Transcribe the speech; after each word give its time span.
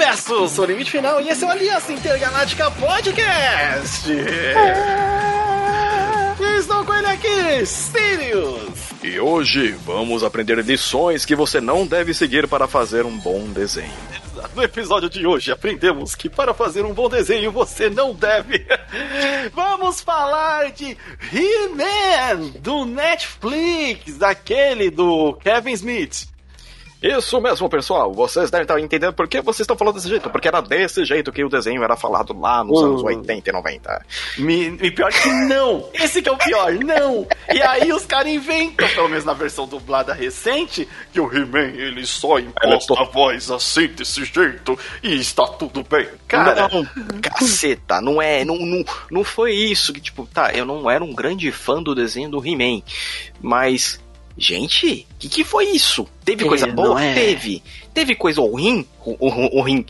universo, 0.00 0.48
sou 0.48 0.64
o 0.64 0.68
Limite 0.68 0.90
Final 0.92 1.20
e 1.20 1.28
esse 1.28 1.44
é 1.44 1.46
o 1.46 1.50
Aliança 1.50 1.92
Intergaláctica 1.92 2.70
Podcast. 2.70 4.10
E 6.40 6.56
estou 6.58 6.82
com 6.86 6.94
ele 6.94 7.06
aqui, 7.06 7.66
Sirius. 7.66 8.80
E 9.02 9.20
hoje 9.20 9.72
vamos 9.84 10.24
aprender 10.24 10.56
lições 10.64 11.26
que 11.26 11.36
você 11.36 11.60
não 11.60 11.86
deve 11.86 12.14
seguir 12.14 12.48
para 12.48 12.66
fazer 12.66 13.04
um 13.04 13.14
bom 13.18 13.44
desenho. 13.48 13.92
No 14.56 14.62
episódio 14.62 15.10
de 15.10 15.26
hoje 15.26 15.52
aprendemos 15.52 16.14
que 16.14 16.28
para 16.28 16.54
fazer 16.54 16.82
um 16.82 16.94
bom 16.94 17.10
desenho 17.10 17.52
você 17.52 17.90
não 17.90 18.14
deve. 18.14 18.66
Vamos 19.54 20.00
falar 20.00 20.72
de 20.72 20.96
He-Man 21.30 22.52
do 22.58 22.86
Netflix, 22.86 24.16
daquele 24.16 24.90
do 24.90 25.34
Kevin 25.34 25.72
Smith. 25.72 26.30
Isso 27.02 27.40
mesmo, 27.40 27.68
pessoal. 27.68 28.12
Vocês 28.12 28.50
devem 28.50 28.62
estar 28.64 28.78
entendendo 28.78 29.14
por 29.14 29.26
que 29.26 29.40
vocês 29.40 29.60
estão 29.60 29.76
falando 29.76 29.94
desse 29.94 30.08
jeito. 30.08 30.28
Porque 30.28 30.48
era 30.48 30.60
desse 30.60 31.04
jeito 31.04 31.32
que 31.32 31.42
o 31.42 31.48
desenho 31.48 31.82
era 31.82 31.96
falado 31.96 32.38
lá 32.38 32.62
nos 32.62 32.80
Uh. 32.80 32.84
anos 32.86 33.02
80 33.02 33.48
e 33.48 33.52
90. 33.52 34.06
Me, 34.38 34.78
e 34.82 34.90
pior 34.90 35.10
que 35.10 35.28
não! 35.46 35.88
Esse 35.94 36.20
que 36.20 36.28
é 36.28 36.32
o 36.32 36.36
pior, 36.36 36.72
não! 36.74 37.26
E 37.52 37.62
aí 37.62 37.92
os 37.92 38.04
caras 38.04 38.28
inventam, 38.28 38.86
pelo 38.88 39.08
menos 39.08 39.24
na 39.24 39.32
versão 39.32 39.66
dublada 39.66 40.12
recente, 40.12 40.86
que 41.12 41.20
o 41.20 41.32
He-Man 41.32 41.68
ele 41.74 42.04
só 42.04 42.38
imposta 42.38 42.94
a 43.00 43.04
voz 43.04 43.50
assim, 43.50 43.86
desse 43.88 44.24
jeito, 44.24 44.78
e 45.02 45.14
está 45.18 45.46
tudo 45.46 45.82
bem. 45.82 46.06
Cara, 46.28 46.68
Não, 46.68 46.86
caceta, 47.20 48.00
não 48.00 48.20
é, 48.20 48.44
não, 48.44 48.56
não, 48.56 48.84
não 49.10 49.24
foi 49.24 49.52
isso 49.52 49.92
que, 49.92 50.00
tipo, 50.00 50.26
tá, 50.26 50.52
eu 50.52 50.64
não 50.64 50.90
era 50.90 51.02
um 51.02 51.14
grande 51.14 51.50
fã 51.50 51.82
do 51.82 51.94
desenho 51.94 52.30
do 52.30 52.44
He-Man, 52.46 52.82
mas, 53.40 54.00
gente, 54.40 55.06
o 55.12 55.18
que, 55.18 55.28
que 55.28 55.44
foi 55.44 55.66
isso? 55.66 56.06
Teve 56.24 56.44
É, 56.44 56.48
coisa 56.48 56.66
boa? 56.66 56.88
não 56.88 56.98
é? 56.98 57.14
Teve. 57.14 57.62
Teve 57.92 58.14
coisa 58.14 58.40
ruim? 58.40 58.86
O, 59.04 59.16
o, 59.28 59.58
o 59.58 59.62
rim. 59.62 59.84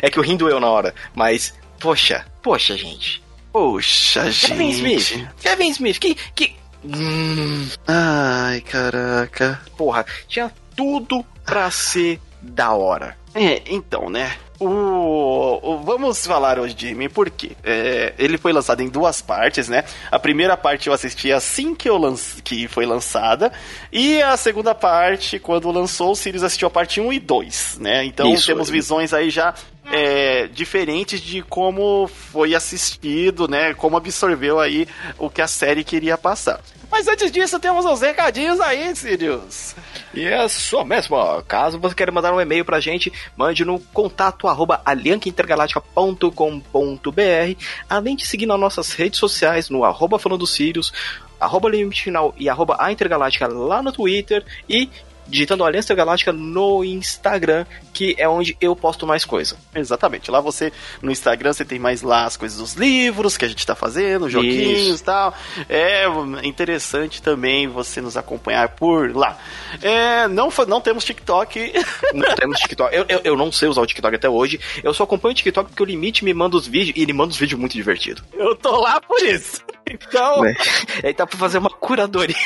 é 0.00 0.08
que 0.10 0.18
o 0.18 0.22
rim 0.22 0.36
doeu 0.36 0.60
na 0.60 0.68
hora, 0.70 0.94
mas, 1.14 1.52
poxa, 1.80 2.24
poxa, 2.42 2.76
gente. 2.76 3.22
poxa, 3.52 4.22
Kevin 4.46 4.68
Smith, 4.70 5.00
gente. 5.08 5.28
Kevin 5.42 5.68
Smith, 5.70 5.98
que, 5.98 6.14
que, 6.34 6.54
hum, 6.84 7.66
Ai, 7.86 8.60
caraca. 8.60 9.60
porra, 9.76 10.06
tinha 10.28 10.52
tudo 10.76 11.24
pra 11.44 11.70
ser 11.70 12.20
da 12.40 12.72
hora. 12.72 13.16
É, 13.34 13.62
então, 13.66 14.08
né? 14.08 14.36
O, 14.60 15.60
o- 15.62 15.78
vamos 15.84 16.26
falar 16.26 16.58
hoje 16.58 16.74
de 16.74 16.92
mim, 16.94 17.08
por 17.08 17.30
quê? 17.30 17.52
É, 17.62 18.12
ele 18.18 18.36
foi 18.36 18.52
lançado 18.52 18.82
em 18.82 18.88
duas 18.88 19.22
partes, 19.22 19.68
né? 19.68 19.84
A 20.10 20.18
primeira 20.18 20.56
parte 20.56 20.88
eu 20.88 20.92
assisti 20.92 21.32
assim 21.32 21.74
que, 21.76 21.88
eu 21.88 21.96
lance, 21.96 22.42
que 22.42 22.66
foi 22.66 22.84
lançada, 22.84 23.52
e 23.92 24.20
a 24.20 24.36
segunda 24.36 24.74
parte, 24.74 25.38
quando 25.38 25.70
lançou, 25.70 26.10
o 26.10 26.16
Sirius 26.16 26.42
assistiu 26.42 26.66
a 26.66 26.70
parte 26.70 27.00
1 27.00 27.12
e 27.12 27.20
2, 27.20 27.78
né? 27.80 28.04
Então 28.04 28.32
Isso, 28.34 28.46
temos 28.46 28.68
é. 28.68 28.72
visões 28.72 29.14
aí 29.14 29.30
já 29.30 29.54
é, 29.92 30.48
diferentes 30.48 31.20
de 31.20 31.40
como 31.42 32.08
foi 32.08 32.54
assistido, 32.54 33.46
né? 33.46 33.74
Como 33.74 33.96
absorveu 33.96 34.58
aí 34.58 34.88
o 35.18 35.30
que 35.30 35.40
a 35.40 35.46
série 35.46 35.84
queria 35.84 36.18
passar. 36.18 36.60
Mas 36.90 37.06
antes 37.06 37.30
disso, 37.30 37.60
temos 37.60 37.84
os 37.84 38.00
recadinhos 38.00 38.58
aí, 38.60 38.96
Sirius. 38.96 39.76
E 40.14 40.24
é 40.24 40.48
só 40.48 40.84
mesmo. 40.84 41.16
Caso 41.46 41.78
você 41.78 41.94
queira 41.94 42.12
mandar 42.12 42.32
um 42.32 42.40
e-mail 42.40 42.64
pra 42.64 42.80
gente, 42.80 43.12
mande 43.36 43.62
no 43.64 43.78
contato 43.78 44.48
arroba 44.48 44.80
aliancaintergaláctica.com.br, 44.84 47.62
além 47.88 48.16
de 48.16 48.26
seguir 48.26 48.46
nas 48.46 48.58
nossas 48.58 48.92
redes 48.92 49.18
sociais 49.18 49.70
no 49.70 49.84
arroba 49.84 50.18
falando 50.18 50.46
Sirius, 50.46 50.92
arroba 51.40 51.68
limite 51.68 52.02
final 52.02 52.34
e 52.36 52.48
arroba 52.48 52.76
a 52.78 52.90
intergaláctica 52.90 53.46
lá 53.46 53.82
no 53.82 53.92
Twitter 53.92 54.44
e 54.68 54.88
digitando 55.28 55.64
Aliança 55.64 55.86
Intergaláctica 55.86 56.32
no 56.32 56.84
Instagram, 56.84 57.66
que 57.92 58.14
é 58.18 58.28
onde 58.28 58.56
eu 58.60 58.74
posto 58.74 59.06
mais 59.06 59.24
coisa. 59.24 59.56
Exatamente. 59.74 60.30
Lá 60.30 60.40
você, 60.40 60.72
no 61.02 61.10
Instagram, 61.10 61.52
você 61.52 61.64
tem 61.64 61.78
mais 61.78 62.02
lá 62.02 62.24
as 62.24 62.36
coisas 62.36 62.58
dos 62.58 62.74
livros 62.74 63.36
que 63.36 63.44
a 63.44 63.48
gente 63.48 63.64
tá 63.66 63.74
fazendo, 63.74 64.28
joguinhos 64.28 65.00
e 65.00 65.04
tal. 65.04 65.34
É 65.68 66.04
interessante 66.42 67.20
também 67.22 67.68
você 67.68 68.00
nos 68.00 68.16
acompanhar 68.16 68.70
por 68.70 69.14
lá. 69.14 69.38
É, 69.82 70.26
não, 70.28 70.50
não 70.66 70.80
temos 70.80 71.04
TikTok. 71.04 71.72
Não 72.14 72.34
temos 72.34 72.58
TikTok. 72.60 72.94
Eu, 72.94 73.04
eu, 73.08 73.20
eu 73.24 73.36
não 73.36 73.52
sei 73.52 73.68
usar 73.68 73.82
o 73.82 73.86
TikTok 73.86 74.16
até 74.16 74.28
hoje. 74.28 74.58
Eu 74.82 74.94
só 74.94 75.04
acompanho 75.04 75.32
o 75.32 75.34
TikTok 75.34 75.70
porque 75.70 75.82
o 75.82 75.86
Limite 75.86 76.24
me 76.24 76.32
manda 76.32 76.56
os 76.56 76.66
vídeos 76.66 76.96
e 76.96 77.02
ele 77.02 77.12
manda 77.12 77.30
os 77.30 77.36
vídeos 77.36 77.60
muito 77.60 77.72
divertidos. 77.72 78.22
Eu 78.32 78.56
tô 78.56 78.80
lá 78.80 79.00
por 79.00 79.20
isso. 79.22 79.62
Então, 79.90 80.42
Né? 80.42 80.54
Aí 81.02 81.14
tá 81.14 81.26
pra 81.26 81.38
fazer 81.38 81.58
uma 81.58 81.70
curadoria. 81.70 82.36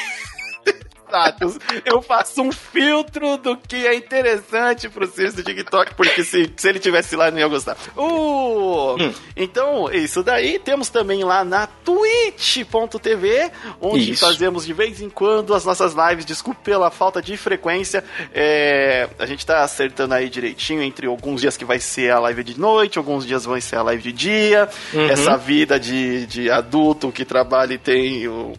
Eu 1.84 2.03
faço 2.03 2.43
um 2.43 2.53
filtro 2.53 3.37
do 3.37 3.56
que 3.56 3.87
é 3.87 3.95
interessante 3.95 4.89
pro 4.89 5.06
Sirius 5.06 5.34
do 5.34 5.43
TikTok, 5.43 5.95
porque 5.95 6.25
se, 6.25 6.53
se 6.56 6.69
ele 6.69 6.78
tivesse 6.78 7.17
lá, 7.17 7.31
não 7.31 7.39
ia 7.39 7.49
gostar. 7.49 7.77
Uh, 7.97 8.83
Hum. 8.99 9.12
Então, 9.37 9.91
isso 9.93 10.23
daí. 10.23 10.59
Temos 10.59 10.89
também 10.89 11.25
lá 11.25 11.45
na 11.45 11.67
twitch.tv, 11.67 13.50
onde 13.81 14.12
Isso. 14.12 14.25
fazemos 14.25 14.67
de 14.67 14.73
vez 14.73 15.00
em 15.00 15.09
quando 15.09 15.55
as 15.55 15.65
nossas 15.65 15.95
lives. 15.95 16.25
Desculpe 16.25 16.61
pela 16.62 16.91
falta 16.91 17.21
de 17.21 17.37
frequência. 17.37 18.05
É, 18.33 19.09
a 19.19 19.27
gente 19.27 19.44
tá 19.44 19.62
acertando 19.62 20.15
aí 20.15 20.29
direitinho 20.29 20.83
entre 20.83 21.06
alguns 21.06 21.41
dias 21.41 21.56
que 21.56 21.65
vai 21.65 21.79
ser 21.79 22.11
a 22.11 22.19
live 22.21 22.44
de 22.44 22.59
noite, 22.59 22.99
alguns 22.99 23.27
dias 23.27 23.44
vai 23.44 23.61
ser 23.61 23.77
a 23.77 23.83
live 23.83 24.03
de 24.03 24.12
dia. 24.12 24.69
Uhum. 24.93 25.06
Essa 25.09 25.37
vida 25.37 25.79
de, 25.79 26.27
de 26.27 26.50
adulto 26.50 27.11
que 27.12 27.25
trabalha 27.25 27.75
e 27.75 27.79
tem 27.79 28.29
o 28.29 28.53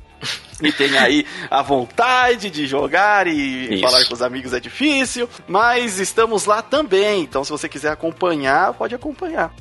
e 0.61 0.71
tem 0.71 0.97
aí 0.97 1.25
a 1.49 1.61
vontade 1.61 2.49
de 2.49 2.65
jogar 2.65 3.27
e 3.27 3.75
Isso. 3.75 3.83
falar 3.83 4.05
com 4.05 4.13
os 4.13 4.21
amigos 4.21 4.53
é 4.53 4.59
difícil, 4.59 5.29
mas 5.47 5.99
estamos 5.99 6.45
lá 6.45 6.61
também. 6.61 7.21
Então, 7.21 7.43
se 7.43 7.51
você 7.51 7.67
quiser 7.67 7.91
acompanhar, 7.91 8.73
pode 8.73 8.95
acompanhar. 8.95 9.53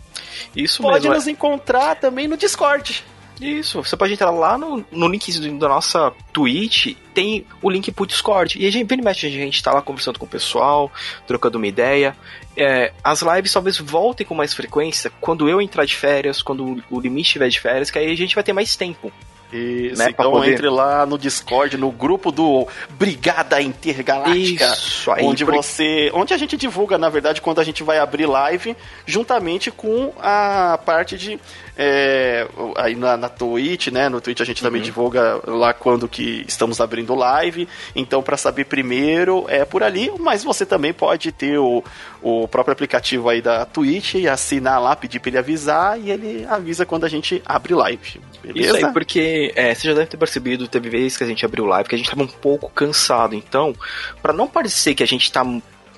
Isso 0.55 0.83
Pode 0.83 1.01
mesmo. 1.01 1.13
é. 1.13 1.17
nos 1.17 1.27
encontrar 1.27 1.97
também 1.97 2.27
no 2.29 2.37
Discord. 2.37 3.05
Isso, 3.41 3.83
você 3.83 3.97
pode 3.97 4.13
entrar 4.13 4.31
lá 4.31 4.57
no, 4.57 4.85
no 4.93 5.09
link 5.09 5.33
da 5.59 5.69
nossa 5.69 6.13
Twitch, 6.33 6.95
tem 7.13 7.45
o 7.61 7.69
link 7.69 7.91
pro 7.91 8.07
Discord. 8.07 8.57
E 8.57 8.67
a 8.67 8.71
gente, 8.71 8.87
vira 8.87 9.03
mexe, 9.03 9.27
a 9.27 9.31
gente 9.31 9.61
tá 9.61 9.73
lá 9.73 9.83
conversando 9.83 10.19
com 10.19 10.27
o 10.27 10.29
pessoal, 10.29 10.93
trocando 11.27 11.59
uma 11.59 11.67
ideia. 11.67 12.17
É, 12.57 12.93
as 13.03 13.21
lives 13.23 13.53
talvez 13.53 13.79
voltem 13.79 14.25
com 14.25 14.35
mais 14.35 14.55
frequência 14.55 15.11
quando 15.21 15.49
eu 15.49 15.61
entrar 15.61 15.85
de 15.85 15.97
férias, 15.97 16.41
quando 16.41 16.65
o, 16.65 16.83
o 16.99 17.01
limite 17.01 17.29
estiver 17.29 17.49
de 17.49 17.59
férias, 17.59 17.91
que 17.91 17.99
aí 17.99 18.13
a 18.13 18.17
gente 18.17 18.35
vai 18.35 18.45
ter 18.45 18.53
mais 18.53 18.77
tempo. 18.77 19.11
Isso, 19.53 19.99
Né, 20.03 20.07
então 20.11 20.31
poder- 20.33 20.53
entre 20.53 20.69
lá 20.69 21.05
no 21.05 21.19
Discord, 21.19 21.77
no 21.77 21.91
grupo 21.91 22.33
do 22.33 22.67
Brigada 22.91 23.61
Intergaláctica. 23.61 24.65
Isso 24.73 25.11
aí. 25.11 25.25
onde 25.25 25.45
você. 25.45 26.11
Onde 26.15 26.33
a 26.33 26.39
gente 26.39 26.57
divulga, 26.57 26.97
na 26.97 27.09
verdade, 27.09 27.41
quando 27.43 27.61
a 27.61 27.65
gente 27.65 27.83
vai 27.83 27.99
abrir 27.99 28.27
live, 28.27 28.75
juntamente 29.07 29.71
com 29.71 30.13
a 30.21 30.79
parte 30.85 31.19
de. 31.19 31.39
É, 31.77 32.47
aí 32.77 32.95
na, 32.95 33.17
na 33.17 33.29
Twitch, 33.29 33.89
né? 33.89 34.09
No 34.09 34.21
Twitch 34.21 34.41
a 34.41 34.45
gente 34.45 34.63
também 34.63 34.81
Uhum. 34.81 34.85
divulga 34.85 35.41
lá 35.47 35.73
quando 35.73 36.09
que 36.09 36.45
estamos 36.47 36.81
abrindo 36.81 37.15
live. 37.15 37.69
Então, 37.95 38.23
para 38.23 38.37
saber 38.37 38.65
primeiro, 38.65 39.47
é 39.49 39.65
por 39.65 39.83
ali. 39.83 40.13
Mas 40.19 40.45
você 40.45 40.67
também 40.67 40.93
pode 40.93 41.33
ter 41.33 41.59
o, 41.59 41.83
o 42.23 42.47
próprio 42.49 42.73
aplicativo 42.73 43.29
aí 43.29 43.41
da 43.41 43.65
Twitch 43.65 44.15
e 44.15 44.29
assinar 44.29 44.81
lá, 44.81 44.95
pedir 44.95 45.21
pra 45.21 45.31
ele 45.31 45.39
avisar 45.39 45.99
e 45.99 46.11
ele 46.11 46.47
avisa 46.49 46.85
quando 46.85 47.05
a 47.05 47.09
gente 47.09 47.43
abre 47.47 47.75
live. 47.75 48.21
Beleza? 48.43 48.77
Isso 48.79 48.87
aí, 48.87 48.93
porque 48.93 49.53
é, 49.55 49.75
você 49.75 49.89
já 49.89 49.95
deve 49.95 50.07
ter 50.07 50.17
percebido, 50.17 50.67
teve 50.69 50.91
vezes 50.91 51.17
que 51.17 51.25
a 51.25 51.27
gente 51.27 51.45
abriu 51.45 51.65
live 51.65 51.89
que 51.89 51.95
a 51.95 51.99
gente 51.99 52.11
tava 52.11 52.23
um 52.23 52.27
pouco 52.29 52.69
cansado. 52.71 53.35
Então, 53.35 53.75
pra 54.21 54.33
não 54.33 54.49
parecer 54.49 54.95
que 54.95 55.03
a 55.03 55.07
gente 55.07 55.31
tá 55.31 55.45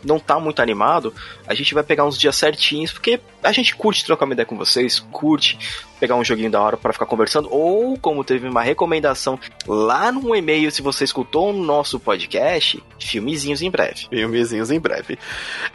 não 0.04 0.18
tá 0.18 0.38
muito 0.38 0.60
animado, 0.60 1.12
a 1.46 1.54
gente 1.54 1.74
vai 1.74 1.82
pegar 1.82 2.04
uns 2.04 2.18
dias 2.18 2.36
certinhos, 2.36 2.92
porque 2.92 3.20
a 3.42 3.52
gente 3.52 3.74
curte 3.74 4.04
trocar 4.04 4.24
uma 4.24 4.34
ideia 4.34 4.46
com 4.46 4.56
vocês, 4.56 5.00
curte 5.12 5.58
pegar 5.98 6.16
um 6.16 6.24
joguinho 6.24 6.50
da 6.50 6.60
hora 6.60 6.76
pra 6.76 6.92
ficar 6.92 7.06
conversando, 7.06 7.48
ou 7.50 7.98
como 7.98 8.24
teve 8.24 8.48
uma 8.48 8.62
recomendação 8.62 9.38
lá 9.66 10.12
no 10.12 10.34
e-mail, 10.34 10.70
se 10.70 10.82
você 10.82 11.04
escutou 11.04 11.50
o 11.50 11.52
nosso 11.52 11.98
podcast, 11.98 12.82
filmezinhos 12.98 13.62
em 13.62 13.70
breve. 13.70 14.06
Filmezinhos 14.08 14.70
em 14.70 14.80
breve. 14.80 15.18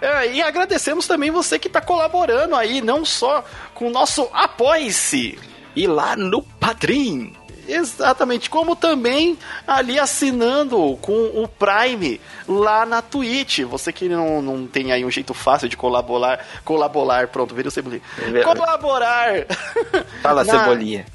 É, 0.01 0.33
e 0.33 0.41
agradecemos 0.41 1.07
também 1.07 1.31
você 1.31 1.57
que 1.57 1.67
está 1.67 1.81
colaborando 1.81 2.55
aí, 2.55 2.81
não 2.81 3.03
só 3.05 3.43
com 3.73 3.87
o 3.87 3.91
nosso 3.91 4.29
Apoie-se. 4.33 5.37
E 5.75 5.87
lá 5.87 6.15
no 6.15 6.41
Padrim, 6.41 7.33
Exatamente, 7.71 8.49
como 8.49 8.75
também 8.75 9.37
ali 9.67 9.99
assinando 9.99 10.97
com 11.01 11.13
o 11.35 11.47
Prime 11.47 12.19
lá 12.47 12.85
na 12.85 13.01
Twitch. 13.01 13.59
Você 13.61 13.93
que 13.93 14.09
não, 14.09 14.41
não 14.41 14.65
tem 14.67 14.91
aí 14.91 15.05
um 15.05 15.11
jeito 15.11 15.33
fácil 15.33 15.69
de 15.69 15.77
colaborar, 15.77 16.45
colaborar, 16.65 17.27
pronto, 17.27 17.53
vira 17.53 17.67
o 17.67 17.71
cebolinha. 17.71 18.01
É 18.33 18.41
Colaborar! 18.43 19.45
fala 20.21 20.43
Na- 20.45 20.59
cebolinha. 20.59 21.05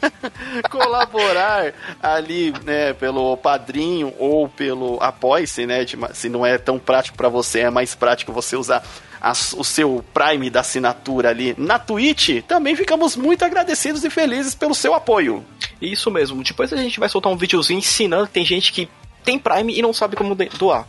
colaborar 0.70 1.72
ali, 2.02 2.52
né, 2.64 2.92
pelo 2.94 3.36
padrinho 3.36 4.12
ou 4.18 4.48
pelo 4.48 4.98
apoia-se, 5.02 5.66
né, 5.66 5.84
de 5.84 5.98
se 6.14 6.28
não 6.28 6.44
é 6.44 6.58
tão 6.58 6.78
prático 6.78 7.16
pra 7.16 7.28
você, 7.28 7.60
é 7.60 7.70
mais 7.70 7.94
prático 7.94 8.32
você 8.32 8.56
usar 8.56 8.82
as- 9.24 9.54
o 9.54 9.64
seu 9.64 10.04
Prime 10.12 10.50
da 10.50 10.60
assinatura 10.60 11.30
ali 11.30 11.54
na 11.56 11.78
Twitch, 11.78 12.42
também 12.46 12.76
ficamos 12.76 13.16
muito 13.16 13.44
agradecidos 13.44 14.04
e 14.04 14.10
felizes 14.10 14.54
pelo 14.54 14.74
seu 14.74 14.92
apoio. 14.94 15.44
Isso 15.80 16.10
mesmo. 16.10 16.42
Depois 16.42 16.72
a 16.72 16.76
gente 16.76 17.00
vai 17.00 17.08
soltar 17.08 17.32
um 17.32 17.36
videozinho 17.36 17.78
ensinando. 17.78 18.26
Tem 18.26 18.44
gente 18.44 18.72
que 18.72 18.88
tem 19.24 19.38
Prime 19.38 19.76
e 19.76 19.82
não 19.82 19.92
sabe 19.92 20.16
como 20.16 20.34
doar. 20.34 20.86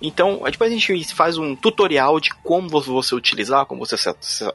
Então, 0.00 0.42
depois 0.50 0.70
a 0.70 0.74
gente 0.74 1.14
faz 1.14 1.38
um 1.38 1.56
tutorial 1.56 2.20
de 2.20 2.30
como 2.42 2.68
você 2.68 3.14
utilizar, 3.14 3.64
como 3.66 3.84
você 3.84 3.94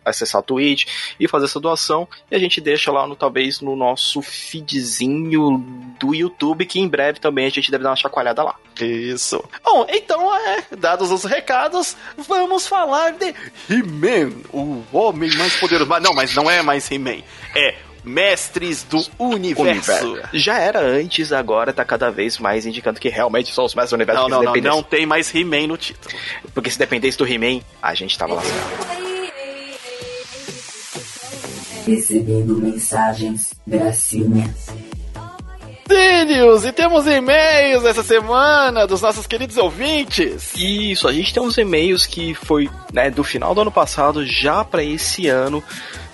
acessar 0.05 0.39
a 0.39 0.43
Twitch 0.43 0.85
e 1.19 1.27
fazer 1.27 1.45
essa 1.45 1.59
doação. 1.59 2.07
E 2.29 2.35
a 2.35 2.39
gente 2.39 2.61
deixa 2.61 2.91
lá 2.91 3.07
no 3.07 3.15
talvez 3.15 3.59
no 3.61 3.75
nosso 3.75 4.21
feedzinho 4.21 5.57
do 5.99 6.13
YouTube, 6.13 6.65
que 6.65 6.79
em 6.79 6.87
breve 6.87 7.19
também 7.19 7.47
a 7.47 7.49
gente 7.49 7.71
deve 7.71 7.83
dar 7.83 7.91
uma 7.91 7.95
chacoalhada 7.95 8.43
lá. 8.43 8.55
Isso. 8.79 9.43
Bom, 9.63 9.85
então, 9.89 10.35
é, 10.35 10.63
dados 10.77 11.11
os 11.11 11.23
recados, 11.23 11.97
vamos 12.17 12.67
falar 12.67 13.11
de 13.11 13.33
He-Man, 13.69 14.31
o 14.53 14.83
homem 14.93 15.35
mais 15.35 15.55
poderoso. 15.55 15.89
Não, 15.99 16.13
mas 16.13 16.35
não 16.35 16.49
é 16.49 16.61
mais 16.61 16.89
He-Man. 16.89 17.23
É 17.55 17.75
mestres 18.03 18.83
do 18.83 19.03
universo. 19.17 20.05
universo. 20.05 20.29
Já 20.33 20.59
era 20.59 20.79
antes, 20.79 21.31
agora 21.31 21.73
tá 21.73 21.83
cada 21.83 22.09
vez 22.09 22.37
mais 22.37 22.65
indicando 22.65 22.99
que 22.99 23.09
realmente 23.09 23.53
são 23.53 23.65
os 23.65 23.75
mestres 23.75 23.91
do 23.91 23.95
universo. 23.95 24.21
Não, 24.27 24.43
não, 24.43 24.53
não, 24.53 24.61
não 24.61 24.83
tem 24.83 25.05
mais 25.05 25.33
He-Man 25.33 25.67
no 25.67 25.77
título. 25.77 26.15
Porque 26.53 26.69
se 26.69 26.79
dependesse 26.79 27.17
do 27.17 27.27
He-Man, 27.27 27.61
a 27.81 27.93
gente 27.93 28.17
tava 28.17 28.35
lascado. 28.35 28.99
Recebendo 31.85 32.57
mensagens, 32.57 33.53
Gracinha. 33.65 34.53
Cílios, 35.89 36.65
e 36.65 36.71
temos 36.71 37.07
e-mails 37.07 37.83
essa 37.83 38.03
semana 38.03 38.85
dos 38.85 39.01
nossos 39.01 39.25
queridos 39.25 39.57
ouvintes. 39.57 40.53
Isso, 40.55 41.07
a 41.07 41.11
gente 41.11 41.33
tem 41.33 41.41
uns 41.41 41.57
e-mails 41.57 42.05
que 42.05 42.35
foi 42.35 42.69
né, 42.93 43.09
do 43.09 43.23
final 43.23 43.55
do 43.55 43.61
ano 43.61 43.71
passado 43.71 44.23
já 44.23 44.63
para 44.63 44.83
esse 44.83 45.27
ano 45.27 45.63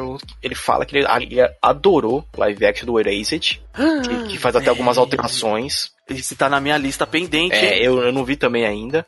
ele 0.43 0.55
fala 0.55 0.87
que 0.87 0.97
ele, 0.97 1.07
ele 1.23 1.41
adorou 1.61 2.25
live 2.37 2.65
action 2.65 2.87
do 2.87 2.99
Erased, 2.99 3.61
que, 3.75 4.25
que 4.33 4.39
faz 4.39 4.57
até 4.57 4.71
algumas 4.71 4.97
alterações. 4.97 5.91
Esse 6.09 6.37
tá 6.37 6.49
na 6.49 6.61
minha 6.61 6.79
lista 6.79 7.07
pendente. 7.07 7.57
É, 7.57 7.79
eu, 7.79 8.03
eu 8.03 8.13
não 8.13 8.25
vi 8.25 8.37
também 8.37 8.65
ainda. 8.65 9.07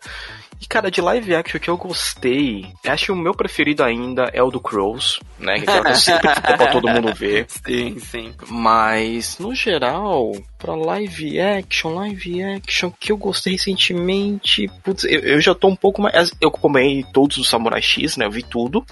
E, 0.60 0.66
cara, 0.66 0.90
de 0.90 1.00
live 1.00 1.34
action 1.34 1.60
que 1.60 1.70
eu 1.70 1.76
gostei, 1.76 2.66
acho 2.84 3.06
que 3.06 3.12
o 3.12 3.16
meu 3.16 3.32
preferido 3.32 3.84
ainda 3.84 4.24
é 4.32 4.42
o 4.42 4.50
do 4.50 4.60
Crows, 4.60 5.20
né? 5.38 5.60
Que 5.60 5.70
é 5.70 5.80
o 5.80 5.84
que 5.84 5.90
eu 5.90 5.94
sempre 5.96 6.34
fico 6.34 6.56
pra 6.56 6.72
todo 6.72 6.88
mundo 6.88 7.14
ver. 7.14 7.46
Sim, 7.48 7.98
sim. 8.00 8.34
Mas, 8.48 9.38
no 9.38 9.54
geral, 9.54 10.32
pra 10.58 10.74
live 10.74 11.40
action, 11.40 11.94
live 11.94 12.42
action 12.42 12.90
que 12.98 13.12
eu 13.12 13.16
gostei 13.16 13.52
recentemente, 13.52 14.68
putz, 14.82 15.04
eu, 15.04 15.20
eu 15.20 15.40
já 15.40 15.54
tô 15.54 15.68
um 15.68 15.76
pouco 15.76 16.02
mais. 16.02 16.32
Eu 16.40 16.48
acompanhei 16.48 17.04
todos 17.12 17.36
os 17.36 17.48
Samurai 17.48 17.80
X, 17.80 18.16
né? 18.16 18.26
Eu 18.26 18.30
vi 18.30 18.42
tudo. 18.42 18.84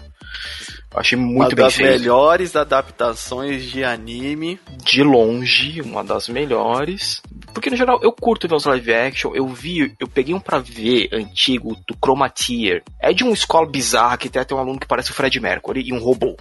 Achei 0.94 1.18
muito 1.18 1.36
uma 1.36 1.48
bem 1.48 1.56
das 1.56 1.74
feito. 1.74 1.90
melhores 1.90 2.56
adaptações 2.56 3.64
de 3.64 3.84
anime. 3.84 4.58
De 4.82 5.02
longe, 5.02 5.82
uma 5.82 6.02
das 6.02 6.26
melhores. 6.28 7.20
Porque 7.56 7.70
no 7.70 7.76
geral 7.76 7.98
eu 8.02 8.12
curto 8.12 8.46
ver 8.46 8.54
os 8.54 8.66
live 8.66 8.92
action. 8.92 9.34
Eu 9.34 9.48
vi, 9.48 9.94
eu 9.98 10.06
peguei 10.06 10.34
um 10.34 10.38
pra 10.40 10.58
ver 10.58 11.08
antigo 11.10 11.74
do 11.88 11.96
Chromatier. 12.04 12.82
É 13.00 13.14
de 13.14 13.24
uma 13.24 13.32
escola 13.32 13.66
bizarra 13.66 14.18
que 14.18 14.28
tem 14.28 14.42
até 14.42 14.54
um 14.54 14.58
aluno 14.58 14.78
que 14.78 14.86
parece 14.86 15.10
o 15.10 15.14
Fred 15.14 15.40
Mercury 15.40 15.82
e 15.88 15.90
um 15.92 15.98
robô. 15.98 16.36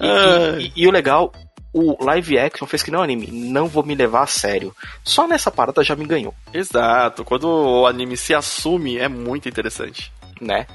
E, 0.00 0.06
Ah. 0.06 0.56
e- 0.58 0.72
e 0.74 0.88
o 0.88 0.90
legal, 0.90 1.30
o 1.70 2.02
live 2.02 2.38
action 2.38 2.66
fez 2.66 2.82
que 2.82 2.90
não 2.90 3.02
anime. 3.02 3.26
Não 3.30 3.66
vou 3.66 3.84
me 3.84 3.94
levar 3.94 4.22
a 4.22 4.26
sério. 4.26 4.74
Só 5.04 5.28
nessa 5.28 5.50
parada 5.50 5.84
já 5.84 5.94
me 5.94 6.06
ganhou. 6.06 6.34
Exato, 6.52 7.24
quando 7.26 7.44
o 7.44 7.86
anime 7.86 8.16
se 8.16 8.32
assume 8.34 8.96
é 8.96 9.06
muito 9.08 9.48
interessante. 9.48 10.10
né? 10.40 10.66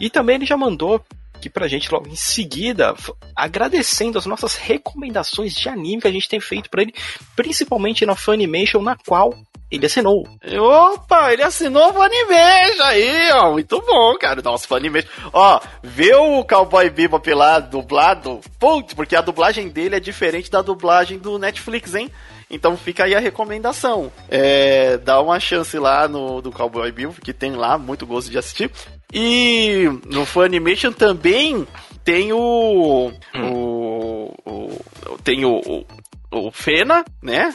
E 0.00 0.08
também 0.08 0.36
ele 0.36 0.46
já 0.46 0.56
mandou 0.56 1.04
aqui 1.42 1.50
pra 1.50 1.66
gente 1.66 1.90
logo 1.90 2.08
em 2.08 2.14
seguida, 2.14 2.94
agradecendo 3.34 4.16
as 4.16 4.26
nossas 4.26 4.54
recomendações 4.54 5.52
de 5.54 5.68
anime 5.68 6.00
que 6.00 6.06
a 6.06 6.12
gente 6.12 6.28
tem 6.28 6.38
feito 6.38 6.70
pra 6.70 6.82
ele, 6.82 6.94
principalmente 7.34 8.06
na 8.06 8.14
Funimation, 8.14 8.80
na 8.80 8.96
qual 8.96 9.34
ele 9.68 9.86
assinou. 9.86 10.24
Opa, 10.56 11.32
ele 11.32 11.42
assinou 11.42 11.90
o 11.90 11.94
Funimation 11.94 12.84
aí, 12.84 13.32
ó. 13.32 13.52
Muito 13.52 13.80
bom, 13.80 14.16
cara. 14.18 14.40
Nossa, 14.40 14.68
Funimation. 14.68 15.08
Ó, 15.32 15.60
vê 15.82 16.14
o 16.14 16.44
Cowboy 16.44 16.88
Bebop 16.90 17.28
lá 17.34 17.58
dublado. 17.58 18.40
Putz, 18.60 18.94
porque 18.94 19.16
a 19.16 19.22
dublagem 19.22 19.68
dele 19.68 19.96
é 19.96 20.00
diferente 20.00 20.50
da 20.50 20.62
dublagem 20.62 21.18
do 21.18 21.38
Netflix, 21.38 21.94
hein? 21.94 22.10
Então 22.50 22.76
fica 22.76 23.04
aí 23.04 23.14
a 23.14 23.18
recomendação. 23.18 24.12
É, 24.28 24.98
dá 24.98 25.20
uma 25.22 25.40
chance 25.40 25.76
lá 25.78 26.06
no 26.06 26.42
do 26.42 26.52
Cowboy 26.52 26.92
Bebop, 26.92 27.18
que 27.20 27.32
tem 27.32 27.52
lá 27.52 27.78
muito 27.78 28.06
gosto 28.06 28.30
de 28.30 28.36
assistir. 28.36 28.70
E 29.12 29.84
no 30.10 30.24
Funimation 30.24 30.92
também 30.92 31.66
tem 32.04 32.32
o. 32.32 33.12
O, 33.34 34.34
o- 34.46 35.18
tem 35.22 35.44
o, 35.44 35.56
o, 35.60 35.84
o 36.32 36.50
Fena, 36.50 37.04
né? 37.22 37.52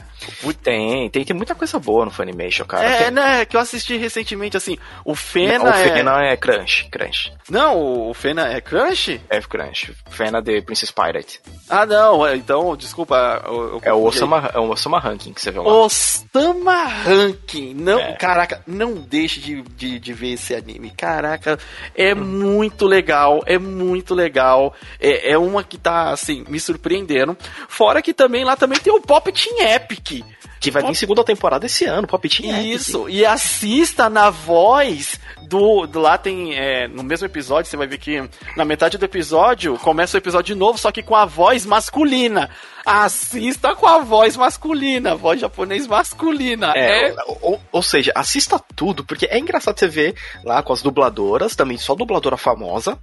Tem, 0.64 1.10
tem, 1.10 1.24
tem 1.26 1.36
muita 1.36 1.54
coisa 1.56 1.78
boa 1.80 2.06
no 2.06 2.12
Funimation, 2.12 2.66
cara. 2.66 2.86
É, 2.88 2.98
Tem- 3.06 3.12
né, 3.12 3.46
que 3.46 3.56
eu 3.56 3.60
assisti 3.62 3.98
recentemente, 3.98 4.56
assim, 4.58 4.78
o 5.04 5.12
o 5.12 5.16
Fena 5.16 5.70
é... 5.70 5.90
Fena 5.90 6.24
é 6.26 6.38
Crunch, 6.38 6.88
Crunch. 6.92 7.34
Não, 7.50 8.10
o 8.10 8.14
Fena 8.14 8.52
é 8.54 8.62
Crunch? 8.62 9.20
É 9.30 9.42
Crunch. 9.42 9.94
Fena 10.10 10.42
de 10.42 10.62
Princess 10.62 10.92
Pirate. 10.92 11.40
Ah, 11.70 11.86
não, 11.86 12.26
é, 12.26 12.36
então, 12.36 12.76
desculpa. 12.78 13.42
eu- 13.46 13.54
eu 13.76 13.82
É 13.84 13.94
o. 13.94 14.04
Osama, 14.04 14.52
é 14.54 14.60
o 14.60 14.70
Osama 14.70 15.00
Ranking 15.00 15.34
que 15.34 15.42
você 15.42 15.50
viu 15.52 15.64
lá. 15.64 15.74
Osama 15.74 16.84
Ranking. 16.86 17.74
Não, 17.74 18.00
É. 18.00 18.14
Caraca, 18.14 18.62
não 18.68 18.94
deixe 18.96 19.40
de, 19.40 19.62
de, 19.62 20.00
de 20.00 20.14
ver 20.14 20.34
esse 20.34 20.54
anime. 20.54 20.92
Caraca, 20.96 21.58
é 21.96 22.14
muito 22.14 22.86
legal, 22.86 23.42
é 23.46 23.58
muito 23.58 24.14
legal. 24.14 24.74
É, 25.00 25.32
é 25.32 25.38
uma 25.38 25.64
que 25.64 25.78
tá, 25.78 26.10
assim, 26.12 26.44
me 26.48 26.60
surpreendendo. 26.60 27.36
Fora 27.68 28.02
que 28.02 28.14
também 28.14 28.44
lá 28.46 28.56
também 28.56 28.67
tem 28.76 28.94
o 28.94 29.02
Pop 29.02 29.32
Team 29.32 29.60
Epic. 29.60 30.24
Que 30.60 30.72
vai 30.72 30.84
vir 30.84 30.96
segunda 30.96 31.24
temporada 31.24 31.66
esse 31.66 31.86
ano, 31.86 32.08
Pop 32.08 32.28
Team 32.28 32.50
Epic. 32.50 32.82
Isso, 32.82 33.08
e 33.10 33.26
assista 33.26 34.10
na 34.10 34.30
voz 34.30 35.20
do, 35.44 35.86
do 35.86 36.00
lá 36.00 36.18
tem 36.18 36.56
é, 36.56 36.88
no 36.88 37.04
mesmo 37.04 37.26
episódio, 37.26 37.70
você 37.70 37.78
vai 37.78 37.88
ver 37.88 37.98
que 37.98 38.28
na 38.56 38.66
metade 38.66 38.98
do 38.98 39.06
episódio 39.06 39.78
começa 39.78 40.18
o 40.18 40.20
episódio 40.20 40.56
de 40.56 40.60
novo, 40.60 40.78
só 40.78 40.92
que 40.92 41.04
com 41.04 41.16
a 41.16 41.26
voz 41.26 41.66
masculina. 41.66 42.50
Assista 42.86 43.76
com 43.76 43.86
a 43.86 44.00
voz 44.00 44.38
masculina, 44.38 45.14
voz 45.14 45.42
japonês 45.42 45.86
masculina. 45.86 46.74
É, 46.76 47.10
É, 47.10 47.16
Ou, 47.42 47.62
ou 47.72 47.82
seja, 47.82 48.12
assista 48.16 48.60
tudo, 48.76 49.04
porque 49.04 49.26
é 49.26 49.38
engraçado 49.38 49.78
você 49.78 49.88
ver 49.88 50.16
lá 50.44 50.64
com 50.64 50.74
as 50.74 50.82
dubladoras, 50.82 51.56
também 51.56 51.78
só 51.78 51.96
dubladora 51.96 52.38
famosa. 52.38 52.98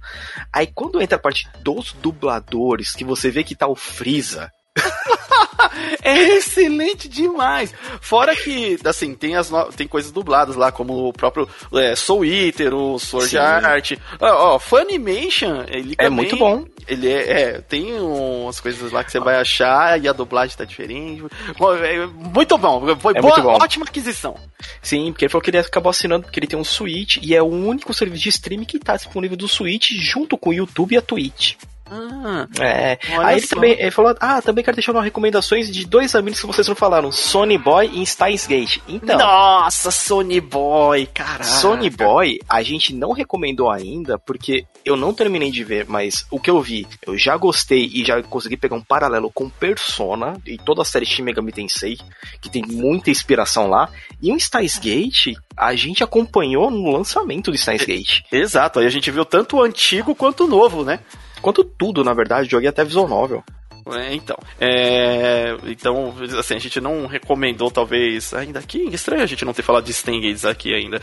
Aí 0.51 0.67
quando 0.67 1.01
entra 1.01 1.17
a 1.17 1.21
parte 1.21 1.47
dos 1.61 1.93
dubladores, 1.93 2.93
que 2.93 3.03
você 3.03 3.29
vê 3.29 3.43
que 3.43 3.55
tá 3.55 3.67
o 3.67 3.75
Freeza. 3.75 4.51
é 6.03 6.17
excelente 6.37 7.07
demais. 7.07 7.73
Fora 8.01 8.35
que, 8.35 8.77
assim, 8.85 9.13
tem 9.13 9.35
as 9.35 9.49
no- 9.49 9.65
tem 9.71 9.87
coisas 9.87 10.11
dubladas 10.11 10.55
lá, 10.55 10.71
como 10.71 11.07
o 11.07 11.13
próprio 11.13 11.47
é, 11.73 11.95
Soul 11.95 12.25
Eater, 12.25 12.73
o 12.73 12.97
Sword 12.99 13.29
Sim. 13.29 13.37
Art. 13.37 13.91
Ó, 14.19 14.55
ó, 14.55 14.59
Funimation, 14.59 15.63
ele 15.67 15.93
É 15.93 16.03
também- 16.05 16.11
muito 16.11 16.37
bom. 16.37 16.65
Ele 16.87 17.11
é, 17.11 17.41
é, 17.41 17.61
tem 17.61 17.93
umas 17.99 18.59
coisas 18.59 18.91
lá 18.91 19.03
que 19.03 19.11
você 19.11 19.19
vai 19.19 19.37
achar 19.37 19.99
e 19.99 20.07
a 20.07 20.13
dublagem 20.13 20.55
tá 20.55 20.65
diferente. 20.65 21.23
Bom, 21.57 21.73
é 21.75 22.05
Muito 22.05 22.57
bom, 22.59 22.95
foi 22.97 23.13
É 23.17 23.21
boa, 23.21 23.33
muito 23.35 23.41
bom. 23.47 23.53
ótima 23.55 23.85
aquisição. 23.85 24.35
Sim, 24.83 25.11
porque 25.11 25.25
ele 25.25 25.31
falou 25.31 25.41
que 25.41 25.49
ele 25.49 25.57
acabou 25.57 25.89
assinando 25.89 26.25
porque 26.25 26.39
ele 26.39 26.45
tem 26.47 26.59
um 26.59 26.63
Switch 26.63 27.17
e 27.21 27.33
é 27.35 27.41
o 27.41 27.45
único 27.47 27.91
serviço 27.93 28.23
de 28.23 28.29
streaming 28.29 28.65
que 28.65 28.77
tá 28.77 28.95
disponível 28.95 29.35
do 29.35 29.47
Switch 29.47 29.91
junto 29.93 30.37
com 30.37 30.51
o 30.51 30.53
YouTube 30.53 30.93
e 30.93 30.97
a 30.97 31.01
Twitch. 31.01 31.55
Ah, 31.89 32.47
É. 32.59 32.97
Olha 33.11 33.27
Aí 33.27 33.37
ele 33.37 33.47
só. 33.47 33.55
também 33.55 33.71
ele 33.73 33.91
falou: 33.91 34.15
Ah, 34.19 34.41
também 34.41 34.63
quero 34.63 34.75
deixar 34.75 34.91
umas 34.91 35.03
recomendações 35.03 35.71
de 35.71 35.85
dois 35.85 36.15
amigos 36.15 36.39
que 36.39 36.47
vocês 36.47 36.67
não 36.67 36.75
falaram: 36.75 37.11
Sony 37.11 37.57
Boy 37.57 37.89
e 37.93 38.05
Steins 38.05 38.47
Gate. 38.47 38.79
Então. 38.87 39.17
Nossa, 39.17 39.91
Sony 39.91 40.41
Boy, 40.41 41.05
caraca. 41.07 41.43
Sony 41.43 41.89
Boy, 41.89 42.39
a 42.49 42.63
gente 42.63 42.93
não 42.93 43.11
recomendou 43.11 43.69
ainda, 43.69 44.17
porque 44.17 44.65
eu 44.83 44.95
não 44.95 45.13
terminei 45.13 45.51
de 45.51 45.63
ver, 45.63 45.85
mas 45.87 46.25
o 46.31 46.39
que 46.39 46.49
eu 46.49 46.59
vi, 46.61 46.87
eu 47.05 47.17
já 47.17 47.37
gostei 47.37 47.89
e 47.93 48.03
já 48.03 48.21
consegui 48.23 48.57
pegar 48.57 48.75
um 48.75 48.83
paralelo 48.83 49.31
com 49.31 49.49
Persona 49.49 50.39
e 50.45 50.57
toda 50.57 50.81
a 50.81 50.85
série 50.85 51.05
Shin 51.05 51.23
Megami 51.23 51.51
Tensei, 51.51 51.97
que 52.41 52.49
tem 52.49 52.63
muita 52.65 53.11
inspiração 53.11 53.67
lá. 53.67 53.89
E 54.21 54.31
o 54.31 54.39
Steins 54.39 54.79
Gate, 54.79 55.33
a 55.55 55.75
gente 55.75 56.03
acompanhou 56.03 56.71
no 56.71 56.91
lançamento 56.91 57.51
do 57.51 57.57
Steins 57.57 57.85
Gate. 57.85 58.21
Exato, 58.31 58.79
aí 58.79 58.85
a 58.85 58.89
gente 58.89 59.09
viu 59.11 59.25
tanto 59.25 59.57
o 59.57 59.61
antigo 59.61 60.15
quanto 60.15 60.45
o 60.45 60.47
novo, 60.47 60.83
né? 60.83 60.99
Quanto 61.41 61.63
tudo, 61.63 62.03
na 62.03 62.13
verdade, 62.13 62.49
joguei 62.49 62.69
até 62.69 62.83
visual 62.83 63.07
novel. 63.07 63.43
É, 63.87 64.13
então, 64.15 64.35
é, 64.59 65.55
então, 65.67 66.13
assim, 66.39 66.55
a 66.55 66.59
gente 66.59 66.81
não 66.81 67.05
recomendou, 67.05 67.69
talvez, 67.69 68.33
ainda 68.33 68.57
aqui, 68.59 68.79
estranho 68.91 69.21
a 69.21 69.27
gente 69.27 69.45
não 69.45 69.53
ter 69.53 69.61
falado 69.61 69.85
de 69.85 69.93
Stengates 69.93 70.43
aqui 70.43 70.73
ainda. 70.73 70.99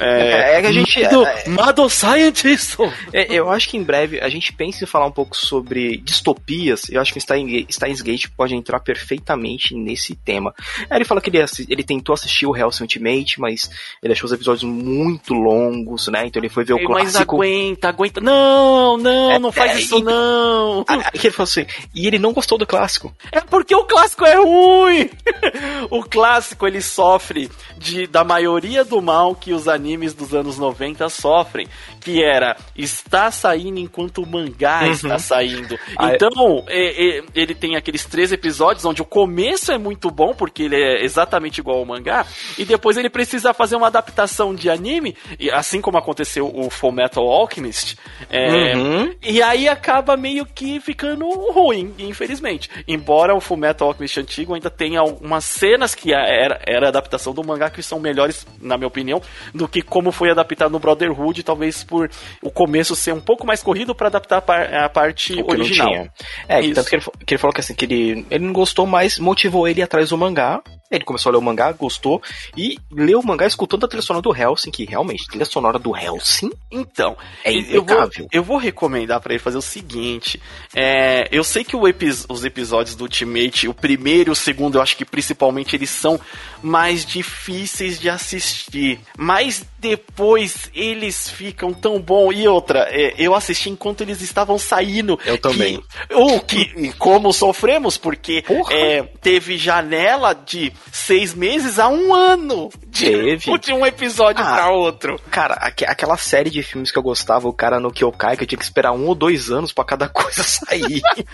É, 0.00 0.56
é 0.56 0.60
que 0.60 0.66
a 0.66 0.72
gente- 0.72 1.00
Mado, 1.02 1.26
é- 1.26 1.48
Mado 1.48 1.88
Scientist! 1.90 2.76
É, 3.12 3.32
eu 3.32 3.48
acho 3.50 3.68
que 3.68 3.76
em 3.76 3.82
breve 3.84 4.20
a 4.20 4.28
gente 4.28 4.52
pensa 4.52 4.82
em 4.82 4.86
falar 4.86 5.06
um 5.06 5.12
pouco 5.12 5.36
sobre 5.36 5.96
distopias. 5.98 6.88
Eu 6.90 7.00
acho 7.00 7.12
que 7.12 7.20
Steins 7.20 8.00
Gate 8.02 8.26
pode 8.36 8.54
entrar 8.54 8.80
perfeitamente 8.80 9.74
nesse 9.74 10.14
tema. 10.16 10.52
Aí 10.90 10.98
ele 10.98 11.04
fala 11.04 11.20
que 11.20 11.30
ele, 11.30 11.38
ele 11.68 11.84
tentou 11.84 12.14
assistir 12.14 12.46
o 12.46 12.56
Hell's 12.56 12.80
Ultimate, 12.80 13.40
mas 13.40 13.70
ele 14.02 14.12
achou 14.12 14.26
os 14.26 14.32
episódios 14.32 14.64
muito 14.64 15.34
longos, 15.34 16.08
né? 16.08 16.26
Então 16.26 16.40
ele 16.40 16.48
foi 16.48 16.64
ver 16.64 16.74
o 16.74 16.82
Mas 16.88 17.12
clássico. 17.12 17.36
aguenta, 17.36 17.88
aguenta. 17.88 18.20
Não, 18.20 18.96
não, 18.98 19.30
É, 19.30 19.38
não 19.38 19.52
faz 19.52 19.72
é, 19.76 19.80
isso 19.80 19.96
então- 19.98 20.12
não. 20.12 20.84
Aí 20.88 21.00
ele 21.14 21.30
falou 21.30 21.44
assim, 21.44 21.64
e 21.94 22.06
ele 22.06 22.18
não 22.24 22.32
gostou 22.32 22.56
do 22.56 22.66
clássico. 22.66 23.14
É 23.30 23.40
porque 23.40 23.74
o 23.74 23.84
clássico 23.84 24.24
é 24.24 24.36
ruim. 24.36 25.10
o 25.90 26.02
clássico 26.02 26.66
ele 26.66 26.80
sofre 26.80 27.50
de 27.76 28.06
da 28.06 28.24
maioria 28.24 28.82
do 28.82 29.02
mal 29.02 29.34
que 29.34 29.52
os 29.52 29.68
animes 29.68 30.14
dos 30.14 30.34
anos 30.34 30.56
90 30.56 31.06
sofrem, 31.10 31.68
que 32.04 32.22
era 32.22 32.56
está 32.76 33.30
saindo 33.30 33.78
enquanto 33.80 34.18
o 34.22 34.26
mangá 34.26 34.82
Uhum. 34.84 34.90
está 34.92 35.18
saindo. 35.18 35.78
Ah, 35.96 36.12
Então, 36.14 36.64
é- 36.68 37.18
é- 37.18 37.22
ele 37.34 37.54
tem 37.54 37.76
aqueles 37.76 38.04
três 38.04 38.30
episódios 38.32 38.84
onde 38.84 39.00
o 39.02 39.04
começo 39.04 39.72
é 39.72 39.78
muito 39.78 40.10
bom 40.10 40.34
porque 40.34 40.64
ele 40.64 40.76
é 40.76 41.02
exatamente 41.04 41.58
igual 41.58 41.78
ao 41.78 41.84
mangá 41.86 42.26
e 42.58 42.64
depois 42.64 42.96
ele 42.96 43.08
precisa 43.10 43.54
fazer 43.54 43.76
uma 43.76 43.86
adaptação 43.86 44.54
de 44.54 44.68
anime, 44.68 45.16
e 45.38 45.50
assim 45.50 45.80
como 45.80 45.96
aconteceu 45.98 46.46
o 46.54 46.68
Full 46.70 46.92
Metal 46.92 47.24
Alchemist, 47.26 47.96
é, 48.30 48.76
Uhum. 48.76 49.14
e 49.22 49.40
aí 49.42 49.68
acaba 49.68 50.16
meio 50.16 50.44
que 50.44 50.80
ficando 50.80 51.26
ruim, 51.52 51.94
infelizmente. 51.98 52.68
Embora 52.86 53.34
o 53.34 53.40
Fullmetal 53.40 53.88
Alchemist 53.88 54.18
antigo 54.20 54.54
ainda 54.54 54.68
tenha 54.70 55.00
algumas 55.00 55.44
cenas 55.44 55.94
que 55.94 56.12
era, 56.12 56.60
era 56.66 56.88
adaptação 56.88 57.32
do 57.32 57.42
mangá 57.44 57.70
que 57.70 57.82
são 57.82 57.98
melhores, 58.00 58.46
na 58.60 58.76
minha 58.76 58.88
opinião, 58.88 59.20
do 59.54 59.66
que 59.68 59.80
como 59.82 60.12
foi 60.12 60.30
adaptado 60.30 60.70
no 60.72 60.78
Brotherhood, 60.78 61.42
talvez 61.42 61.82
por 61.94 62.10
o 62.42 62.50
começo 62.50 62.96
ser 62.96 63.12
um 63.12 63.20
pouco 63.20 63.46
mais 63.46 63.62
corrido 63.62 63.94
para 63.94 64.08
adaptar 64.08 64.38
a, 64.38 64.42
par- 64.42 64.74
a 64.74 64.88
parte 64.88 65.40
O 65.40 65.50
original. 65.50 66.08
É, 66.48 66.60
Isso. 66.60 66.74
tanto 66.74 66.88
que 66.90 66.96
ele, 66.96 67.04
que 67.24 67.34
ele 67.34 67.38
falou 67.38 67.54
que 67.54 67.60
assim, 67.60 67.74
que 67.74 67.84
ele, 67.84 68.26
ele 68.30 68.44
não 68.44 68.52
gostou, 68.52 68.84
mas 68.86 69.18
motivou 69.18 69.68
ele 69.68 69.80
atrás 69.80 70.08
do 70.10 70.18
mangá. 70.18 70.60
Ele 70.90 71.04
começou 71.04 71.30
a 71.30 71.32
ler 71.32 71.38
o 71.38 71.42
mangá, 71.42 71.72
gostou, 71.72 72.22
e 72.56 72.78
leu 72.92 73.18
o 73.20 73.26
mangá 73.26 73.46
escutando 73.46 73.84
a 73.84 73.88
trilha 73.88 74.02
sonora 74.02 74.22
do 74.22 74.36
Helsing, 74.36 74.70
que 74.70 74.84
realmente, 74.84 75.26
trilha 75.26 75.44
sonora 75.44 75.78
do 75.78 75.96
Helsing 75.96 76.50
Então, 76.70 77.16
É 77.42 77.52
eu 77.52 77.62
vou, 77.62 77.78
impecável. 77.80 78.28
eu 78.30 78.42
vou 78.44 78.56
recomendar 78.58 79.20
pra 79.20 79.32
ele 79.32 79.42
fazer 79.42 79.56
o 79.58 79.62
seguinte. 79.62 80.40
é, 80.74 81.26
eu 81.32 81.42
sei 81.42 81.64
que 81.64 81.74
epi- 81.76 82.24
os 82.28 82.44
episódios 82.44 82.94
do 82.94 83.02
Ultimate, 83.04 83.66
o 83.66 83.74
primeiro 83.74 84.30
e 84.30 84.32
o 84.32 84.36
segundo, 84.36 84.76
eu 84.78 84.82
acho 84.82 84.96
que 84.96 85.04
principalmente 85.04 85.74
eles 85.74 85.90
são 85.90 86.20
mais 86.62 87.04
difíceis 87.04 87.98
de 87.98 88.08
assistir. 88.08 89.00
Mas 89.18 89.64
depois 89.78 90.70
eles 90.74 91.28
ficam 91.30 91.72
tão 91.72 92.00
bom. 92.00 92.32
E 92.32 92.46
outra, 92.48 92.86
é, 92.90 93.14
eu 93.18 93.34
assisti 93.34 93.68
enquanto 93.70 94.00
eles 94.02 94.20
estavam 94.20 94.58
saindo. 94.58 95.18
Eu 95.24 95.38
também. 95.38 95.82
Que, 96.08 96.14
o 96.14 96.40
que, 96.40 96.92
como 96.98 97.32
sofremos, 97.32 97.96
porque 97.98 98.44
é, 98.70 99.02
teve 99.02 99.56
janela 99.56 100.32
de 100.34 100.72
seis 100.92 101.34
meses 101.34 101.78
a 101.78 101.88
um 101.88 102.14
ano 102.14 102.70
Teve. 102.92 103.56
de 103.58 103.72
um 103.72 103.84
episódio 103.84 104.44
Ah. 104.44 104.54
pra 104.54 104.70
outro. 104.70 105.20
Cara, 105.30 105.54
aque- 105.54 105.84
aquela 105.84 106.16
série 106.16 106.50
de 106.50 106.62
filmes 106.62 106.90
que 106.90 106.98
eu 106.98 107.02
gostava, 107.02 107.48
o 107.48 107.52
cara 107.52 107.80
no 107.80 107.90
Kyokai, 107.92 108.36
que 108.36 108.42
eu 108.44 108.46
tinha 108.46 108.58
que 108.58 108.64
esperar 108.64 108.92
um 108.92 109.06
ou 109.06 109.14
dois 109.14 109.50
anos 109.50 109.72
pra 109.72 109.84
cada 109.84 110.08
coisa 110.10 110.42
sair. 110.42 111.00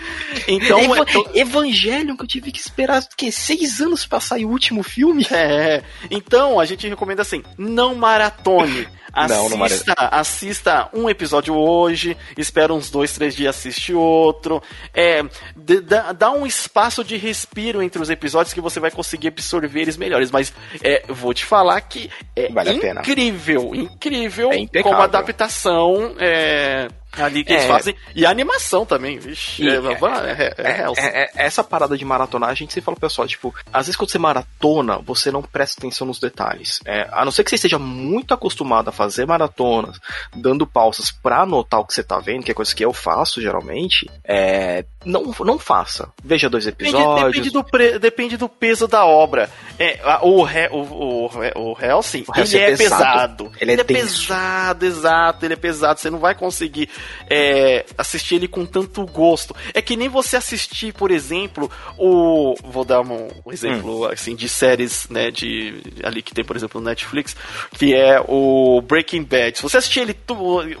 Então, 0.47 0.79
é 0.79 1.39
Evangelion, 1.39 2.15
que 2.15 2.23
eu 2.23 2.27
tive 2.27 2.51
que 2.51 2.59
esperar, 2.59 3.01
o 3.01 3.05
quê? 3.15 3.31
Seis 3.31 3.79
anos 3.81 4.05
pra 4.05 4.19
sair 4.19 4.45
o 4.45 4.49
último 4.49 4.83
filme? 4.83 5.25
É, 5.31 5.83
então 6.09 6.59
a 6.59 6.65
gente 6.65 6.87
recomenda 6.87 7.21
assim, 7.21 7.43
não 7.57 7.95
maratone. 7.95 8.87
Não, 9.15 9.49
não 9.49 9.63
Assista, 9.63 9.93
assista 9.97 10.89
um 10.93 11.09
episódio 11.09 11.53
hoje, 11.55 12.17
espera 12.37 12.73
uns 12.73 12.89
dois, 12.89 13.13
três 13.13 13.35
dias, 13.35 13.55
assiste 13.55 13.93
outro. 13.93 14.61
É, 14.93 15.23
dá, 15.55 16.11
dá 16.13 16.31
um 16.31 16.45
espaço 16.45 17.03
de 17.03 17.17
respiro 17.17 17.81
entre 17.81 18.01
os 18.01 18.09
episódios 18.09 18.53
que 18.53 18.61
você 18.61 18.79
vai 18.79 18.91
conseguir 18.91 19.29
absorver 19.29 19.81
eles 19.81 19.97
melhores. 19.97 20.31
Mas 20.31 20.53
é, 20.81 21.03
vou 21.07 21.33
te 21.33 21.45
falar 21.45 21.81
que 21.81 22.09
é 22.35 22.49
Vale 22.51 22.69
a 22.69 22.79
pena. 22.79 23.01
incrível, 23.01 23.75
incrível 23.75 24.49
É 24.73 24.81
como 24.81 24.95
a 24.95 25.03
adaptação 25.03 26.15
é, 26.17 26.87
ali 27.17 27.43
que 27.43 27.51
eles 27.53 27.63
É. 27.65 27.67
fazem. 27.67 27.95
E 28.15 28.25
a 28.25 28.29
animação 28.29 28.85
também, 28.85 29.19
vixe. 29.19 29.67
É, 29.67 29.73
é, 29.75 29.77
é, 29.77 30.53
é. 30.57 30.85
É, 30.97 31.23
é- 31.23 31.31
essa 31.35 31.63
parada 31.63 31.97
de 31.97 32.05
maratonar, 32.05 32.49
a 32.49 32.53
gente 32.53 32.73
sempre 32.73 32.85
fala 32.85 32.95
pro 32.97 33.07
pessoal, 33.09 33.27
tipo, 33.27 33.53
às 33.71 33.85
vezes 33.87 33.95
quando 33.95 34.09
você 34.11 34.17
maratona, 34.19 34.97
você 34.99 35.31
não 35.31 35.41
presta 35.41 35.79
atenção 35.79 36.07
nos 36.07 36.19
detalhes. 36.19 36.79
É, 36.85 37.07
a 37.11 37.23
não 37.25 37.31
ser 37.31 37.43
que 37.43 37.49
você 37.49 37.55
esteja 37.55 37.77
muito 37.79 38.33
acostumado 38.33 38.89
a 38.89 38.91
fazer 38.91 39.25
maratonas, 39.25 39.99
dando 40.35 40.65
pausas 40.67 41.11
pra 41.11 41.41
anotar 41.41 41.79
o 41.79 41.85
que 41.85 41.93
você 41.93 42.03
tá 42.03 42.19
vendo, 42.19 42.43
que 42.43 42.51
é 42.51 42.53
coisa 42.53 42.73
que 42.75 42.83
eu 42.85 42.93
faço 42.93 43.41
geralmente, 43.41 44.09
é, 44.23 44.85
não, 45.05 45.33
não 45.41 45.57
faça. 45.59 46.09
Veja 46.23 46.49
dois 46.49 46.65
Depende, 46.65 46.91
episódios. 46.95 47.31
depende 47.31 47.49
do 47.49 47.63
pre- 47.63 47.99
depende 47.99 48.37
do 48.37 48.47
peso 48.49 48.87
da 48.87 49.05
obra. 49.05 49.49
É, 49.79 49.99
o, 50.21 50.47
He- 50.47 50.69
o, 50.71 50.77
o, 50.81 51.25
o 51.73 51.77
Hellsing, 51.81 52.23
O 52.27 52.37
Hellsing 52.37 52.57
ele 52.57 52.65
é 52.65 52.71
é 52.73 52.77
pesado. 52.77 53.01
pesado. 53.45 53.51
Ele 53.59 53.71
é 53.71 53.73
é 53.73 53.83
denso. 53.83 54.21
pesado, 54.27 54.85
exato. 54.85 55.45
Ele 55.45 55.53
é 55.53 55.57
pesado. 55.57 55.99
Você 55.99 56.09
não 56.09 56.19
vai 56.19 56.35
conseguir 56.35 56.89
é, 57.29 57.85
assistir 57.97 58.35
ele 58.35 58.47
com 58.47 58.65
tanto 58.65 59.05
gosto. 59.05 59.55
É 59.73 59.81
que 59.81 59.95
nem 59.95 60.09
você 60.09 60.37
assistir, 60.37 60.93
por 60.93 61.11
exemplo, 61.11 61.69
o. 61.97 62.55
Vou 62.63 62.83
dar 62.85 63.01
um, 63.01 63.27
um 63.45 63.51
exemplo 63.51 64.05
assim 64.05 64.35
de 64.35 64.47
séries, 64.49 65.07
né? 65.09 65.31
De, 65.31 65.81
ali 66.03 66.21
que 66.21 66.33
tem, 66.33 66.43
por 66.43 66.55
exemplo, 66.55 66.79
no 66.81 66.87
Netflix, 66.87 67.35
que 67.77 67.93
é 67.93 68.19
o 68.27 68.81
Breaking 68.81 69.23
Bad. 69.23 69.57
Se 69.57 69.63
você 69.63 69.77
assistir 69.77 70.01
ele 70.01 70.15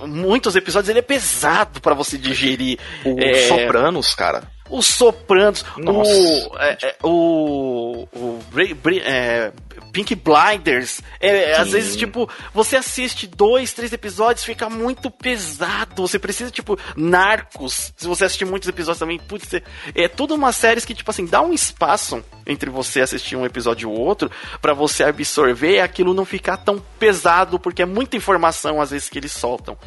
muitos 0.07 0.55
episódios, 0.55 0.89
ele 0.89 0.99
é 0.99 1.03
pesado 1.03 1.79
pra 1.81 1.93
você 1.93 2.17
digerir. 2.17 2.79
O 3.05 3.19
É, 3.19 3.47
Sopranos, 3.47 4.13
cara. 4.15 4.43
os 4.69 4.85
Sopranos, 4.87 5.65
Nossa. 5.77 6.11
o, 6.11 6.57
é, 6.59 6.77
é, 6.83 6.95
o, 7.03 8.07
o 8.13 8.39
Bra- 8.51 8.95
é, 9.03 9.51
Pink 9.91 10.15
Blinders. 10.15 11.01
É, 11.19 11.53
às 11.53 11.67
Sim. 11.67 11.73
vezes, 11.73 11.95
tipo, 11.95 12.29
você 12.53 12.75
assiste 12.77 13.27
dois, 13.27 13.73
três 13.73 13.93
episódios, 13.93 14.43
fica 14.43 14.69
muito 14.69 15.09
pesado. 15.09 16.07
Você 16.07 16.17
precisa, 16.17 16.51
tipo, 16.51 16.77
Narcos. 16.95 17.93
Se 17.95 18.07
você 18.07 18.25
assistir 18.25 18.45
muitos 18.45 18.67
episódios 18.67 18.99
também, 18.99 19.19
putz, 19.19 19.53
é, 19.53 19.61
é 19.95 20.07
tudo 20.07 20.33
uma 20.33 20.51
série 20.51 20.81
que, 20.81 20.95
tipo 20.95 21.11
assim, 21.11 21.25
dá 21.25 21.41
um 21.41 21.53
espaço 21.53 22.23
entre 22.45 22.69
você 22.69 23.01
assistir 23.01 23.35
um 23.35 23.45
episódio 23.45 23.89
e 23.89 23.99
outro 23.99 24.31
pra 24.61 24.73
você 24.73 25.03
absorver 25.03 25.75
e 25.75 25.79
aquilo 25.79 26.13
não 26.13 26.25
ficar 26.25 26.57
tão 26.57 26.83
pesado, 26.97 27.59
porque 27.59 27.81
é 27.81 27.85
muita 27.85 28.17
informação, 28.17 28.81
às 28.81 28.91
vezes, 28.91 29.09
que 29.09 29.19
eles 29.19 29.31
soltam. 29.31 29.77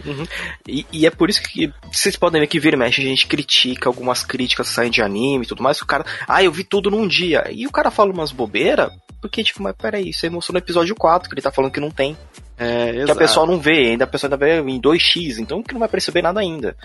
E, 0.68 0.86
e 0.92 1.06
é 1.06 1.10
por 1.10 1.28
isso 1.28 1.42
que 1.42 1.72
vocês 1.90 2.16
podem 2.16 2.40
ver 2.40 2.46
que 2.46 2.60
vira 2.60 2.76
e 2.76 2.78
mexe, 2.78 3.00
a 3.00 3.04
gente 3.04 3.26
critica 3.26 3.88
algumas 3.88 4.24
críticas 4.24 4.68
saem 4.68 4.90
de 4.90 5.02
anime 5.02 5.44
e 5.44 5.48
tudo 5.48 5.62
mais, 5.62 5.80
o 5.80 5.86
cara, 5.86 6.04
ah, 6.26 6.42
eu 6.42 6.52
vi 6.52 6.64
tudo 6.64 6.90
num 6.90 7.06
dia. 7.06 7.44
E 7.50 7.66
o 7.66 7.70
cara 7.70 7.90
fala 7.90 8.12
umas 8.12 8.32
bobeiras, 8.32 8.90
porque, 9.24 9.42
tipo, 9.42 9.62
mas 9.62 9.74
peraí, 9.74 10.12
você 10.12 10.28
mostrou 10.28 10.52
no 10.52 10.58
episódio 10.58 10.94
4 10.94 11.30
que 11.30 11.34
ele 11.34 11.40
tá 11.40 11.50
falando 11.50 11.72
que 11.72 11.80
não 11.80 11.90
tem. 11.90 12.14
É, 12.56 13.04
Que 13.04 13.10
a 13.10 13.14
pessoa 13.16 13.46
não 13.46 13.58
vê, 13.58 13.90
ainda 13.90 14.04
a 14.04 14.06
pessoa 14.06 14.28
ainda 14.32 14.36
vê 14.36 14.60
em 14.60 14.80
2x, 14.80 15.38
então 15.38 15.62
que 15.62 15.72
não 15.72 15.80
vai 15.80 15.88
perceber 15.88 16.22
nada 16.22 16.40
ainda, 16.40 16.76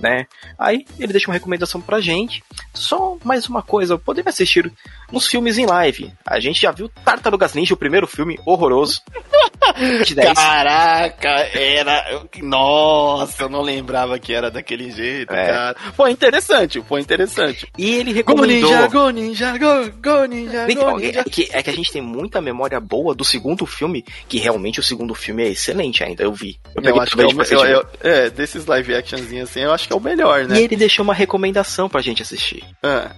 né? 0.00 0.26
Aí 0.58 0.84
ele 0.98 1.12
deixa 1.12 1.28
uma 1.28 1.34
recomendação 1.34 1.80
pra 1.80 2.00
gente. 2.00 2.42
Só 2.72 3.16
mais 3.22 3.46
uma 3.48 3.62
coisa, 3.62 3.98
poderia 3.98 4.30
assistir 4.30 4.72
uns 5.12 5.26
filmes 5.26 5.58
em 5.58 5.66
live. 5.66 6.12
A 6.26 6.40
gente 6.40 6.60
já 6.62 6.70
viu 6.72 6.88
Tartarugas 7.04 7.52
Ninja, 7.54 7.74
o 7.74 7.76
primeiro 7.76 8.06
filme 8.06 8.38
horroroso. 8.46 9.00
De 10.04 10.14
10. 10.14 10.32
Caraca, 10.34 11.28
era. 11.54 12.22
Nossa, 12.42 13.44
eu 13.44 13.48
não 13.48 13.62
lembrava 13.62 14.18
que 14.18 14.32
era 14.32 14.50
daquele 14.50 14.90
jeito, 14.90 15.32
É. 15.32 15.46
cara. 15.46 15.76
Foi 15.94 16.10
interessante, 16.10 16.80
foi 16.82 17.00
interessante. 17.00 17.66
E 17.78 17.94
ele 17.94 18.10
Go 18.10 18.16
recomendou. 18.16 18.70
ninja, 18.70 18.86
go 18.88 19.10
ninja, 19.10 19.52
go, 19.58 19.90
go 20.02 20.24
ninja, 20.26 20.66
go 20.74 20.96
ninja. 20.98 21.20
é 21.20 21.24
que, 21.24 21.48
é 21.52 21.62
que 21.62 21.70
a 21.70 21.72
gente 21.72 21.92
tem 21.92 22.02
muita 22.02 22.40
memória 22.40 22.80
boa 22.80 23.14
do 23.14 23.24
segundo 23.24 23.64
filme, 23.66 24.04
que 24.28 24.38
realmente 24.38 24.80
o 24.80 24.82
segundo 24.82 25.09
filme 25.14 25.44
é 25.44 25.48
excelente 25.48 26.02
ainda, 26.02 26.22
eu 26.22 26.32
vi. 26.32 26.58
Eu, 26.74 26.82
Eu 26.82 27.00
acho 27.00 27.16
que 27.16 27.22
é, 27.22 27.26
o, 27.26 27.64
eu, 27.64 27.66
eu, 27.66 27.86
é, 28.00 28.30
desses 28.30 28.66
live 28.66 28.94
actionzinhos 28.94 29.50
assim, 29.50 29.60
eu 29.60 29.72
acho 29.72 29.86
que 29.86 29.92
é 29.92 29.96
o 29.96 30.00
melhor, 30.00 30.44
né? 30.44 30.58
E 30.60 30.64
ele 30.64 30.76
deixou 30.76 31.02
uma 31.02 31.14
recomendação 31.14 31.88
pra 31.88 32.00
gente 32.00 32.22
assistir. 32.22 32.64
Ah. 32.82 33.10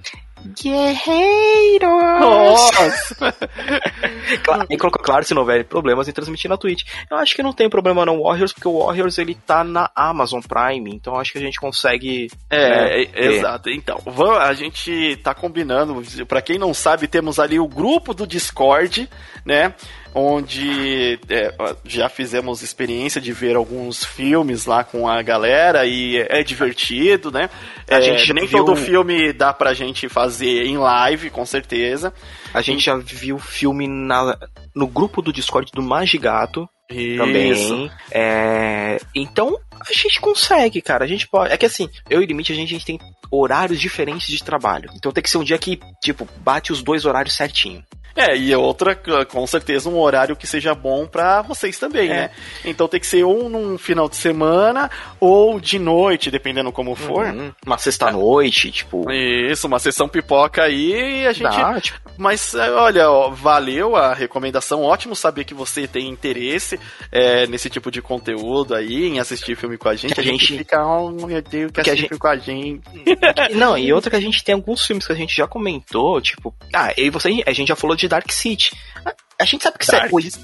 Guerreiros! 0.44 2.20
Nossa! 2.20 3.34
Claro, 4.42 4.66
ele 4.70 4.78
colocou, 4.78 5.02
claro, 5.02 5.24
se 5.24 5.34
não 5.34 5.42
houver 5.42 5.64
problemas 5.64 6.08
em 6.08 6.12
transmitir 6.12 6.48
na 6.48 6.56
Twitch. 6.56 6.84
Eu 7.10 7.16
acho 7.18 7.34
que 7.34 7.42
não 7.42 7.52
tem 7.52 7.68
problema 7.68 8.06
não, 8.06 8.22
Warriors, 8.22 8.52
porque 8.52 8.68
o 8.68 8.84
Warriors 8.86 9.18
ele 9.18 9.34
tá 9.34 9.62
na 9.62 9.90
Amazon 9.94 10.40
Prime, 10.40 10.90
então 10.94 11.18
acho 11.18 11.32
que 11.32 11.38
a 11.38 11.42
gente 11.42 11.60
consegue. 11.60 12.30
É, 12.48 12.68
né, 12.68 13.02
é, 13.12 13.26
exato. 13.26 13.68
Então, 13.68 14.00
vamos, 14.06 14.38
a 14.38 14.52
gente 14.54 15.16
tá 15.22 15.34
combinando. 15.34 16.02
Pra 16.26 16.40
quem 16.40 16.58
não 16.58 16.72
sabe, 16.72 17.08
temos 17.08 17.38
ali 17.38 17.58
o 17.58 17.68
grupo 17.68 18.14
do 18.14 18.26
Discord, 18.26 19.08
né? 19.44 19.74
Onde 20.14 21.18
é, 21.28 21.54
já 21.84 22.08
fizemos 22.08 22.62
experiência 22.62 23.20
de 23.20 23.32
ver 23.32 23.56
alguns 23.56 24.04
filmes 24.04 24.66
lá 24.66 24.84
com 24.84 25.08
a 25.08 25.22
galera 25.22 25.86
e 25.86 26.18
é 26.28 26.42
divertido, 26.42 27.30
né? 27.30 27.48
A 27.88 27.96
É, 27.96 28.02
gente 28.02 28.32
nem 28.32 28.46
viu- 28.46 28.64
todo 28.64 28.76
filme 28.76 29.32
dá 29.32 29.52
pra 29.52 29.72
gente 29.72 30.08
fazer 30.08 30.64
em 30.66 30.76
live, 30.76 31.30
com 31.30 31.46
certeza. 31.46 32.12
A 32.52 32.60
gente 32.60 32.84
já 32.84 32.96
viu 32.96 33.36
o 33.36 33.40
filme 33.40 33.86
na, 33.88 34.38
no 34.74 34.86
grupo 34.86 35.22
do 35.22 35.32
Discord 35.32 35.70
do 35.72 35.82
Magigato 35.82 36.68
Isso. 36.90 37.16
também. 37.16 37.90
É, 38.10 38.98
então, 39.14 39.56
a 39.80 39.92
gente 39.92 40.20
consegue, 40.20 40.82
cara. 40.82 41.04
A 41.04 41.08
gente 41.08 41.26
pode. 41.26 41.52
É 41.52 41.56
que 41.56 41.64
assim, 41.66 41.88
eu 42.10 42.20
e 42.20 42.24
o 42.24 42.26
Limite, 42.28 42.52
a 42.52 42.54
gente, 42.54 42.68
a 42.74 42.78
gente 42.78 42.84
tem 42.86 42.98
horários 43.30 43.80
diferentes 43.80 44.26
de 44.28 44.44
trabalho. 44.44 44.90
Então 44.94 45.10
tem 45.10 45.22
que 45.22 45.30
ser 45.30 45.38
um 45.38 45.44
dia 45.44 45.56
que, 45.56 45.80
tipo, 46.02 46.28
bate 46.44 46.70
os 46.70 46.82
dois 46.82 47.06
horários 47.06 47.34
certinho. 47.34 47.82
É, 48.14 48.36
e 48.36 48.54
outra, 48.54 48.94
com 49.26 49.46
certeza, 49.46 49.88
um 49.88 49.98
horário 49.98 50.36
que 50.36 50.46
seja 50.46 50.74
bom 50.74 51.06
pra 51.06 51.42
vocês 51.42 51.78
também, 51.78 52.10
É. 52.10 52.14
né? 52.14 52.30
Então 52.64 52.86
tem 52.88 53.00
que 53.00 53.06
ser 53.06 53.24
ou 53.24 53.48
num 53.48 53.78
final 53.78 54.08
de 54.08 54.16
semana 54.16 54.90
ou 55.20 55.58
de 55.60 55.78
noite, 55.78 56.30
dependendo 56.30 56.70
como 56.72 56.94
for. 56.94 57.26
Uhum. 57.26 57.52
Uma 57.64 57.78
sexta-noite, 57.78 58.70
tipo. 58.70 59.10
Isso, 59.10 59.66
uma 59.66 59.78
sessão 59.78 60.08
pipoca 60.08 60.62
aí 60.64 61.22
e 61.22 61.26
a 61.26 61.32
gente. 61.32 61.42
Dá, 61.56 61.80
tipo, 61.80 61.98
Mas 62.18 62.54
é, 62.54 62.70
olha, 62.72 63.10
ó, 63.10 63.30
valeu 63.30 63.96
a 63.96 64.12
recomendação. 64.14 64.82
Ótimo 64.82 65.16
saber 65.16 65.44
que 65.44 65.54
você 65.54 65.86
tem 65.86 66.08
interesse 66.08 66.78
é, 67.10 67.46
nesse 67.46 67.70
tipo 67.70 67.90
de 67.90 68.02
conteúdo 68.02 68.74
aí, 68.74 69.06
em 69.08 69.18
assistir 69.20 69.56
filme 69.56 69.76
com 69.78 69.88
a 69.88 69.94
gente. 69.94 70.14
Que 70.14 70.20
a 70.20 70.22
a 70.22 70.26
gente 70.26 70.44
gente- 70.46 70.58
fica, 70.58 70.84
oh, 70.86 71.10
meu 71.10 71.40
Deus, 71.42 71.72
que 71.72 71.80
assistir 71.80 71.96
gente- 72.02 72.08
filme 72.08 72.20
com 72.20 72.28
a 72.28 72.36
gente. 72.36 72.82
Não, 73.56 73.76
e 73.76 73.92
outra 73.92 74.10
que 74.10 74.16
a 74.16 74.20
gente 74.20 74.42
tem 74.44 74.54
alguns 74.54 74.84
filmes 74.86 75.06
que 75.06 75.12
a 75.12 75.16
gente 75.16 75.34
já 75.36 75.46
comentou, 75.46 76.20
tipo. 76.20 76.54
Ah, 76.74 76.92
e 76.96 77.08
você, 77.10 77.42
a 77.46 77.52
gente 77.52 77.68
já 77.68 77.76
falou 77.76 77.96
de 77.96 78.01
Dark 78.08 78.30
City. 78.32 78.72
A, 79.04 79.14
a 79.40 79.44
gente 79.44 79.62
sabe 79.62 79.78
que 79.78 79.84
isso 79.84 79.94
é 79.94 80.00
Dark 80.00 80.12
City. 80.20 80.38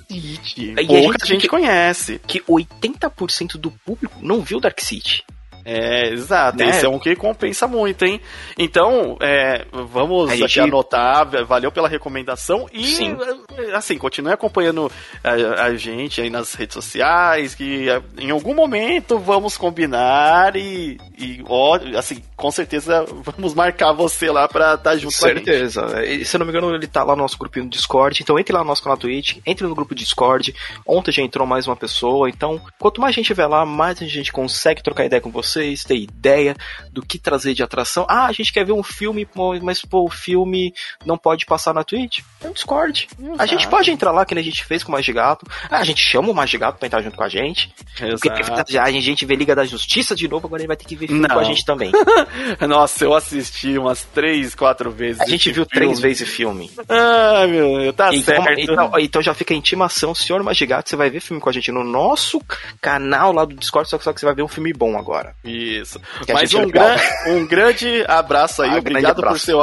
E 0.56 0.72
a 0.72 0.86
Pouca 0.86 1.18
gente- 1.18 1.26
gente 1.28 1.48
conhece. 1.48 2.20
que 2.26 2.40
80% 2.42 3.56
do 3.58 3.70
público 3.70 4.18
não 4.22 4.40
viu 4.42 4.60
Dark 4.60 4.80
City. 4.80 5.24
É, 5.70 6.08
exato. 6.12 6.56
Né? 6.58 6.70
Esse 6.70 6.86
é 6.86 6.88
um 6.88 6.98
que 6.98 7.14
compensa 7.14 7.66
muito, 7.68 8.04
hein? 8.04 8.20
Então, 8.58 9.16
é, 9.20 9.66
vamos 9.72 10.30
A 10.30 10.32
aqui 10.32 10.40
gente- 10.42 10.60
anotar. 10.60 11.44
Valeu 11.46 11.70
pela 11.70 11.88
recomendação. 11.88 12.66
E, 12.72 12.84
Sim. 12.86 13.16
é, 13.56 13.74
assim, 13.74 13.98
continue 13.98 14.32
acompanhando 14.32 14.90
a, 15.22 15.64
a 15.64 15.76
gente 15.76 16.20
aí 16.22 16.30
nas 16.30 16.54
redes 16.54 16.74
sociais. 16.74 17.54
Que 17.54 17.88
é, 17.90 18.00
em 18.18 18.30
algum 18.30 18.54
momento 18.54 19.18
vamos 19.18 19.56
combinar 19.58 20.56
e, 20.56 20.96
e 21.18 21.42
ó, 21.46 21.78
assim, 21.98 22.22
com 22.36 22.50
certeza 22.50 23.04
vamos 23.22 23.52
marcar 23.54 23.92
você 23.92 24.30
lá 24.30 24.48
pra 24.48 24.74
estar 24.74 24.96
junto 24.96 25.18
com 25.18 25.26
a 25.26 25.34
gente. 25.34 25.44
Certeza. 25.44 25.86
Se 26.24 26.36
eu 26.36 26.38
não 26.38 26.46
me 26.46 26.52
engano, 26.52 26.74
ele 26.74 26.86
tá 26.86 27.02
lá 27.04 27.14
no 27.14 27.22
nosso 27.22 27.38
grupinho 27.38 27.66
do 27.66 27.70
Discord. 27.70 28.22
Então 28.22 28.38
entre 28.38 28.52
lá 28.54 28.60
no 28.60 28.66
nosso 28.66 28.82
canal 28.82 28.96
Twitch, 28.96 29.38
entre 29.44 29.66
no 29.66 29.74
grupo 29.74 29.94
Discord. 29.94 30.54
Ontem 30.86 31.12
já 31.12 31.22
entrou 31.22 31.46
mais 31.46 31.66
uma 31.66 31.76
pessoa. 31.76 32.28
Então, 32.30 32.60
quanto 32.78 33.00
mais 33.00 33.14
gente 33.14 33.26
tiver 33.26 33.46
lá, 33.46 33.66
mais 33.66 34.00
a 34.00 34.06
gente 34.06 34.32
consegue 34.32 34.82
trocar 34.82 35.04
ideia 35.04 35.20
com 35.20 35.30
vocês, 35.58 35.84
ter 35.84 35.96
ideia 35.96 36.56
do 36.92 37.02
que 37.02 37.18
trazer 37.18 37.54
de 37.54 37.62
atração. 37.62 38.06
Ah, 38.08 38.26
a 38.26 38.32
gente 38.32 38.52
quer 38.52 38.64
ver 38.64 38.72
um 38.72 38.82
filme, 38.82 39.26
mas 39.62 39.82
pô, 39.82 40.04
o 40.04 40.10
filme 40.10 40.72
não 41.04 41.18
pode 41.18 41.44
passar 41.44 41.74
na 41.74 41.82
Twitch? 41.82 42.20
É 42.42 42.48
o 42.48 42.54
Discord. 42.54 43.08
A 43.38 43.46
gente 43.46 43.66
pode 43.68 43.90
entrar 43.90 44.12
lá, 44.12 44.24
que 44.24 44.34
nem 44.34 44.42
a 44.42 44.44
gente 44.44 44.64
fez 44.64 44.82
com 44.82 44.90
o 44.90 44.92
Magigato. 44.92 45.46
Ah, 45.70 45.78
a 45.78 45.84
gente 45.84 46.00
chama 46.00 46.30
o 46.30 46.34
Magigato 46.34 46.78
pra 46.78 46.86
entrar 46.86 47.02
junto 47.02 47.16
com 47.16 47.24
a 47.24 47.28
gente. 47.28 47.72
Exato. 48.00 48.78
a 48.78 48.90
gente 49.00 49.26
vê 49.26 49.34
Liga 49.34 49.54
da 49.54 49.64
Justiça 49.64 50.14
de 50.14 50.28
novo, 50.28 50.46
agora 50.46 50.62
ele 50.62 50.68
vai 50.68 50.76
ter 50.76 50.84
que 50.84 50.94
ver 50.96 51.08
filme 51.08 51.22
Não. 51.26 51.34
com 51.34 51.40
a 51.40 51.44
gente 51.44 51.64
também. 51.64 51.90
Nossa, 52.68 53.04
eu 53.04 53.14
assisti 53.14 53.76
umas 53.78 54.04
três, 54.04 54.54
quatro 54.54 54.90
vezes. 54.90 55.20
A 55.20 55.26
gente 55.26 55.50
viu 55.50 55.64
filme. 55.66 55.86
três 55.86 56.00
vezes 56.00 56.28
o 56.28 56.30
filme. 56.30 56.70
Ai, 56.88 57.46
meu 57.48 57.78
Deus, 57.78 57.94
tá 57.96 58.14
Então, 58.14 58.42
certo. 58.44 58.60
então, 58.60 58.92
então 58.98 59.22
já 59.22 59.34
fica 59.34 59.52
a 59.54 59.56
intimação, 59.56 60.14
senhor 60.14 60.42
Magigato, 60.42 60.88
você 60.88 60.96
vai 60.96 61.10
ver 61.10 61.20
filme 61.20 61.40
com 61.40 61.48
a 61.48 61.52
gente 61.52 61.72
no 61.72 61.82
nosso 61.84 62.40
canal 62.80 63.32
lá 63.32 63.44
do 63.44 63.54
Discord, 63.54 63.88
só 63.88 63.98
que, 63.98 64.04
só 64.04 64.12
que 64.12 64.20
você 64.20 64.26
vai 64.26 64.34
ver 64.34 64.42
um 64.42 64.48
filme 64.48 64.72
bom 64.72 64.96
agora. 64.98 65.34
Isso. 65.48 66.00
Que 66.26 66.32
Mas 66.32 66.52
é 66.52 66.58
um, 66.58 66.68
gran- 66.68 66.96
um 67.28 67.46
grande 67.46 68.04
abraço 68.06 68.62
aí, 68.62 68.70
Ah, 68.70 68.76
obrigado 68.78 69.22
por 69.22 69.38
seu, 69.38 69.58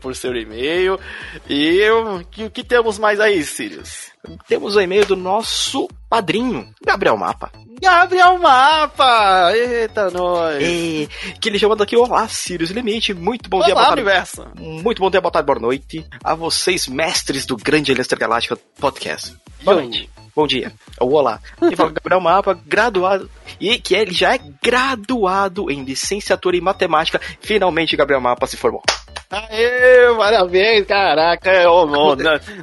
por 0.00 0.14
seu 0.16 0.34
e-mail. 0.36 0.98
E 1.48 1.88
o 1.90 2.24
que, 2.30 2.50
que 2.50 2.64
temos 2.64 2.98
mais 2.98 3.20
aí, 3.20 3.42
Sirius? 3.44 4.08
Temos 4.48 4.74
o 4.76 4.80
e-mail 4.80 5.06
do 5.06 5.16
nosso 5.16 5.88
padrinho, 6.10 6.68
Gabriel 6.84 7.16
Mapa. 7.16 7.50
Gabriel 7.80 8.36
Mapa! 8.38 9.52
Eita, 9.54 10.10
nós! 10.10 10.60
E, 10.60 11.08
que 11.40 11.48
ele 11.48 11.58
chamando 11.58 11.82
aqui, 11.82 11.96
olá, 11.96 12.26
Sirius 12.26 12.70
Limite, 12.70 13.14
muito 13.14 13.48
bom 13.48 13.58
dia, 13.60 13.68
boa 13.72 13.76
Olá, 13.76 13.86
tarde. 13.94 14.02
universo! 14.02 14.46
Muito 14.56 15.00
bom 15.00 15.08
dia, 15.10 15.20
boa 15.20 15.30
tarde, 15.30 15.46
boa 15.46 15.60
noite 15.60 16.04
a 16.24 16.34
vocês, 16.34 16.88
mestres 16.88 17.46
do 17.46 17.56
Grande 17.56 17.92
Elester 17.92 18.18
Galáctica 18.18 18.58
Podcast. 18.80 19.36
Boa 19.62 19.76
noite. 19.80 20.10
Bom 20.38 20.46
dia. 20.46 20.70
Ou 21.00 21.14
olá. 21.14 21.40
Ele 21.60 21.74
fala 21.74 21.90
Gabriel 21.90 22.20
Mapa, 22.20 22.56
graduado. 22.64 23.28
E 23.60 23.76
que 23.76 23.92
ele 23.92 24.12
já 24.14 24.36
é 24.36 24.40
graduado 24.62 25.68
em 25.68 25.82
licenciatura 25.82 26.56
em 26.56 26.60
matemática. 26.60 27.20
Finalmente, 27.40 27.96
Gabriel 27.96 28.20
Mapa 28.20 28.46
se 28.46 28.56
formou. 28.56 28.80
Aê, 29.28 30.14
parabéns, 30.16 30.86
caraca, 30.86 31.50
é, 31.50 31.68
ô, 31.68 31.84
não, 31.86 32.16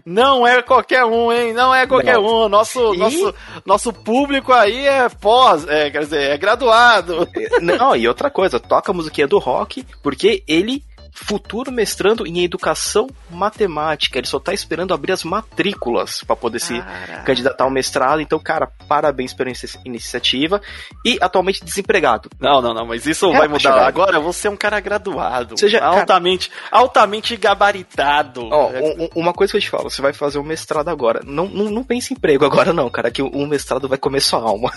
não 0.05 0.47
é 0.47 0.61
qualquer 0.61 1.03
um, 1.03 1.29
hein? 1.33 1.51
Não 1.53 1.75
é 1.75 1.85
qualquer 1.85 2.15
Não. 2.15 2.45
um. 2.45 2.49
Nosso, 2.49 2.95
E- 2.95 2.97
nosso, 2.97 3.35
nosso 3.65 3.91
público 3.93 4.53
aí 4.53 4.87
é 4.87 5.09
pós, 5.09 5.67
é, 5.67 5.89
quer 5.89 5.99
dizer, 5.99 6.31
é 6.31 6.37
graduado. 6.37 7.27
Não, 7.61 7.93
e 7.93 8.07
outra 8.07 8.31
coisa, 8.31 8.57
toca 8.57 8.93
a 8.93 8.95
musiquinha 8.95 9.27
do 9.27 9.37
rock, 9.37 9.85
porque 10.01 10.43
ele, 10.47 10.81
futuro 11.15 11.71
mestrando 11.71 12.27
em 12.27 12.43
educação 12.43 13.07
matemática, 13.31 14.17
ele 14.19 14.27
só 14.27 14.39
tá 14.39 14.53
esperando 14.53 14.93
abrir 14.93 15.13
as 15.13 15.23
matrículas 15.23 16.21
pra 16.25 16.35
poder 16.35 16.59
se 16.59 16.83
candidatar 17.25 17.63
ao 17.63 17.69
mestrado. 17.69 18.19
Então, 18.21 18.37
cara, 18.39 18.67
parabéns 18.87 19.33
pela 19.33 19.49
inici- 19.49 19.79
iniciativa. 19.85 20.61
E 21.05 21.17
atualmente 21.21 21.63
desempregado. 21.63 22.29
Não, 22.39 22.61
não, 22.61 22.73
não, 22.73 22.85
mas 22.85 23.05
isso 23.05 23.25
É, 23.33 23.37
vai 23.37 23.47
mudar. 23.47 23.59
chegando. 23.59 23.79
Agora 23.79 24.19
você 24.19 24.47
é 24.47 24.51
um 24.51 24.57
cara 24.57 24.79
graduado. 24.79 25.57
Seja- 25.57 25.79
cara- 25.79 25.99
altamente, 26.01 26.51
altamente 26.71 27.35
gabaritado. 27.37 28.47
Ó, 28.51 28.69
um- 28.71 29.03
um- 29.05 29.09
uma 29.15 29.33
coisa 29.33 29.51
que 29.51 29.57
eu 29.57 29.61
te 29.61 29.69
falo, 29.69 29.89
você 29.89 30.01
vai 30.01 30.13
fazer 30.13 30.37
um 30.39 30.43
mestrado 30.43 30.89
agora. 30.89 31.21
Não, 31.23 31.47
não, 31.47 31.65
não 31.71 31.83
pense 31.83 32.13
em 32.13 32.17
emprego 32.17 32.45
agora, 32.45 32.73
não, 32.73 32.89
cara, 32.89 33.09
que 33.09 33.21
um 33.23 33.47
mestrado 33.47 33.87
vai 33.87 33.97
comer 33.97 34.19
sua 34.19 34.39
alma. 34.41 34.71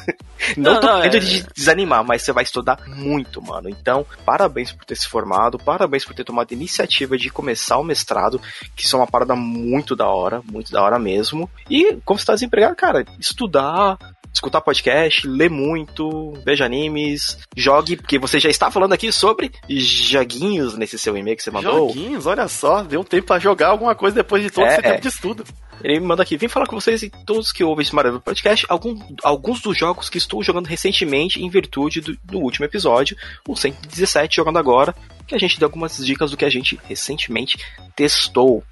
Não, 0.56 0.74
Não, 0.74 0.80
tô 0.80 0.86
não, 0.86 1.02
é- 1.02 1.08
de 1.08 1.42
desanimar, 1.54 2.04
mas 2.04 2.22
você 2.22 2.32
vai 2.32 2.44
estudar 2.44 2.78
muito, 2.86 3.42
mano. 3.42 3.68
Então, 3.68 4.06
parabéns 4.24 4.72
por 4.72 4.84
ter 4.84 4.94
se 4.96 5.08
formado, 5.08 5.58
parabéns 5.58 6.04
por 6.04 6.14
ter 6.14 6.24
tomado 6.28 6.48
a 6.50 6.54
iniciativa 6.54 7.16
de 7.16 7.30
começar 7.30 7.78
o 7.78 7.84
mestrado, 7.84 8.40
que 8.76 8.84
isso 8.84 8.94
é 8.94 8.98
uma 8.98 9.06
parada 9.06 9.34
muito 9.34 9.96
da 9.96 10.06
hora, 10.06 10.42
muito 10.50 10.70
da 10.70 10.82
hora 10.82 10.98
mesmo. 10.98 11.50
E, 11.68 11.96
como 12.04 12.18
você 12.18 12.26
tá 12.26 12.34
desempregado, 12.34 12.76
cara, 12.76 13.04
estudar. 13.18 13.98
Escutar 14.30 14.60
podcast, 14.60 15.26
ler 15.26 15.48
muito, 15.48 16.34
veja 16.44 16.66
animes, 16.66 17.38
jogue, 17.56 17.96
porque 17.96 18.18
você 18.18 18.38
já 18.38 18.50
está 18.50 18.70
falando 18.70 18.92
aqui 18.92 19.10
sobre 19.10 19.50
joguinhos 19.68 20.76
nesse 20.76 20.98
seu 20.98 21.16
e-mail 21.16 21.34
que 21.34 21.42
você 21.42 21.50
mandou. 21.50 21.88
Joguinhos, 21.88 22.26
olha 22.26 22.46
só, 22.46 22.82
deu 22.82 23.02
tempo 23.02 23.28
pra 23.28 23.38
jogar 23.38 23.68
alguma 23.68 23.94
coisa 23.94 24.16
depois 24.16 24.42
de 24.42 24.50
todo 24.50 24.66
É, 24.66 24.74
esse 24.74 24.82
tempo 24.82 24.94
é. 24.94 25.00
de 25.00 25.08
estudo. 25.08 25.44
Ele 25.82 26.00
me 26.00 26.06
manda 26.06 26.22
aqui, 26.22 26.36
vim 26.36 26.48
falar 26.48 26.66
com 26.66 26.78
vocês 26.78 27.02
e 27.02 27.10
todos 27.24 27.52
que 27.52 27.64
ouvem 27.64 27.82
esse 27.82 27.94
maravilhoso 27.94 28.24
podcast, 28.24 28.66
algum, 28.68 28.98
alguns 29.22 29.60
dos 29.60 29.76
jogos 29.76 30.08
que 30.10 30.18
estou 30.18 30.42
jogando 30.42 30.66
recentemente 30.66 31.42
em 31.42 31.48
virtude 31.48 32.00
do, 32.00 32.16
do 32.22 32.38
último 32.38 32.66
episódio, 32.66 33.16
o 33.46 33.56
117 33.56 34.36
jogando 34.36 34.58
agora, 34.58 34.94
que 35.28 35.34
a 35.34 35.38
gente 35.38 35.58
deu 35.58 35.66
algumas 35.66 35.96
dicas 36.04 36.30
do 36.30 36.36
que 36.36 36.44
a 36.44 36.50
gente 36.50 36.78
recentemente 36.88 37.58
testou. 37.94 38.64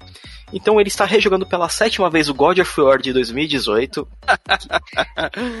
Então 0.51 0.79
ele 0.79 0.87
está 0.87 1.03
rejogando 1.03 1.45
pela 1.45 1.67
sétima 1.67 2.09
vez 2.09 2.29
o 2.29 2.33
God 2.33 2.59
of 2.59 2.81
War 2.81 3.01
de 3.01 3.11
2018. 3.11 4.07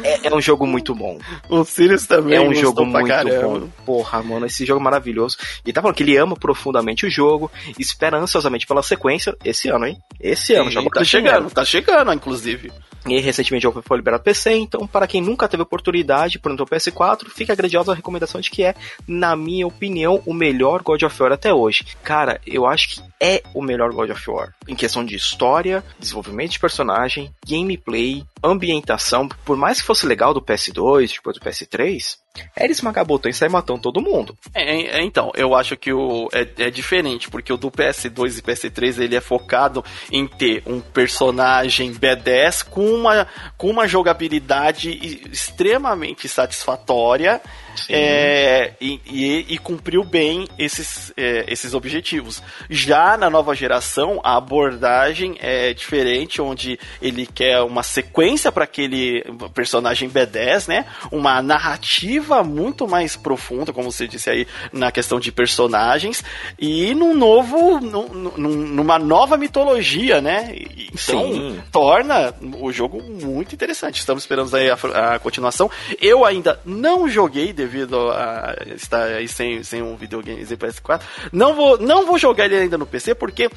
é, 0.03 0.27
é 0.27 0.33
um 0.33 0.39
jogo 0.39 0.65
muito 0.65 0.95
bom. 0.95 1.19
O 1.49 1.63
Sirius 1.65 2.07
também 2.07 2.37
É 2.37 2.41
um 2.41 2.53
jogo 2.53 2.85
muito 2.85 3.07
bom. 3.41 3.67
Porra, 3.85 4.23
mano, 4.23 4.45
esse 4.45 4.65
jogo 4.65 4.79
é 4.79 4.83
maravilhoso. 4.83 5.37
E 5.65 5.73
tá 5.73 5.81
falando 5.81 5.95
que 5.95 6.03
ele 6.03 6.15
ama 6.17 6.35
profundamente 6.35 7.05
o 7.05 7.09
jogo, 7.09 7.51
espera 7.77 8.17
ansiosamente 8.17 8.65
pela 8.65 8.81
sequência 8.81 9.35
esse 9.43 9.67
ano, 9.67 9.87
hein? 9.87 9.97
Esse 10.21 10.53
ano, 10.53 10.71
já 10.71 10.79
Sim, 10.79 10.89
tá 10.89 10.99
acrescentar. 10.99 11.31
chegando, 11.31 11.51
tá 11.51 11.65
chegando, 11.65 12.13
inclusive. 12.13 12.71
E 13.07 13.19
recentemente 13.19 13.63
jogo 13.63 13.81
foi 13.81 13.97
liberado 13.97 14.23
PC, 14.23 14.53
então 14.53 14.85
para 14.85 15.07
quem 15.07 15.21
nunca 15.21 15.47
teve 15.47 15.63
oportunidade 15.63 16.39
por 16.39 16.51
o 16.51 16.65
PS4, 16.65 17.29
fica 17.29 17.53
a 17.53 17.55
grandiosa 17.55 17.93
recomendação 17.93 18.41
de 18.41 18.49
que 18.49 18.63
é, 18.63 18.75
na 19.07 19.35
minha 19.35 19.67
opinião, 19.67 20.21
o 20.25 20.33
melhor 20.33 20.81
God 20.81 21.03
of 21.03 21.21
War 21.21 21.31
até 21.31 21.53
hoje. 21.53 21.85
Cara, 22.03 22.41
eu 22.45 22.65
acho 22.65 22.89
que 22.89 23.01
é 23.21 23.41
o 23.53 23.61
melhor 23.61 23.91
God 23.91 24.09
of 24.09 24.29
War. 24.29 24.53
Em 24.67 24.75
questão 24.75 25.03
de 25.03 25.15
história, 25.15 25.83
desenvolvimento 25.99 26.51
de 26.51 26.59
personagem, 26.59 27.31
gameplay, 27.47 28.23
ambientação, 28.43 29.27
por 29.45 29.57
mais 29.57 29.79
que 29.79 29.87
fosse 29.87 30.05
legal 30.05 30.33
do 30.33 30.41
PS2, 30.41 31.13
depois 31.13 31.37
do 31.37 31.43
PS3, 31.43 32.17
era 32.55 32.71
esmagar 32.71 33.05
botão 33.05 33.29
e 33.29 33.33
sair 33.33 33.49
matando 33.49 33.81
todo 33.81 34.01
mundo. 34.01 34.37
É, 34.53 34.99
é, 34.99 35.03
então, 35.03 35.31
eu 35.35 35.55
acho 35.55 35.75
que 35.77 35.91
o 35.93 36.29
é, 36.33 36.47
é 36.57 36.69
diferente, 36.69 37.29
porque 37.29 37.51
o 37.51 37.57
do 37.57 37.71
PS2 37.71 38.39
e 38.39 38.41
PS3 38.41 38.99
ele 38.99 39.15
é 39.15 39.21
focado 39.21 39.83
em 40.11 40.27
ter 40.27 40.63
um 40.65 40.79
personagem 40.79 41.93
B10 41.93 42.63
com 42.69 42.85
uma, 42.85 43.27
com 43.57 43.69
uma 43.69 43.87
jogabilidade 43.87 44.91
extremamente 45.31 46.27
satisfatória 46.27 47.41
é, 47.89 48.73
e, 48.81 48.99
e- 49.05 49.45
e 49.49 49.57
cumpriu 49.57 50.03
bem 50.03 50.47
esses, 50.57 51.11
é, 51.17 51.45
esses 51.47 51.73
objetivos. 51.73 52.41
Já 52.69 53.17
na 53.17 53.29
nova 53.29 53.55
geração, 53.55 54.19
a 54.23 54.37
abordagem 54.37 55.35
é 55.39 55.73
diferente, 55.73 56.41
onde 56.41 56.79
ele 57.01 57.25
quer 57.25 57.61
uma 57.61 57.83
sequência 57.83 58.51
para 58.51 58.63
aquele 58.63 59.23
personagem 59.53 60.09
B10, 60.09 60.67
né? 60.67 60.85
Uma 61.11 61.41
narrativa 61.41 62.43
muito 62.43 62.87
mais 62.87 63.15
profunda, 63.15 63.71
como 63.73 63.91
você 63.91 64.07
disse 64.07 64.29
aí, 64.29 64.47
na 64.71 64.91
questão 64.91 65.19
de 65.19 65.31
personagens, 65.31 66.23
e 66.59 66.93
num 66.95 67.13
novo, 67.15 67.79
num- 67.79 68.07
num- 68.37 68.49
numa 68.77 68.97
nova 68.99 69.37
mitologia, 69.37 70.21
né? 70.21 70.53
Então, 70.93 70.97
Sim. 71.33 71.59
torna 71.71 72.33
o 72.59 72.71
jogo 72.71 73.01
muito 73.01 73.53
interessante. 73.53 73.99
Estamos 73.99 74.23
esperando 74.23 74.53
aí 74.55 74.69
a, 74.69 74.75
a 75.15 75.19
continuação. 75.19 75.69
Eu 76.01 76.25
ainda 76.25 76.59
não 76.65 77.07
joguei 77.09 77.53
devido 77.67 78.09
a 78.11 78.55
estar 78.75 79.03
aí 79.03 79.27
sem, 79.27 79.61
sem 79.61 79.81
um 79.81 79.95
videogame 79.95 80.45
sem 80.45 80.57
PS4. 80.57 81.01
Não 81.31 81.53
vou, 81.53 81.77
não 81.77 82.05
vou 82.05 82.17
jogar 82.17 82.45
ele 82.45 82.55
ainda 82.55 82.77
no 82.77 82.85
PC 82.85 83.13
porque 83.13 83.49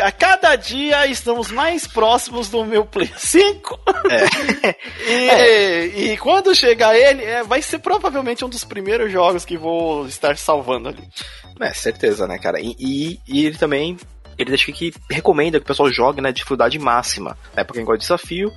a 0.00 0.12
cada 0.12 0.54
dia 0.54 1.06
estamos 1.06 1.50
mais 1.50 1.86
próximos 1.86 2.48
do 2.48 2.64
meu 2.64 2.84
Play 2.84 3.10
5. 3.16 3.80
e, 5.08 6.12
e 6.12 6.16
quando 6.18 6.54
chegar 6.54 6.94
ele, 6.94 7.24
é, 7.24 7.42
vai 7.42 7.62
ser 7.62 7.78
provavelmente 7.78 8.44
um 8.44 8.48
dos 8.48 8.64
primeiros 8.64 9.10
jogos 9.10 9.44
que 9.44 9.56
vou 9.56 10.06
estar 10.06 10.36
salvando 10.36 10.90
ali. 10.90 11.08
É, 11.60 11.72
certeza, 11.72 12.26
né, 12.26 12.38
cara? 12.38 12.60
E, 12.60 12.76
e, 12.78 13.20
e 13.26 13.46
ele 13.46 13.56
também. 13.56 13.96
Ele 14.36 14.50
deixa 14.50 14.72
que 14.72 14.92
recomenda 15.08 15.60
que 15.60 15.64
o 15.64 15.66
pessoal 15.68 15.88
jogue 15.92 16.20
na 16.20 16.32
dificuldade 16.32 16.76
máxima, 16.76 17.38
né? 17.54 17.62
Pra 17.62 17.72
quem 17.72 17.84
gosta 17.84 17.98
de 17.98 18.02
desafio, 18.02 18.52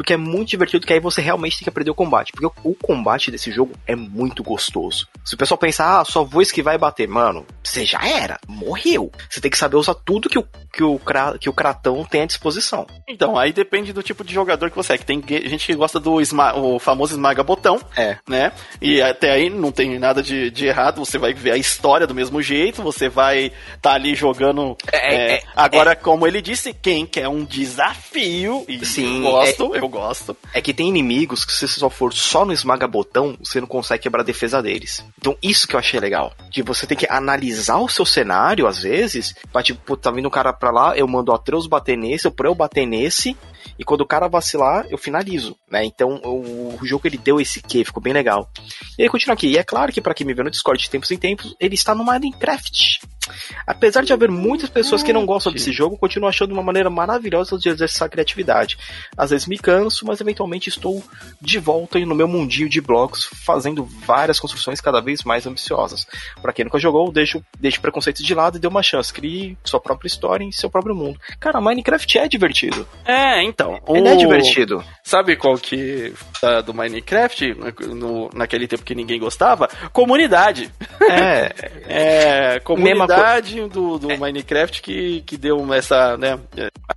porque 0.00 0.14
é 0.14 0.16
muito 0.16 0.48
divertido 0.48 0.86
que 0.86 0.94
aí 0.94 0.98
você 0.98 1.20
realmente 1.20 1.58
tem 1.58 1.64
que 1.64 1.68
aprender 1.68 1.90
o 1.90 1.94
combate. 1.94 2.32
Porque 2.32 2.46
o, 2.46 2.70
o 2.70 2.74
combate 2.74 3.30
desse 3.30 3.52
jogo 3.52 3.72
é 3.86 3.94
muito 3.94 4.42
gostoso. 4.42 5.06
Se 5.22 5.34
o 5.34 5.36
pessoal 5.36 5.58
pensar, 5.58 6.00
ah, 6.00 6.04
só 6.06 6.24
vou 6.24 6.40
esquivar 6.40 6.74
e 6.74 6.78
bater, 6.78 7.06
mano, 7.06 7.44
você 7.62 7.84
já 7.84 8.00
era, 8.08 8.40
morreu. 8.48 9.12
Você 9.28 9.42
tem 9.42 9.50
que 9.50 9.58
saber 9.58 9.76
usar 9.76 9.92
tudo 9.92 10.30
que 10.30 10.38
o, 10.38 10.46
que 10.72 10.82
o, 10.82 10.98
que 11.38 11.50
o 11.50 11.52
Kratão 11.52 12.02
tem 12.02 12.22
à 12.22 12.24
disposição. 12.24 12.86
Então, 13.06 13.36
aí 13.38 13.52
depende 13.52 13.92
do 13.92 14.02
tipo 14.02 14.24
de 14.24 14.32
jogador 14.32 14.70
que 14.70 14.76
você 14.76 14.94
é. 14.94 14.96
Que 14.96 15.04
tem 15.04 15.22
ge- 15.28 15.46
gente 15.46 15.66
que 15.66 15.74
gosta 15.74 16.00
do 16.00 16.18
esma- 16.18 16.54
o 16.56 16.78
famoso 16.78 17.12
esmaga-botão, 17.12 17.78
É. 17.94 18.16
né? 18.26 18.52
E 18.80 19.02
até 19.02 19.32
aí 19.32 19.50
não 19.50 19.70
tem 19.70 19.98
nada 19.98 20.22
de, 20.22 20.50
de 20.50 20.64
errado. 20.64 21.04
Você 21.04 21.18
vai 21.18 21.34
ver 21.34 21.50
a 21.50 21.58
história 21.58 22.06
do 22.06 22.14
mesmo 22.14 22.40
jeito, 22.40 22.82
você 22.82 23.10
vai 23.10 23.48
estar 23.48 23.80
tá 23.82 23.92
ali 23.92 24.14
jogando. 24.14 24.78
É, 24.90 25.14
é, 25.14 25.34
é, 25.34 25.42
agora, 25.54 25.94
como 25.94 26.26
ele 26.26 26.40
disse, 26.40 26.72
quem 26.72 27.04
quer 27.04 27.28
um 27.28 27.44
desafio, 27.44 28.64
e 28.66 28.82
Sim, 28.86 29.16
eu 29.16 29.30
gosto, 29.30 29.74
eu 29.76 29.89
gosto. 29.90 30.36
É 30.54 30.60
que 30.60 30.72
tem 30.72 30.88
inimigos 30.88 31.44
que 31.44 31.52
se 31.52 31.66
você 31.66 31.80
só 31.80 31.90
for 31.90 32.12
só 32.12 32.44
no 32.44 32.52
esmaga-botão, 32.52 33.36
você 33.42 33.60
não 33.60 33.66
consegue 33.66 34.04
quebrar 34.04 34.22
a 34.22 34.24
defesa 34.24 34.62
deles. 34.62 35.04
Então 35.18 35.36
isso 35.42 35.66
que 35.66 35.74
eu 35.74 35.80
achei 35.80 36.00
legal. 36.00 36.32
De 36.50 36.62
você 36.62 36.86
tem 36.86 36.96
que 36.96 37.06
analisar 37.10 37.78
o 37.78 37.88
seu 37.88 38.06
cenário, 38.06 38.66
às 38.66 38.80
vezes, 38.80 39.34
pra 39.52 39.62
tipo, 39.62 39.96
tá 39.96 40.10
vindo 40.10 40.28
um 40.28 40.30
cara 40.30 40.52
pra 40.52 40.70
lá, 40.70 40.96
eu 40.96 41.06
mando 41.06 41.32
o 41.32 41.34
Atreus 41.34 41.66
bater 41.66 41.96
nesse, 41.96 42.26
ou 42.26 42.32
pra 42.32 42.48
eu 42.48 42.54
bater 42.54 42.86
nesse, 42.86 43.36
E 43.78 43.84
quando 43.84 44.02
o 44.02 44.06
cara 44.06 44.28
vacilar, 44.28 44.86
eu 44.90 44.98
finalizo, 44.98 45.56
né? 45.70 45.84
Então 45.84 46.20
o, 46.24 46.78
o 46.80 46.86
jogo 46.86 47.06
ele 47.06 47.18
deu 47.18 47.40
esse 47.40 47.62
quê, 47.62 47.84
ficou 47.84 48.02
bem 48.02 48.12
legal. 48.12 48.50
E 48.98 49.02
ele 49.02 49.10
continua 49.10 49.34
aqui. 49.34 49.48
E 49.48 49.58
é 49.58 49.64
claro 49.64 49.92
que 49.92 50.00
para 50.00 50.14
quem 50.14 50.26
me 50.26 50.34
vê 50.34 50.42
no 50.42 50.50
Discord 50.50 50.82
de 50.82 50.90
tempos 50.90 51.10
em 51.10 51.16
tempos, 51.16 51.54
ele 51.60 51.74
está 51.74 51.94
no 51.94 52.04
Minecraft. 52.04 53.00
Apesar 53.66 54.02
de 54.02 54.12
haver 54.12 54.30
muitas 54.30 54.68
pessoas 54.68 55.02
que 55.02 55.12
não 55.12 55.26
gostam 55.26 55.52
desse 55.52 55.72
jogo, 55.72 55.96
continuo 55.96 56.28
achando 56.28 56.52
uma 56.52 56.62
maneira 56.62 56.90
maravilhosa 56.90 57.58
de 57.58 57.68
exercer 57.68 58.06
a 58.06 58.08
criatividade. 58.08 58.78
Às 59.16 59.30
vezes 59.30 59.46
me 59.46 59.58
canso, 59.58 60.04
mas 60.06 60.20
eventualmente 60.20 60.68
estou 60.68 61.02
de 61.40 61.58
volta 61.58 61.98
no 62.00 62.14
meu 62.14 62.26
mundinho 62.26 62.68
de 62.68 62.80
blocos, 62.80 63.28
fazendo 63.44 63.84
várias 63.84 64.40
construções 64.40 64.80
cada 64.80 65.00
vez 65.00 65.22
mais 65.22 65.46
ambiciosas. 65.46 66.06
Para 66.40 66.52
quem 66.52 66.64
nunca 66.64 66.78
jogou, 66.78 67.12
deixe, 67.12 67.40
deixe 67.58 67.80
preconceitos 67.80 68.24
de 68.24 68.34
lado 68.34 68.56
e 68.56 68.60
dê 68.60 68.66
uma 68.66 68.82
chance. 68.82 69.12
Crie 69.12 69.56
sua 69.64 69.80
própria 69.80 70.08
história 70.08 70.44
em 70.44 70.52
seu 70.52 70.70
próprio 70.70 70.94
mundo. 70.94 71.18
Cara, 71.38 71.60
Minecraft 71.60 72.18
é 72.18 72.28
divertido. 72.28 72.86
É, 73.04 73.42
então. 73.50 73.80
Ele 73.88 74.08
é 74.08 74.16
divertido. 74.16 74.82
Sabe 75.02 75.36
qual 75.36 75.56
que 75.56 76.12
uh, 76.42 76.62
do 76.62 76.72
Minecraft, 76.72 77.54
no, 77.88 78.30
naquele 78.32 78.66
tempo 78.66 78.84
que 78.84 78.94
ninguém 78.94 79.18
gostava? 79.18 79.68
Comunidade. 79.92 80.70
É. 81.10 81.52
é 82.56 82.60
comunidade 82.60 83.60
do, 83.68 83.98
do 83.98 84.10
é. 84.10 84.16
Minecraft 84.16 84.80
que, 84.80 85.22
que 85.22 85.36
deu 85.36 85.72
essa, 85.74 86.16
né? 86.16 86.38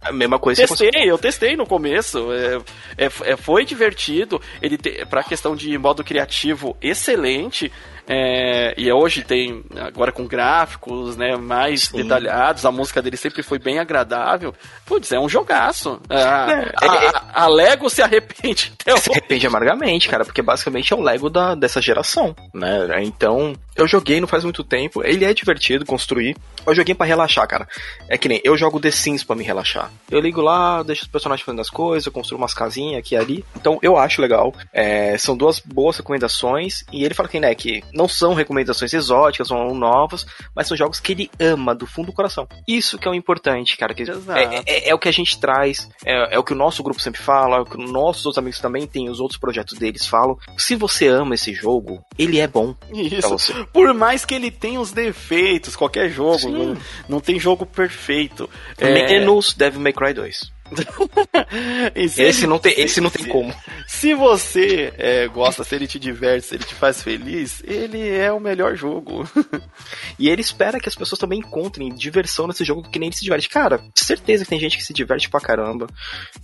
A 0.01 0.11
mesma 0.11 0.39
coisa. 0.39 0.65
Testei, 0.65 0.91
eu 1.09 1.17
testei 1.17 1.55
no 1.55 1.65
começo. 1.65 2.31
É, 2.31 3.05
é, 3.05 3.33
é 3.33 3.37
foi 3.37 3.65
divertido. 3.65 4.41
Ele 4.61 4.77
te, 4.77 5.05
pra 5.05 5.23
questão 5.23 5.55
de 5.55 5.77
modo 5.77 6.03
criativo, 6.03 6.77
excelente. 6.81 7.71
É, 8.07 8.73
e 8.77 8.91
hoje 8.91 9.23
tem, 9.23 9.63
agora 9.79 10.11
com 10.11 10.27
gráficos 10.27 11.15
né, 11.15 11.37
mais 11.37 11.83
Sim. 11.83 11.97
detalhados, 11.97 12.65
a 12.65 12.71
música 12.71 13.01
dele 13.01 13.17
sempre 13.17 13.41
foi 13.41 13.57
bem 13.59 13.79
agradável. 13.79 14.53
Putz, 14.85 15.11
é 15.11 15.19
um 15.19 15.29
jogaço. 15.29 16.01
A, 16.09 16.15
é, 16.15 16.71
a, 16.81 17.05
é. 17.05 17.11
a, 17.33 17.47
Lego 17.47 17.89
se 17.89 18.01
arrepende 18.01 18.73
até 18.79 18.95
Se 18.99 19.11
arrepende 19.11 19.47
amargamente, 19.47 20.09
cara, 20.09 20.25
porque 20.25 20.41
basicamente 20.41 20.93
é 20.93 20.95
o 20.95 21.01
Lego 21.01 21.29
da, 21.29 21.55
dessa 21.55 21.81
geração, 21.81 22.35
né? 22.53 23.03
Então, 23.03 23.53
eu 23.75 23.87
joguei 23.87 24.19
não 24.19 24.27
faz 24.27 24.43
muito 24.43 24.63
tempo, 24.63 25.03
ele 25.03 25.25
é 25.25 25.33
divertido 25.33 25.85
construir. 25.85 26.35
Eu 26.65 26.73
joguei 26.73 26.95
para 26.95 27.05
relaxar, 27.05 27.47
cara. 27.47 27.67
É 28.07 28.17
que 28.17 28.29
nem 28.29 28.39
eu 28.43 28.55
jogo 28.57 28.79
The 28.79 28.91
Sims 28.91 29.23
pra 29.23 29.35
me 29.35 29.43
relaxar. 29.43 29.91
Eu 30.09 30.19
ligo 30.19 30.41
lá, 30.41 30.81
deixo 30.83 31.03
os 31.03 31.07
personagens 31.07 31.45
fazendo 31.45 31.61
as 31.61 31.69
coisas, 31.69 32.05
eu 32.05 32.11
construo 32.11 32.37
umas 32.37 32.53
casinhas 32.53 32.99
aqui 32.99 33.15
e 33.15 33.17
ali. 33.17 33.45
Então, 33.55 33.79
eu 33.81 33.97
acho 33.97 34.21
legal. 34.21 34.53
É, 34.71 35.17
são 35.17 35.35
duas 35.35 35.59
boas 35.59 35.97
recomendações. 35.97 36.85
E 36.91 37.03
ele 37.03 37.13
fala 37.13 37.27
que, 37.27 37.39
né, 37.39 37.53
que 37.53 37.83
não 37.93 38.07
são 38.07 38.33
recomendações 38.33 38.93
exóticas 38.93 39.51
ou 39.51 39.73
novas, 39.73 40.25
mas 40.55 40.67
são 40.67 40.77
jogos 40.77 40.99
que 40.99 41.11
ele 41.11 41.31
ama 41.39 41.75
do 41.75 41.85
fundo 41.85 42.07
do 42.07 42.13
coração. 42.13 42.47
Isso 42.67 42.97
que 42.97 43.07
é 43.07 43.11
o 43.11 43.13
importante, 43.13 43.75
cara. 43.77 43.93
Que 43.93 44.03
é, 44.03 44.63
é, 44.65 44.89
é, 44.89 44.95
o 44.95 44.99
que 44.99 45.09
a 45.09 45.13
gente 45.13 45.37
traz, 45.39 45.89
é, 46.05 46.35
é, 46.35 46.39
o 46.39 46.43
que 46.43 46.53
o 46.53 46.55
nosso 46.55 46.83
grupo 46.83 47.01
sempre 47.01 47.21
fala, 47.21 47.57
é 47.57 47.59
o 47.59 47.65
que 47.65 47.77
nossos 47.77 48.25
outros 48.25 48.37
amigos 48.37 48.59
também 48.59 48.87
têm, 48.87 49.09
os 49.09 49.19
outros 49.19 49.39
projetos 49.39 49.77
deles 49.77 50.05
falam. 50.05 50.37
Se 50.57 50.75
você 50.75 51.07
ama 51.07 51.35
esse 51.35 51.53
jogo, 51.53 52.03
ele 52.17 52.39
é 52.39 52.47
bom. 52.47 52.75
Isso. 52.93 53.62
Por 53.71 53.93
mais 53.93 54.25
que 54.25 54.33
ele 54.33 54.51
tenha 54.51 54.79
os 54.79 54.91
defeitos, 54.91 55.75
qualquer 55.75 56.09
jogo, 56.09 56.49
não, 56.49 56.77
não, 57.07 57.19
tem 57.19 57.39
jogo 57.39 57.65
perfeito. 57.65 58.49
Menos 58.79 59.53
Devil 59.53 59.81
May 59.81 59.93
Cry 59.93 60.13
2. 60.13 60.53
esse 61.95 62.21
ele, 62.21 62.47
não 62.47 62.57
tem, 62.57 62.73
esse 62.77 63.01
não 63.01 63.09
tem 63.09 63.25
se, 63.25 63.29
como. 63.29 63.53
Se 63.87 64.13
você 64.13 64.93
é, 64.97 65.27
gosta, 65.27 65.63
se 65.63 65.75
ele 65.75 65.87
te 65.87 65.99
diverte, 65.99 66.47
se 66.47 66.55
ele 66.55 66.63
te 66.63 66.73
faz 66.73 67.01
feliz, 67.03 67.61
ele 67.65 68.09
é 68.09 68.31
o 68.31 68.39
melhor 68.39 68.75
jogo. 68.75 69.27
e 70.17 70.29
ele 70.29 70.41
espera 70.41 70.79
que 70.79 70.89
as 70.89 70.95
pessoas 70.95 71.19
também 71.19 71.39
encontrem 71.39 71.93
diversão 71.93 72.47
nesse 72.47 72.63
jogo 72.63 72.89
que 72.89 72.99
nem 72.99 73.07
ele 73.07 73.15
se 73.15 73.23
diverte. 73.23 73.49
Cara, 73.49 73.83
certeza 73.95 74.43
que 74.43 74.49
tem 74.49 74.59
gente 74.59 74.77
que 74.77 74.83
se 74.83 74.93
diverte 74.93 75.29
pra 75.29 75.39
caramba. 75.39 75.87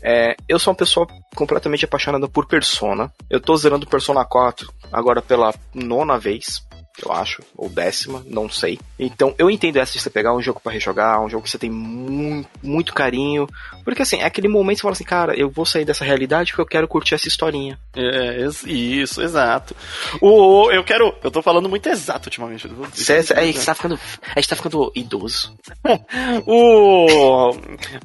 É, 0.01 0.35
eu 0.47 0.59
sou 0.59 0.71
uma 0.71 0.77
pessoa 0.77 1.07
completamente 1.35 1.85
apaixonada 1.85 2.27
por 2.27 2.45
Persona. 2.45 3.11
Eu 3.29 3.39
tô 3.39 3.55
zerando 3.55 3.87
Persona 3.87 4.23
4 4.25 4.71
agora 4.91 5.21
pela 5.21 5.53
nona 5.73 6.17
vez 6.17 6.68
eu 7.05 7.11
acho, 7.11 7.41
ou 7.55 7.69
décima, 7.69 8.23
não 8.27 8.49
sei. 8.49 8.79
Então 8.97 9.33
eu 9.37 9.49
entendo 9.49 9.77
essa 9.77 9.93
de 9.93 9.99
você 9.99 10.09
pegar 10.09 10.33
um 10.33 10.41
jogo 10.41 10.59
para 10.59 10.71
rejogar, 10.71 11.21
um 11.21 11.29
jogo 11.29 11.43
que 11.43 11.49
você 11.49 11.57
tem 11.57 11.69
muito, 11.69 12.49
muito 12.61 12.93
carinho, 12.93 13.47
porque 13.83 14.01
assim, 14.01 14.17
é 14.17 14.25
aquele 14.25 14.47
momento 14.47 14.77
que 14.77 14.81
você 14.81 14.83
fala 14.83 14.93
assim, 14.93 15.03
cara, 15.03 15.39
eu 15.39 15.49
vou 15.49 15.65
sair 15.65 15.85
dessa 15.85 16.05
realidade 16.05 16.51
porque 16.51 16.61
eu 16.61 16.65
quero 16.65 16.87
curtir 16.87 17.15
essa 17.15 17.27
historinha. 17.27 17.79
É, 17.95 18.47
isso, 18.65 19.21
exato. 19.21 19.75
O, 20.21 20.69
eu 20.71 20.83
quero, 20.83 21.13
eu 21.23 21.31
tô 21.31 21.41
falando 21.41 21.69
muito 21.69 21.87
exato 21.89 22.27
ultimamente. 22.27 22.69
Cê, 22.93 23.23
cê, 23.23 23.33
a, 23.33 23.43
gente 23.43 23.65
tá 23.65 23.73
ficando, 23.73 23.99
a 24.35 24.39
gente 24.39 24.49
tá 24.49 24.55
ficando 24.55 24.91
idoso. 24.95 25.53
o, 26.45 27.51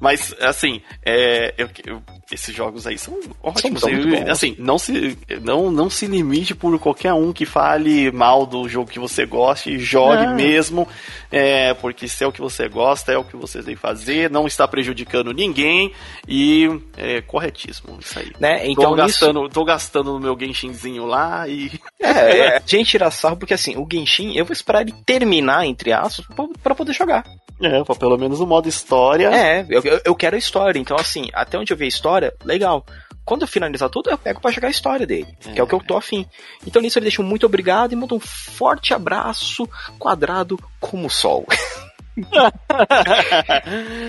mas 0.01 0.35
assim, 0.41 0.81
é, 1.05 1.55
eu, 1.59 1.69
eu, 1.85 2.03
esses 2.33 2.55
jogos 2.55 2.87
aí 2.87 2.99
são 2.99 3.19
ótimos. 3.43 3.81
São 3.81 3.91
eu, 3.91 4.31
assim, 4.31 4.57
não 4.59 4.79
se, 4.79 5.19
não, 5.43 5.71
não 5.71 5.91
se 5.91 6.07
limite 6.07 6.55
por 6.55 6.79
qualquer 6.79 7.13
um 7.13 7.33
que 7.33 7.45
fale 7.45 8.11
mal 8.11 8.47
do 8.47 8.69
jogo 8.69 8.84
jogo 8.85 8.91
que 8.91 8.99
você 8.99 9.27
goste, 9.27 9.79
jogue 9.79 10.25
ah. 10.25 10.35
mesmo, 10.35 10.87
é, 11.33 11.75
porque 11.75 12.07
se 12.07 12.23
é 12.23 12.27
o 12.27 12.33
que 12.33 12.41
você 12.41 12.69
gosta, 12.69 13.13
é 13.13 13.19
o 13.19 13.25
que 13.25 13.37
você 13.37 13.63
tem 13.63 13.75
que 13.75 13.81
fazer, 13.81 14.31
não 14.31 14.47
está 14.47 14.69
prejudicando 14.69 15.33
ninguém 15.33 15.93
e 16.29 16.69
é 16.97 17.21
corretíssimo 17.23 17.99
isso 18.01 18.19
aí. 18.19 18.33
Né? 18.39 18.67
Então, 18.67 18.91
tô, 18.91 18.97
gastando, 18.97 19.49
tô 19.49 19.65
gastando 19.65 20.13
no 20.13 20.21
meu 20.21 20.39
Genshinzinho 20.39 21.07
lá 21.07 21.49
e. 21.49 21.71
É, 22.01 22.09
é, 22.39 22.57
a 22.57 22.63
gente 22.67 22.91
tira 22.91 23.11
sarro 23.11 23.37
porque 23.37 23.55
assim, 23.55 23.77
o 23.77 23.87
Genshin, 23.91 24.37
eu 24.37 24.45
vou 24.45 24.53
esperar 24.53 24.83
ele 24.83 24.95
terminar, 25.05 25.67
entre 25.67 25.93
aspas, 25.93 26.27
para 26.63 26.75
poder 26.75 26.93
jogar. 26.93 27.25
É, 27.63 27.83
pelo 27.95 28.19
menos 28.19 28.41
o 28.41 28.47
modo 28.47 28.69
história. 28.69 29.29
É, 29.29 29.65
eu, 29.69 29.83
eu 30.05 30.15
quero 30.15 30.35
a 30.35 30.39
história. 30.39 30.79
Então, 30.79 30.97
assim, 30.99 31.29
até 31.33 31.57
onde 31.57 31.73
eu 31.73 31.77
ver 31.77 31.85
a 31.85 31.89
história, 31.89 32.35
legal. 32.45 32.85
Quando 33.25 33.43
eu 33.43 33.49
finalizar 33.49 33.89
tudo, 33.89 34.11
eu 34.11 34.19
pego 34.19 34.41
pra 34.41 34.51
jogar 34.51 34.69
a 34.69 34.71
história 34.71 35.07
dele, 35.07 35.27
é. 35.47 35.53
que 35.53 35.61
é 35.61 35.63
o 35.63 35.67
que 35.67 35.75
eu 35.75 35.81
tô 35.81 35.97
afim. 35.97 36.27
Então 36.67 36.83
nisso 36.83 36.99
ele 36.99 37.05
deixa 37.05 37.23
um 37.23 37.25
muito 37.25 37.47
obrigado 37.47 37.93
e 37.93 37.97
manda 37.97 38.15
um 38.15 38.21
forte 38.21 38.93
abraço 38.93 39.69
quadrado 39.99 40.59
como 40.79 41.07
o 41.07 41.11
sol. 41.11 41.47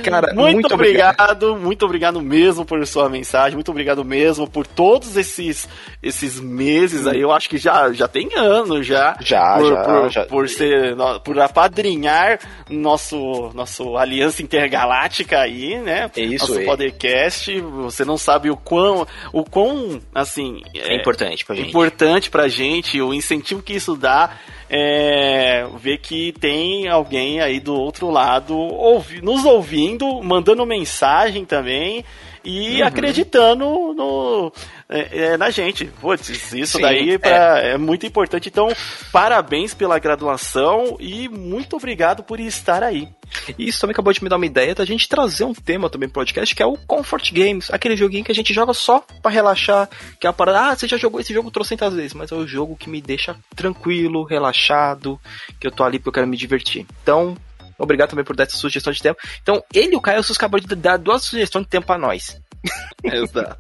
Cara, 0.04 0.34
muito, 0.34 0.54
muito 0.54 0.74
obrigado, 0.74 1.16
obrigado, 1.20 1.56
muito 1.58 1.86
obrigado 1.86 2.22
mesmo 2.22 2.64
por 2.64 2.86
sua 2.86 3.10
mensagem, 3.10 3.56
muito 3.56 3.72
obrigado 3.72 4.06
mesmo 4.06 4.48
por 4.48 4.68
todos 4.68 5.18
esses 5.18 5.68
esses 6.04 6.40
meses 6.40 7.08
aí. 7.08 7.20
Eu 7.20 7.32
acho 7.32 7.50
que 7.50 7.58
já 7.58 7.92
já 7.94 8.08
tem 8.08 8.30
anos 8.36 8.86
já. 8.86 9.18
Já, 9.22 9.58
por, 9.58 9.70
já, 9.70 9.84
por, 9.84 10.10
já. 10.10 10.26
por 10.26 10.50
ser 10.50 10.96
por 11.24 11.40
apadrinhar 11.40 12.40
nosso 12.70 13.50
nosso 13.56 13.98
aliança 13.98 14.44
intergaláctica 14.44 15.40
aí, 15.40 15.80
né? 15.80 16.12
É 16.16 16.22
isso 16.22 16.48
nosso 16.48 16.60
aí. 16.60 16.66
podcast. 16.66 17.60
Você 17.60 18.06
não 18.06 18.18
sabe 18.18 18.52
o 18.52 18.58
quão 18.58 19.08
o 19.34 19.44
quão 19.44 20.00
assim 20.14 20.62
é, 20.76 20.94
é 20.94 20.96
importante 20.96 21.44
pra 21.44 21.56
gente. 21.56 21.70
Importante 21.70 22.30
pra 22.30 22.48
gente, 22.48 23.02
o 23.02 23.14
incentivo 23.14 23.64
que 23.64 23.74
isso 23.74 23.96
dá 23.96 24.38
é, 24.70 25.66
ver 25.80 25.98
que 26.00 26.34
tem 26.34 26.88
alguém 26.88 27.40
aí 27.40 27.60
do 27.60 27.76
outro 27.96 28.10
lado 28.10 28.56
ouvi, 28.56 29.22
nos 29.22 29.46
ouvindo, 29.46 30.22
mandando 30.22 30.66
mensagem 30.66 31.46
também 31.46 32.04
e 32.44 32.82
uhum. 32.82 32.88
acreditando 32.88 33.66
no, 33.94 34.54
é, 34.88 35.34
é, 35.34 35.38
na 35.38 35.50
gente. 35.50 35.86
Putz, 35.86 36.54
isso 36.54 36.78
Sim, 36.78 36.84
daí 36.84 37.18
pra, 37.18 37.60
é. 37.60 37.72
é. 37.72 37.78
muito 37.78 38.06
importante. 38.06 38.50
Então, 38.50 38.68
parabéns 39.12 39.74
pela 39.74 39.98
graduação 39.98 40.98
e 41.00 41.28
muito 41.28 41.76
obrigado 41.76 42.24
por 42.24 42.40
estar 42.40 42.84
aí. 42.84 43.10
Isso 43.58 43.82
também 43.82 43.94
acabou 43.94 44.14
de 44.14 44.24
me 44.24 44.30
dar 44.30 44.36
uma 44.36 44.46
ideia 44.46 44.76
da 44.76 44.86
gente 44.86 45.10
trazer 45.10 45.44
um 45.44 45.54
tema 45.54 45.90
também 45.90 46.08
pro 46.08 46.22
podcast, 46.22 46.54
que 46.54 46.62
é 46.62 46.66
o 46.66 46.78
Comfort 46.78 47.32
Games, 47.34 47.72
aquele 47.72 47.98
joguinho 47.98 48.24
que 48.24 48.32
a 48.32 48.36
gente 48.36 48.54
joga 48.54 48.74
só 48.74 49.04
para 49.22 49.32
relaxar, 49.32 49.90
que 50.20 50.28
é 50.28 50.30
a 50.30 50.34
parada, 50.34 50.70
ah, 50.70 50.76
você 50.76 50.88
já 50.88 50.98
jogou 50.98 51.20
esse 51.20 51.34
jogo 51.34 51.50
trocentas 51.50 51.94
vezes, 51.94 52.14
mas 52.14 52.32
é 52.32 52.36
o 52.36 52.46
jogo 52.46 52.76
que 52.76 52.90
me 52.90 53.02
deixa 53.02 53.36
tranquilo, 53.56 54.24
relaxado, 54.24 55.20
que 55.60 55.66
eu 55.66 55.72
tô 55.72 55.84
ali 55.84 55.98
porque 55.98 56.10
eu 56.10 56.14
quero 56.14 56.28
me 56.28 56.38
divertir. 56.38 56.86
Então, 57.02 57.36
Obrigado 57.78 58.10
também 58.10 58.26
por 58.26 58.36
dar 58.36 58.44
essa 58.44 58.58
sugestão 58.58 58.92
de 58.92 59.02
tempo. 59.02 59.20
Então, 59.42 59.64
ele 59.74 59.94
e 59.94 59.96
o 59.96 60.02
Caio 60.02 60.22
acabaram 60.22 60.66
de 60.66 60.76
dar 60.76 60.98
duas 60.98 61.24
sugestões 61.24 61.66
de 61.66 61.70
tempo 61.70 61.88
pra 61.88 61.98
nós. 61.98 62.40
Exato. 63.04 63.58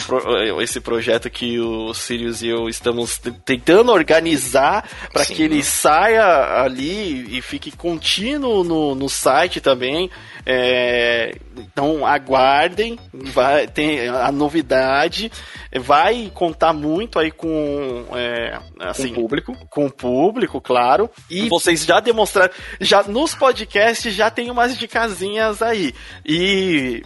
esse 0.61 0.79
projeto 0.79 1.27
que 1.29 1.59
o 1.59 1.91
Sirius 1.93 2.43
e 2.43 2.49
eu 2.49 2.69
estamos 2.69 3.17
tentando 3.43 3.91
organizar 3.91 4.87
para 5.11 5.25
que 5.25 5.41
ele 5.41 5.63
saia 5.63 6.61
ali 6.63 7.35
e 7.35 7.41
fique 7.41 7.71
contínuo 7.75 8.63
no, 8.63 8.93
no 8.93 9.09
site 9.09 9.59
também. 9.59 10.09
É, 10.45 11.35
então 11.55 12.05
aguardem, 12.05 12.97
vai 13.13 13.67
tem 13.67 14.07
a 14.07 14.31
novidade, 14.31 15.31
vai 15.79 16.31
contar 16.33 16.73
muito 16.73 17.19
aí 17.19 17.29
com 17.31 18.05
é, 18.13 18.59
assim 18.79 19.09
Com 19.13 19.19
o 19.19 19.23
público. 19.23 19.57
com 19.69 19.85
o 19.85 19.91
público, 19.91 20.61
claro. 20.61 21.09
E 21.29 21.47
vocês 21.47 21.85
já 21.85 21.99
demonstraram, 21.99 22.51
já 22.79 23.03
nos 23.03 23.35
podcasts 23.35 24.10
já 24.11 24.29
tem 24.29 24.49
umas 24.51 24.77
dicasinhas 24.77 25.61
aí. 25.61 25.93
E 26.25 27.03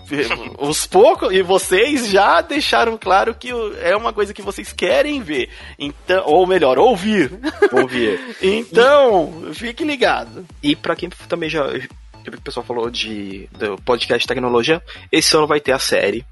os 0.60 0.86
poucos 0.86 1.34
e 1.34 1.42
vocês 1.42 2.10
já 2.10 2.42
deixaram 2.42 2.98
claro 2.98 3.34
que 3.36 3.50
é 3.82 3.96
uma 3.96 4.14
coisa 4.14 4.34
que 4.34 4.42
vocês 4.42 4.74
querem 4.74 5.22
ver. 5.22 5.50
Então, 5.78 6.24
ou 6.26 6.46
melhor, 6.46 6.78
ouvir. 6.78 7.32
Ouvir. 7.72 8.20
Então, 8.42 9.50
fique 9.54 9.84
ligado. 9.84 10.46
E 10.62 10.76
pra 10.76 10.96
quem 10.96 11.10
também 11.28 11.50
já. 11.50 11.66
O 11.66 12.42
pessoal 12.42 12.66
falou 12.66 12.90
de 12.90 13.48
do 13.52 13.78
podcast 13.82 14.28
tecnologia. 14.28 14.82
Esse 15.12 15.36
ano 15.36 15.48
vai 15.48 15.60
ter 15.60 15.72
a 15.72 15.80
série. 15.80 16.26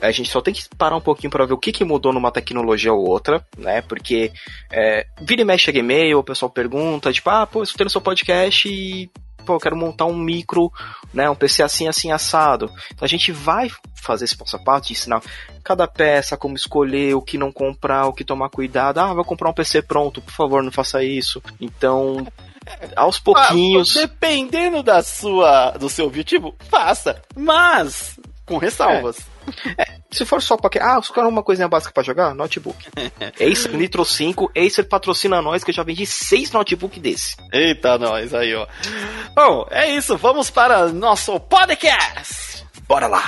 A 0.00 0.10
gente 0.10 0.30
só 0.30 0.40
tem 0.40 0.54
que 0.54 0.62
parar 0.76 0.96
um 0.96 1.00
pouquinho 1.00 1.30
para 1.30 1.46
ver 1.46 1.54
o 1.54 1.58
que, 1.58 1.72
que 1.72 1.84
mudou 1.84 2.12
numa 2.12 2.30
tecnologia 2.30 2.92
ou 2.92 3.08
outra, 3.08 3.44
né? 3.56 3.82
Porque 3.82 4.32
é, 4.70 5.06
vira 5.20 5.42
e 5.42 5.44
mexe 5.44 5.64
chega 5.64 5.78
e-mail, 5.80 6.18
o 6.18 6.24
pessoal 6.24 6.50
pergunta, 6.50 7.12
tipo, 7.12 7.28
ah, 7.30 7.46
pô, 7.46 7.62
escutei 7.62 7.84
no 7.84 7.90
seu 7.90 8.00
podcast 8.00 8.68
e 8.68 9.10
pô, 9.44 9.54
eu 9.54 9.60
quero 9.60 9.76
montar 9.76 10.06
um 10.06 10.16
micro, 10.16 10.72
né? 11.12 11.28
Um 11.28 11.34
PC 11.34 11.62
assim, 11.62 11.88
assim, 11.88 12.10
assado. 12.10 12.70
Então 12.92 13.04
a 13.04 13.08
gente 13.08 13.30
vai 13.32 13.70
fazer 13.94 14.24
esse 14.24 14.36
passo 14.36 14.56
a 14.56 14.58
passo 14.58 14.92
ensinar 14.92 15.22
cada 15.62 15.86
peça, 15.88 16.36
como 16.36 16.56
escolher, 16.56 17.14
o 17.14 17.22
que 17.22 17.38
não 17.38 17.50
comprar, 17.50 18.06
o 18.06 18.12
que 18.12 18.24
tomar 18.24 18.50
cuidado. 18.50 18.98
Ah, 18.98 19.14
vai 19.14 19.24
comprar 19.24 19.50
um 19.50 19.54
PC 19.54 19.82
pronto, 19.82 20.20
por 20.20 20.32
favor, 20.32 20.62
não 20.62 20.72
faça 20.72 21.02
isso. 21.02 21.42
Então, 21.60 22.26
aos 22.96 23.18
pouquinhos. 23.18 23.96
Ah, 23.96 24.00
dependendo 24.00 24.82
da 24.82 25.02
sua, 25.02 25.70
do 25.72 25.88
seu 25.88 26.06
objetivo, 26.06 26.54
faça. 26.68 27.22
Mas, 27.34 28.18
com 28.46 28.58
ressalvas. 28.58 29.18
Se 30.14 30.24
for 30.24 30.40
só 30.40 30.56
pra. 30.56 30.70
que- 30.70 30.78
Ah, 30.78 30.98
os 30.98 31.10
caras 31.10 31.28
uma 31.30 31.42
coisinha 31.42 31.66
básica 31.68 31.92
pra 31.92 32.02
jogar? 32.02 32.34
Notebook. 32.34 32.78
Acer 33.40 33.72
Nitro 33.74 34.04
5, 34.04 34.50
Acer 34.56 34.84
patrocina 34.84 35.42
nós, 35.42 35.64
que 35.64 35.70
eu 35.70 35.74
já 35.74 35.82
vendi 35.82 36.06
seis 36.06 36.52
notebook 36.52 37.00
desse. 37.00 37.36
Eita, 37.52 37.98
nós 37.98 38.32
aí, 38.32 38.54
ó. 38.54 38.66
Bom, 39.34 39.66
é 39.70 39.90
isso. 39.90 40.16
Vamos 40.16 40.50
para 40.50 40.88
nosso 40.88 41.38
podcast. 41.40 42.64
Bora 42.86 43.06
lá! 43.08 43.24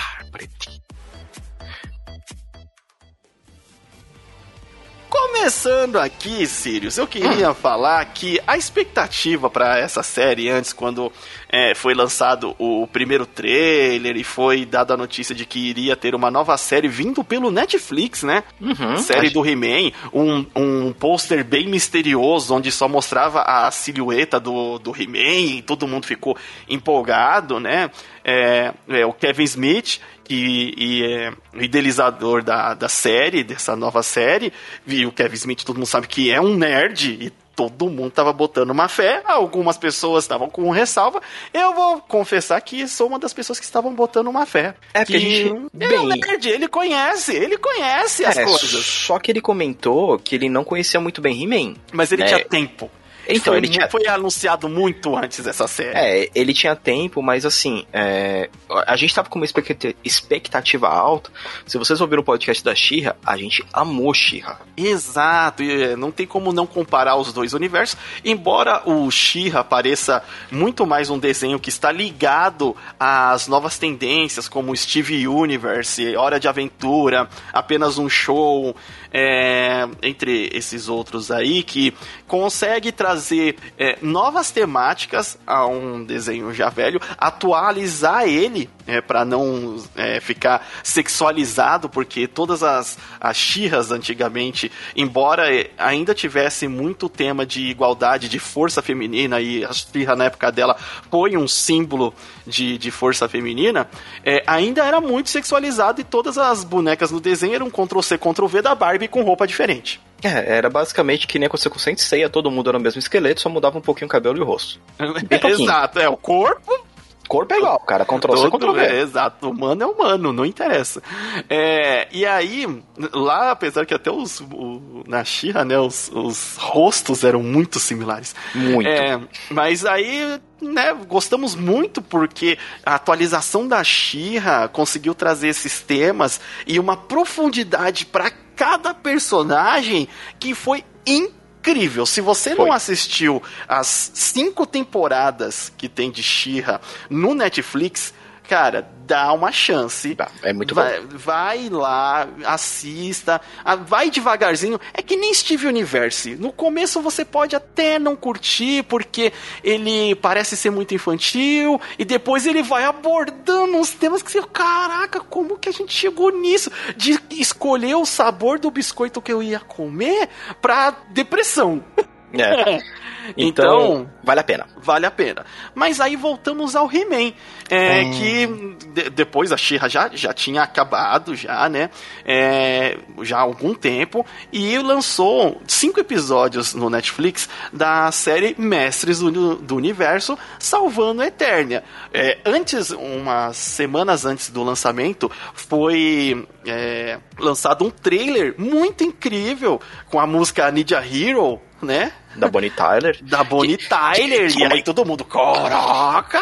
Começando 5.08 5.98
aqui, 6.00 6.46
Sirius, 6.46 6.98
eu 6.98 7.06
queria 7.06 7.54
falar 7.54 8.04
que 8.06 8.40
a 8.46 8.56
expectativa 8.56 9.48
para 9.48 9.78
essa 9.78 10.02
série 10.02 10.50
antes, 10.50 10.72
quando 10.72 11.12
é, 11.48 11.74
foi 11.74 11.94
lançado 11.94 12.54
o 12.58 12.86
primeiro 12.86 13.24
trailer 13.24 14.16
e 14.16 14.24
foi 14.24 14.64
dada 14.64 14.94
a 14.94 14.96
notícia 14.96 15.34
de 15.34 15.46
que 15.46 15.58
iria 15.58 15.94
ter 15.94 16.14
uma 16.14 16.30
nova 16.30 16.56
série 16.56 16.88
vindo 16.88 17.22
pelo 17.22 17.50
Netflix, 17.50 18.22
né? 18.22 18.42
Uhum. 18.60 18.96
série 18.96 19.30
do 19.30 19.46
He-Man, 19.46 19.92
um, 20.12 20.44
um 20.54 20.92
pôster 20.92 21.44
bem 21.44 21.68
misterioso, 21.68 22.54
onde 22.54 22.72
só 22.72 22.88
mostrava 22.88 23.42
a 23.42 23.70
silhueta 23.70 24.40
do, 24.40 24.78
do 24.78 24.90
He-Man 24.90 25.56
e 25.56 25.62
todo 25.62 25.86
mundo 25.86 26.06
ficou 26.06 26.36
empolgado, 26.68 27.60
né? 27.60 27.90
É, 28.24 28.72
é, 28.88 29.06
o 29.06 29.12
Kevin 29.12 29.44
Smith, 29.44 30.00
que 30.24 30.74
e 30.76 31.04
é 31.04 31.32
o 31.54 31.62
idealizador 31.62 32.42
da, 32.42 32.74
da 32.74 32.88
série, 32.88 33.44
dessa 33.44 33.76
nova 33.76 34.02
série, 34.02 34.52
e 34.84 35.06
o 35.06 35.12
Kevin 35.12 35.36
Smith, 35.36 35.62
todo 35.64 35.76
mundo 35.76 35.86
sabe 35.86 36.08
que 36.08 36.30
é 36.30 36.40
um 36.40 36.56
nerd 36.56 37.18
e 37.20 37.32
todo 37.56 37.88
mundo 37.88 38.10
tava 38.10 38.32
botando 38.34 38.70
uma 38.70 38.86
fé, 38.86 39.22
algumas 39.24 39.78
pessoas 39.78 40.24
estavam 40.24 40.48
com 40.48 40.70
ressalva. 40.70 41.22
Eu 41.54 41.72
vou 41.74 42.00
confessar 42.02 42.60
que 42.60 42.86
sou 42.86 43.08
uma 43.08 43.18
das 43.18 43.32
pessoas 43.32 43.58
que 43.58 43.64
estavam 43.64 43.94
botando 43.94 44.28
uma 44.28 44.44
fé. 44.44 44.74
É, 44.92 45.00
porque 45.00 45.12
que 45.12 45.16
a 45.16 45.20
gente- 45.20 45.48
é 45.48 45.52
um 45.52 45.68
bem- 45.72 46.06
nerd, 46.20 46.48
ele 46.50 46.68
conhece, 46.68 47.34
ele 47.34 47.56
conhece 47.56 48.24
as 48.26 48.36
É, 48.36 48.44
coisas. 48.44 48.84
só 48.84 49.18
que 49.18 49.32
ele 49.32 49.40
comentou 49.40 50.18
que 50.18 50.34
ele 50.34 50.48
não 50.50 50.62
conhecia 50.62 51.00
muito 51.00 51.20
bem 51.22 51.42
He-Man. 51.42 51.74
Mas 51.92 52.12
ele 52.12 52.22
É. 52.22 52.26
tinha 52.26 52.44
tempo. 52.44 52.90
Então, 53.28 53.52
foi, 53.52 53.56
ele 53.58 53.68
tinha. 53.68 53.88
foi 53.88 54.06
anunciado 54.06 54.68
muito 54.68 55.16
antes 55.16 55.44
dessa 55.44 55.66
série. 55.66 55.96
É, 55.96 56.30
ele 56.34 56.52
tinha 56.54 56.76
tempo, 56.76 57.22
mas 57.22 57.44
assim, 57.44 57.84
é, 57.92 58.48
a 58.86 58.96
gente 58.96 59.14
tava 59.14 59.28
com 59.28 59.38
uma 59.38 59.44
expectati- 59.44 59.96
expectativa 60.04 60.88
alta. 60.88 61.30
Se 61.66 61.78
vocês 61.78 62.00
ouviram 62.00 62.22
o 62.22 62.24
podcast 62.24 62.62
da 62.62 62.74
Shira, 62.74 63.16
a 63.24 63.36
gente 63.36 63.64
amou 63.72 64.12
Shira. 64.14 64.58
Exato, 64.76 65.62
e 65.62 65.82
é, 65.82 65.96
não 65.96 66.10
tem 66.10 66.26
como 66.26 66.52
não 66.52 66.66
comparar 66.66 67.16
os 67.16 67.32
dois 67.32 67.52
universos, 67.52 67.96
embora 68.24 68.82
o 68.84 69.10
She-Ra 69.10 69.64
pareça 69.64 70.22
muito 70.50 70.86
mais 70.86 71.10
um 71.10 71.18
desenho 71.18 71.58
que 71.58 71.68
está 71.68 71.90
ligado 71.90 72.76
às 72.98 73.48
novas 73.48 73.78
tendências, 73.78 74.48
como 74.48 74.76
Steve 74.76 75.26
Universe, 75.26 76.16
Hora 76.16 76.38
de 76.38 76.46
Aventura, 76.48 77.28
apenas 77.52 77.98
um 77.98 78.08
show, 78.08 78.76
é, 79.18 79.88
entre 80.02 80.50
esses 80.52 80.90
outros 80.90 81.30
aí, 81.30 81.62
que 81.62 81.94
consegue 82.28 82.92
trazer 82.92 83.56
é, 83.78 83.96
novas 84.02 84.50
temáticas 84.50 85.38
a 85.46 85.66
um 85.66 86.04
desenho 86.04 86.52
já 86.52 86.68
velho, 86.68 87.00
atualizar 87.16 88.28
ele 88.28 88.68
é, 88.86 89.00
para 89.00 89.24
não 89.24 89.82
é, 89.96 90.20
ficar 90.20 90.68
sexualizado, 90.82 91.88
porque 91.88 92.26
todas 92.28 92.62
as, 92.62 92.98
as 93.18 93.36
Shihas 93.38 93.90
antigamente, 93.90 94.70
embora 94.94 95.44
ainda 95.78 96.14
tivesse 96.14 96.68
muito 96.68 97.08
tema 97.08 97.46
de 97.46 97.62
igualdade, 97.62 98.28
de 98.28 98.38
força 98.38 98.82
feminina, 98.82 99.40
e 99.40 99.64
a 99.64 99.72
Shira 99.72 100.14
na 100.14 100.26
época 100.26 100.52
dela 100.52 100.76
foi 101.10 101.38
um 101.38 101.48
símbolo 101.48 102.14
de, 102.46 102.76
de 102.76 102.90
força 102.90 103.26
feminina, 103.28 103.88
é, 104.22 104.44
ainda 104.46 104.84
era 104.84 105.00
muito 105.00 105.30
sexualizado 105.30 106.02
e 106.02 106.04
todas 106.04 106.36
as 106.36 106.62
bonecas 106.62 107.10
no 107.10 107.18
desenho 107.18 107.54
eram 107.54 107.70
Ctrl-C, 107.70 108.18
Ctrl-V 108.18 108.60
da 108.60 108.74
Barbie 108.74 109.05
com 109.08 109.22
roupa 109.22 109.46
diferente. 109.46 110.00
É, 110.22 110.56
era 110.56 110.70
basicamente 110.70 111.26
que 111.26 111.38
nem 111.38 111.46
aconteceu 111.46 111.70
com 111.70 111.78
Seiya, 111.78 112.28
todo 112.30 112.50
mundo 112.50 112.68
era 112.70 112.78
o 112.78 112.80
mesmo 112.80 112.98
esqueleto, 112.98 113.40
só 113.40 113.48
mudava 113.48 113.78
um 113.78 113.82
pouquinho 113.82 114.06
o 114.06 114.10
cabelo 114.10 114.38
e 114.38 114.40
o 114.40 114.44
rosto. 114.44 114.80
Exato, 115.30 115.98
é 115.98 116.08
o 116.08 116.16
corpo 116.16 116.86
Corpo 117.26 117.52
é 117.54 117.58
igual, 117.58 117.78
cara, 117.80 118.04
Ctrl 118.04 118.36
C, 118.36 118.50
Ctrl 118.50 118.78
é, 118.78 118.88
V. 118.88 119.00
exato, 119.00 119.50
humano 119.50 119.82
é 119.82 119.86
humano, 119.86 120.32
não 120.32 120.44
interessa. 120.44 121.02
É, 121.50 122.06
e 122.12 122.24
aí, 122.24 122.66
lá, 123.12 123.50
apesar 123.50 123.84
que 123.84 123.92
até 123.94 124.10
os. 124.10 124.40
o- 124.40 125.02
na 125.06 125.24
Xirra, 125.24 125.64
né, 125.64 125.78
os, 125.78 126.10
os 126.12 126.56
rostos 126.56 127.24
eram 127.24 127.42
muito 127.42 127.78
similares. 127.78 128.34
Muito. 128.54 128.88
É, 128.88 129.20
mas 129.50 129.84
aí, 129.84 130.40
né, 130.60 130.94
gostamos 131.06 131.54
muito 131.54 132.00
porque 132.00 132.58
a 132.84 132.94
atualização 132.94 133.66
da 133.66 133.82
Xirra 133.82 134.68
conseguiu 134.68 135.14
trazer 135.14 135.48
esses 135.48 135.80
temas 135.80 136.40
e 136.66 136.78
uma 136.78 136.96
profundidade 136.96 138.06
para 138.06 138.30
cada 138.56 138.94
personagem 138.94 140.08
que 140.40 140.54
foi 140.54 140.82
incrível. 141.06 142.06
Se 142.06 142.20
você 142.20 142.50
não 142.50 142.66
Foi. 142.66 142.70
assistiu 142.70 143.42
as 143.68 144.10
cinco 144.14 144.66
temporadas 144.66 145.70
que 145.76 145.88
tem 145.88 146.10
de 146.10 146.22
Xirra 146.22 146.80
no 147.10 147.34
Netflix, 147.34 148.14
cara, 148.48 148.88
dá 149.06 149.32
uma 149.32 149.52
chance. 149.52 150.14
Tá, 150.14 150.30
É 150.42 150.52
muito 150.52 150.74
vai, 150.74 151.00
bom. 151.00 151.16
vai 151.16 151.68
lá, 151.68 152.26
assista, 152.44 153.40
vai 153.86 154.10
devagarzinho. 154.10 154.80
É 154.92 155.02
que 155.02 155.16
nem 155.16 155.32
Steve 155.32 155.66
Universe. 155.66 156.34
No 156.36 156.52
começo 156.52 157.00
você 157.00 157.24
pode 157.24 157.54
até 157.54 157.98
não 157.98 158.16
curtir, 158.16 158.82
porque 158.84 159.32
ele 159.62 160.14
parece 160.16 160.56
ser 160.56 160.70
muito 160.70 160.94
infantil, 160.94 161.80
e 161.98 162.04
depois 162.04 162.46
ele 162.46 162.62
vai 162.62 162.84
abordando 162.84 163.76
uns 163.76 163.90
temas 163.90 164.22
que 164.22 164.30
você, 164.30 164.42
caraca, 164.42 165.20
como 165.20 165.58
que 165.58 165.68
a 165.68 165.72
gente 165.72 165.92
chegou 165.94 166.30
nisso? 166.30 166.70
De 166.96 167.18
escolher 167.30 167.94
o 167.96 168.04
sabor 168.06 168.58
do 168.58 168.70
biscoito 168.70 169.22
que 169.22 169.32
eu 169.32 169.42
ia 169.42 169.60
comer 169.60 170.28
pra 170.60 170.90
depressão. 171.10 171.84
É. 172.32 172.78
Então, 173.36 173.74
Então, 173.96 174.10
vale 174.22 174.38
a 174.38 174.44
pena. 174.44 174.66
vale 174.76 175.04
a 175.04 175.10
pena. 175.10 175.44
Mas 175.74 176.00
aí 176.00 176.14
voltamos 176.14 176.76
ao 176.76 176.88
He-Man, 176.88 177.32
é, 177.68 178.02
Hum. 178.02 178.10
que 178.12 178.46
de- 178.92 179.10
depois 179.10 179.50
a 179.50 179.56
She-Ra 179.56 179.88
já, 179.88 180.08
já 180.14 180.32
tinha 180.32 180.62
acabado, 180.62 181.34
já, 181.34 181.68
né? 181.68 181.90
É, 182.24 182.96
já 183.22 183.38
há 183.38 183.40
algum 183.40 183.74
tempo, 183.74 184.24
e 184.52 184.78
lançou 184.78 185.60
cinco 185.66 185.98
episódios 185.98 186.72
no 186.72 186.88
Netflix 186.88 187.48
da 187.72 188.12
série 188.12 188.54
Mestres 188.56 189.18
do, 189.18 189.56
do 189.56 189.74
Universo, 189.74 190.38
salvando 190.56 191.20
a 191.22 191.26
Eternia. 191.26 191.82
É, 192.14 192.38
antes, 192.44 192.90
umas 192.92 193.56
semanas 193.56 194.24
antes 194.24 194.50
do 194.50 194.62
lançamento, 194.62 195.28
foi 195.52 196.46
é, 196.64 197.18
lançado 197.40 197.84
um 197.84 197.90
trailer 197.90 198.54
muito 198.56 199.02
incrível 199.02 199.80
com 200.08 200.20
a 200.20 200.26
música 200.28 200.70
Need 200.70 200.94
a 200.94 201.04
Hero, 201.04 201.60
né? 201.82 202.12
Da 202.34 202.48
Bonnie 202.48 202.70
Tyler. 202.70 203.18
Da 203.22 203.42
Bonnie 203.44 203.76
Tyler. 203.78 204.52
que- 204.52 204.60
e 204.60 204.64
aí 204.64 204.82
todo 204.82 205.04
mundo, 205.04 205.24
caraca! 205.24 206.40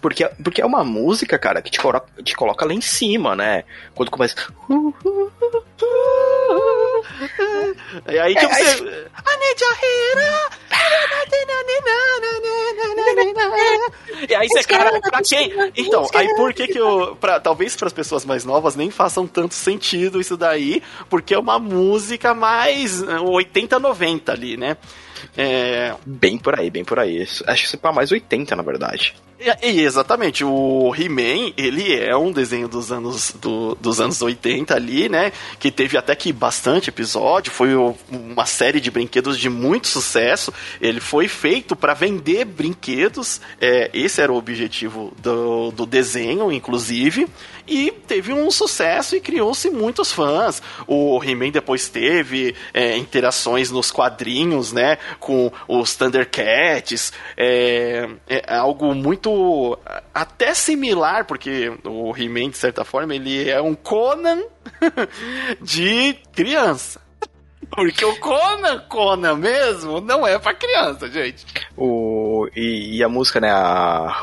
Porque, 0.00 0.26
porque 0.42 0.62
é 0.62 0.66
uma 0.66 0.82
música, 0.84 1.38
cara, 1.38 1.60
que 1.60 1.70
te 1.70 1.78
coloca, 1.80 2.06
te 2.22 2.34
coloca 2.34 2.64
lá 2.64 2.72
em 2.72 2.80
cima, 2.80 3.34
né? 3.36 3.64
Quando 3.94 4.10
começa. 4.10 4.34
E 8.08 8.18
aí, 8.18 8.34
tipo, 8.34 8.52
É, 8.52 8.56
aí- 8.56 8.64
você... 8.64 8.84
I 8.84 9.36
need 9.38 9.62
your 9.62 9.76
hero. 9.82 10.54
E 14.28 14.34
aí 14.34 14.48
você, 14.48 14.62
cara, 14.64 15.00
pra 15.00 15.20
quem? 15.22 15.52
Então, 15.76 16.08
aí 16.14 16.34
por 16.36 16.52
que 16.54 16.66
que 16.68 16.78
eu... 16.78 17.16
Pra, 17.20 17.38
talvez 17.40 17.76
para 17.76 17.86
as 17.86 17.92
pessoas 17.92 18.24
mais 18.24 18.44
novas 18.44 18.74
nem 18.74 18.90
façam 18.90 19.26
tanto 19.26 19.54
sentido 19.54 20.20
isso 20.20 20.36
daí, 20.36 20.82
porque 21.10 21.34
é 21.34 21.38
uma 21.38 21.58
música 21.58 22.32
mais 22.34 23.02
eh, 23.02 23.18
80, 23.20 23.78
90 23.78 24.32
ali, 24.32 24.56
né? 24.56 24.76
É, 25.36 25.94
Bem 26.06 26.38
por 26.38 26.58
aí, 26.58 26.70
bem 26.70 26.84
por 26.84 26.98
aí. 26.98 27.22
Acho 27.22 27.44
que 27.44 27.66
isso 27.66 27.76
é 27.76 27.78
pra 27.78 27.92
mais 27.92 28.10
80, 28.12 28.54
na 28.56 28.62
verdade. 28.62 29.14
E, 29.62 29.80
exatamente, 29.82 30.44
o 30.44 30.94
He-Man, 30.96 31.52
ele 31.56 31.92
é 31.94 32.16
um 32.16 32.30
desenho 32.32 32.68
dos 32.68 32.90
anos, 32.92 33.32
do- 33.32 33.74
dos 33.74 34.00
anos 34.00 34.22
80 34.22 34.74
ali, 34.74 35.08
né? 35.08 35.32
Que 35.58 35.70
teve 35.70 35.98
até 35.98 36.14
que 36.14 36.32
bastante 36.32 36.88
episódio, 36.88 37.52
foi 37.52 37.74
uma 38.10 38.46
série 38.46 38.80
de 38.80 38.90
brinquedos 38.90 39.36
de 39.38 39.50
muito 39.50 39.88
sucesso. 39.88 40.52
Ele 40.80 41.00
foi 41.00 41.26
feito 41.28 41.74
para 41.74 41.92
vender 41.94 42.44
brinquedos, 42.44 43.40
é, 43.60 43.90
esse 43.92 44.20
era 44.22 44.32
o 44.32 44.36
objetivo 44.36 45.12
do, 45.20 45.70
do 45.72 45.84
desenho, 45.84 46.50
inclusive. 46.52 47.26
E 47.66 47.90
teve 47.90 48.30
um 48.32 48.50
sucesso 48.50 49.16
e 49.16 49.20
criou-se 49.20 49.68
muitos 49.70 50.12
fãs. 50.12 50.62
O 50.86 51.18
He-Man 51.24 51.50
depois 51.50 51.88
teve 51.88 52.54
é, 52.74 52.96
interações 52.96 53.70
nos 53.70 53.90
quadrinhos, 53.90 54.70
né? 54.72 54.98
Com 55.18 55.50
os 55.66 55.96
Thundercats. 55.96 57.12
É, 57.36 58.08
é 58.28 58.54
algo 58.56 58.94
muito 58.94 59.23
até 60.12 60.54
similar, 60.54 61.24
porque 61.24 61.72
o 61.84 62.14
He-Man, 62.16 62.50
de 62.50 62.56
certa 62.56 62.84
forma, 62.84 63.14
ele 63.14 63.48
é 63.48 63.60
um 63.60 63.74
Conan 63.74 64.42
de 65.60 66.16
criança. 66.32 67.00
Porque 67.70 68.04
o 68.04 68.16
Conan, 68.20 68.80
Conan 68.88 69.36
mesmo, 69.36 70.00
não 70.00 70.26
é 70.26 70.38
pra 70.38 70.54
criança, 70.54 71.10
gente. 71.10 71.44
O, 71.76 72.48
e, 72.54 72.98
e 72.98 73.02
a 73.02 73.08
música, 73.08 73.40
né? 73.40 73.50
A, 73.50 74.22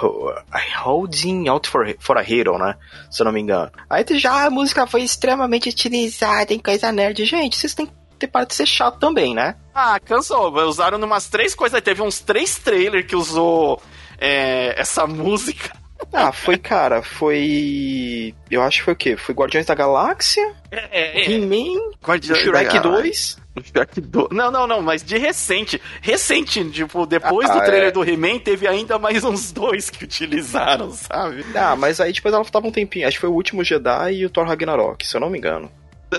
a 0.51 0.81
Holding 0.83 1.47
Out 1.49 1.69
for, 1.69 1.95
for 1.99 2.17
a 2.17 2.21
Hero, 2.21 2.57
né? 2.57 2.75
Se 3.09 3.21
eu 3.21 3.25
não 3.25 3.31
me 3.31 3.41
engano. 3.41 3.71
Aí 3.89 4.05
já 4.11 4.45
a 4.45 4.49
música 4.49 4.87
foi 4.87 5.01
extremamente 5.01 5.69
utilizada 5.69 6.53
em 6.53 6.59
coisa 6.59 6.91
nerd. 6.91 7.25
Gente, 7.25 7.57
vocês 7.57 7.73
têm 7.73 7.87
que 7.87 7.93
ter 8.19 8.27
para 8.27 8.45
de 8.45 8.53
ser 8.53 8.65
chato 8.65 8.99
também, 8.99 9.33
né? 9.33 9.55
Ah, 9.73 9.99
cansou. 9.99 10.53
Usaram 10.67 10.97
numas 10.97 11.27
três 11.27 11.55
coisas. 11.55 11.81
Teve 11.81 12.01
uns 12.01 12.19
três 12.19 12.57
trailers 12.57 13.05
que 13.05 13.15
usou 13.15 13.81
é, 14.21 14.79
essa 14.79 15.05
música. 15.07 15.71
Ah, 16.13 16.31
foi, 16.31 16.57
cara, 16.57 17.01
foi. 17.03 18.33
Eu 18.49 18.61
acho 18.63 18.79
que 18.79 18.83
foi 18.85 18.93
o 18.93 18.97
quê? 18.97 19.17
Foi 19.17 19.35
Guardiões 19.35 19.65
da 19.65 19.75
Galáxia, 19.75 20.53
É, 20.71 21.21
é, 21.21 21.31
He-Man, 21.31 21.79
Guardiões 22.03 22.39
Shrek 22.41 22.73
da- 22.75 22.79
2. 22.79 23.37
Shrek 23.63 24.01
2. 24.01 24.29
Não, 24.31 24.49
não, 24.49 24.65
não, 24.65 24.81
mas 24.81 25.03
de 25.03 25.17
recente. 25.17 25.79
Recente, 26.01 26.63
tipo, 26.71 27.05
depois 27.05 27.49
Ah, 27.49 27.53
do 27.53 27.65
trailer 27.65 27.89
é. 27.89 27.91
do 27.91 28.03
He-Man, 28.03 28.39
teve 28.39 28.67
ainda 28.67 28.97
mais 28.97 29.23
uns 29.23 29.51
dois 29.51 29.89
que 29.89 30.03
utilizaram, 30.05 30.89
sabe? 30.91 31.45
Ah, 31.53 31.75
mas 31.75 31.99
aí 32.01 32.11
depois 32.13 32.33
ela 32.33 32.43
tava 32.45 32.67
um 32.67 32.71
tempinho. 32.71 33.07
Acho 33.07 33.17
que 33.17 33.21
foi 33.21 33.29
o 33.29 33.33
último 33.33 33.63
Jedi 33.63 34.13
e 34.15 34.25
o 34.25 34.29
Thor 34.29 34.45
Ragnarok, 34.47 35.05
se 35.05 35.15
eu 35.15 35.21
não 35.21 35.29
me 35.29 35.37
engano. 35.37 35.71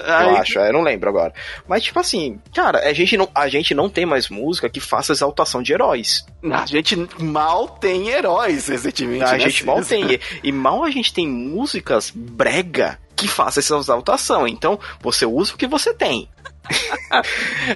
Aí- 0.05 0.29
Eu 0.29 0.37
acho, 0.37 0.59
é, 0.59 0.69
eu 0.69 0.73
não 0.73 0.83
lembro 0.83 1.09
agora. 1.09 1.33
Mas, 1.69 1.83
tipo 1.83 1.99
assim, 2.01 2.41
cara, 2.55 2.79
a 2.89 2.93
gente, 2.93 3.17
não, 3.17 3.29
a 3.35 3.49
gente 3.49 3.75
não 3.75 3.89
tem 3.89 4.07
mais 4.07 4.29
música 4.29 4.69
que 4.69 4.81
faça 4.81 5.13
exaltação 5.13 5.63
de 5.63 5.73
heróis. 5.73 6.25
A 6.51 6.65
gente 6.67 6.97
mal 7.19 7.69
tem 7.69 8.09
heróis 8.09 8.69
recentemente. 8.69 9.25
A 9.25 9.33
né, 9.33 9.41
gente 9.41 9.65
mal 9.67 9.85
tem. 9.85 10.13
E, 10.13 10.21
e 10.45 10.53
mal 10.53 10.83
a 10.85 10.91
gente 10.91 11.13
tem 11.13 11.29
músicas 11.29 12.11
brega 12.15 12.99
que 13.15 13.29
faça 13.29 13.61
essa 13.61 13.77
exaltação. 13.77 14.49
Então, 14.49 14.79
você 15.01 15.25
usa 15.27 15.55
o 15.55 15.57
que 15.57 15.67
você 15.67 15.93
tem. 15.95 16.29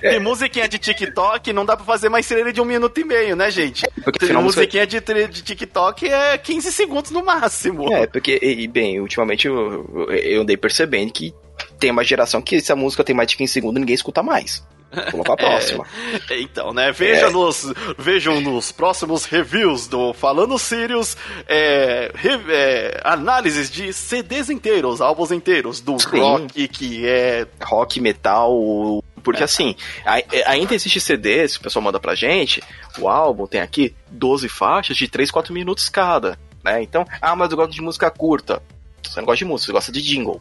Tem 0.00 0.18
musiquinha 0.20 0.68
de 0.68 0.78
TikTok, 0.78 1.52
não 1.52 1.64
dá 1.64 1.76
pra 1.76 1.84
fazer 1.84 2.08
mais 2.08 2.26
trailer 2.26 2.52
de 2.52 2.60
um 2.60 2.64
minuto 2.64 2.98
e 3.00 3.04
meio, 3.04 3.36
né, 3.36 3.50
gente? 3.50 3.84
Porque 4.02 4.18
Tem 4.18 4.26
afinal, 4.28 4.42
música- 4.42 4.60
musiquinha 4.62 4.86
de, 4.86 5.00
de 5.28 5.42
TikTok 5.42 6.08
é 6.08 6.38
15 6.38 6.72
segundos 6.72 7.10
no 7.10 7.24
máximo. 7.24 7.92
É, 7.92 8.06
porque, 8.06 8.38
e, 8.42 8.62
e, 8.62 8.68
bem, 8.68 9.00
ultimamente 9.00 9.46
eu- 9.46 10.08
eu 10.10 10.42
andei 10.42 10.56
percebendo 10.56 11.12
que 11.12 11.34
tem 11.78 11.90
uma 11.90 12.04
geração 12.04 12.40
que 12.42 12.60
se 12.60 12.72
a 12.72 12.76
música 12.76 13.04
tem 13.04 13.14
mais 13.14 13.28
de 13.28 13.36
15 13.36 13.52
segundos, 13.52 13.80
ninguém 13.80 13.94
escuta 13.94 14.22
mais. 14.22 14.64
Vamos 15.10 15.26
pra 15.26 15.36
próxima. 15.36 15.84
Então, 16.30 16.72
né? 16.72 16.92
Veja 16.92 17.26
É. 17.26 17.30
nos, 17.30 17.72
vejam 17.98 18.40
nos 18.40 18.70
próximos 18.72 19.24
reviews 19.24 19.86
do 19.88 20.12
Falando 20.14 20.58
Sirius 20.58 21.16
é, 21.48 22.10
é, 22.48 23.00
análises 23.04 23.70
de 23.70 23.92
CDs 23.92 24.48
inteiros, 24.48 25.00
álbuns 25.00 25.32
inteiros, 25.32 25.80
do 25.80 25.98
Sim. 25.98 26.18
rock, 26.20 26.68
que 26.68 27.06
é. 27.06 27.46
Rock, 27.62 28.00
metal. 28.00 29.02
Porque 29.22 29.42
assim, 29.42 29.74
a- 30.06 30.22
ainda 30.50 30.72
existe 30.74 31.00
CDs, 31.00 31.56
o 31.56 31.60
pessoal 31.60 31.82
manda 31.82 31.98
pra 31.98 32.14
gente, 32.14 32.62
o 32.98 33.08
álbum 33.08 33.44
tem 33.46 33.60
aqui 33.60 33.94
12 34.08 34.48
faixas 34.48 34.96
de 34.96 35.08
3, 35.08 35.30
4 35.32 35.52
minutos 35.52 35.88
cada. 35.88 36.38
Né? 36.64 36.80
Então, 36.82 37.04
ah, 37.20 37.34
mas 37.34 37.50
eu 37.50 37.56
gosto 37.56 37.72
de 37.72 37.82
música 37.82 38.08
curta. 38.10 38.62
Você 39.10 39.20
não 39.20 39.26
gosta 39.26 39.38
de 39.38 39.44
música, 39.44 39.66
você 39.66 39.72
gosta 39.72 39.92
de 39.92 40.02
jingle. 40.02 40.40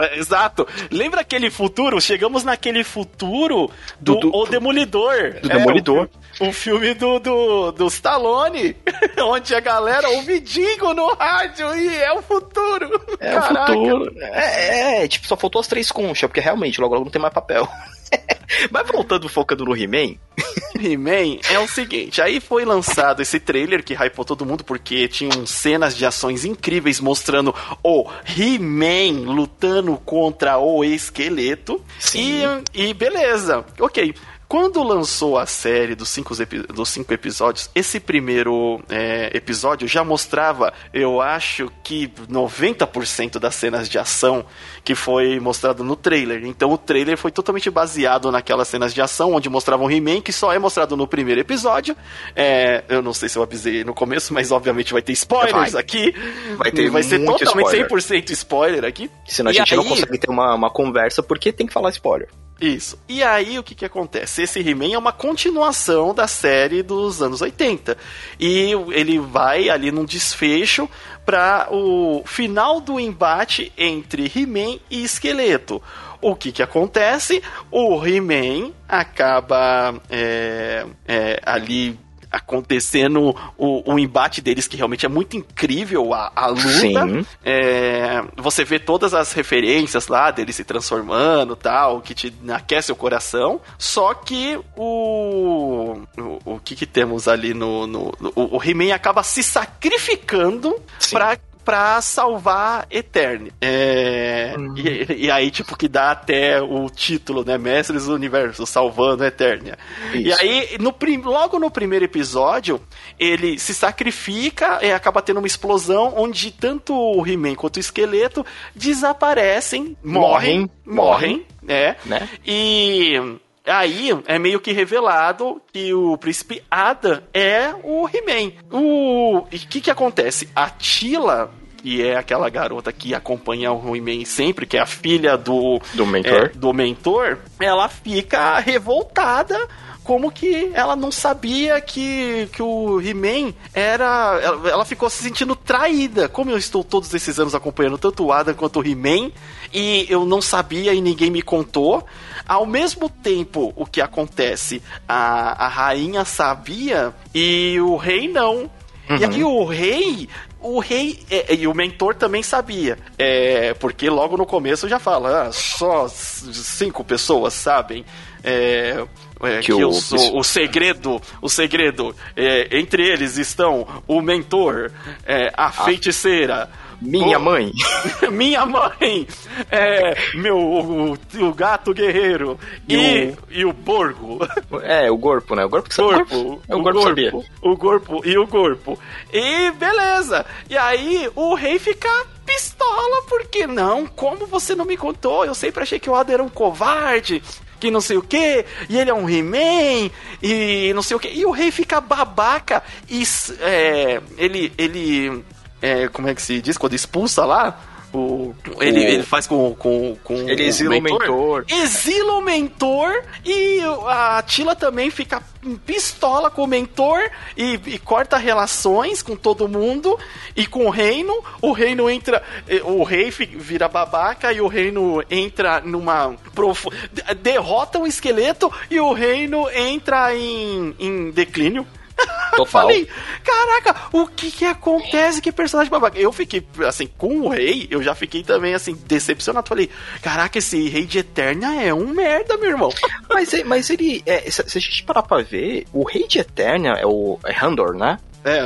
é, 0.00 0.18
Exato. 0.18 0.66
Lembra 0.90 1.20
aquele 1.22 1.50
futuro? 1.50 2.00
Chegamos 2.00 2.44
naquele 2.44 2.82
futuro 2.84 3.70
do, 4.00 4.14
Do- 4.14 4.20
do- 4.30 4.34
O 4.36 4.46
Demolidor. 4.46 5.34
do 5.40 5.50
É, 5.50 5.58
Demolidor. 5.58 6.08
O, 6.40 6.48
o 6.48 6.52
filme 6.52 6.94
do, 6.94 7.18
do, 7.18 7.72
do 7.72 7.86
Stallone, 7.88 8.76
onde 9.22 9.54
a 9.54 9.60
galera 9.60 10.08
ouve 10.10 10.40
jingle 10.40 10.94
no 10.94 11.14
rádio 11.14 11.74
e 11.76 11.96
é 11.96 12.12
o 12.12 12.22
futuro. 12.22 13.00
É 13.20 13.34
Caraca. 13.34 13.72
o 13.72 13.76
futuro. 13.84 14.12
É, 14.20 15.04
é, 15.04 15.08
tipo, 15.08 15.26
só 15.26 15.36
faltou 15.36 15.60
as 15.60 15.66
três 15.66 15.90
conchas, 15.92 16.28
porque 16.28 16.40
realmente 16.40 16.80
logo 16.80 16.94
logo 16.94 17.04
não 17.06 17.12
tem 17.12 17.20
mais 17.22 17.32
papel. 17.34 17.68
Mas 18.70 18.86
voltando, 18.88 19.28
focando 19.28 19.64
no 19.64 19.76
He-Man, 19.76 20.16
He-Man 20.78 21.38
é 21.50 21.58
o 21.58 21.68
seguinte, 21.68 22.20
aí 22.20 22.40
foi 22.40 22.64
lançado 22.64 23.22
esse 23.22 23.38
trailer 23.40 23.82
que 23.82 23.94
hypou 23.94 24.24
todo 24.24 24.44
mundo 24.44 24.64
porque 24.64 25.08
tinham 25.08 25.46
cenas 25.46 25.96
de 25.96 26.04
ações 26.04 26.44
incríveis 26.44 27.00
mostrando 27.00 27.54
o 27.82 28.10
He-Man 28.36 29.32
lutando 29.32 29.96
contra 30.04 30.58
o 30.58 30.84
esqueleto. 30.84 31.82
Sim. 31.98 32.42
E, 32.74 32.88
e 32.88 32.94
beleza, 32.94 33.64
ok. 33.78 34.14
Quando 34.48 34.82
lançou 34.82 35.38
a 35.38 35.46
série 35.46 35.94
dos 35.94 36.08
cinco, 36.08 36.34
dos 36.72 36.88
cinco 36.88 37.12
episódios, 37.12 37.70
esse 37.74 37.98
primeiro 37.98 38.80
é, 38.88 39.30
episódio 39.34 39.88
já 39.88 40.04
mostrava, 40.04 40.72
eu 40.92 41.20
acho 41.20 41.70
que 41.82 42.08
90% 42.08 43.38
das 43.38 43.54
cenas 43.54 43.88
de 43.88 43.98
ação 43.98 44.44
que 44.84 44.94
foi 44.94 45.40
mostrado 45.40 45.82
no 45.82 45.96
trailer. 45.96 46.44
Então 46.44 46.70
o 46.72 46.78
trailer 46.78 47.16
foi 47.16 47.30
totalmente 47.30 47.70
baseado 47.70 48.30
naquelas 48.30 48.68
cenas 48.68 48.92
de 48.94 49.00
ação 49.00 49.32
onde 49.34 49.48
mostravam 49.48 49.90
He-Man, 49.90 50.20
que 50.20 50.32
só 50.32 50.52
é 50.52 50.58
mostrado 50.58 50.96
no 50.96 51.06
primeiro 51.08 51.40
episódio. 51.40 51.96
É, 52.36 52.84
eu 52.88 53.02
não 53.02 53.12
sei 53.14 53.28
se 53.28 53.38
eu 53.38 53.42
avisei 53.42 53.82
no 53.82 53.94
começo, 53.94 54.32
mas 54.34 54.52
obviamente 54.52 54.92
vai 54.92 55.02
ter 55.02 55.12
spoilers 55.12 55.72
Vai. 55.72 55.80
aqui. 55.80 56.14
Vai 56.56 56.70
ter 56.70 56.90
vai 56.90 57.02
ser 57.02 57.18
muito 57.18 57.38
totalmente 57.44 57.66
spoiler. 57.80 57.88
100% 58.24 58.30
spoiler 58.30 58.84
aqui. 58.84 59.10
senão 59.26 59.48
a 59.50 59.52
E 59.52 59.56
gente 59.56 59.74
não 59.74 59.82
aí- 59.82 59.88
consegue 59.88 60.18
ter 60.18 60.30
uma, 60.30 60.54
uma 60.54 60.70
conversa 60.70 61.22
porque 61.22 61.52
tem 61.52 61.66
que 61.66 61.72
falar 61.72 61.90
spoiler. 61.90 62.28
Isso. 62.60 62.96
E 63.08 63.20
aí 63.22 63.58
o 63.58 63.62
que 63.64 63.74
que 63.74 63.84
acontece? 63.84 64.33
Esse 64.42 64.60
He-Man 64.60 64.92
é 64.92 64.98
uma 64.98 65.12
continuação 65.12 66.14
da 66.14 66.26
série 66.26 66.82
dos 66.82 67.22
anos 67.22 67.40
80. 67.40 67.96
E 68.38 68.72
ele 68.92 69.18
vai 69.18 69.68
ali 69.68 69.90
num 69.90 70.04
desfecho 70.04 70.88
para 71.24 71.68
o 71.70 72.22
final 72.26 72.80
do 72.80 73.00
embate 73.00 73.72
entre 73.76 74.30
He-Man 74.34 74.78
e 74.90 75.04
Esqueleto. 75.04 75.82
O 76.20 76.34
que 76.34 76.52
que 76.52 76.62
acontece? 76.62 77.42
O 77.70 78.04
He-Man 78.04 78.72
acaba 78.88 79.94
é, 80.08 80.86
é, 81.06 81.40
ali 81.44 81.98
acontecendo 82.36 83.34
o, 83.56 83.92
o 83.92 83.98
embate 83.98 84.40
deles, 84.40 84.66
que 84.68 84.76
realmente 84.76 85.06
é 85.06 85.08
muito 85.08 85.36
incrível 85.36 86.12
a, 86.14 86.30
a 86.34 86.46
luta. 86.48 86.68
Sim. 86.70 87.26
É, 87.44 88.22
você 88.36 88.64
vê 88.64 88.78
todas 88.78 89.14
as 89.14 89.32
referências 89.32 90.08
lá 90.08 90.30
dele 90.30 90.52
se 90.52 90.64
transformando 90.64 91.54
tal, 91.56 92.00
que 92.00 92.14
te 92.14 92.32
aquece 92.48 92.92
o 92.92 92.96
coração. 92.96 93.60
Só 93.78 94.14
que 94.14 94.58
o. 94.76 95.98
O, 96.18 96.54
o 96.54 96.60
que, 96.60 96.74
que 96.76 96.86
temos 96.86 97.28
ali 97.28 97.54
no. 97.54 97.86
no, 97.86 98.12
no- 98.20 98.32
o 98.34 98.60
He-Man 98.62 98.94
acaba 98.94 99.22
se 99.22 99.42
sacrificando 99.42 100.74
Sim. 100.98 101.16
Pra. 101.64 102.00
Salvar 102.00 102.86
Eterne. 102.90 103.52
É, 103.60 104.54
e, 104.76 105.24
e 105.26 105.30
aí, 105.30 105.50
tipo, 105.50 105.76
que 105.76 105.88
dá 105.88 106.10
até 106.10 106.60
o 106.60 106.88
título, 106.90 107.44
né? 107.44 107.56
Mestres 107.58 108.06
do 108.06 108.14
Universo, 108.14 108.66
salvando 108.66 109.24
Eternia. 109.24 109.78
E 110.12 110.28
Isso. 110.28 110.40
aí, 110.40 110.76
no, 110.80 110.92
prim- 110.92 111.22
logo 111.22 111.58
no 111.58 111.70
primeiro 111.70 112.04
episódio, 112.04 112.80
ele 113.18 113.58
se 113.58 113.72
sacrifica 113.74 114.78
e 114.82 114.92
acaba 114.92 115.22
tendo 115.22 115.38
uma 115.38 115.46
explosão 115.46 116.14
onde 116.16 116.50
tanto 116.50 116.94
o 116.94 117.26
He-Man 117.26 117.54
quanto 117.54 117.76
o 117.76 117.80
esqueleto 117.80 118.44
desaparecem, 118.74 119.96
morrem, 120.02 120.60
Morrem, 120.64 120.70
morrem, 120.86 121.46
né? 121.62 121.96
Né? 122.04 122.28
E, 122.46 123.18
Aí 123.66 124.10
é 124.26 124.38
meio 124.38 124.60
que 124.60 124.72
revelado 124.72 125.60
que 125.72 125.94
o 125.94 126.18
príncipe 126.18 126.62
Adam 126.70 127.22
é 127.32 127.74
o 127.82 128.08
He-Man. 128.08 128.52
O 128.70 129.46
que 129.48 129.80
que 129.80 129.90
acontece? 129.90 130.48
A 130.54 130.68
Tila 130.68 131.50
que 131.84 132.02
é 132.02 132.16
aquela 132.16 132.48
garota 132.48 132.90
que 132.90 133.14
acompanha 133.14 133.70
o 133.70 133.94
He-Man 133.94 134.24
sempre, 134.24 134.64
que 134.64 134.78
é 134.78 134.80
a 134.80 134.86
filha 134.86 135.36
do, 135.36 135.78
Do 135.92 136.06
mentor. 136.06 136.32
é, 136.32 136.48
do 136.48 136.72
mentor, 136.72 137.38
ela 137.60 137.90
fica 137.90 138.58
revoltada 138.58 139.68
como 140.04 140.30
que 140.30 140.70
ela 140.74 140.94
não 140.94 141.10
sabia 141.10 141.80
que, 141.80 142.48
que 142.52 142.62
o 142.62 143.00
He-Man 143.00 143.54
era. 143.72 144.38
Ela, 144.42 144.70
ela 144.70 144.84
ficou 144.84 145.08
se 145.08 145.22
sentindo 145.22 145.56
traída. 145.56 146.28
Como 146.28 146.50
eu 146.50 146.58
estou 146.58 146.84
todos 146.84 147.12
esses 147.12 147.40
anos 147.40 147.54
acompanhando 147.54 147.98
tanto 147.98 148.24
o 148.24 148.32
Adam 148.32 148.54
quanto 148.54 148.80
o 148.80 148.86
He-Man, 148.86 149.32
e 149.72 150.06
eu 150.08 150.24
não 150.26 150.42
sabia 150.42 150.92
e 150.92 151.00
ninguém 151.00 151.30
me 151.30 151.42
contou. 151.42 152.06
Ao 152.46 152.66
mesmo 152.66 153.08
tempo, 153.08 153.72
o 153.76 153.86
que 153.86 154.00
acontece? 154.00 154.82
A, 155.08 155.64
a 155.64 155.68
rainha 155.68 156.24
sabia 156.24 157.14
e 157.34 157.78
o 157.80 157.96
rei 157.96 158.28
não. 158.28 158.70
E 159.18 159.24
aí 159.24 159.42
o 159.44 159.64
rei. 159.64 160.28
O 160.60 160.78
rei 160.80 161.22
é, 161.30 161.54
e 161.54 161.66
o 161.66 161.74
mentor 161.74 162.14
também 162.14 162.42
sabia. 162.42 162.96
É, 163.18 163.74
porque 163.74 164.08
logo 164.08 164.34
no 164.36 164.46
começo 164.46 164.88
já 164.88 164.98
fala, 164.98 165.48
ah, 165.48 165.52
só 165.52 166.08
cinco 166.08 167.04
pessoas 167.04 167.52
sabem. 167.52 168.02
É, 168.42 169.04
é, 169.42 169.56
que, 169.60 169.66
Que 169.66 169.72
eu 169.72 169.88
o- 169.90 169.92
sou 169.94 170.38
o 170.38 170.42
segredo, 170.44 171.20
o 171.42 171.48
segredo. 171.50 172.14
é, 172.36 172.78
entre 172.78 173.06
eles 173.06 173.36
estão 173.36 173.86
o 174.06 174.20
mentor, 174.22 174.90
é, 175.26 175.52
a 175.54 175.70
feiticeira. 175.70 176.70
Minha 177.00 177.38
o- 177.38 177.42
mãe. 177.42 177.72
minha 178.32 178.64
mãe, 178.66 179.26
é, 179.70 180.16
meu, 180.34 180.56
o, 180.58 181.12
o 181.40 181.54
gato 181.54 181.92
guerreiro 181.94 182.58
e, 182.88 182.94
E 182.96 183.36
e 183.60 183.64
o 183.64 183.72
borgo. 183.72 184.38
É, 184.82 185.10
o 185.10 185.18
corpo, 185.18 185.54
né? 185.54 185.64
O 185.64 185.70
corpo 185.70 185.88
que. 185.88 185.96
Corpo, 185.96 186.60
É 186.68 186.74
o 186.74 186.82
corpo 186.82 186.98
que 186.98 187.04
sabia. 187.04 187.32
o 187.62 187.76
corpo 187.76 188.22
e 188.24 188.36
o 188.38 188.46
corpo. 188.46 188.98
E 189.32 189.70
beleza. 189.72 190.44
E 190.68 190.76
aí 190.76 191.30
o 191.34 191.54
rei 191.54 191.78
fica 191.78 192.08
pistola, 192.44 193.22
porque 193.28 193.66
não? 193.66 194.06
Como 194.06 194.46
você 194.46 194.74
não 194.74 194.84
me 194.84 194.96
contou? 194.96 195.44
Eu 195.44 195.54
sempre 195.54 195.82
achei 195.82 195.98
que 195.98 196.10
o 196.10 196.14
Adam 196.14 196.34
era 196.34 196.42
um 196.42 196.48
covarde. 196.48 197.42
Que 197.80 197.90
não 197.90 198.00
sei 198.00 198.16
o 198.16 198.22
que, 198.22 198.64
e 198.88 198.98
ele 198.98 199.10
é 199.10 199.14
um 199.14 199.28
He-Man, 199.28 200.10
e 200.42 200.90
não 200.94 201.02
sei 201.02 201.16
o 201.16 201.20
que. 201.20 201.28
E 201.28 201.44
o 201.44 201.50
rei 201.50 201.70
fica 201.70 202.00
babaca 202.00 202.82
e 203.10 203.22
é, 203.60 204.22
ele. 204.38 204.72
ele 204.78 205.44
é, 205.84 206.08
como 206.08 206.28
é 206.28 206.34
que 206.34 206.42
se 206.42 206.60
diz? 206.60 206.76
Quando 206.78 206.94
expulsa 206.94 207.44
lá. 207.44 207.78
O, 208.16 208.54
ele, 208.80 209.00
O- 209.00 209.02
ele 209.02 209.22
faz 209.24 209.44
com, 209.44 209.74
com, 209.74 210.16
com 210.22 210.34
Ele 210.48 210.62
exila 210.62 210.96
o 210.96 211.00
mentor. 211.00 211.64
exila 211.68 212.34
o 212.34 212.40
mentor 212.40 213.24
e 213.44 213.80
a 214.06 214.40
Tila 214.46 214.76
também 214.76 215.10
fica 215.10 215.42
pistola 215.84 216.48
com 216.48 216.62
o 216.62 216.66
mentor 216.68 217.18
e, 217.56 217.72
e 217.86 217.98
corta 217.98 218.36
relações 218.36 219.20
com 219.20 219.34
todo 219.34 219.66
mundo 219.66 220.16
e 220.54 220.64
com 220.64 220.86
o 220.86 220.90
reino. 220.90 221.34
O 221.60 221.72
reino 221.72 222.08
entra. 222.08 222.40
eh, 222.68 222.80
O 222.84 223.02
rei 223.02 223.30
vira 223.32 223.88
babaca 223.88 224.52
e 224.52 224.60
o 224.60 224.68
reino 224.68 225.20
entra 225.28 225.80
numa. 225.80 226.36
profu- 226.54 226.92
de- 227.12 227.34
Derrota 227.34 227.98
o 227.98 228.06
esqueleto 228.06 228.70
e 228.88 229.00
o 229.00 229.12
reino 229.12 229.68
entra 229.70 230.32
em, 230.36 230.94
em 231.00 231.30
declínio. 231.32 231.84
Total. 232.56 232.66
Falei, 232.66 233.08
caraca, 233.42 234.08
o 234.12 234.26
que 234.26 234.50
que 234.50 234.64
acontece? 234.64 235.40
Que 235.40 235.50
personagem 235.50 235.90
babaca. 235.90 236.18
Eu 236.18 236.32
fiquei, 236.32 236.64
assim, 236.86 237.08
com 237.18 237.40
o 237.40 237.48
rei, 237.48 237.88
eu 237.90 238.02
já 238.02 238.14
fiquei 238.14 238.42
também, 238.42 238.74
assim, 238.74 238.94
decepcionado. 239.06 239.68
Falei, 239.68 239.90
caraca, 240.22 240.58
esse 240.58 240.88
rei 240.88 241.04
de 241.04 241.18
Eterna 241.18 241.82
é 241.82 241.92
um 241.92 242.08
merda, 242.08 242.56
meu 242.56 242.70
irmão. 242.70 242.90
Mas, 243.28 243.52
mas 243.64 243.90
ele. 243.90 244.22
é, 244.26 244.48
se, 244.48 244.62
a 244.62 244.80
gente 244.80 245.02
parar 245.02 245.22
pra 245.22 245.42
ver, 245.42 245.86
o 245.92 246.04
Rei 246.04 246.28
de 246.28 246.38
Eternia 246.38 246.92
é 246.92 247.06
o 247.06 247.38
é 247.44 247.52
Handor, 247.52 247.96
né? 247.96 248.18
É, 248.44 248.60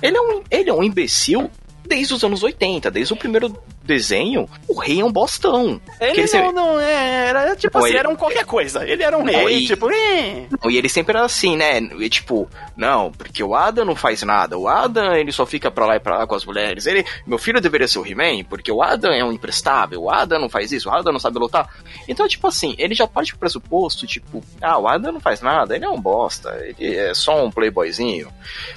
Ele 0.00 0.16
é, 0.16 0.20
um, 0.20 0.42
ele 0.50 0.70
é 0.70 0.72
um 0.72 0.82
imbecil 0.82 1.50
desde 1.84 2.14
os 2.14 2.22
anos 2.22 2.42
80, 2.42 2.90
desde 2.90 3.12
o 3.12 3.16
primeiro 3.16 3.56
desenho. 3.84 4.48
O 4.68 4.78
rei 4.78 5.00
é 5.00 5.04
um 5.04 5.12
bostão. 5.12 5.80
ele 6.00 6.10
ele 6.12 6.20
não, 6.22 6.28
sempre- 6.28 6.52
não 6.52 6.80
é, 6.80 7.28
era 7.28 7.56
tipo 7.56 7.76
Não, 7.78 7.84
assim, 7.84 7.92
ele- 7.92 7.98
era 7.98 8.08
um 8.08 8.16
qualquer 8.16 8.44
coisa. 8.44 8.86
Ele 8.88 9.02
era 9.02 9.16
um 9.16 9.24
Não, 9.24 9.32
rei, 9.32 9.58
e- 9.58 9.66
tipo. 9.66 9.88
Não, 9.88 10.70
E 10.70 10.76
ele 10.76 10.88
sempre 10.88 11.16
era 11.16 11.24
assim, 11.24 11.56
né? 11.56 11.80
E, 11.80 12.08
tipo, 12.08 12.48
não, 12.76 13.10
porque 13.12 13.42
o 13.42 13.54
Adam 13.54 13.84
não 13.84 13.94
faz 13.96 14.22
nada. 14.22 14.56
O 14.58 14.68
Adam, 14.68 15.14
ele 15.14 15.32
só 15.32 15.44
fica 15.44 15.70
pra 15.70 15.86
lá 15.86 15.96
e 15.96 16.00
pra 16.00 16.18
lá 16.18 16.26
com 16.26 16.34
as 16.34 16.44
mulheres. 16.44 16.86
Ele, 16.86 17.04
meu 17.26 17.38
filho 17.38 17.60
deveria 17.60 17.88
ser 17.88 17.98
o 17.98 18.06
He-Man, 18.06 18.44
porque 18.48 18.70
o 18.72 18.82
Adam 18.82 19.12
é 19.12 19.24
um 19.24 19.32
imprestável. 19.32 20.02
O 20.02 20.10
Adam 20.10 20.40
não 20.40 20.48
faz 20.48 20.72
isso, 20.72 20.88
o 20.88 20.92
Adam 20.92 21.12
não 21.12 21.20
sabe 21.20 21.38
lutar. 21.38 21.68
Então, 22.08 22.26
tipo 22.28 22.46
assim, 22.46 22.74
ele 22.78 22.94
já 22.94 23.06
parte 23.06 23.32
pro 23.32 23.40
pressuposto, 23.40 24.06
tipo, 24.06 24.42
ah, 24.60 24.78
o 24.78 24.86
Adam 24.88 25.12
não 25.12 25.20
faz 25.20 25.40
nada, 25.40 25.74
ele 25.76 25.84
é 25.84 25.88
um 25.90 26.00
bosta, 26.00 26.56
ele 26.78 26.96
é 26.96 27.12
só 27.14 27.44
um 27.44 27.50
playboyzinho. 27.50 28.28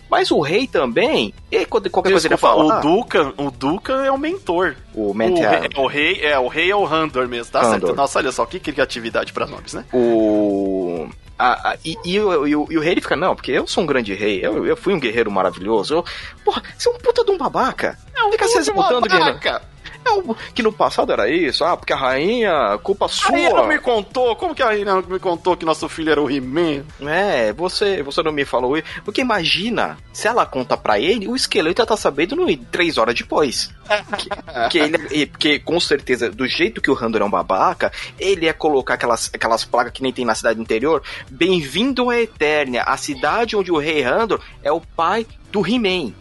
Mas 0.09 0.31
o 0.31 0.39
rei 0.41 0.67
também, 0.67 1.33
ele, 1.51 1.65
qualquer 1.65 1.89
coisa 1.89 2.27
ele 2.27 2.35
Desculpa, 2.35 2.37
fala, 2.39 2.77
o 2.77 2.81
Dukan, 2.81 3.33
o 3.37 3.51
Dukan 3.51 4.03
é 4.05 4.11
o 4.11 4.17
mentor. 4.17 4.75
O 4.95 5.11
O, 5.11 5.13
Mentor, 5.13 5.43
rei, 5.43 5.69
o 5.77 5.87
rei 5.87 6.21
é 6.25 6.39
o 6.39 6.47
rei 6.47 6.71
é 6.71 6.75
o 6.75 6.85
Handor 6.85 7.27
mesmo, 7.27 7.51
tá 7.51 7.61
Handor. 7.61 7.79
certo? 7.89 7.95
Nossa, 7.95 8.19
olha 8.19 8.31
só, 8.31 8.45
que 8.45 8.59
criatividade 8.59 9.31
pra 9.33 9.45
nomes, 9.45 9.73
né? 9.73 9.85
o. 9.93 11.07
a- 11.37 11.71
a- 11.71 11.77
e, 11.83 11.97
e 12.05 12.19
o- 12.19 12.47
e 12.47 12.55
o, 12.55 12.67
e 12.71 12.77
o 12.77 12.81
rei 12.81 12.93
ele 12.93 13.01
fica, 13.01 13.15
não, 13.15 13.35
porque 13.35 13.51
eu 13.51 13.67
sou 13.67 13.83
um 13.83 13.87
grande 13.87 14.13
rei, 14.13 14.39
eu, 14.45 14.65
eu 14.65 14.77
fui 14.77 14.93
um 14.93 14.99
guerreiro 14.99 15.29
maravilhoso. 15.29 15.95
Eu, 15.95 16.05
porra, 16.43 16.63
você 16.77 16.87
é 16.89 16.91
um 16.91 16.97
puta 16.97 17.23
de 17.25 17.31
um 17.31 17.37
babaca. 17.37 17.97
Fica 18.31 18.47
se 18.47 18.57
exaltando, 18.59 19.07
guerreiro. 19.17 19.39
É 20.05 20.11
o- 20.11 20.35
que 20.53 20.61
no 20.61 20.71
passado 20.71 21.11
era 21.11 21.27
isso, 21.29 21.63
ah, 21.65 21.75
porque 21.75 21.91
a 21.91 21.95
rainha, 21.95 22.77
culpa 22.83 23.05
A 23.07 23.31
rainha 23.31 23.49
não 23.49 23.57
sua. 23.57 23.67
me 23.67 23.79
contou, 23.79 24.35
como 24.35 24.53
que 24.53 24.61
a 24.61 24.67
rainha 24.67 24.85
não 24.85 25.01
me 25.01 25.17
contou 25.19 25.57
que 25.57 25.65
nosso 25.65 25.89
filho 25.89 26.11
era 26.11 26.21
o 26.21 26.29
He-Man? 26.29 26.83
É, 27.01 27.51
você, 27.53 28.03
você 28.03 28.21
não 28.21 28.31
me 28.31 28.45
falou 28.45 28.77
isso. 28.77 28.87
Porque 29.03 29.21
imagina, 29.21 29.97
se 30.13 30.27
ela 30.27 30.45
conta 30.45 30.77
pra 30.77 30.99
ele, 30.99 31.27
o 31.27 31.35
esqueleto 31.35 31.81
já 31.81 31.85
tá 31.87 31.97
sabendo 31.97 32.35
no, 32.35 32.55
três 32.71 32.97
horas 32.97 33.15
depois. 33.15 33.73
que, 34.17 34.29
que 34.69 34.77
ele, 34.79 34.97
e- 35.11 35.25
porque 35.25 35.59
com 35.59 35.79
certeza, 35.79 36.29
do 36.29 36.47
jeito 36.47 36.81
que 36.81 36.91
o 36.91 36.93
Randor 36.93 37.21
é 37.21 37.25
um 37.25 37.29
babaca, 37.29 37.91
ele 38.19 38.45
ia 38.45 38.53
colocar 38.53 38.93
aquelas, 38.95 39.29
aquelas 39.33 39.65
placas 39.65 39.91
que 39.93 40.03
nem 40.03 40.13
tem 40.13 40.23
na 40.25 40.35
cidade 40.35 40.59
interior. 40.61 41.01
Bem-vindo 41.31 42.09
a 42.09 42.19
Eternia, 42.19 42.83
a 42.83 42.95
cidade 42.97 43.55
onde 43.55 43.71
o 43.71 43.77
rei 43.77 44.01
Randor 44.01 44.39
é 44.63 44.71
o 44.71 44.79
pai 44.81 45.25
do 45.51 45.65
He-Man. 45.65 46.13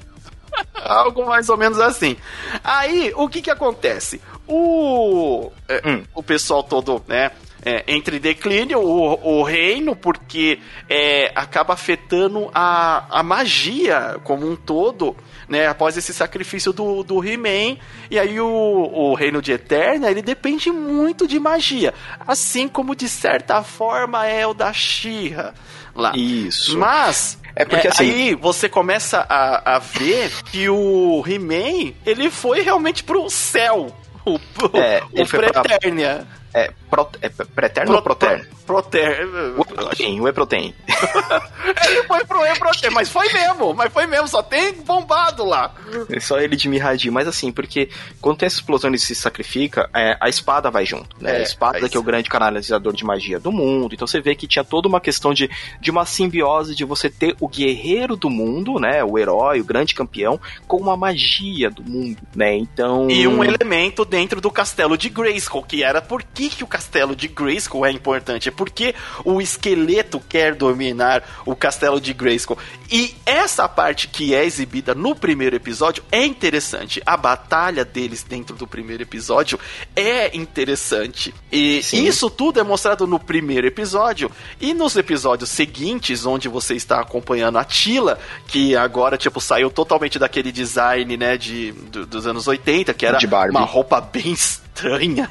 Algo 0.75 1.27
mais 1.27 1.49
ou 1.49 1.57
menos 1.57 1.79
assim. 1.81 2.17
Aí, 2.63 3.13
o 3.17 3.29
que 3.29 3.43
que 3.43 3.51
acontece? 3.51 4.21
O, 4.47 5.51
é, 5.69 5.83
Hum. 5.89 6.05
o 6.15 6.23
pessoal 6.23 6.63
todo, 6.63 7.03
né? 7.09 7.31
é, 7.65 7.83
entra 7.89 8.15
em 8.15 8.21
declínio, 8.21 8.79
o, 8.79 9.39
o 9.41 9.43
reino, 9.43 9.97
porque 9.97 10.61
é, 10.89 11.33
acaba 11.35 11.73
afetando 11.73 12.51
a, 12.55 13.07
a 13.11 13.23
magia 13.23 14.21
como 14.23 14.47
um 14.49 14.55
todo, 14.55 15.17
né? 15.49 15.67
Após 15.67 15.97
esse 15.97 16.13
sacrifício 16.13 16.73
do, 16.73 17.03
do 17.03 17.25
He-Man. 17.25 17.79
E 18.11 18.19
aí 18.19 18.39
o, 18.39 18.47
o 18.47 19.15
reino 19.15 19.41
de 19.41 19.53
Eterna, 19.53 20.11
ele 20.11 20.21
depende 20.21 20.71
muito 20.71 21.27
de 21.27 21.41
magia. 21.41 21.95
Assim 22.27 22.69
como, 22.69 22.95
de 22.95 23.09
certa 23.09 23.63
forma, 23.63 24.27
é 24.27 24.47
o 24.47 24.53
da 24.53 24.73
She-Ra 24.73 25.55
lá. 25.95 26.13
Isso. 26.15 26.79
Mas 26.79 27.39
É 27.57 27.65
porque, 27.65 27.87
é, 27.87 27.91
assim- 27.91 28.11
aí 28.11 28.35
você 28.35 28.69
começa 28.69 29.25
a, 29.29 29.77
a 29.77 29.79
ver 29.79 30.31
que 30.45 30.69
o 30.69 31.23
He-Man 31.27 31.93
ele 32.05 32.31
foi 32.31 32.61
realmente 32.63 33.05
pro 33.05 33.29
céu. 33.31 33.95
O, 34.25 34.35
o, 34.37 34.41
É, 34.77 35.03
o 35.05 35.09
ele 35.21 35.27
foi 35.27 35.39
pra- 35.51 35.63
Preternia. 35.63 36.27
É, 36.53 36.71
pro, 36.95 37.09
é 37.21 37.29
preterno 37.29 37.97
ou 37.97 38.03
proterno? 38.03 38.45
Proter. 38.65 39.27
O 39.57 39.63
E-Protein, 39.63 40.21
o 40.21 40.29
E-Protein. 40.29 40.75
Ele 41.87 42.03
foi 42.05 42.25
pro 42.25 42.47
E-Proter, 42.47 42.93
mas 42.93 43.09
foi 43.09 43.31
mesmo, 43.33 43.75
mas 43.75 43.93
foi 43.93 44.07
mesmo, 44.07 44.29
só 44.29 44.43
tem 44.43 44.73
bombado 44.73 45.45
lá. 45.45 45.75
É 46.09 46.21
só 46.21 46.39
ele 46.39 46.57
de 46.57 46.69
Mihadi, 46.69 47.11
mas 47.11 47.29
assim, 47.29 47.53
porque 47.53 47.91
quando 48.21 48.39
tem 48.39 48.47
essa 48.47 48.57
explosão 48.57 48.93
e 48.95 48.99
se 48.99 49.15
sacrifica, 49.15 49.89
é, 49.95 50.17
a 50.21 50.29
espada 50.29 50.71
vai 50.71 50.87
junto, 50.87 51.17
né? 51.21 51.37
É, 51.37 51.41
a 51.41 51.43
espada 51.43 51.79
aí 51.79 51.89
que 51.89 51.97
é 51.97 52.01
o 52.01 52.03
grande 52.03 52.29
canalizador 52.29 52.93
de 52.93 53.05
magia 53.05 53.39
do 53.39 53.53
mundo. 53.53 53.95
Então 53.95 54.07
você 54.07 54.21
vê 54.21 54.35
que 54.35 54.47
tinha 54.47 54.65
toda 54.65 54.89
uma 54.89 55.01
questão 55.01 55.35
de, 55.35 55.51
de 55.81 55.91
uma 55.91 56.07
simbiose 56.07 56.75
de 56.75 56.85
você 56.85 57.11
ter 57.11 57.37
o 57.41 57.49
guerreiro 57.49 58.17
do 58.17 58.31
mundo, 58.31 58.79
né? 58.79 59.05
O 59.05 59.19
herói, 59.19 59.61
o 59.61 59.65
grande 59.65 59.95
campeão, 59.95 60.41
com 60.67 60.79
uma 60.79 60.97
magia 60.97 61.71
do 61.71 61.83
mundo, 61.83 62.19
né? 62.35 62.57
Então. 62.57 63.11
E 63.11 63.27
um 63.27 63.45
elemento 63.45 64.05
dentro 64.05 64.41
do 64.41 64.51
castelo 64.51 64.97
de 64.97 65.09
Grayskull, 65.09 65.63
que 65.63 65.83
era 65.83 66.01
por 66.01 66.23
que, 66.23 66.49
que 66.49 66.65
o 66.65 66.67
castelo 66.67 66.84
de 67.17 67.29
Grayskull 67.29 67.87
é 67.87 67.91
importante? 67.91 68.49
É 68.49 68.53
porque 68.53 68.95
o 69.25 69.41
esqueleto 69.41 70.21
quer 70.29 70.55
dominar 70.55 71.23
o 71.47 71.55
castelo 71.57 72.01
de 72.01 72.13
Grayskull. 72.13 72.59
E 72.91 73.15
essa 73.27 73.69
parte 73.69 74.09
que 74.09 74.35
é 74.35 74.45
exibida 74.45 74.95
no 74.95 75.15
primeiro 75.15 75.57
episódio 75.57 76.05
é 76.13 76.25
interessante. 76.25 77.03
A 77.05 77.17
batalha 77.17 77.85
deles 77.85 78.23
dentro 78.23 78.55
do 78.57 78.67
primeiro 78.67 79.03
episódio 79.03 79.59
é 79.97 80.37
interessante. 80.37 81.35
E 81.51 81.83
Sim. 81.83 82.05
isso 82.05 82.29
tudo 82.31 82.61
é 82.61 82.63
mostrado 82.63 83.07
no 83.07 83.19
primeiro 83.19 83.67
episódio. 83.67 84.31
E 84.61 84.73
nos 84.75 84.97
episódios 84.97 85.51
seguintes, 85.51 86.25
onde 86.27 86.49
você 86.49 86.75
está 86.75 87.01
acompanhando 87.01 87.59
a 87.59 87.65
Tila, 87.65 88.19
que 88.47 88.77
agora, 88.77 89.17
tipo, 89.17 89.41
saiu 89.41 89.71
totalmente 89.71 90.19
daquele 90.19 90.53
design, 90.53 91.17
né, 91.17 91.37
de, 91.37 91.73
do- 91.73 92.07
dos 92.07 92.27
anos 92.27 92.47
80, 92.47 92.93
que 92.95 93.07
era 93.07 93.19
uma 93.51 93.61
roupa 93.65 94.01
bem 94.01 94.35
estranha 94.75 95.31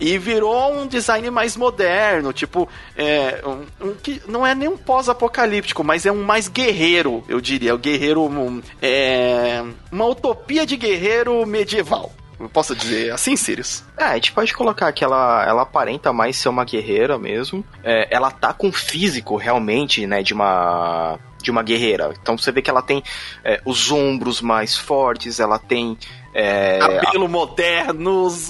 e 0.00 0.18
virou 0.18 0.74
um 0.74 0.86
design 0.86 1.30
mais 1.30 1.56
moderno, 1.56 2.32
tipo, 2.32 2.68
é, 2.96 3.42
um, 3.46 3.88
um 3.88 3.94
que 3.94 4.20
não 4.26 4.44
é 4.44 4.54
nem 4.54 4.68
um 4.68 4.76
pós-apocalíptico, 4.76 5.84
mas 5.84 6.04
é 6.04 6.10
um 6.10 6.24
mais 6.24 6.48
guerreiro, 6.48 7.24
eu 7.28 7.40
diria. 7.40 7.74
O 7.74 7.78
guerreiro. 7.78 8.22
Um, 8.22 8.60
é, 8.80 9.62
uma 9.90 10.06
utopia 10.06 10.66
de 10.66 10.76
guerreiro 10.76 11.46
medieval. 11.46 12.12
Posso 12.52 12.74
dizer 12.74 13.12
assim, 13.12 13.36
Sirius? 13.36 13.84
É, 13.96 14.04
a 14.04 14.14
gente 14.14 14.32
pode 14.32 14.52
colocar 14.52 14.92
que 14.92 15.04
ela, 15.04 15.44
ela 15.46 15.62
aparenta 15.62 16.12
mais 16.12 16.36
ser 16.36 16.48
uma 16.48 16.64
guerreira 16.64 17.16
mesmo. 17.16 17.64
É, 17.84 18.08
ela 18.10 18.32
tá 18.32 18.52
com 18.52 18.72
físico 18.72 19.36
realmente, 19.36 20.06
né, 20.08 20.22
de 20.24 20.34
uma 20.34 21.20
de 21.42 21.50
uma 21.50 21.62
guerreira. 21.62 22.14
Então 22.22 22.38
você 22.38 22.50
vê 22.52 22.62
que 22.62 22.70
ela 22.70 22.80
tem 22.80 23.02
é, 23.44 23.60
os 23.64 23.90
ombros 23.90 24.40
mais 24.40 24.76
fortes, 24.76 25.40
ela 25.40 25.58
tem. 25.58 25.98
É, 26.34 26.78
Cabelo 26.78 27.26
a... 27.26 27.28
modernos. 27.28 28.48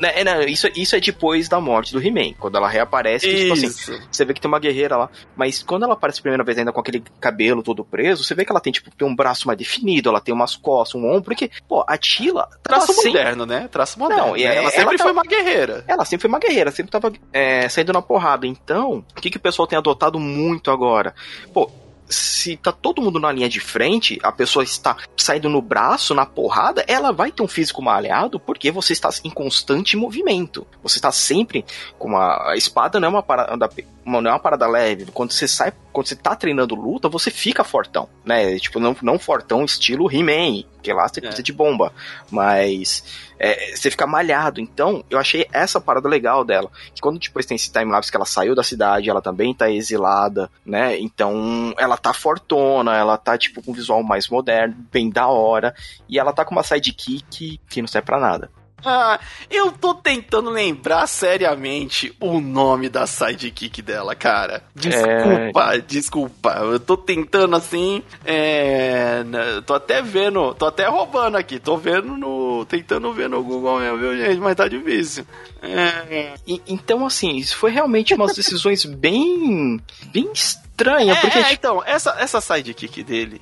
Né, 0.00 0.24
né, 0.24 0.46
isso, 0.46 0.66
isso 0.74 0.96
é 0.96 1.00
depois 1.00 1.46
da 1.46 1.60
morte 1.60 1.92
do 1.92 2.02
He-Man. 2.02 2.32
Quando 2.38 2.56
ela 2.56 2.66
reaparece, 2.66 3.28
que, 3.28 3.36
tipo 3.36 3.52
assim, 3.52 3.68
você 4.10 4.24
vê 4.24 4.32
que 4.32 4.40
tem 4.40 4.48
uma 4.48 4.58
guerreira 4.58 4.96
lá. 4.96 5.10
Mas 5.36 5.62
quando 5.62 5.84
ela 5.84 5.92
aparece 5.92 6.20
a 6.20 6.22
primeira 6.22 6.42
vez 6.42 6.56
ainda 6.56 6.72
com 6.72 6.80
aquele 6.80 7.04
cabelo 7.20 7.62
todo 7.62 7.84
preso, 7.84 8.24
você 8.24 8.34
vê 8.34 8.46
que 8.46 8.50
ela 8.50 8.62
tem, 8.62 8.72
tipo, 8.72 8.90
tem 8.90 9.06
um 9.06 9.14
braço 9.14 9.46
mais 9.46 9.58
definido, 9.58 10.08
ela 10.08 10.20
tem 10.20 10.34
umas 10.34 10.56
costas, 10.56 10.98
um 10.98 11.06
ombro, 11.06 11.24
porque, 11.24 11.50
pô, 11.68 11.84
a 11.86 11.98
Tila. 11.98 12.48
Traço 12.62 12.94
sempre... 12.94 13.10
moderno, 13.10 13.44
né? 13.44 13.68
Traço 13.70 13.98
moderno. 13.98 14.28
Não, 14.28 14.36
e 14.38 14.44
né? 14.44 14.56
ela 14.56 14.70
sempre 14.70 14.94
ela 14.94 14.98
foi 14.98 15.12
uma 15.12 15.22
guerreira. 15.22 15.84
Ela 15.86 16.04
sempre 16.06 16.22
foi 16.22 16.28
uma 16.30 16.38
guerreira, 16.38 16.70
sempre 16.70 16.90
tava 16.90 17.12
é, 17.30 17.68
saindo 17.68 17.92
na 17.92 18.00
porrada. 18.00 18.46
Então, 18.46 19.04
o 19.14 19.20
que, 19.20 19.28
que 19.28 19.36
o 19.36 19.40
pessoal 19.40 19.68
tem 19.68 19.78
adotado 19.78 20.18
muito 20.18 20.70
agora? 20.70 21.14
Pô, 21.52 21.70
se 22.10 22.56
tá 22.56 22.72
todo 22.72 23.00
mundo 23.00 23.20
na 23.20 23.30
linha 23.30 23.48
de 23.48 23.60
frente, 23.60 24.18
a 24.22 24.32
pessoa 24.32 24.64
está 24.64 24.96
saindo 25.16 25.48
no 25.48 25.62
braço, 25.62 26.14
na 26.14 26.26
porrada, 26.26 26.84
ela 26.86 27.12
vai 27.12 27.30
ter 27.30 27.42
um 27.42 27.48
físico 27.48 27.80
malhado 27.80 28.40
porque 28.40 28.70
você 28.70 28.92
está 28.92 29.08
em 29.24 29.30
constante 29.30 29.96
movimento. 29.96 30.66
Você 30.82 30.98
está 30.98 31.12
sempre 31.12 31.64
com 31.98 32.08
uma. 32.08 32.50
A 32.50 32.56
espada 32.56 32.98
não 32.98 33.06
é 33.06 33.10
uma 33.10 33.22
parada, 33.22 33.56
não 34.04 34.18
é 34.18 34.32
uma 34.32 34.38
parada 34.38 34.66
leve. 34.66 35.06
Quando 35.12 35.32
você 35.32 35.46
sai, 35.46 35.72
quando 35.92 36.06
você 36.06 36.16
tá 36.16 36.36
treinando 36.36 36.74
luta, 36.74 37.08
você 37.08 37.30
fica 37.30 37.64
fortão, 37.64 38.08
né? 38.24 38.58
Tipo, 38.58 38.78
não, 38.78 38.96
não 39.02 39.18
fortão 39.18 39.64
estilo 39.64 40.10
He-Man, 40.10 40.64
que 40.82 40.92
lá 40.92 41.08
você 41.08 41.20
é. 41.20 41.22
precisa 41.22 41.42
de 41.42 41.52
bomba. 41.52 41.92
Mas 42.30 43.04
é, 43.38 43.74
você 43.74 43.90
fica 43.90 44.06
malhado. 44.06 44.60
Então, 44.60 45.04
eu 45.10 45.18
achei 45.18 45.46
essa 45.52 45.80
parada 45.80 46.08
legal 46.08 46.44
dela. 46.44 46.70
Que 46.94 47.00
quando 47.00 47.18
depois 47.18 47.46
tem 47.46 47.56
esse 47.56 47.72
timelapse 47.72 48.10
que 48.10 48.16
ela 48.16 48.26
saiu 48.26 48.54
da 48.54 48.62
cidade, 48.62 49.10
ela 49.10 49.22
também 49.22 49.54
tá 49.54 49.70
exilada, 49.70 50.50
né? 50.64 50.98
Então, 50.98 51.74
ela 51.78 51.96
tá 51.96 52.12
fortona, 52.12 52.96
ela 52.96 53.16
tá, 53.16 53.36
tipo, 53.36 53.62
com 53.62 53.72
um 53.72 53.74
visual 53.74 54.02
mais 54.02 54.28
moderno, 54.28 54.76
bem 54.92 55.10
da 55.10 55.26
hora. 55.26 55.74
E 56.08 56.18
ela 56.18 56.32
tá 56.32 56.44
com 56.44 56.52
uma 56.52 56.62
sidekick 56.62 57.60
que 57.68 57.80
não 57.80 57.88
serve 57.88 58.06
pra 58.06 58.20
nada. 58.20 58.50
Ah, 58.84 59.18
eu 59.50 59.72
tô 59.72 59.94
tentando 59.94 60.50
lembrar 60.50 61.06
seriamente 61.06 62.14
o 62.20 62.40
nome 62.40 62.88
da 62.88 63.06
sidekick 63.06 63.82
dela, 63.82 64.14
cara. 64.14 64.62
Desculpa, 64.74 65.74
é... 65.74 65.80
desculpa. 65.80 66.50
Eu 66.60 66.80
tô 66.80 66.96
tentando 66.96 67.56
assim. 67.56 68.02
É... 68.24 69.22
Tô 69.66 69.74
até 69.74 70.02
vendo, 70.02 70.54
tô 70.54 70.66
até 70.66 70.86
roubando 70.86 71.36
aqui. 71.36 71.58
Tô 71.58 71.76
vendo 71.76 72.16
no. 72.16 72.64
Tentando 72.66 73.12
ver 73.12 73.28
no 73.28 73.42
Google 73.42 73.80
mesmo, 73.80 73.98
viu, 73.98 74.16
gente? 74.16 74.40
Mas 74.40 74.56
tá 74.56 74.68
difícil. 74.68 75.26
É... 75.62 76.34
E, 76.46 76.60
então, 76.66 77.04
assim, 77.06 77.36
isso 77.36 77.56
foi 77.56 77.70
realmente 77.70 78.14
umas 78.14 78.34
decisões 78.34 78.84
bem. 79.00 79.80
bem 80.12 80.30
estranhas. 80.32 81.18
É, 81.18 81.20
porque, 81.20 81.38
é, 81.38 81.52
então, 81.52 81.82
essa, 81.84 82.16
essa 82.18 82.40
sidekick 82.40 83.02
dele, 83.02 83.40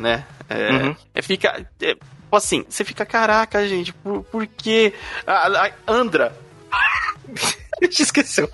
né? 0.00 0.24
É, 0.48 0.72
uhum. 0.72 0.96
é, 1.14 1.22
fica. 1.22 1.66
É, 1.80 1.96
assim, 2.36 2.64
você 2.68 2.84
fica, 2.84 3.04
caraca, 3.04 3.66
gente, 3.66 3.92
por, 3.92 4.22
por 4.24 4.46
que. 4.46 4.92
Andra. 5.86 6.36
Esqueceu. 8.00 8.50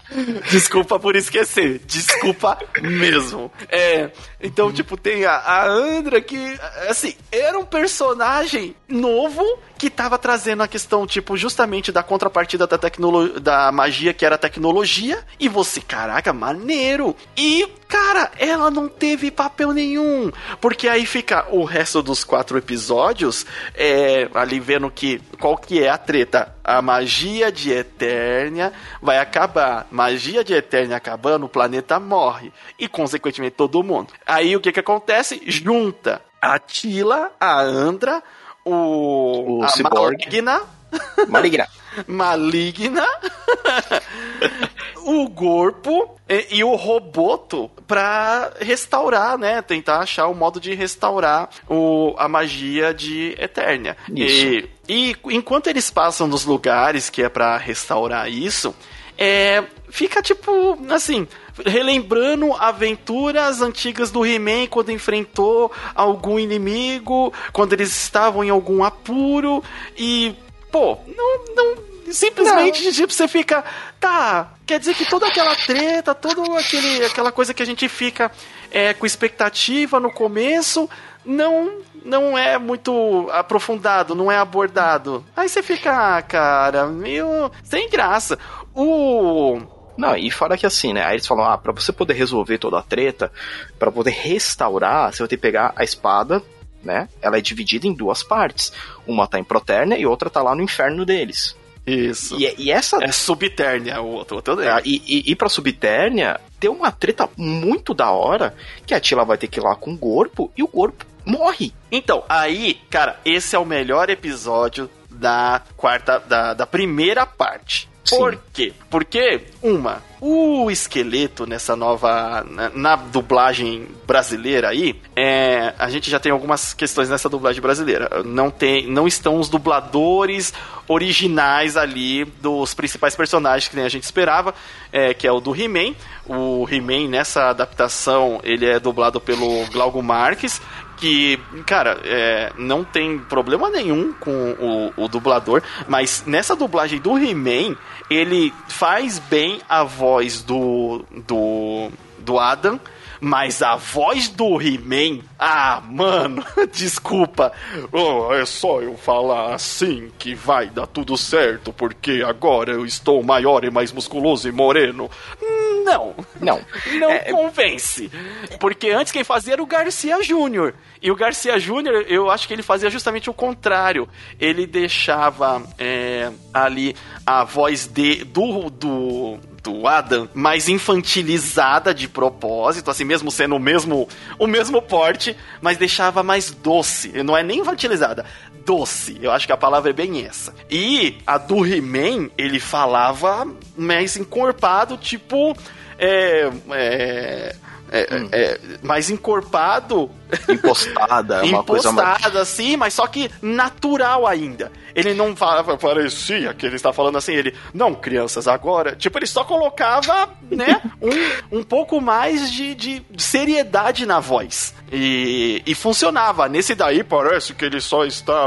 Desculpa 0.50 0.98
por 0.98 1.16
esquecer. 1.16 1.80
Desculpa 1.86 2.58
mesmo. 2.80 3.50
É, 3.68 4.10
então, 4.40 4.72
tipo, 4.72 4.96
tem 4.96 5.24
a, 5.24 5.32
a 5.32 5.66
Andra 5.66 6.20
que, 6.20 6.58
assim, 6.88 7.14
era 7.30 7.58
um 7.58 7.64
personagem 7.64 8.74
novo 8.88 9.44
que 9.78 9.90
tava 9.90 10.18
trazendo 10.18 10.62
a 10.62 10.68
questão, 10.68 11.06
tipo, 11.06 11.36
justamente 11.36 11.92
da 11.92 12.02
contrapartida 12.02 12.66
da 12.66 12.78
tecnologia, 12.78 13.40
da 13.40 13.70
magia 13.70 14.14
que 14.14 14.24
era 14.24 14.38
tecnologia, 14.38 15.22
e 15.38 15.48
você, 15.48 15.80
caraca, 15.80 16.32
maneiro. 16.32 17.14
E, 17.36 17.68
cara, 17.86 18.30
ela 18.38 18.70
não 18.70 18.88
teve 18.88 19.30
papel 19.30 19.72
nenhum, 19.72 20.32
porque 20.60 20.88
aí 20.88 21.04
fica 21.04 21.46
o 21.50 21.64
resto 21.64 22.02
dos 22.02 22.24
quatro 22.24 22.56
episódios, 22.56 23.44
é, 23.74 24.28
ali 24.34 24.58
vendo 24.58 24.90
que, 24.90 25.20
qual 25.38 25.56
que 25.56 25.82
é 25.82 25.90
a 25.90 25.98
treta? 25.98 26.54
A 26.64 26.82
magia 26.82 27.52
de 27.52 27.70
Eternia 27.70 28.72
vai 29.00 29.15
acabar. 29.18 29.86
Magia 29.90 30.44
de 30.44 30.54
Eternia 30.54 30.96
acabando, 30.96 31.46
o 31.46 31.48
planeta 31.48 31.98
morre. 31.98 32.52
E, 32.78 32.88
consequentemente, 32.88 33.56
todo 33.56 33.82
mundo. 33.82 34.12
Aí, 34.26 34.56
o 34.56 34.60
que 34.60 34.72
que 34.72 34.80
acontece? 34.80 35.42
Junta 35.46 36.22
a 36.40 36.58
Tila, 36.58 37.32
a 37.40 37.60
Andra, 37.60 38.22
o, 38.64 39.58
o 39.58 39.64
a 39.64 39.68
Cyborg. 39.68 40.24
Maligna. 40.24 40.62
Maligna. 41.28 41.68
Maligna. 42.06 43.06
o 45.06 45.30
corpo 45.30 46.16
e, 46.28 46.58
e, 46.58 46.64
o 46.64 46.74
Roboto 46.74 47.70
pra 47.86 48.52
restaurar, 48.60 49.38
né? 49.38 49.62
Tentar 49.62 50.00
achar 50.00 50.26
o 50.26 50.34
modo 50.34 50.60
de 50.60 50.74
restaurar 50.74 51.48
o, 51.68 52.14
a 52.18 52.28
magia 52.28 52.92
de 52.92 53.36
Eternia. 53.38 53.96
Isso. 54.08 54.68
E, 54.88 55.16
e 55.28 55.36
enquanto 55.36 55.68
eles 55.68 55.90
passam 55.90 56.26
nos 56.26 56.44
lugares 56.44 57.08
que 57.08 57.22
é 57.22 57.28
para 57.28 57.56
restaurar 57.56 58.30
isso, 58.30 58.74
é, 59.18 59.64
fica 59.88 60.22
tipo 60.22 60.78
assim 60.90 61.26
relembrando 61.64 62.52
aventuras 62.52 63.62
antigas 63.62 64.10
do 64.10 64.26
He-Man 64.26 64.66
quando 64.68 64.92
enfrentou 64.92 65.72
algum 65.94 66.38
inimigo, 66.38 67.32
quando 67.52 67.72
eles 67.72 67.90
estavam 67.96 68.44
em 68.44 68.50
algum 68.50 68.84
apuro 68.84 69.64
e 69.96 70.34
pô, 70.70 70.98
não, 71.06 71.54
não 71.54 71.76
simplesmente 72.12 72.84
não. 72.84 72.92
tipo 72.92 73.12
você 73.12 73.26
fica, 73.26 73.64
tá, 73.98 74.52
quer 74.66 74.78
dizer 74.78 74.94
que 74.94 75.08
toda 75.08 75.26
aquela 75.26 75.54
treta, 75.56 76.14
toda 76.14 76.58
aquele 76.58 77.04
aquela 77.04 77.32
coisa 77.32 77.54
que 77.54 77.62
a 77.62 77.66
gente 77.66 77.88
fica 77.88 78.30
é, 78.70 78.92
com 78.92 79.06
expectativa 79.06 79.98
no 79.98 80.12
começo, 80.12 80.88
não 81.24 81.80
não 82.04 82.38
é 82.38 82.56
muito 82.56 83.28
aprofundado, 83.32 84.14
não 84.14 84.30
é 84.30 84.38
abordado. 84.38 85.24
Aí 85.36 85.48
você 85.48 85.60
fica, 85.60 86.16
ah, 86.16 86.22
cara, 86.22 86.86
meio 86.86 87.50
sem 87.64 87.90
graça. 87.90 88.38
O 88.76 89.76
não, 89.96 90.16
e 90.16 90.30
fora 90.30 90.56
que 90.56 90.66
assim, 90.66 90.92
né? 90.92 91.04
Aí 91.04 91.14
eles 91.14 91.26
falam, 91.26 91.44
ah, 91.44 91.56
pra 91.56 91.72
você 91.72 91.90
poder 91.90 92.14
resolver 92.14 92.58
toda 92.58 92.78
a 92.78 92.82
treta, 92.82 93.32
para 93.78 93.90
poder 93.90 94.10
restaurar, 94.10 95.12
você 95.12 95.20
vai 95.20 95.28
ter 95.28 95.36
que 95.36 95.42
pegar 95.42 95.72
a 95.74 95.82
espada, 95.82 96.42
né? 96.82 97.08
Ela 97.22 97.38
é 97.38 97.40
dividida 97.40 97.86
em 97.86 97.94
duas 97.94 98.22
partes. 98.22 98.72
Uma 99.06 99.26
tá 99.26 99.38
em 99.38 99.44
Proternia 99.44 99.98
e 99.98 100.06
outra 100.06 100.28
tá 100.28 100.42
lá 100.42 100.54
no 100.54 100.62
inferno 100.62 101.04
deles. 101.04 101.56
Isso. 101.86 102.36
E, 102.38 102.54
e 102.58 102.70
essa. 102.70 102.98
É 103.02 103.12
Subternia, 103.12 104.00
o 104.02 104.08
outro. 104.08 104.36
outro 104.36 104.60
é, 104.60 104.82
e, 104.84 105.02
e, 105.06 105.30
e 105.30 105.36
pra 105.36 105.48
Subternia, 105.48 106.40
tem 106.58 106.68
uma 106.68 106.90
treta 106.90 107.28
muito 107.36 107.94
da 107.94 108.10
hora 108.10 108.54
que 108.84 108.92
a 108.92 109.00
Tila 109.00 109.24
vai 109.24 109.38
ter 109.38 109.46
que 109.46 109.60
ir 109.60 109.62
lá 109.62 109.76
com 109.76 109.92
o 109.92 109.98
corpo 109.98 110.50
e 110.56 110.62
o 110.62 110.68
corpo 110.68 111.06
morre. 111.24 111.72
Então, 111.90 112.24
aí, 112.28 112.74
cara, 112.90 113.18
esse 113.24 113.54
é 113.54 113.58
o 113.58 113.64
melhor 113.64 114.10
episódio 114.10 114.90
da 115.08 115.62
quarta. 115.76 116.18
da, 116.18 116.54
da 116.54 116.66
primeira 116.66 117.24
parte. 117.24 117.88
Por 118.08 118.38
quê? 118.52 118.72
Porque, 118.88 119.42
uma, 119.62 120.02
o 120.20 120.70
esqueleto 120.70 121.46
nessa 121.46 121.76
nova. 121.76 122.44
Na, 122.48 122.70
na, 122.70 122.96
dublagem 122.96 123.86
brasileira 124.06 124.68
aí, 124.68 125.00
é, 125.14 125.74
a 125.78 125.90
gente 125.90 126.10
já 126.10 126.18
tem 126.18 126.32
algumas 126.32 126.72
questões 126.72 127.08
nessa 127.08 127.28
dublagem 127.28 127.60
brasileira. 127.60 128.22
Não, 128.24 128.50
tem, 128.50 128.86
não 128.86 129.06
estão 129.06 129.38
os 129.38 129.48
dubladores 129.48 130.52
originais 130.88 131.76
ali 131.76 132.24
dos 132.24 132.74
principais 132.74 133.16
personagens 133.16 133.68
que 133.68 133.76
nem 133.76 133.84
a 133.84 133.88
gente 133.88 134.04
esperava, 134.04 134.54
é, 134.92 135.12
que 135.12 135.26
é 135.26 135.32
o 135.32 135.40
do 135.40 135.54
He-Man. 135.54 135.94
O 136.26 136.66
He-Man 136.70 137.08
nessa 137.08 137.50
adaptação 137.50 138.40
ele 138.42 138.66
é 138.66 138.80
dublado 138.80 139.20
pelo 139.20 139.66
Glauco 139.66 140.02
Marques, 140.02 140.60
que, 140.96 141.38
cara, 141.66 142.00
é, 142.04 142.52
não 142.56 142.82
tem 142.82 143.18
problema 143.18 143.68
nenhum 143.68 144.12
com 144.12 144.92
o, 144.96 145.04
o, 145.04 145.08
dublador, 145.08 145.62
mas 145.86 146.24
nessa 146.26 146.56
dublagem 146.56 146.98
do 146.98 147.18
He-Man, 147.18 147.76
ele 148.08 148.52
faz 148.68 149.18
bem 149.18 149.60
a 149.68 149.84
voz 149.84 150.42
do, 150.42 151.04
do, 151.26 151.90
do 152.18 152.38
Adam, 152.38 152.80
mas 153.20 153.62
a 153.62 153.76
voz 153.76 154.28
do 154.28 154.60
He-Man, 154.60 155.22
ah, 155.38 155.82
mano, 155.88 156.44
desculpa. 156.72 157.52
Oh, 157.92 158.32
é 158.32 158.44
só 158.44 158.80
eu 158.80 158.96
falar 158.96 159.54
assim 159.54 160.10
que 160.18 160.34
vai 160.34 160.68
dar 160.68 160.86
tudo 160.86 161.16
certo, 161.16 161.72
porque 161.72 162.22
agora 162.26 162.72
eu 162.72 162.84
estou 162.84 163.22
maior 163.22 163.64
e 163.64 163.70
mais 163.70 163.92
musculoso 163.92 164.48
e 164.48 164.52
moreno. 164.52 165.10
Hum, 165.42 165.65
Não. 165.86 166.14
Não. 166.40 166.60
Não 166.98 167.10
É- 167.10 167.30
convence. 167.30 168.10
Porque 168.58 168.90
antes 168.90 169.12
quem 169.12 169.22
fazia 169.22 169.52
era 169.52 169.62
o 169.62 169.66
Garcia 169.66 170.20
Júnior. 170.22 170.74
E 171.00 171.10
o 171.10 171.14
Garcia 171.16 171.58
Júnior, 171.60 172.04
eu 172.08 172.28
acho 172.28 172.48
que 172.48 172.54
ele 172.54 172.62
fazia 172.62 172.90
justamente 172.90 173.30
o 173.30 173.34
contrário. 173.34 174.08
Ele 174.40 174.66
deixava 174.66 175.62
é, 175.78 176.30
ali 176.52 176.96
a 177.24 177.44
voz 177.44 177.86
de, 177.86 178.24
do, 178.24 178.68
do, 178.70 179.38
do 179.62 179.86
Adam 179.86 180.28
mais 180.34 180.68
infantilizada 180.68 181.94
de 181.94 182.08
propósito, 182.08 182.90
assim 182.90 183.04
mesmo 183.04 183.30
sendo 183.30 183.54
o 183.54 183.60
mesmo, 183.60 184.08
o 184.38 184.46
mesmo 184.48 184.82
porte, 184.82 185.36
mas 185.60 185.76
deixava 185.76 186.22
mais 186.22 186.50
doce. 186.50 187.22
Não 187.22 187.36
é 187.36 187.42
nem 187.42 187.60
infantilizada, 187.60 188.24
doce. 188.64 189.16
Eu 189.22 189.30
acho 189.30 189.46
que 189.46 189.52
a 189.52 189.56
palavra 189.56 189.90
é 189.90 189.92
bem 189.92 190.24
essa. 190.24 190.52
E 190.68 191.18
a 191.26 191.38
do 191.38 191.64
He-Man, 191.64 192.30
ele 192.36 192.58
falava 192.58 193.46
mais 193.76 194.16
encorpado, 194.16 194.96
tipo. 194.96 195.56
É, 195.98 196.50
é, 196.72 197.56
é, 197.90 198.28
é, 198.32 198.60
mais 198.82 199.10
encorpado, 199.10 200.10
Impostada, 200.48 201.36
é 201.36 201.42
uma 201.44 201.62
coisa 201.62 201.92
mais. 201.92 202.08
impostado 202.08 202.38
assim, 202.38 202.76
mas 202.76 202.94
só 202.94 203.06
que 203.06 203.30
natural 203.40 204.26
ainda. 204.26 204.72
Ele 204.94 205.14
não 205.14 205.36
falava, 205.36 205.76
parecia 205.76 206.52
que 206.54 206.66
ele 206.66 206.76
está 206.76 206.92
falando 206.92 207.16
assim, 207.16 207.32
ele, 207.32 207.54
não, 207.72 207.94
crianças, 207.94 208.48
agora. 208.48 208.96
Tipo, 208.96 209.18
ele 209.18 209.26
só 209.26 209.44
colocava, 209.44 210.30
né, 210.50 210.80
um, 211.00 211.58
um 211.58 211.62
pouco 211.62 212.00
mais 212.00 212.50
de, 212.50 212.74
de 212.74 213.02
seriedade 213.18 214.04
na 214.04 214.18
voz. 214.18 214.74
E, 214.90 215.62
e 215.66 215.74
funcionava. 215.74 216.48
Nesse 216.48 216.74
daí 216.74 217.04
parece 217.04 217.54
que 217.54 217.64
ele 217.64 217.80
só 217.80 218.04
está. 218.04 218.46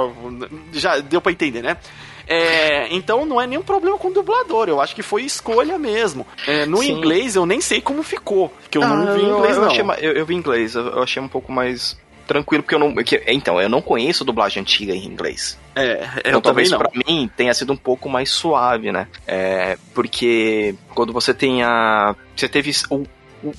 Já 0.71 0.99
deu 0.99 1.21
pra 1.21 1.31
entender, 1.31 1.61
né? 1.61 1.77
É, 2.29 2.87
então 2.93 3.25
não 3.25 3.41
é 3.41 3.47
nenhum 3.47 3.63
problema 3.63 3.97
com 3.97 4.09
o 4.09 4.13
dublador, 4.13 4.69
eu 4.69 4.79
acho 4.79 4.93
que 4.95 5.01
foi 5.01 5.23
escolha 5.23 5.79
mesmo. 5.79 6.25
É, 6.47 6.65
no 6.65 6.77
Sim. 6.77 6.91
inglês 6.91 7.35
eu 7.35 7.45
nem 7.45 7.59
sei 7.59 7.81
como 7.81 8.03
ficou, 8.03 8.53
que 8.69 8.77
eu 8.77 8.81
não 8.87 9.07
Ah, 9.09 9.13
vi 9.13 9.21
em 9.21 9.29
inglês 9.29 9.55
eu, 9.55 9.61
não. 9.63 9.69
achei 9.71 9.83
eu, 10.07 10.13
eu 10.13 10.25
vi 10.25 10.35
inglês, 10.35 10.75
eu, 10.75 10.85
eu 10.87 11.01
achei 11.03 11.21
um 11.21 11.27
pouco 11.27 11.51
mais 11.51 11.97
tranquilo, 12.27 12.61
porque 12.61 12.75
eu 12.75 12.79
não. 12.79 12.93
que- 12.93 13.23
então, 13.25 13.59
eu 13.59 13.67
não 13.67 13.81
conheço 13.81 14.23
dublagem 14.23 14.61
antiga 14.61 14.93
em 14.93 15.03
inglês. 15.03 15.57
É, 15.75 16.07
então, 16.23 16.39
talvez 16.39 16.69
não. 16.69 16.77
pra 16.77 16.91
mim 16.93 17.27
tenha 17.35 17.51
sido 17.55 17.73
um 17.73 17.77
pouco 17.77 18.07
mais 18.07 18.29
suave, 18.29 18.91
né? 18.91 19.07
É, 19.25 19.77
porque 19.95 20.75
quando 20.93 21.11
você 21.11 21.33
tem 21.33 21.63
a. 21.63 22.15
Você 22.35 22.47
teve 22.47 22.71
o. 22.91 23.03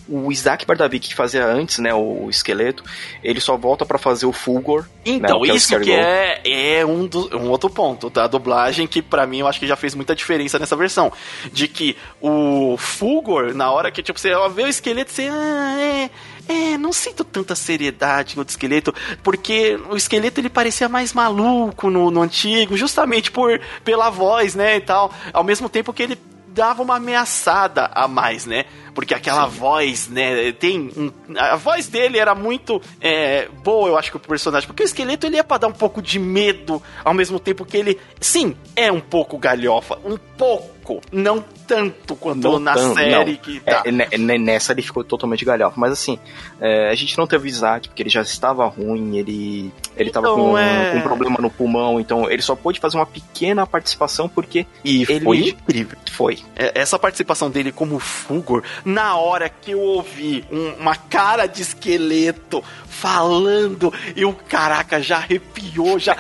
O, 0.09 0.26
o 0.26 0.33
Isaac 0.33 0.66
Bardavik 0.66 1.09
que 1.09 1.14
fazia 1.14 1.45
antes, 1.47 1.78
né, 1.78 1.95
o 1.95 2.28
esqueleto, 2.28 2.85
ele 3.24 3.41
só 3.41 3.57
volta 3.57 3.87
pra 3.87 3.97
fazer 3.99 4.26
o 4.26 4.33
Fulgor. 4.33 4.85
Então, 5.05 5.31
né, 5.31 5.35
o 5.37 5.43
que 5.45 5.51
é 5.51 5.53
o 5.55 5.57
isso 5.57 5.68
que 5.68 5.85
Scarecrow. 5.85 5.99
é, 5.99 6.41
é 6.81 6.87
um, 6.87 7.07
do- 7.07 7.37
um 7.39 7.49
outro 7.49 7.70
ponto 7.70 8.11
da 8.11 8.26
dublagem 8.26 8.87
que 8.87 9.01
pra 9.01 9.26
mim 9.26 9.39
eu 9.41 9.47
acho 9.49 9.59
que 9.59 9.66
já 9.66 9.76
fez 9.76 9.95
muita 9.95 10.14
diferença 10.14 10.59
nessa 10.59 10.76
versão. 10.76 11.12
De 11.53 11.66
que 11.66 11.97
o 12.20 12.76
Fulgor, 12.76 13.55
na 13.55 13.70
hora 13.70 13.91
que 13.91 14.03
tipo, 14.03 14.18
você 14.20 14.31
vê 14.51 14.62
o 14.62 14.68
esqueleto, 14.68 15.11
você. 15.11 15.28
Ah, 15.33 15.76
é, 15.81 16.11
é, 16.49 16.76
não 16.78 16.93
sinto 16.93 17.24
tanta 17.24 17.55
seriedade 17.55 18.37
no 18.37 18.43
esqueleto, 18.47 18.93
porque 19.22 19.78
o 19.89 19.97
esqueleto 19.97 20.41
ele 20.41 20.51
parecia 20.51 20.89
mais 20.89 21.12
maluco 21.12 21.89
no, 21.89 22.11
no 22.11 22.20
antigo, 22.22 22.76
justamente 22.76 23.31
por 23.31 23.61
pela 23.85 24.11
voz, 24.11 24.55
né, 24.55 24.76
e 24.76 24.81
tal. 24.81 25.12
Ao 25.33 25.45
mesmo 25.45 25.68
tempo 25.68 25.93
que 25.93 26.03
ele 26.03 26.18
dava 26.49 26.83
uma 26.83 26.97
ameaçada 26.97 27.87
a 27.95 28.09
mais, 28.09 28.45
né? 28.45 28.64
Porque 28.95 29.14
aquela 29.14 29.47
voz, 29.47 30.09
né? 30.09 30.53
Tem. 30.53 30.91
um- 30.97 31.11
a 31.38 31.57
voz 31.57 31.86
dele 31.88 32.18
era 32.18 32.34
muito 32.34 32.80
é, 33.01 33.49
boa, 33.62 33.88
eu 33.88 33.99
acho 33.99 34.11
que 34.11 34.16
o 34.16 34.20
personagem. 34.20 34.66
Porque 34.66 34.82
o 34.82 34.84
esqueleto 34.84 35.26
ele 35.26 35.36
é 35.36 35.43
pra 35.43 35.59
dar 35.59 35.68
um 35.68 35.72
pouco 35.72 36.03
de 36.03 36.18
medo, 36.18 36.82
ao 37.05 37.14
mesmo 37.14 37.38
tempo 37.38 37.64
que 37.64 37.76
ele, 37.76 37.99
sim, 38.20 38.57
é 38.74 38.91
um 38.91 39.01
pouco 39.01 39.38
galhofa. 39.38 39.99
Um 40.05 40.16
pouco. 40.16 40.80
Não 41.12 41.45
tanto 41.66 42.16
quanto 42.16 42.43
Não 42.43 42.59
na 42.59 42.74
tão- 42.74 42.95
série 42.95 43.33
não. 43.33 43.37
que 43.37 43.61
tá. 43.61 43.83
É, 43.85 43.93
ne- 43.93 44.09
ne- 44.18 44.39
nessa 44.39 44.72
ele 44.72 44.83
ficou 44.83 45.05
totalmente 45.05 45.45
galhofa. 45.45 45.74
Mas 45.78 45.93
assim, 45.93 46.18
é, 46.61 46.89
a 46.91 46.95
gente 46.95 47.16
não 47.16 47.26
teve 47.26 47.45
o 47.45 47.49
Isaac, 47.49 47.89
porque 47.89 48.03
ele 48.03 48.11
já 48.11 48.22
estava 48.22 48.66
ruim, 48.66 49.16
ele, 49.16 49.72
ele 49.97 50.11
tava 50.11 50.26
Então, 50.26 50.37
com, 50.37 50.59
é- 50.59 50.91
com 50.93 50.99
um 50.99 51.03
problema 51.03 51.37
no 51.41 51.51
pulmão, 51.51 52.01
então 52.01 52.28
ele 52.31 52.43
só 52.43 52.55
pôde 52.57 52.81
fazer 52.81 52.97
uma 52.97 53.07
pequena 53.07 53.66
participação 53.66 54.28
porque 54.28 54.66
E 54.85 55.03
ele 55.09 55.20
foi 55.20 55.49
incrível. 55.51 55.99
foi. 56.11 56.39
É, 56.57 56.81
Essa 56.81 56.99
participação 56.99 57.51
dele 57.51 57.70
como 57.72 57.99
Fulgor, 57.99 58.62
na 58.85 59.16
hora 59.16 59.49
que 59.49 59.72
eu 59.72 59.81
ouvi 59.81 60.45
um- 60.51 60.72
uma 60.81 60.97
cara 60.97 61.47
de 61.47 61.62
esqueleto 61.62 62.62
falando, 63.01 63.92
e 64.14 64.24
o 64.24 64.32
caraca 64.34 65.01
já 65.03 65.16
arrepiou, 65.16 65.98
já. 65.98 66.16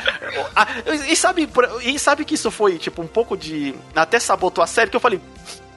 E, 1.08 1.14
sabe, 1.14 1.48
e 1.82 1.98
sabe 1.98 2.24
que 2.24 2.34
isso 2.34 2.50
foi, 2.50 2.78
tipo, 2.78 3.02
um 3.02 3.06
pouco 3.06 3.36
de. 3.36 3.74
Até 3.94 4.18
sabotou 4.18 4.64
a 4.64 4.66
série, 4.66 4.90
que 4.90 4.96
eu 4.96 5.00
falei. 5.00 5.20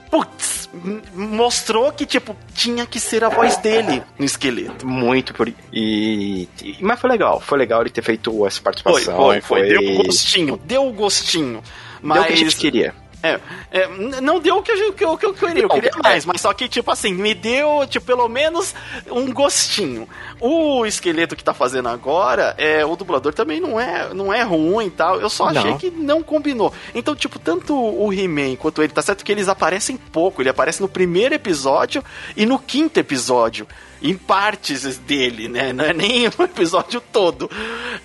Putz, 0.10 0.70
mostrou 1.16 1.91
que, 1.91 2.06
tipo, 2.06 2.36
tinha 2.54 2.86
que 2.86 2.99
ser 2.99 3.24
a 3.24 3.30
voz 3.30 3.58
dele 3.58 4.04
no 4.18 4.24
esqueleto. 4.24 4.86
Muito 4.88 5.34
por. 5.34 5.51
E, 5.72 6.47
e- 6.62 6.78
Mas 6.82 6.99
foi 6.99 7.10
legal, 7.10 7.39
foi 7.41 7.58
legal 7.58 7.82
ele 7.82 7.89
ter 7.89 8.04
feito 8.04 8.45
essa 8.45 8.58
Foi, 8.58 8.64
participação. 8.64 9.16
foi, 9.18 9.41
foi. 9.41 9.68
Deu 9.70 9.82
um 9.82 10.04
gostinho, 10.04 10.62
deu 10.64 10.84
um 10.86 10.93
gostinho. 10.93 11.64
Mas, 12.01 12.16
Deu 12.16 12.24
o 12.24 12.28
que 12.28 12.34
a 12.34 12.38
gente 12.38 12.56
queria. 12.58 12.93
É, 13.24 13.40
é, 13.72 13.88
não 14.20 14.42
deu 14.42 14.58
o 14.58 14.62
que 14.62 14.72
eu, 14.74 14.92
que 14.92 15.06
eu, 15.06 15.18
que 15.18 15.26
eu 15.26 15.34
queria, 15.34 15.64
eu 15.64 15.70
queria 15.70 15.92
é. 15.92 16.04
mais, 16.04 16.26
mas 16.26 16.42
só 16.42 16.54
que, 16.54 16.68
tipo 16.68 16.92
assim, 16.92 17.14
me 17.14 17.34
deu, 17.34 17.88
tipo, 17.88 18.06
pelo 18.06 18.28
menos 18.28 18.76
um 19.10 19.32
gostinho. 19.32 20.10
O 20.42 20.86
esqueleto 20.86 21.34
que 21.34 21.44
tá 21.44 21.54
fazendo 21.54 21.88
agora, 21.88 22.54
é, 22.58 22.86
o 22.86 22.98
dublador 22.98 23.34
também 23.34 23.62
não 23.62 23.80
é, 23.80 24.14
não 24.14 24.34
é 24.34 24.44
ruim 24.44 24.88
e 24.88 24.92
tal, 24.92 25.22
eu 25.22 25.30
só 25.30 25.46
achei 25.46 25.72
Não. 25.72 25.78
que 25.78 25.90
não 25.90 26.22
combinou. 26.22 26.74
Então, 26.94 27.16
tipo, 27.16 27.40
tanto 27.40 27.74
o 27.74 28.12
He-Man 28.12 28.58
quanto 28.58 28.84
ele, 28.84 28.92
tá 28.92 29.02
certo 29.02 29.24
que 29.24 29.32
eles 29.32 29.48
aparecem 29.48 29.96
pouco, 29.96 30.42
ele 30.42 30.50
aparece 30.50 30.82
no 30.82 30.90
primeiro 30.90 31.34
episódio 31.34 32.04
e 32.36 32.46
no 32.46 32.60
quinto 32.60 33.00
episódio. 33.00 33.66
Em 34.04 34.18
partes 34.18 34.97
dele, 34.97 35.47
né? 35.47 35.72
Não 35.72 35.86
é 35.86 35.93
nem 35.93 36.28
o 36.38 36.43
episódio 36.43 37.01
todo. 37.01 37.49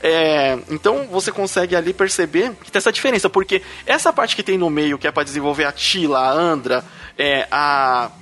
É, 0.00 0.56
então 0.70 1.08
você 1.10 1.32
consegue 1.32 1.74
ali 1.74 1.92
perceber 1.92 2.52
que 2.62 2.70
tem 2.70 2.78
essa 2.78 2.92
diferença, 2.92 3.28
porque 3.28 3.60
essa 3.84 4.12
parte 4.12 4.36
que 4.36 4.42
tem 4.42 4.56
no 4.56 4.70
meio, 4.70 4.96
que 4.96 5.08
é 5.08 5.10
pra 5.10 5.24
desenvolver 5.24 5.64
a 5.64 5.72
Tila, 5.72 6.20
a 6.20 6.30
Andra, 6.30 6.84
é, 7.18 7.48
a, 7.50 8.12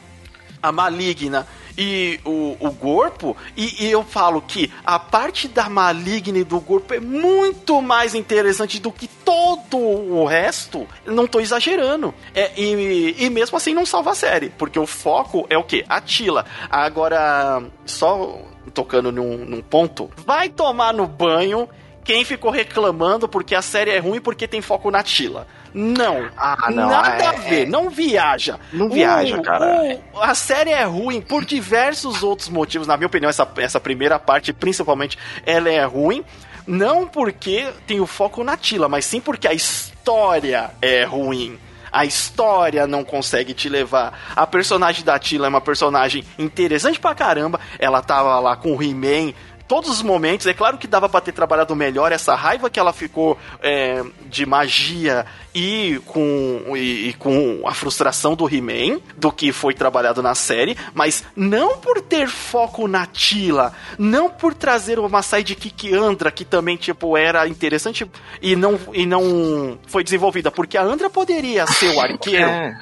a 0.62 0.72
Maligna 0.72 1.46
e 1.76 2.20
o, 2.24 2.56
o 2.60 2.72
corpo, 2.74 3.36
e, 3.56 3.84
e 3.84 3.90
eu 3.90 4.02
falo 4.02 4.40
que 4.40 4.72
a 4.84 4.98
parte 4.98 5.48
da 5.48 5.68
Maligna 5.68 6.38
e 6.38 6.44
do 6.44 6.60
corpo 6.60 6.94
é 6.94 7.00
muito 7.00 7.80
mais 7.82 8.14
interessante 8.14 8.80
do 8.80 8.90
que 8.90 9.06
todo 9.06 9.76
o 9.76 10.24
resto. 10.24 10.86
Não 11.04 11.26
tô 11.26 11.40
exagerando. 11.40 12.14
É, 12.34 12.52
e, 12.58 13.14
e 13.18 13.30
mesmo 13.30 13.56
assim 13.56 13.74
não 13.74 13.84
salva 13.84 14.12
a 14.12 14.14
série, 14.14 14.50
porque 14.50 14.78
o 14.78 14.86
foco 14.86 15.46
é 15.50 15.58
o 15.58 15.64
quê? 15.64 15.84
A 15.88 16.00
Tila. 16.00 16.46
Agora, 16.70 17.62
só 17.84 18.40
tocando 18.72 19.12
num, 19.12 19.38
num 19.38 19.62
ponto, 19.62 20.10
vai 20.24 20.48
tomar 20.48 20.92
no 20.92 21.06
banho 21.06 21.68
quem 22.06 22.24
ficou 22.24 22.52
reclamando 22.52 23.28
porque 23.28 23.54
a 23.54 23.60
série 23.60 23.90
é 23.90 23.98
ruim 23.98 24.20
porque 24.20 24.46
tem 24.46 24.62
foco 24.62 24.90
na 24.90 25.02
Tila. 25.02 25.46
Não. 25.78 26.30
Ah, 26.38 26.70
não, 26.70 26.88
Nada 26.88 27.22
é- 27.22 27.26
a 27.26 27.32
ver. 27.32 27.66
Não 27.68 27.90
viaja. 27.90 28.58
Não 28.72 28.88
viaja, 28.88 29.42
cara. 29.42 30.00
o- 30.14 30.20
a 30.22 30.34
série 30.34 30.70
é 30.70 30.84
ruim 30.84 31.20
por 31.20 31.44
diversos 31.44 32.22
outros 32.22 32.48
motivos. 32.48 32.86
Na 32.86 32.96
minha 32.96 33.06
opinião, 33.06 33.28
essa, 33.28 33.46
essa 33.58 33.78
primeira 33.78 34.18
parte, 34.18 34.54
principalmente, 34.54 35.18
ela 35.44 35.68
é 35.70 35.84
ruim. 35.84 36.24
Não 36.66 37.06
porque 37.06 37.68
tem 37.86 38.00
o 38.00 38.06
foco 38.06 38.42
na 38.42 38.56
Tila, 38.56 38.88
mas 38.88 39.04
sim 39.04 39.20
porque 39.20 39.46
a 39.46 39.52
história 39.52 40.70
é 40.80 41.04
ruim. 41.04 41.58
A 41.92 42.04
história 42.04 42.86
não 42.86 43.04
consegue 43.04 43.54
te 43.54 43.68
levar. 43.68 44.18
A 44.34 44.46
personagem 44.46 45.04
da 45.04 45.18
Tila 45.18 45.46
é 45.46 45.48
uma 45.48 45.60
personagem 45.60 46.24
interessante 46.38 46.98
pra 46.98 47.14
caramba. 47.14 47.60
Ela 47.78 48.02
tava 48.02 48.38
lá 48.40 48.56
com 48.56 48.74
o 48.76 48.82
He-Man 48.82 49.32
todos 49.68 49.90
os 49.90 50.02
momentos. 50.02 50.46
É 50.46 50.52
claro 50.54 50.76
que 50.78 50.86
dava 50.86 51.08
pra 51.08 51.20
ter 51.20 51.32
trabalhado 51.32 51.74
melhor 51.74 52.12
essa 52.12 52.34
raiva 52.34 52.68
que 52.70 52.78
ela 52.78 52.92
ficou 52.92 53.38
é, 53.62 54.02
de 54.28 54.44
magia 54.46 55.24
e 55.54 56.00
com, 56.04 56.76
e, 56.76 57.08
e 57.08 57.12
com 57.14 57.62
a 57.66 57.72
frustração 57.72 58.34
do 58.34 58.46
He-Man 58.52 59.00
do 59.16 59.32
que 59.32 59.52
foi 59.52 59.72
trabalhado 59.72 60.22
na 60.22 60.34
série, 60.34 60.76
mas 60.94 61.24
não 61.34 61.78
por 61.78 62.00
ter 62.02 62.28
foco 62.28 62.86
na 62.86 63.06
Tila, 63.06 63.72
não 63.98 64.28
por 64.28 64.52
trazer 64.52 64.98
uma 64.98 65.22
sidekick 65.22 65.94
Andra 65.94 66.30
que 66.30 66.44
também 66.44 66.76
tipo 66.76 67.16
era 67.16 67.48
interessante 67.48 68.08
e 68.42 68.54
não 68.54 68.78
e 68.92 69.06
não 69.06 69.78
foi 69.86 70.04
desenvolvida, 70.04 70.50
porque 70.50 70.76
a 70.76 70.82
Andra 70.82 71.08
poderia 71.08 71.66
ser 71.66 71.94
o 71.94 72.00
arqueiro. 72.00 72.44
É. 72.48 72.78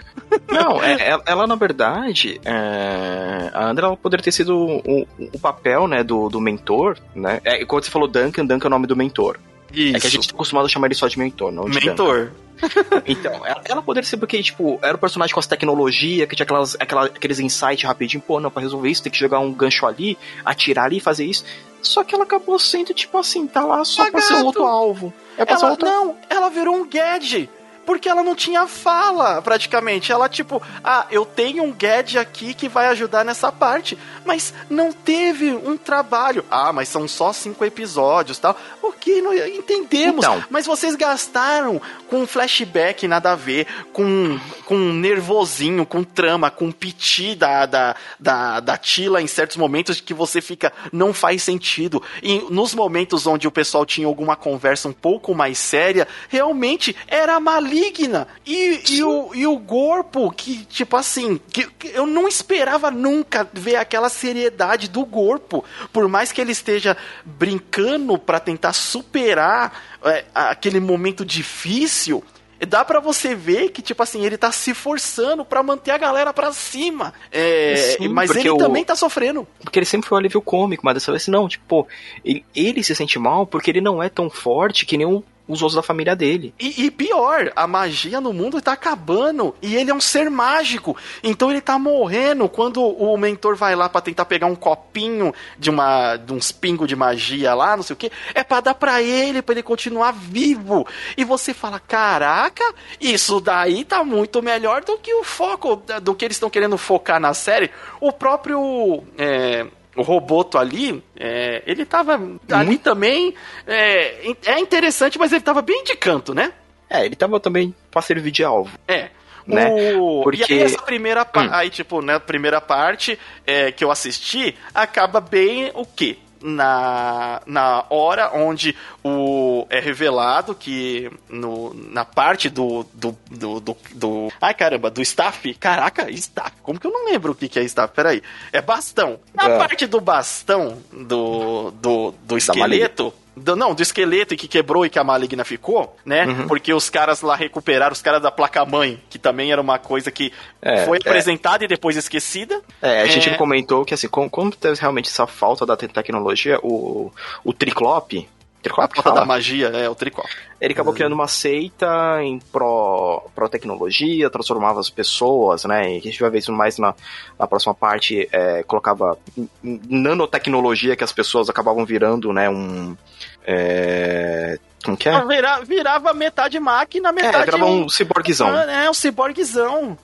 Não, 0.50 0.82
é- 0.82 1.10
é- 1.12 1.20
ela 1.26 1.46
na 1.46 1.54
verdade, 1.54 2.40
é, 2.44 3.50
a 3.52 3.64
Andra 3.66 3.86
ela 3.86 3.96
poderia 3.96 4.24
ter 4.24 4.32
sido 4.32 4.56
o, 4.56 5.06
o 5.32 5.38
papel 5.38 5.86
né, 5.86 6.02
do, 6.02 6.28
do 6.28 6.40
mentor, 6.40 6.96
né? 7.14 7.40
É, 7.44 7.64
quando 7.64 7.84
você 7.84 7.90
falou 7.90 8.08
Duncan, 8.08 8.44
Duncan 8.44 8.66
é 8.66 8.68
o 8.68 8.70
nome 8.70 8.86
do 8.86 8.96
mentor. 8.96 9.38
Isso. 9.74 9.96
É 9.96 10.00
que 10.00 10.06
a 10.06 10.10
gente 10.10 10.28
tá 10.28 10.34
acostumado 10.34 10.66
a 10.66 10.68
chamar 10.68 10.86
ele 10.86 10.94
só 10.94 11.06
de 11.08 11.18
mentor, 11.18 11.50
não 11.52 11.64
de 11.68 11.84
mentor. 11.86 12.30
Então, 13.06 13.42
ela, 13.64 13.82
poderia 13.82 14.08
ser 14.08 14.16
porque, 14.16 14.40
tipo, 14.42 14.78
era 14.80 14.94
o 14.94 14.98
personagem 14.98 15.34
com 15.34 15.40
as 15.40 15.46
tecnologias, 15.46 16.26
que 16.28 16.36
tinha 16.36 16.44
aquelas, 16.44 16.76
aquela- 16.78 17.06
aqueles 17.06 17.38
insights 17.40 17.84
rapidinho, 17.84 18.22
pô, 18.22 18.40
não, 18.40 18.50
pra 18.50 18.62
resolver 18.62 18.88
isso 18.88 19.02
tem 19.02 19.12
que 19.12 19.18
jogar 19.18 19.40
um 19.40 19.52
gancho 19.52 19.84
ali, 19.84 20.16
atirar 20.44 20.86
ali, 20.86 21.00
fazer 21.00 21.24
isso. 21.26 21.44
Só 21.82 22.02
que 22.04 22.14
ela 22.14 22.24
acabou 22.24 22.58
sendo, 22.58 22.94
tipo 22.94 23.18
assim, 23.18 23.46
tá 23.46 23.62
lá 23.64 23.84
só 23.84 24.08
pra 24.10 24.20
ser 24.20 24.28
Apagado. 24.34 24.46
outro 24.46 24.64
alvo. 24.64 25.12
É 25.36 25.44
pra 25.44 25.56
ser 25.56 25.64
Ela, 25.64 25.72
outro 25.72 25.86
não, 25.88 26.16
ela 26.30 26.48
virou 26.48 26.74
um 26.76 26.88
gadget. 26.88 27.50
Porque 27.84 28.08
ela 28.08 28.22
não 28.22 28.34
tinha 28.34 28.66
fala, 28.66 29.40
praticamente. 29.42 30.12
Ela, 30.12 30.28
tipo, 30.28 30.62
ah, 30.82 31.06
eu 31.10 31.24
tenho 31.24 31.62
um 31.62 31.72
gadget 31.72 32.18
aqui 32.18 32.54
que 32.54 32.68
vai 32.68 32.86
ajudar 32.88 33.24
nessa 33.24 33.50
parte, 33.52 33.98
mas 34.24 34.52
não 34.68 34.92
teve 34.92 35.52
um 35.52 35.76
trabalho. 35.76 36.44
Ah, 36.50 36.72
mas 36.72 36.88
são 36.88 37.06
só 37.06 37.32
cinco 37.32 37.64
episódios 37.64 38.38
tal. 38.38 38.56
Ok, 38.82 39.20
não, 39.22 39.34
entendemos. 39.34 40.24
Então. 40.24 40.42
Mas 40.50 40.66
vocês 40.66 40.94
gastaram 40.94 41.80
com 42.08 42.26
flashback 42.26 43.06
nada 43.08 43.32
a 43.32 43.36
ver, 43.36 43.66
com, 43.92 44.38
com 44.64 44.76
nervosinho, 44.76 45.84
com 45.84 46.02
trama, 46.02 46.50
com 46.50 46.70
piti 46.70 47.34
da, 47.34 47.66
da, 47.66 47.96
da, 48.18 48.60
da 48.60 48.76
Tila 48.76 49.20
em 49.20 49.26
certos 49.26 49.56
momentos 49.56 50.00
que 50.00 50.14
você 50.14 50.40
fica, 50.40 50.72
não 50.92 51.12
faz 51.12 51.42
sentido. 51.42 52.02
E 52.22 52.44
nos 52.50 52.74
momentos 52.74 53.26
onde 53.26 53.46
o 53.46 53.50
pessoal 53.50 53.84
tinha 53.84 54.06
alguma 54.06 54.36
conversa 54.36 54.88
um 54.88 54.92
pouco 54.92 55.34
mais 55.34 55.58
séria, 55.58 56.06
realmente 56.28 56.96
era 57.06 57.38
maligna. 57.74 58.28
E, 58.46 58.82
e, 58.90 59.02
o, 59.02 59.34
e 59.34 59.46
o 59.46 59.58
corpo, 59.58 60.30
que, 60.30 60.64
tipo 60.66 60.96
assim, 60.96 61.40
que, 61.52 61.66
que 61.66 61.88
eu 61.88 62.06
não 62.06 62.28
esperava 62.28 62.90
nunca 62.90 63.48
ver 63.52 63.76
aquela 63.76 64.08
seriedade 64.08 64.88
do 64.88 65.04
corpo. 65.04 65.64
Por 65.92 66.08
mais 66.08 66.32
que 66.32 66.40
ele 66.40 66.52
esteja 66.52 66.96
brincando 67.24 68.16
para 68.16 68.38
tentar 68.38 68.72
superar 68.72 69.82
é, 70.04 70.24
aquele 70.34 70.80
momento 70.80 71.24
difícil, 71.24 72.22
dá 72.66 72.84
para 72.84 73.00
você 73.00 73.34
ver 73.34 73.70
que, 73.70 73.82
tipo 73.82 74.02
assim, 74.02 74.24
ele 74.24 74.38
tá 74.38 74.50
se 74.52 74.72
forçando 74.72 75.44
para 75.44 75.62
manter 75.62 75.90
a 75.90 75.98
galera 75.98 76.32
pra 76.32 76.52
cima. 76.52 77.12
É, 77.30 77.96
Sim, 77.98 78.08
mas 78.08 78.34
ele 78.34 78.50
o... 78.50 78.56
também 78.56 78.84
tá 78.84 78.94
sofrendo. 78.94 79.46
Porque 79.62 79.78
ele 79.78 79.86
sempre 79.86 80.08
foi 80.08 80.16
um 80.16 80.20
alívio 80.20 80.40
cômico, 80.40 80.84
mas 80.84 80.94
dessa 80.94 81.12
vez 81.12 81.26
não, 81.28 81.48
tipo, 81.48 81.86
ele, 82.24 82.44
ele 82.54 82.82
se 82.82 82.94
sente 82.94 83.18
mal 83.18 83.46
porque 83.46 83.70
ele 83.70 83.80
não 83.80 84.02
é 84.02 84.08
tão 84.08 84.30
forte 84.30 84.86
que 84.86 84.96
nem 84.96 85.06
o 85.06 85.22
os 85.46 85.60
outros 85.60 85.76
da 85.76 85.82
família 85.82 86.16
dele. 86.16 86.54
E, 86.58 86.86
e, 86.86 86.90
pior, 86.90 87.52
a 87.54 87.66
magia 87.66 88.20
no 88.20 88.32
mundo 88.32 88.60
tá 88.60 88.72
acabando 88.72 89.54
e 89.60 89.76
ele 89.76 89.90
é 89.90 89.94
um 89.94 90.00
ser 90.00 90.30
mágico. 90.30 90.96
Então 91.22 91.50
ele 91.50 91.60
tá 91.60 91.78
morrendo 91.78 92.48
quando 92.48 92.82
o 92.82 93.16
mentor 93.16 93.54
vai 93.54 93.76
lá 93.76 93.88
para 93.88 94.00
tentar 94.00 94.24
pegar 94.24 94.46
um 94.46 94.54
copinho 94.54 95.34
de 95.58 95.70
uma 95.70 96.16
de 96.16 96.32
uns 96.32 96.50
pingos 96.50 96.88
de 96.88 96.96
magia 96.96 97.54
lá, 97.54 97.76
não 97.76 97.82
sei 97.82 97.94
o 97.94 97.96
que, 97.96 98.10
é 98.34 98.42
para 98.42 98.60
dar 98.60 98.74
para 98.74 99.02
ele, 99.02 99.42
para 99.42 99.54
ele 99.54 99.62
continuar 99.62 100.12
vivo. 100.12 100.86
E 101.16 101.24
você 101.24 101.52
fala: 101.52 101.78
"Caraca, 101.78 102.64
isso 103.00 103.40
daí 103.40 103.84
tá 103.84 104.02
muito 104.02 104.42
melhor 104.42 104.82
do 104.82 104.98
que 104.98 105.12
o 105.14 105.24
foco 105.24 105.82
do 106.02 106.14
que 106.14 106.24
eles 106.24 106.36
estão 106.36 106.50
querendo 106.50 106.78
focar 106.78 107.20
na 107.20 107.34
série". 107.34 107.70
O 108.00 108.12
próprio 108.12 109.02
é, 109.18 109.66
o 109.96 110.02
Roboto 110.02 110.58
ali, 110.58 111.02
é, 111.16 111.62
ele 111.66 111.84
tava 111.84 112.20
ali 112.50 112.78
também. 112.78 113.34
É, 113.66 114.32
é 114.46 114.58
interessante, 114.58 115.18
mas 115.18 115.32
ele 115.32 115.42
tava 115.42 115.62
bem 115.62 115.84
de 115.84 115.94
canto, 115.96 116.34
né? 116.34 116.52
É, 116.88 117.04
ele 117.04 117.16
tava 117.16 117.40
também 117.40 117.74
pra 117.90 118.02
servir 118.02 118.30
de 118.30 118.44
alvo. 118.44 118.70
É. 118.86 119.10
Né? 119.46 119.94
O... 119.96 120.22
Porque... 120.22 120.52
E 120.52 120.56
aí 120.56 120.62
essa 120.62 120.80
primeira 120.80 121.22
hum. 121.22 121.48
aí, 121.50 121.68
tipo, 121.68 122.00
né, 122.00 122.18
primeira 122.18 122.60
parte 122.60 123.18
é, 123.46 123.70
que 123.70 123.84
eu 123.84 123.90
assisti 123.90 124.56
acaba 124.74 125.20
bem 125.20 125.70
o 125.74 125.84
quê? 125.84 126.16
Na, 126.44 127.40
na 127.46 127.86
hora 127.88 128.30
onde 128.34 128.76
o 129.02 129.66
é 129.70 129.80
revelado 129.80 130.54
que 130.54 131.10
no, 131.28 131.72
na 131.74 132.04
parte 132.04 132.50
do, 132.50 132.84
do, 132.92 133.16
do, 133.30 133.60
do, 133.60 133.76
do 133.94 134.32
Ai 134.40 134.52
caramba, 134.52 134.90
do 134.90 135.00
staff. 135.00 135.54
Caraca, 135.54 136.10
staff. 136.10 136.52
Como 136.62 136.78
que 136.78 136.86
eu 136.86 136.92
não 136.92 137.06
lembro 137.06 137.32
o 137.32 137.34
que, 137.34 137.48
que 137.48 137.58
é 137.58 137.62
staff? 137.64 137.94
Peraí. 137.94 138.22
É 138.52 138.60
bastão. 138.60 139.18
Na 139.32 139.48
é. 139.48 139.58
parte 139.58 139.86
do 139.86 140.00
bastão 140.00 140.78
do, 140.92 141.70
do, 141.70 142.14
do 142.22 142.36
esqueleto 142.36 143.12
do, 143.36 143.56
não, 143.56 143.74
do 143.74 143.82
esqueleto 143.82 144.36
que 144.36 144.46
quebrou 144.46 144.86
e 144.86 144.90
que 144.90 144.98
a 144.98 145.04
maligna 145.04 145.44
ficou, 145.44 145.96
né? 146.04 146.26
Uhum. 146.26 146.46
Porque 146.46 146.72
os 146.72 146.88
caras 146.88 147.20
lá 147.20 147.34
recuperaram, 147.34 147.92
os 147.92 148.02
caras 148.02 148.22
da 148.22 148.30
placa-mãe, 148.30 149.02
que 149.10 149.18
também 149.18 149.52
era 149.52 149.60
uma 149.60 149.78
coisa 149.78 150.10
que 150.10 150.32
é, 150.62 150.84
foi 150.84 150.98
é. 150.98 151.00
apresentada 151.00 151.64
é. 151.64 151.66
e 151.66 151.68
depois 151.68 151.96
esquecida. 151.96 152.60
É, 152.80 153.02
a 153.02 153.06
gente 153.06 153.28
é. 153.28 153.36
comentou 153.36 153.84
que, 153.84 153.94
assim, 153.94 154.08
como, 154.08 154.30
como 154.30 154.50
teve 154.50 154.80
realmente 154.80 155.08
essa 155.08 155.26
falta 155.26 155.66
da 155.66 155.76
tecnologia, 155.76 156.58
o, 156.62 157.12
o 157.44 157.52
Triclope, 157.52 158.28
Triclope 158.64 158.96
falta 158.96 159.12
da 159.12 159.26
magia, 159.26 159.68
é, 159.68 159.90
o 159.90 159.94
Triclope. 159.94 160.30
Ele 160.58 160.72
acabou 160.72 160.92
uhum. 160.92 160.96
criando 160.96 161.12
uma 161.12 161.28
seita 161.28 162.22
em 162.22 162.38
pró, 162.38 163.26
pró 163.34 163.46
tecnologia, 163.46 164.30
transformava 164.30 164.80
as 164.80 164.88
pessoas, 164.88 165.66
né? 165.66 165.92
E 165.92 165.98
a 165.98 166.00
gente 166.00 166.18
vai 166.18 166.30
ver 166.30 166.38
isso 166.38 166.50
mais 166.50 166.78
na, 166.78 166.94
na 167.38 167.46
próxima 167.46 167.74
parte, 167.74 168.26
é, 168.32 168.62
colocava 168.62 169.18
nanotecnologia 169.62 170.96
que 170.96 171.04
as 171.04 171.12
pessoas 171.12 171.50
acabavam 171.50 171.84
virando, 171.84 172.32
né? 172.32 172.48
Um. 172.48 172.96
É, 173.44 174.58
como 174.84 174.96
que 174.96 175.08
é? 175.08 175.12
Ah, 175.12 175.24
vira, 175.24 175.60
virava 175.60 176.12
metade 176.12 176.58
máquina, 176.60 177.12
metade. 177.12 177.36
É, 177.36 177.44
virava 177.44 177.66
um 177.66 177.88
ciborguezão. 177.88 178.54
É, 178.54 178.88
um 178.88 178.94
ciborguezão. 178.94 179.98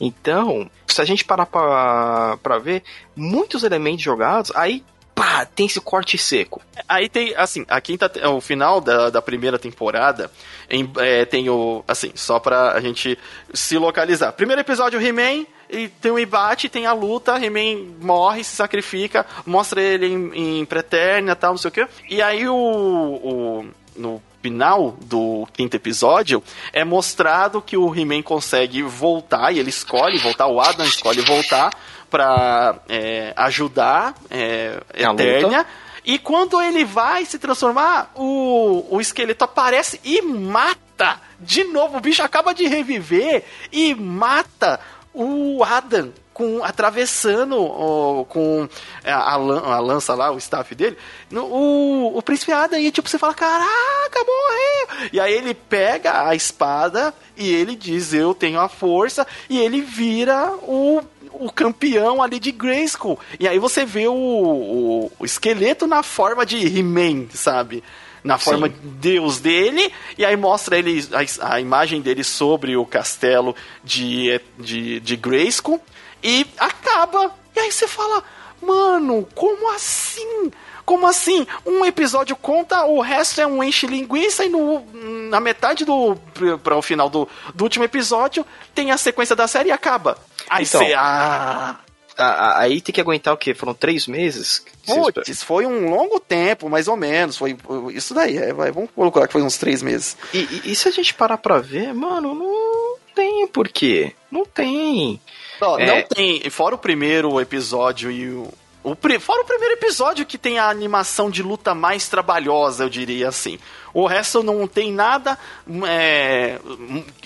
Então, 0.00 0.68
se 0.86 1.00
a 1.00 1.04
gente 1.04 1.24
parar 1.24 1.46
pra, 1.46 2.36
pra 2.42 2.58
ver, 2.58 2.82
muitos 3.14 3.62
elementos 3.62 4.02
jogados, 4.02 4.50
aí 4.54 4.84
pá, 5.14 5.44
tem 5.44 5.66
esse 5.66 5.80
corte 5.80 6.18
seco. 6.18 6.60
Aí 6.88 7.08
tem, 7.08 7.34
assim, 7.36 7.64
a 7.68 7.80
quinta, 7.80 8.10
o 8.28 8.40
final 8.40 8.80
da, 8.80 9.10
da 9.10 9.22
primeira 9.22 9.58
temporada 9.58 10.30
em, 10.68 10.90
é, 10.98 11.24
tem 11.24 11.48
o, 11.48 11.84
assim, 11.86 12.10
só 12.14 12.40
pra 12.40 12.72
a 12.72 12.80
gente 12.80 13.18
se 13.54 13.78
localizar. 13.78 14.32
Primeiro 14.32 14.60
episódio, 14.60 15.00
He-Man, 15.00 15.46
e 15.72 15.88
tem 15.88 16.12
um 16.12 16.18
embate, 16.18 16.68
tem 16.68 16.86
a 16.86 16.92
luta, 16.92 17.42
He-Man 17.42 17.94
morre, 18.00 18.44
se 18.44 18.54
sacrifica, 18.54 19.26
mostra 19.46 19.80
ele 19.80 20.06
em, 20.06 20.60
em 20.60 20.64
Preternia 20.66 21.32
e 21.32 21.34
tal, 21.34 21.52
não 21.52 21.58
sei 21.58 21.68
o 21.70 21.72
que. 21.72 21.86
E 22.08 22.20
aí 22.20 22.46
o, 22.46 22.54
o 22.54 23.66
no 23.96 24.22
final 24.42 24.96
do 25.02 25.46
quinto 25.52 25.76
episódio, 25.76 26.42
é 26.72 26.84
mostrado 26.84 27.62
que 27.62 27.76
o 27.76 27.94
He-Man 27.94 28.22
consegue 28.22 28.82
voltar, 28.82 29.52
e 29.52 29.58
ele 29.58 29.70
escolhe 29.70 30.18
voltar, 30.18 30.48
o 30.48 30.60
Adam 30.60 30.84
escolhe 30.84 31.20
voltar 31.20 31.70
para 32.10 32.76
é, 32.88 33.32
ajudar 33.36 34.14
é, 34.28 34.80
Eternia. 34.94 35.64
E 36.04 36.18
quando 36.18 36.60
ele 36.60 36.84
vai 36.84 37.24
se 37.24 37.38
transformar, 37.38 38.10
o, 38.16 38.84
o 38.90 39.00
esqueleto 39.00 39.44
aparece 39.44 40.00
e 40.02 40.20
mata. 40.20 41.20
De 41.38 41.62
novo, 41.64 41.98
o 41.98 42.00
bicho 42.00 42.22
acaba 42.22 42.52
de 42.52 42.66
reviver 42.66 43.44
e 43.70 43.94
mata 43.94 44.80
o 45.14 45.62
Adam 45.62 46.12
com 46.32 46.64
atravessando 46.64 47.58
o, 47.60 48.24
com 48.24 48.68
a, 49.04 49.32
a, 49.34 49.80
lança 49.80 50.14
lá, 50.14 50.30
o 50.32 50.38
staff 50.38 50.74
dele, 50.74 50.96
no, 51.30 51.44
o, 51.44 52.16
o 52.16 52.22
príncipe 52.22 52.52
Adam, 52.52 52.78
e 52.78 52.90
tipo, 52.90 53.08
você 53.08 53.18
fala, 53.18 53.34
caraca, 53.34 54.18
morreu! 54.18 55.08
E 55.12 55.20
aí 55.20 55.32
ele 55.34 55.54
pega 55.54 56.26
a 56.26 56.34
espada 56.34 57.14
e 57.36 57.52
ele 57.52 57.76
diz, 57.76 58.14
eu 58.14 58.34
tenho 58.34 58.60
a 58.60 58.68
força, 58.68 59.26
e 59.48 59.58
ele 59.58 59.82
vira 59.82 60.52
o, 60.62 61.02
o 61.32 61.52
campeão 61.52 62.22
ali 62.22 62.38
de 62.38 62.50
Grayskull. 62.50 63.18
E 63.38 63.46
aí 63.46 63.58
você 63.58 63.84
vê 63.84 64.08
o, 64.08 64.14
o, 64.14 65.12
o 65.18 65.24
esqueleto 65.24 65.86
na 65.86 66.02
forma 66.02 66.46
de 66.46 66.56
He-Man, 66.56 67.26
sabe? 67.34 67.84
Na 68.22 68.38
forma 68.38 68.68
Sim. 68.68 68.74
de 68.74 68.88
Deus 68.88 69.40
dele, 69.40 69.92
e 70.16 70.24
aí 70.24 70.36
mostra 70.36 70.78
ele 70.78 71.06
a, 71.12 71.54
a, 71.54 71.60
imagem 71.60 72.00
dele 72.00 72.22
sobre 72.22 72.76
o 72.76 72.86
castelo 72.86 73.54
de, 73.82 74.40
de, 74.58 75.00
de 75.00 75.16
Grayskull, 75.16 75.80
e 76.22 76.46
acaba. 76.58 77.34
E 77.54 77.60
aí 77.60 77.72
você 77.72 77.88
fala, 77.88 78.22
mano, 78.60 79.26
como 79.34 79.70
assim? 79.74 80.50
Como 80.84 81.06
assim? 81.06 81.46
Um 81.64 81.84
episódio 81.84 82.34
conta, 82.36 82.84
o 82.84 83.00
resto 83.00 83.40
é 83.40 83.46
um 83.46 83.62
enche 83.62 83.86
linguiça 83.86 84.44
e 84.44 84.48
no, 84.48 84.84
na 85.30 85.40
metade 85.40 85.84
do 85.84 86.16
para 86.62 86.76
o 86.76 86.82
final 86.82 87.08
do, 87.08 87.28
do 87.54 87.64
último 87.64 87.84
episódio 87.84 88.44
tem 88.74 88.90
a 88.90 88.96
sequência 88.96 89.36
da 89.36 89.46
série 89.46 89.68
e 89.68 89.72
acaba. 89.72 90.18
Aí 90.48 90.64
então, 90.64 90.80
você 90.80 90.92
ah, 90.94 91.76
aí 92.22 92.80
tem 92.80 92.94
que 92.94 93.00
aguentar 93.00 93.34
o 93.34 93.36
quê? 93.36 93.54
Foram 93.54 93.74
três 93.74 94.06
meses? 94.06 94.64
Putz, 94.86 95.42
foi 95.42 95.66
um 95.66 95.90
longo 95.90 96.18
tempo, 96.18 96.68
mais 96.68 96.88
ou 96.88 96.96
menos. 96.96 97.36
Foi 97.36 97.56
isso 97.92 98.14
daí. 98.14 98.36
É, 98.36 98.52
vai, 98.52 98.70
vamos 98.70 98.90
colocar 98.90 99.26
que 99.26 99.32
foi 99.32 99.42
uns 99.42 99.56
três 99.56 99.82
meses. 99.82 100.16
E, 100.32 100.38
e, 100.38 100.72
e 100.72 100.76
se 100.76 100.88
a 100.88 100.90
gente 100.90 101.14
parar 101.14 101.38
pra 101.38 101.58
ver, 101.58 101.92
mano, 101.94 102.34
não 102.34 102.96
tem 103.14 103.46
porquê. 103.46 104.12
Não 104.30 104.44
tem. 104.44 105.20
Não, 105.60 105.78
é... 105.78 105.86
não 105.86 106.02
tem. 106.02 106.48
Fora 106.50 106.74
o 106.74 106.78
primeiro 106.78 107.40
episódio 107.40 108.10
e 108.10 108.28
o. 108.28 108.52
o 108.82 108.96
fora 109.20 109.42
o 109.42 109.46
primeiro 109.46 109.74
episódio 109.74 110.26
que 110.26 110.38
tem 110.38 110.58
a 110.58 110.68
animação 110.68 111.30
de 111.30 111.42
luta 111.42 111.74
mais 111.74 112.08
trabalhosa, 112.08 112.84
eu 112.84 112.88
diria 112.88 113.28
assim. 113.28 113.58
O 113.94 114.06
resto 114.06 114.42
não 114.42 114.66
tem 114.66 114.92
nada. 114.92 115.38
É, 115.86 116.58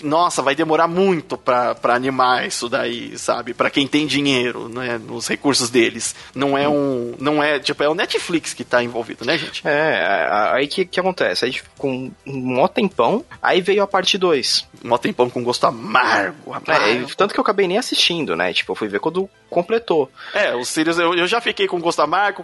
nossa, 0.03 0.41
vai 0.41 0.55
demorar 0.55 0.87
muito 0.87 1.37
pra, 1.37 1.75
pra 1.75 1.95
animar 1.95 2.47
isso 2.47 2.67
daí, 2.67 3.17
sabe? 3.17 3.53
Pra 3.53 3.69
quem 3.69 3.87
tem 3.87 4.05
dinheiro, 4.05 4.67
né? 4.69 4.97
Nos 4.97 5.27
recursos 5.27 5.69
deles. 5.69 6.15
Não 6.35 6.57
é 6.57 6.67
um. 6.67 7.15
Não 7.19 7.41
é. 7.41 7.59
Tipo, 7.59 7.83
é 7.83 7.89
o 7.89 7.95
Netflix 7.95 8.53
que 8.53 8.63
tá 8.63 8.83
envolvido, 8.83 9.25
né, 9.25 9.37
gente? 9.37 9.61
É, 9.65 10.27
aí 10.53 10.67
que, 10.67 10.85
que 10.85 10.99
acontece? 10.99 11.45
Aí 11.45 11.55
com 11.77 12.11
um 12.25 12.37
mó 12.39 12.67
tempão, 12.67 13.23
aí 13.41 13.61
veio 13.61 13.83
a 13.83 13.87
parte 13.87 14.17
2. 14.17 14.67
mó 14.83 14.97
tempão 14.97 15.29
com 15.29 15.43
gosto 15.43 15.65
amargo. 15.65 16.53
amargo. 16.53 17.05
É, 17.11 17.15
tanto 17.15 17.33
que 17.33 17.39
eu 17.39 17.43
acabei 17.43 17.67
nem 17.67 17.77
assistindo, 17.77 18.35
né? 18.35 18.53
Tipo, 18.53 18.71
eu 18.71 18.75
fui 18.75 18.87
ver 18.87 18.99
quando 18.99 19.29
completou. 19.49 20.11
É, 20.33 20.53
o 20.55 20.65
Sirius, 20.65 20.99
eu, 20.99 21.13
eu 21.13 21.27
já 21.27 21.39
fiquei 21.39 21.67
com 21.67 21.79
gosto 21.79 22.01
amargo, 22.01 22.43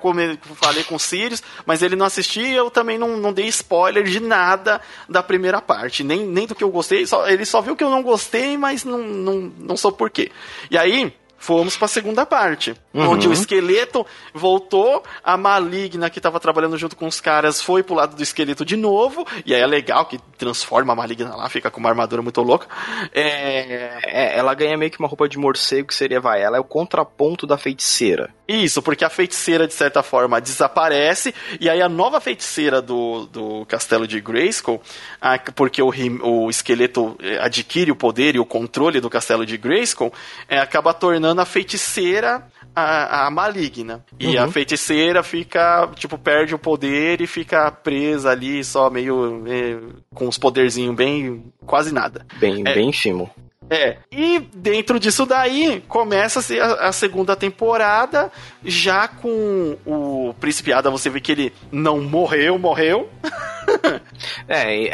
falei 0.55 0.84
com 0.84 0.95
o 0.95 0.99
Sirius, 0.99 1.43
mas 1.65 1.82
ele 1.82 1.95
não 1.95 2.05
assistia 2.05 2.53
eu 2.53 2.69
também 2.69 2.97
não, 2.97 3.17
não 3.17 3.34
dei 3.34 3.47
spoiler 3.47 4.05
de 4.14 4.20
nada 4.20 4.80
da 5.09 5.24
primeira 5.24 5.61
parte, 5.61 6.03
nem, 6.03 6.26
nem 6.26 6.45
do 6.47 6.55
que 6.55 6.64
eu 6.64 6.70
gostei, 6.70 7.05
só- 7.05 7.28
ele 7.28 7.45
só 7.45 7.61
viu 7.61 7.76
que 7.76 7.84
eu 7.84 7.89
não 7.89 8.03
gostei, 8.03 8.57
mas 8.57 8.84
não, 8.84 8.99
não, 8.99 9.51
não 9.59 9.78
sou 9.78 9.91
porquê. 9.91 10.32
E 10.70 10.78
aí, 10.78 11.14
fomos 11.38 11.76
pra 11.76 11.89
segunda 11.89 12.26
parte, 12.26 12.74
Uhum. 12.93 13.09
onde 13.09 13.28
o 13.28 13.34
esqueleto 13.34 14.05
voltou, 14.34 15.03
a 15.22 15.36
maligna 15.36 16.09
que 16.09 16.22
tava 16.22 16.39
trabalhando 16.39 16.78
junto 16.78 16.95
com 16.95 17.05
os 17.05 17.20
caras 17.20 17.61
foi 17.61 17.84
pro 17.84 17.95
lado 17.95 18.16
do 18.16 18.24
esqueleto 18.24 18.64
de 18.64 18.78
novo, 18.78 19.28
e 19.45 19.53
aí 19.53 19.59
é 19.59 19.66
legal 19.68 20.05
que 20.05 20.18
transforma 20.38 20.93
a 20.93 20.95
maligna 20.95 21.36
lá, 21.36 21.49
fica 21.49 21.70
com 21.70 21.82
uma 21.82 21.89
armadura 21.89 22.22
muito 22.22 22.41
louca. 22.41 22.68
É, 23.11 23.99
É, 24.05 24.38
ela 24.38 24.53
ganha 24.53 24.78
meio 24.78 24.91
que 24.91 24.99
uma 24.99 25.07
roupa 25.07 25.28
de 25.28 25.38
morcego, 25.38 25.88
que 25.89 25.95
seria, 25.95 26.22
vai, 26.22 26.41
ela 26.41 26.57
é 26.57 26.59
o 26.59 26.64
contraponto 26.64 27.45
da 27.45 27.57
feiticeira. 27.57 28.30
Isso, 28.53 28.81
porque 28.81 29.03
a 29.03 29.09
feiticeira, 29.09 29.67
de 29.67 29.73
certa 29.73 30.03
forma, 30.03 30.39
desaparece, 30.39 31.33
e 31.59 31.69
aí 31.69 31.81
a 31.81 31.89
nova 31.89 32.21
feiticeira 32.21 32.81
do, 32.81 33.25
do 33.25 33.65
castelo 33.65 34.07
de 34.07 34.21
Grayskull, 34.21 34.81
ah, 35.19 35.39
porque 35.55 35.81
o, 35.81 35.91
o 36.21 36.49
esqueleto 36.49 37.17
eh, 37.19 37.39
adquire 37.41 37.91
o 37.91 37.95
poder 37.95 38.35
e 38.35 38.39
o 38.39 38.45
controle 38.45 39.01
do 39.01 39.09
castelo 39.09 39.45
de 39.45 39.57
Grayskull, 39.57 40.13
eh, 40.47 40.59
acaba 40.59 40.93
tornando 40.93 41.41
a 41.41 41.45
feiticeira 41.45 42.47
a, 42.75 43.25
a 43.27 43.31
maligna. 43.31 44.05
E 44.19 44.37
a 44.37 44.47
feiticeira 44.47 45.23
fica, 45.23 45.89
tipo, 45.95 46.17
perde 46.17 46.53
o 46.53 46.59
poder 46.59 47.21
e 47.21 47.27
fica 47.27 47.71
presa 47.71 48.31
ali, 48.31 48.63
só 48.63 48.89
meio 48.89 49.43
eh, 49.47 49.79
com 50.13 50.27
os 50.27 50.37
poderzinhos 50.37 50.95
bem. 50.95 51.43
quase 51.65 51.93
nada. 51.93 52.25
Bem, 52.39 52.61
É. 52.65 52.73
bem 52.75 52.91
fimo. 52.91 53.29
É, 53.70 53.97
e 54.11 54.39
dentro 54.55 54.99
disso 54.99 55.26
daí 55.26 55.82
começa-se 55.88 56.59
a, 56.59 56.89
a 56.89 56.91
segunda 56.91 57.36
temporada, 57.36 58.32
já 58.64 59.07
com 59.07 59.78
o 59.86 60.36
Príncipe 60.39 60.72
Ada, 60.72 60.91
você 60.91 61.09
vê 61.09 61.20
que 61.20 61.32
ele 61.32 61.53
não 61.72 62.01
morreu, 62.01 62.57
morreu. 62.59 63.09
É, 64.47 64.88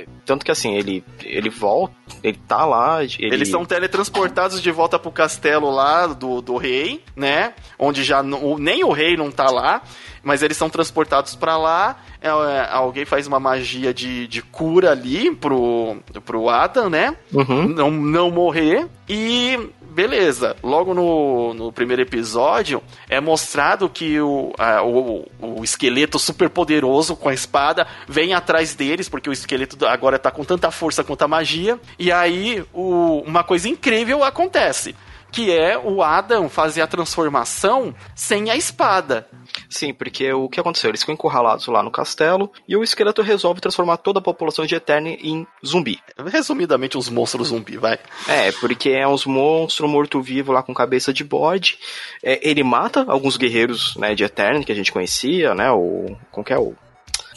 é, 0.00 0.06
tanto 0.24 0.44
que 0.44 0.50
assim, 0.50 0.74
ele, 0.74 1.04
ele 1.22 1.50
volta, 1.50 1.94
ele 2.22 2.38
tá 2.48 2.64
lá, 2.64 3.02
ele... 3.04 3.16
Eles 3.20 3.48
são 3.48 3.64
teletransportados 3.64 4.62
de 4.62 4.70
volta 4.70 4.98
pro 4.98 5.10
castelo 5.12 5.70
lá 5.70 6.06
do, 6.06 6.40
do 6.40 6.56
rei, 6.56 7.04
né? 7.14 7.52
Onde 7.78 8.02
já 8.02 8.22
não- 8.22 8.42
o- 8.42 8.58
nem 8.58 8.82
o 8.82 8.92
rei 8.92 9.14
não 9.16 9.30
tá 9.30 9.50
lá, 9.50 9.82
mas 10.22 10.42
eles 10.42 10.56
são 10.56 10.68
transportados 10.70 11.34
pra 11.34 11.56
lá. 11.56 11.98
É, 12.20 12.28
é, 12.28 12.68
alguém 12.70 13.04
faz 13.04 13.26
uma 13.26 13.38
magia 13.38 13.94
de, 13.94 14.26
de 14.26 14.42
cura 14.42 14.90
ali 14.90 15.34
pro, 15.34 15.96
pro 16.24 16.48
Adam, 16.48 16.90
né? 16.90 17.16
Uhum. 17.32 17.68
não, 17.68 17.90
não 17.90 18.30
morrer. 18.30 18.86
E 19.08 19.58
beleza, 19.90 20.54
logo 20.62 20.94
no, 20.94 21.54
no 21.54 21.72
primeiro 21.72 22.02
episódio 22.02 22.80
é 23.08 23.20
mostrado 23.20 23.88
que 23.88 24.20
o, 24.20 24.52
a- 24.58 24.82
o, 24.82 25.26
o 25.40 25.64
esqueleto 25.64 26.18
super 26.18 26.48
poderoso 26.50 27.16
com 27.16 27.28
a 27.28 27.34
espada 27.34 27.86
vem 28.06 28.32
atrás 28.34 28.74
deles, 28.74 29.08
porque 29.08 29.28
o 29.30 29.32
esqueleto 29.32 29.84
agora 29.86 30.18
tá 30.18 30.30
com 30.30 30.44
tanta 30.44 30.70
força 30.70 31.02
quanto 31.02 31.22
a 31.22 31.28
magia. 31.28 31.80
E 31.98 32.12
aí 32.12 32.62
o- 32.72 33.22
uma 33.26 33.42
coisa 33.42 33.68
incrível 33.68 34.22
acontece. 34.22 34.94
Que 35.30 35.52
é 35.52 35.78
o 35.78 36.02
Adam 36.02 36.48
fazer 36.48 36.80
a 36.80 36.86
transformação 36.86 37.94
sem 38.14 38.50
a 38.50 38.56
espada. 38.56 39.28
Sim, 39.68 39.92
porque 39.92 40.32
o 40.32 40.48
que 40.48 40.60
aconteceu? 40.60 40.90
Eles 40.90 41.00
ficam 41.00 41.14
encurralados 41.14 41.66
lá 41.66 41.82
no 41.82 41.90
castelo 41.90 42.50
e 42.66 42.76
o 42.76 42.82
esqueleto 42.82 43.22
resolve 43.22 43.60
transformar 43.60 43.98
toda 43.98 44.18
a 44.18 44.22
população 44.22 44.66
de 44.66 44.74
Eterni 44.74 45.18
em 45.22 45.46
zumbi. 45.64 45.98
Resumidamente, 46.26 46.96
uns 46.96 47.08
monstros 47.08 47.48
zumbi, 47.48 47.76
vai. 47.76 47.98
É, 48.26 48.52
porque 48.52 48.90
é 48.90 49.06
uns 49.06 49.26
monstros 49.26 49.90
morto-vivo 49.90 50.52
lá 50.52 50.62
com 50.62 50.74
cabeça 50.74 51.12
de 51.12 51.24
bode. 51.24 51.78
É, 52.22 52.48
ele 52.48 52.62
mata 52.62 53.04
alguns 53.08 53.36
guerreiros 53.36 53.96
né, 53.96 54.14
de 54.14 54.24
Eterni 54.24 54.64
que 54.64 54.72
a 54.72 54.74
gente 54.74 54.92
conhecia, 54.92 55.54
né? 55.54 55.70
O. 55.70 56.16
Como 56.30 56.44
que 56.44 56.52
é? 56.52 56.58
O. 56.58 56.74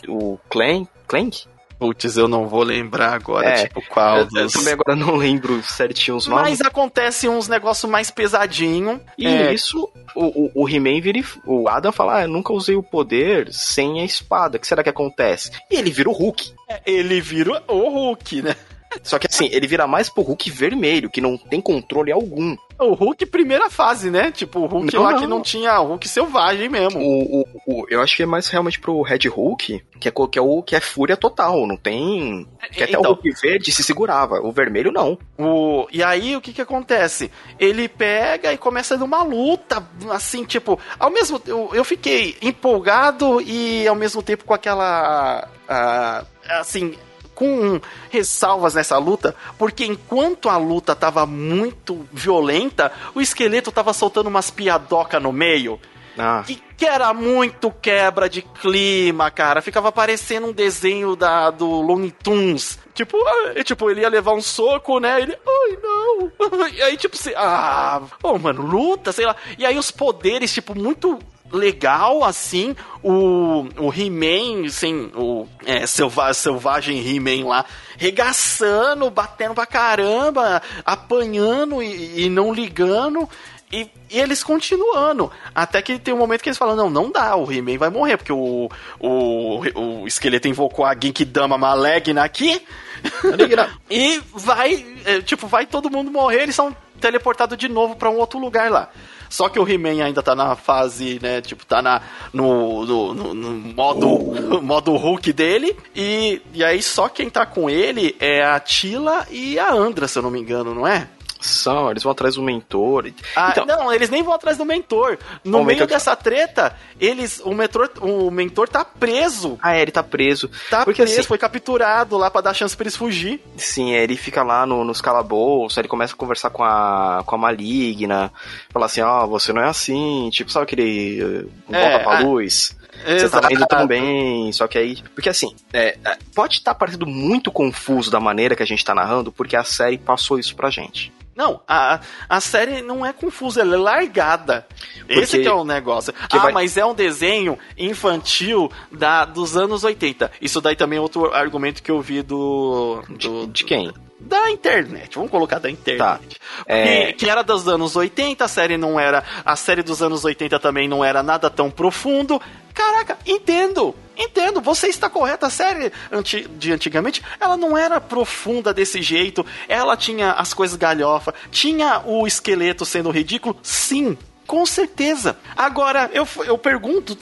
O 0.08 0.39
Clank? 0.50 0.88
Clank? 1.08 1.46
Putz, 1.82 2.16
eu 2.16 2.28
não 2.28 2.48
vou 2.48 2.62
lembrar 2.62 3.16
agora, 3.16 3.48
É, 3.50 3.64
tipo, 3.66 3.82
qual 3.90 4.18
Eu, 4.18 4.22
eu 4.36 4.44
dos... 4.44 4.54
também 4.54 4.74
agora 4.74 4.96
não 4.96 5.16
lembro 5.16 5.64
certinho 5.64 6.16
os 6.16 6.28
nomes. 6.28 6.50
Mas 6.60 6.62
acontece 6.62 7.28
uns 7.28 7.48
negócios 7.48 7.90
mais 7.92 8.12
pesadinho. 8.12 9.02
E 9.18 9.26
É, 9.26 9.52
isso, 9.52 9.90
o, 10.16 10.46
o, 10.46 10.52
o 10.64 10.70
He-Man 10.70 11.02
vira. 11.02 11.18
e- 11.18 11.26
O 11.44 11.68
Adam 11.68 11.92
fala: 11.92 12.18
ah, 12.18 12.22
eu 12.22 12.28
nunca 12.28 12.54
usei 12.54 12.76
o 12.76 12.84
poder 12.84 13.52
sem 13.52 14.00
a 14.00 14.06
espada. 14.06 14.58
O 14.58 14.60
que 14.60 14.68
será 14.68 14.84
que 14.84 14.90
acontece? 14.90 15.50
E 15.72 15.76
ele 15.76 15.90
vira 15.90 16.08
o 16.08 16.14
Hulk. 16.14 16.54
ele 16.86 17.20
vira 17.20 17.64
o 17.68 17.90
Hulk, 17.90 18.44
né? 18.44 18.56
Só 19.04 19.18
que 19.18 19.28
assim, 19.28 19.48
ele 19.52 19.68
vira 19.68 19.88
mais 19.88 20.10
pro 20.10 20.22
Hulk 20.24 20.50
vermelho, 20.52 21.10
que 21.10 21.22
não 21.22 21.38
tem 21.38 21.62
controle 21.62 22.12
algum. 22.12 22.56
O 22.80 22.94
Hulk 22.94 23.26
primeira 23.28 23.70
fase, 23.70 24.10
né? 24.10 24.32
Tipo, 24.32 24.60
o 24.62 24.66
Hulk 24.66 24.96
Não, 24.96 25.04
lá 25.04 25.12
não. 25.12 25.20
que 25.20 25.28
não 25.28 25.42
tinha 25.42 25.78
Hulk 25.78 26.08
selvagem 26.10 26.68
mesmo. 26.68 27.00
O, 27.00 27.42
o, 27.42 27.46
o- 27.68 27.86
eu 27.89 28.02
acho 28.02 28.18
que 28.18 28.24
é 28.24 28.26
mais 28.26 28.48
realmente 28.48 28.80
pro 28.80 29.02
Red 29.04 29.28
Hulk, 29.28 29.84
que 30.00 30.08
é, 30.08 30.12
que 30.12 30.39
é 30.39 30.42
o 30.42 30.64
que 30.64 30.76
é 30.76 30.80
fúria 30.80 31.16
total, 31.16 31.68
não 31.68 31.78
tem. 31.78 32.48
Que 32.72 32.84
até 32.84 32.94
Então. 32.94 33.02
o 33.02 33.14
Hulk 33.14 33.30
verde 33.42 33.72
se 33.72 33.84
segurava, 33.84 34.42
o 34.42 34.52
vermelho 34.52 34.92
não. 34.92 35.18
O... 35.38 35.88
E 35.92 36.02
aí, 36.04 36.36
o 36.36 36.42
que 36.42 36.52
que 36.54 36.62
acontece? 36.62 37.32
Ele 37.60 37.88
pega 37.88 38.52
e 38.52 38.58
começa 38.58 38.98
numa 38.98 39.22
luta, 39.24 39.88
assim, 40.10 40.44
tipo, 40.44 40.80
ao 40.98 41.12
mesmo 41.12 41.39
eu, 41.46 41.70
eu 41.74 41.84
fiquei 41.86 42.36
empolgado 42.42 43.39
e 43.42 43.88
ao 43.88 43.96
mesmo 43.96 44.24
tempo 44.24 44.44
com 44.44 44.54
aquela. 44.56 45.48
ah, 45.70 46.26
assim. 46.50 46.96
Com 47.42 47.82
ressalvas 48.12 48.76
nessa 48.76 49.00
luta, 49.00 49.36
porque 49.58 49.84
enquanto 49.84 50.48
a 50.48 50.58
luta 50.58 50.96
tava 50.96 51.26
muito 51.26 52.08
violenta, 52.14 52.92
o 53.16 53.20
esqueleto 53.20 53.72
tava 53.72 53.94
soltando 53.94 54.28
umas 54.28 54.52
piadoca 54.52 55.20
no 55.20 55.32
meio. 55.32 55.80
Ah, 56.16 56.44
Que, 56.46 56.62
que 56.78 56.86
era 56.86 57.12
muito 57.16 57.72
quebra 57.72 58.30
de 58.30 58.44
clima, 58.44 59.32
cara. 59.32 59.60
Ficava 59.60 59.92
parecendo 59.92 60.48
um 60.48 60.54
desenho 60.54 61.16
da, 61.16 61.50
do 61.50 61.66
Looney 61.82 62.12
Tunes. 62.12 62.78
Tipo, 62.94 63.18
ah, 63.26 63.64
tipo, 63.64 63.89
ele 63.89 64.02
ia 64.02 64.10
levar 64.10 64.34
um 64.34 64.42
soco, 64.42 65.00
né? 65.00 65.20
Ele, 65.20 65.36
ai, 65.36 65.78
não. 65.82 66.32
E 66.72 66.82
aí, 66.84 66.96
tipo, 66.96 67.18
você, 67.18 67.34
ah, 67.36 68.02
oh, 68.22 68.38
mano, 68.38 68.62
luta, 68.62 69.12
sei 69.12 69.26
lá. 69.26 69.36
E 69.58 69.66
aí 69.66 69.80
os 69.80 69.89
poderes, 69.89 70.54
tipo, 70.54 70.78
muito 70.78 71.18
legal, 71.52 72.24
assim, 72.24 72.76
o, 73.04 73.68
o 73.78 73.93
He-Man, 73.93 74.68
assim, 74.68 75.12
o 75.16 75.47
é, 75.66 75.86
selva, 75.86 76.34
selvagem 76.34 76.99
He-Man 76.99 77.47
lá, 77.47 77.66
regaçando, 77.97 79.10
batendo 79.10 79.54
pra 79.54 79.66
caramba, 79.66 80.62
apanhando 80.86 81.82
e, 81.82 82.26
e 82.26 82.30
não 82.30 82.54
ligando. 82.54 83.28
E, 83.72 83.89
e 84.10 84.20
eles 84.20 84.43
continuando. 84.43 85.32
Até 85.56 85.82
que 85.82 85.97
tem 85.97 86.14
um 86.14 86.18
momento 86.18 86.41
que 86.41 86.49
eles 86.49 86.58
falam: 86.58 86.76
não, 86.76 86.89
não 86.89 87.10
dá, 87.10 87.36
o 87.38 87.49
He-Man 87.49 87.78
vai 87.78 87.89
morrer, 87.89 88.18
porque 88.18 88.34
o, 88.34 88.70
o, 88.99 89.60
o 89.76 90.08
esqueleto 90.08 90.47
invocou 90.47 90.84
a 90.84 90.93
Genkidama 90.93 91.58
Malegna 91.58 92.24
aqui. 92.24 92.62
e 93.89 94.22
vai, 94.34 94.86
é, 95.06 95.22
tipo, 95.22 95.47
vai 95.47 95.66
todo 95.66 95.89
mundo 95.89 96.12
morrer, 96.12 96.43
eles 96.43 96.56
são 96.56 96.76
teleportados 96.99 97.58
de 97.58 97.68
novo 97.68 97.95
pra 97.95 98.10
um 98.10 98.18
outro 98.18 98.38
lugar 98.38 98.70
lá. 98.70 98.89
Só 99.32 99.48
que 99.48 99.58
o 99.58 99.66
He-Man 99.68 100.04
ainda 100.04 100.22
tá 100.22 100.36
na 100.36 100.58
fase, 100.58 101.18
né? 101.24 101.40
Tipo, 101.42 101.66
tá 101.66 101.82
na, 101.82 102.02
no, 102.34 102.86
no, 102.86 103.14
no- 103.14 103.34
no 103.34 103.52
modo, 103.74 104.08
modo 104.62 104.94
Hulk 104.98 105.32
dele. 105.32 105.76
E, 105.96 106.42
e 106.54 106.62
aí 106.64 106.82
só 106.82 107.08
quem 107.08 107.30
tá 107.30 107.46
com 107.46 107.70
ele 107.70 108.14
é 108.20 108.44
a 108.44 108.60
Tila 108.60 109.26
e 109.32 109.58
a 109.58 109.72
Andra, 109.74 110.06
se 110.08 110.20
eu 110.20 110.24
não 110.24 110.30
me 110.30 110.40
engano, 110.42 110.76
não 110.76 110.86
é? 110.86 111.08
São, 111.42 111.89
eles 111.92 112.04
vão 112.04 112.12
atrás 112.12 112.36
do 112.36 112.42
mentor. 112.42 113.12
Ah, 113.36 113.50
então, 113.52 113.66
não, 113.66 113.92
eles 113.92 114.10
nem 114.10 114.24
vão 114.24 114.34
atrás 114.34 114.58
do 114.58 114.66
mentor. 114.66 115.18
No 115.44 115.60
meio 115.64 115.80
mentor- 115.80 115.88
dessa 115.88 116.16
treta, 116.16 116.76
eles, 117.00 117.42
o 117.44 117.54
mentor, 117.54 117.89
o 118.02 118.30
mentor 118.32 118.70
tá 118.70 118.84
preso. 118.86 119.58
ah, 119.62 119.76
é, 119.76 119.82
ele 119.82 119.92
tá 119.92 120.04
preso. 120.04 120.50
Tá 120.70 120.84
Porque 120.86 121.02
preso, 121.02 121.20
assim- 121.20 121.28
foi 121.28 121.38
capturado 121.38 122.18
lá 122.18 122.30
pra 122.30 122.42
dar 122.42 122.54
chance 122.54 122.76
pra 122.76 122.84
eles 122.84 122.96
fugir. 122.96 123.42
Sim, 123.58 123.94
é, 123.94 124.04
ele 124.04 124.16
fica 124.16 124.44
lá 124.44 124.66
no, 124.66 124.84
nos 124.84 125.02
calabouços, 125.02 125.78
ele 125.78 125.88
começa 125.88 126.14
a 126.14 126.18
conversar 126.18 126.50
com 126.50 126.64
a, 126.64 127.24
com 127.26 127.36
a 127.36 127.38
maligna, 127.38 128.32
fala 128.70 128.86
assim, 128.86 129.02
ó, 129.02 129.26
você 129.26 129.52
não 129.54 129.62
é 129.62 129.68
assim, 129.68 130.30
tipo, 130.32 130.52
sabe 130.52 130.64
aquele 130.64 131.24
uh, 131.24 131.52
É, 131.72 131.82
volta 131.89 132.04
pra 132.04 132.18
ah, 132.18 132.22
luz? 132.22 132.76
Você 133.04 133.30
tá 133.30 133.48
indo 133.50 133.66
tão 133.66 133.88
bem, 133.88 134.52
só 134.52 134.68
que 134.68 134.78
aí. 134.78 135.02
Porque 135.16 135.30
assim, 135.30 135.56
é, 135.74 135.98
é, 136.06 136.18
pode 136.36 136.56
estar 136.58 136.76
parecendo 136.76 137.08
muito 137.08 137.52
confuso 137.52 138.12
da 138.12 138.20
maneira 138.20 138.56
que 138.56 138.62
a 138.62 138.66
gente 138.66 138.86
tá 138.86 138.94
narrando, 138.94 139.32
porque 139.32 139.56
a 139.56 139.64
série 139.64 139.98
passou 139.98 140.38
isso 140.38 140.56
pra 140.56 140.70
gente. 140.70 141.12
Não, 141.42 141.60
a, 141.68 142.00
a 142.30 142.39
série 142.39 142.84
não 142.84 143.04
é 143.04 143.12
confusa, 143.12 143.62
ela 143.62 143.74
é 143.74 143.78
largada. 143.80 144.68
Esse 145.10 145.32
Porque- 145.32 145.39
que 145.42 145.48
é 145.48 145.52
o 145.54 145.64
negócio. 145.64 146.14
ah, 146.32 146.38
vai- 146.38 146.52
mas 146.54 146.78
é 146.78 146.86
um 146.86 146.94
desenho 146.94 147.58
infantil 147.76 148.72
da, 148.92 149.26
dos 149.26 149.58
anos 149.58 149.84
80. 149.84 150.32
Isso 150.39 150.62
daí 150.62 150.76
também 150.76 150.98
é 151.00 151.02
outro 151.02 151.34
argumento 151.34 151.82
que 151.82 151.89
eu 151.89 152.00
vi 152.00 152.22
do. 152.22 153.02
do 153.10 153.48
De 153.48 153.64
quem? 153.64 153.92
Da 154.22 154.52
internet, 154.52 155.16
vamos 155.16 155.32
colocar 155.32 155.60
da 155.60 155.70
internet. 155.70 156.00
Tá. 156.00 156.20
É. 156.68 157.12
Que 157.14 157.30
era 157.30 157.42
dos 157.42 157.68
anos 157.68 157.96
80, 157.96 158.46
a 158.46 158.48
série 158.48 158.78
não 158.78 159.00
era. 159.00 159.24
A 159.44 159.56
série 159.56 159.82
dos 159.82 160.02
anos 160.02 160.24
80 160.24 160.60
também 160.60 160.88
não 160.88 161.04
era 161.04 161.24
nada 161.24 161.50
tão 161.50 161.72
profundo. 161.72 162.42
caraca, 162.74 163.18
entendo. 163.26 163.96
Entendo, 164.18 164.62
você 164.62 164.88
está 164.88 165.10
correta. 165.10 165.48
A 165.48 165.50
série 165.50 165.92
anti 166.12 166.48
de 166.48 166.72
antigamente, 166.72 167.24
ela 167.40 167.58
não 167.58 167.76
era 167.78 168.00
profunda 168.00 168.74
desse 168.74 169.02
jeito. 169.02 169.46
Ela 169.68 169.98
tinha 169.98 170.34
as 170.34 170.54
coisas 170.54 170.78
galhofa, 170.78 171.34
tinha 171.50 172.02
o 172.06 172.28
esqueleto 172.28 172.86
sendo 172.86 173.10
ridículo. 173.10 173.58
Sim, 173.64 174.16
com 174.46 174.66
certeza. 174.66 175.38
Agora, 175.58 176.12
eu, 176.14 176.28
eu 176.46 176.58
pergunto 176.58 177.18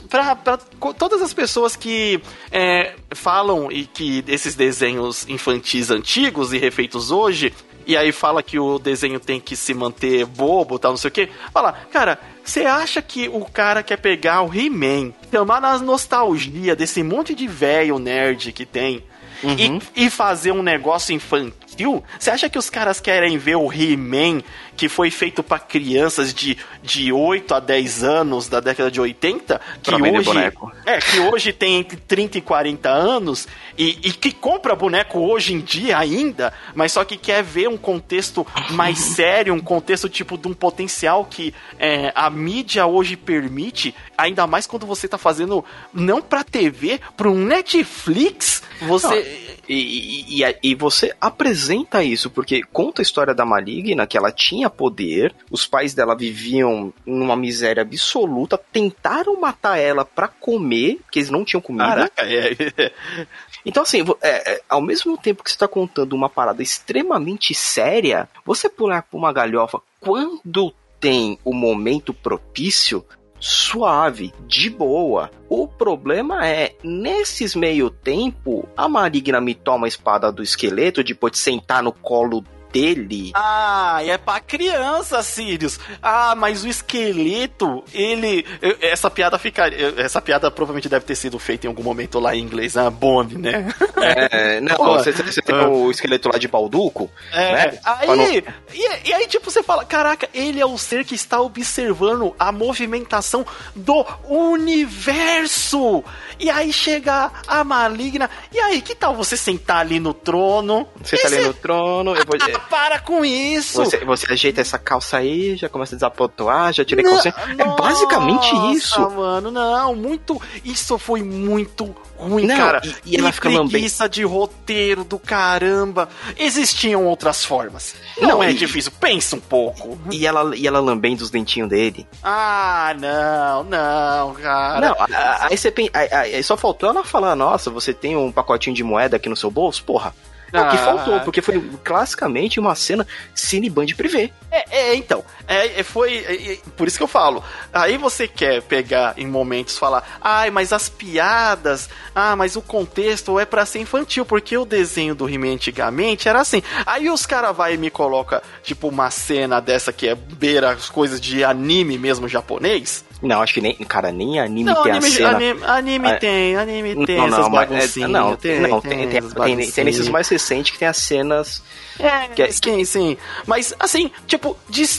para 0.00 0.58
todas 0.98 1.22
as 1.22 1.32
pessoas 1.32 1.76
que 1.76 2.20
é, 2.50 2.94
falam 3.10 3.70
e 3.70 3.84
que 3.84 4.24
esses 4.28 4.54
desenhos 4.54 5.28
infantis 5.28 5.90
antigos 5.90 6.52
e 6.52 6.58
refeitos 6.58 7.10
hoje 7.10 7.52
e 7.88 7.96
aí 7.96 8.12
fala 8.12 8.42
que 8.42 8.58
o 8.58 8.78
desenho 8.78 9.18
tem 9.18 9.40
que 9.40 9.56
se 9.56 9.72
manter 9.72 10.26
bobo, 10.26 10.78
tal, 10.78 10.90
não 10.90 10.98
sei 10.98 11.08
o 11.08 11.10
quê. 11.10 11.30
Fala, 11.54 11.72
cara, 11.90 12.20
você 12.44 12.66
acha 12.66 13.00
que 13.00 13.30
o 13.30 13.42
cara 13.46 13.82
quer 13.82 13.96
pegar 13.96 14.42
o 14.42 14.54
He-Man, 14.54 15.14
chamar 15.32 15.58
na 15.58 15.78
nostalgia 15.78 16.76
desse 16.76 17.02
monte 17.02 17.34
de 17.34 17.48
velho 17.48 17.98
nerd 17.98 18.52
que 18.52 18.66
tem 18.66 19.02
uhum. 19.42 19.80
e, 19.96 20.04
e 20.04 20.10
fazer 20.10 20.52
um 20.52 20.62
negócio 20.62 21.14
infantil? 21.14 22.04
Você 22.18 22.30
acha 22.30 22.50
que 22.50 22.58
os 22.58 22.68
caras 22.68 23.00
querem 23.00 23.38
ver 23.38 23.56
o 23.56 23.72
He-Man 23.72 24.42
que 24.78 24.88
foi 24.88 25.10
feito 25.10 25.42
para 25.42 25.58
crianças 25.58 26.32
de, 26.32 26.56
de 26.84 27.12
8 27.12 27.52
a 27.52 27.58
10 27.58 28.04
anos 28.04 28.48
da 28.48 28.60
década 28.60 28.88
de 28.88 29.00
80, 29.00 29.60
que 29.82 29.92
hoje 29.92 30.38
é 30.86 31.00
que 31.00 31.18
hoje 31.18 31.52
tem 31.52 31.80
entre 31.80 31.96
30 31.96 32.38
e 32.38 32.40
40 32.40 32.88
anos 32.88 33.48
e, 33.76 33.98
e, 34.04 34.12
que 34.12 34.30
compra 34.30 34.76
boneco 34.76 35.18
hoje 35.18 35.52
em 35.52 35.58
dia 35.58 35.98
ainda, 35.98 36.52
mas 36.76 36.92
só 36.92 37.04
que 37.04 37.16
quer 37.16 37.42
ver 37.42 37.68
um 37.68 37.76
contexto 37.76 38.46
mais 38.70 38.98
sério, 39.18 39.52
um 39.52 39.60
contexto 39.60 40.08
tipo 40.08 40.38
de 40.38 40.46
um 40.46 40.54
potencial 40.54 41.24
que 41.24 41.52
é, 41.76 42.12
a 42.14 42.30
mídia 42.30 42.86
hoje 42.86 43.16
permite, 43.16 43.92
ainda 44.16 44.46
mais 44.46 44.64
quando 44.64 44.86
você 44.86 45.08
tá 45.08 45.18
fazendo 45.18 45.64
não 45.92 46.22
para 46.22 46.44
TV, 46.44 47.00
para 47.16 47.28
um 47.28 47.44
Netflix, 47.44 48.62
você. 48.82 49.47
E, 49.68 50.42
e, 50.42 50.56
e, 50.62 50.74
você 50.74 51.14
apresenta 51.20 52.02
isso, 52.02 52.30
porque 52.30 52.62
conta 52.72 53.02
a 53.02 53.04
história 53.04 53.34
da 53.34 53.44
Maligna, 53.44 54.06
que 54.06 54.16
ela 54.16 54.32
tinha 54.32 54.70
poder, 54.70 55.34
os 55.50 55.66
pais 55.66 55.92
dela 55.92 56.16
viviam 56.16 56.92
numa 57.04 57.36
miséria 57.36 57.82
absoluta, 57.82 58.58
tentaram 58.72 59.38
matar 59.38 59.78
ela 59.78 60.06
para 60.06 60.26
comer, 60.26 61.00
porque 61.02 61.18
eles 61.18 61.30
não 61.30 61.44
tinham 61.44 61.60
comida. 61.60 61.84
Caraca, 61.84 62.22
é. 62.22 62.92
Então, 63.66 63.82
assim, 63.82 64.02
é, 64.22 64.52
é, 64.52 64.62
ao 64.66 64.80
mesmo 64.80 65.18
tempo 65.18 65.42
que 65.44 65.50
você 65.50 65.56
está 65.56 65.68
contando 65.68 66.14
uma 66.14 66.30
parada 66.30 66.62
extremamente 66.62 67.52
séria, 67.54 68.26
você 68.46 68.66
pular 68.68 69.02
por 69.02 69.18
uma 69.18 69.32
galhofa 69.32 69.80
quando 70.00 70.72
tem 71.00 71.38
o 71.44 71.52
momento 71.52 72.14
propício, 72.14 73.04
suave, 73.40 74.32
de 74.46 74.70
boa. 74.70 75.30
O 75.48 75.66
problema 75.66 76.46
é, 76.46 76.74
nesses 76.82 77.54
meio 77.54 77.90
tempo, 77.90 78.68
a 78.76 78.88
maligna 78.88 79.40
me 79.40 79.54
toma 79.54 79.86
a 79.86 79.88
espada 79.88 80.30
do 80.30 80.42
esqueleto 80.42 81.04
depois 81.04 81.32
de 81.32 81.38
sentar 81.38 81.82
no 81.82 81.92
colo 81.92 82.44
dele. 82.72 83.32
Ah, 83.34 84.00
é 84.04 84.16
pra 84.18 84.40
criança, 84.40 85.22
Sirius. 85.22 85.78
Ah, 86.02 86.34
mas 86.34 86.64
o 86.64 86.68
esqueleto, 86.68 87.84
ele. 87.92 88.44
Essa 88.80 89.10
piada 89.10 89.38
fica. 89.38 89.68
Essa 89.96 90.20
piada 90.20 90.50
provavelmente 90.50 90.88
deve 90.88 91.04
ter 91.04 91.14
sido 91.14 91.38
feita 91.38 91.66
em 91.66 91.68
algum 91.68 91.82
momento 91.82 92.18
lá 92.18 92.34
em 92.34 92.40
inglês, 92.40 92.76
ah, 92.76 92.90
Bond, 92.90 93.38
né? 93.38 93.68
É, 93.96 94.60
não, 94.60 94.76
você, 94.76 95.12
você 95.12 95.42
tem 95.42 95.54
ah. 95.54 95.68
o 95.68 95.90
esqueleto 95.90 96.28
lá 96.32 96.38
de 96.38 96.48
Balduco, 96.48 97.10
é, 97.32 97.52
né? 97.52 97.78
Aí, 97.84 98.44
e, 98.72 99.08
e, 99.08 99.12
aí, 99.12 99.26
tipo, 99.26 99.50
você 99.50 99.62
fala: 99.62 99.84
caraca, 99.84 100.28
ele 100.32 100.60
é 100.60 100.66
o 100.66 100.78
ser 100.78 101.04
que 101.04 101.14
está 101.14 101.40
observando 101.40 102.34
a 102.38 102.52
movimentação 102.52 103.44
do 103.74 104.04
universo. 104.28 106.04
E 106.38 106.50
aí 106.50 106.72
chega 106.72 107.30
a 107.46 107.64
maligna. 107.64 108.30
E 108.52 108.58
aí, 108.58 108.80
que 108.80 108.94
tal 108.94 109.14
você 109.14 109.36
sentar 109.36 109.78
ali 109.78 109.98
no 109.98 110.14
trono? 110.14 110.86
Você 111.02 111.16
tá 111.16 111.28
ali 111.28 111.40
no 111.40 111.54
trono, 111.54 112.14
eu 112.14 112.24
vou. 112.24 112.38
Ah, 112.58 112.68
para 112.68 112.98
com 112.98 113.24
isso! 113.24 113.84
Você, 113.84 114.04
você, 114.04 114.32
ajeita 114.32 114.60
essa 114.60 114.78
calça 114.78 115.18
aí, 115.18 115.56
já 115.56 115.68
começa 115.68 115.94
a 115.94 115.96
desapontar, 115.96 116.72
já 116.72 116.84
tirei 116.84 117.04
calça. 117.04 117.28
É 117.28 117.64
basicamente 117.64 118.54
isso. 118.74 119.00
mano, 119.10 119.50
não, 119.50 119.94
muito. 119.94 120.40
Isso 120.64 120.98
foi 120.98 121.22
muito 121.22 121.94
ruim, 122.16 122.46
não, 122.46 122.56
cara. 122.56 122.80
E, 123.04 123.14
e 123.14 123.16
ela 123.16 123.32
fica 123.32 123.48
preguiça 123.48 124.04
lambendo. 124.04 124.14
de 124.14 124.22
roteiro 124.24 125.04
do 125.04 125.18
caramba. 125.18 126.08
Existiam 126.36 127.06
outras 127.06 127.44
formas. 127.44 127.94
Não, 128.20 128.28
não 128.28 128.42
é 128.42 128.50
e, 128.50 128.54
difícil, 128.54 128.92
pensa 128.98 129.36
um 129.36 129.40
pouco. 129.40 129.98
E 130.10 130.26
ela, 130.26 130.54
e 130.56 130.66
ela 130.66 130.80
lambendo 130.80 131.22
os 131.22 131.30
dentinhos 131.30 131.68
dele. 131.68 132.06
Ah, 132.22 132.94
não, 132.98 133.64
não, 133.64 134.34
cara. 134.34 134.80
Não, 134.80 134.96
aí 135.40 135.56
você 135.56 135.72
aí 136.12 136.42
só 136.42 136.56
faltou 136.56 136.88
ela 136.88 137.04
falar, 137.04 137.36
nossa, 137.36 137.70
você 137.70 137.94
tem 137.94 138.16
um 138.16 138.32
pacotinho 138.32 138.74
de 138.74 138.82
moeda 138.82 139.16
aqui 139.16 139.28
no 139.28 139.36
seu 139.36 139.50
bolso? 139.50 139.84
Porra. 139.84 140.14
Não, 140.52 140.64
ah. 140.64 140.68
que 140.68 140.78
faltou, 140.78 141.20
porque 141.20 141.42
foi 141.42 141.60
classicamente 141.84 142.58
uma 142.58 142.74
cena 142.74 143.06
Cineband 143.34 143.94
privê. 143.94 144.32
É, 144.50 144.90
é, 144.90 144.94
então. 144.94 145.24
É, 145.46 145.80
é 145.80 145.82
foi. 145.82 146.18
É, 146.18 146.52
é, 146.52 146.58
por 146.76 146.88
isso 146.88 146.96
que 146.96 147.02
eu 147.02 147.08
falo. 147.08 147.44
Aí 147.72 147.98
você 147.98 148.26
quer 148.26 148.62
pegar 148.62 149.14
em 149.16 149.26
momentos 149.26 149.76
falar, 149.76 150.18
ai, 150.20 150.50
mas 150.50 150.72
as 150.72 150.88
piadas, 150.88 151.88
ah, 152.14 152.34
mas 152.34 152.56
o 152.56 152.62
contexto 152.62 153.38
é 153.38 153.44
para 153.44 153.66
ser 153.66 153.80
infantil, 153.80 154.24
porque 154.24 154.56
o 154.56 154.64
desenho 154.64 155.14
do 155.14 155.28
He-Man 155.28 155.54
antigamente 155.54 156.28
era 156.28 156.40
assim. 156.40 156.62
Aí 156.86 157.10
os 157.10 157.26
caras 157.26 157.54
vai 157.54 157.74
e 157.74 157.78
me 157.78 157.90
coloca, 157.90 158.42
tipo, 158.62 158.88
uma 158.88 159.10
cena 159.10 159.60
dessa 159.60 159.92
que 159.92 160.08
é 160.08 160.14
beira 160.14 160.70
as 160.70 160.88
coisas 160.88 161.20
de 161.20 161.44
anime 161.44 161.98
mesmo 161.98 162.26
japonês. 162.28 163.04
Não, 163.20 163.42
acho 163.42 163.54
que 163.54 163.60
nem, 163.60 163.74
cara, 163.74 164.12
nem 164.12 164.38
anime 164.38 164.64
não, 164.64 164.82
tem 164.82 164.92
anime, 164.92 165.06
a 165.06 165.10
cena. 165.10 165.28
Anime, 165.30 165.64
anime 165.64 166.08
ah, 166.08 166.16
tem, 166.16 166.56
anime 166.56 167.06
tem 167.06 167.16
não, 167.16 167.26
essas 167.26 167.38
não, 167.38 167.50
baguncinhas. 167.50 168.10
Não, 168.10 168.36
tem, 168.36 168.60
não, 168.60 168.80
tem, 168.80 169.08
tem, 169.08 169.20
tem, 169.20 169.70
tem, 169.70 169.84
nesses 169.84 170.08
mais 170.08 170.28
recentes 170.28 170.72
que 170.72 170.78
tem 170.78 170.86
as 170.86 170.98
cenas 170.98 171.62
é, 171.98 172.28
que, 172.28 172.42
é- 172.42 172.50
sim, 172.50 172.84
sim. 172.84 173.16
Mas, 173.46 173.74
assim, 173.78 174.10
tipo, 174.26 174.56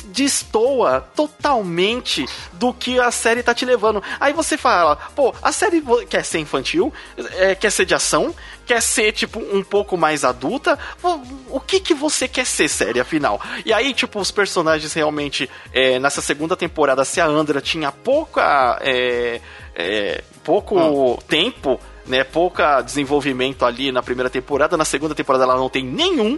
destoa 0.10 1.02
totalmente 1.16 2.26
do 2.54 2.74
que 2.74 3.00
a 3.00 3.10
série 3.10 3.42
tá 3.42 3.54
te 3.54 3.66
levando. 3.66 4.04
Aí 4.20 4.34
você 4.34 4.58
fala, 4.58 4.98
pô, 5.16 5.34
a 5.42 5.52
série 5.52 5.82
quer 6.10 6.26
ser 6.26 6.40
infantil, 6.40 6.94
é, 7.38 7.56
quer 7.56 7.72
ser 7.72 7.86
de 7.86 7.96
ação, 7.96 8.36
quer 8.70 8.84
ser, 8.84 9.12
tipo, 9.14 9.40
um 9.40 9.64
pouco 9.64 9.98
mais 9.98 10.24
adulta. 10.24 10.78
O 11.50 11.60
que 11.60 11.80
que 11.80 11.96
você 11.96 12.28
quer 12.28 12.46
ser, 12.46 12.68
série, 12.68 13.00
afinal? 13.00 13.42
E 13.66 13.74
aí, 13.74 13.96
tipo, 13.96 14.20
os 14.20 14.30
personagens 14.30 14.94
realmente, 14.94 15.50
é, 15.74 15.98
nessa 15.98 16.22
segunda 16.22 16.56
temporada, 16.56 17.04
se 17.04 17.20
a 17.20 17.26
Andra 17.26 17.62
tinha 17.62 17.92
pouca. 17.92 18.78
É, 18.84 19.42
é, 19.76 20.24
pouco 20.44 20.78
hum. 20.78 21.18
tempo 21.28 21.80
né, 22.06 22.24
pouca 22.24 22.82
desenvolvimento 22.82 23.66
ali 23.66 23.92
na 23.92 24.04
primeira 24.04 24.30
temporada, 24.30 24.76
na 24.76 24.86
segunda 24.86 25.16
temporada 25.16 25.46
ela 25.46 25.56
não 25.56 25.70
tem 25.70 25.84
nenhum. 25.84 26.38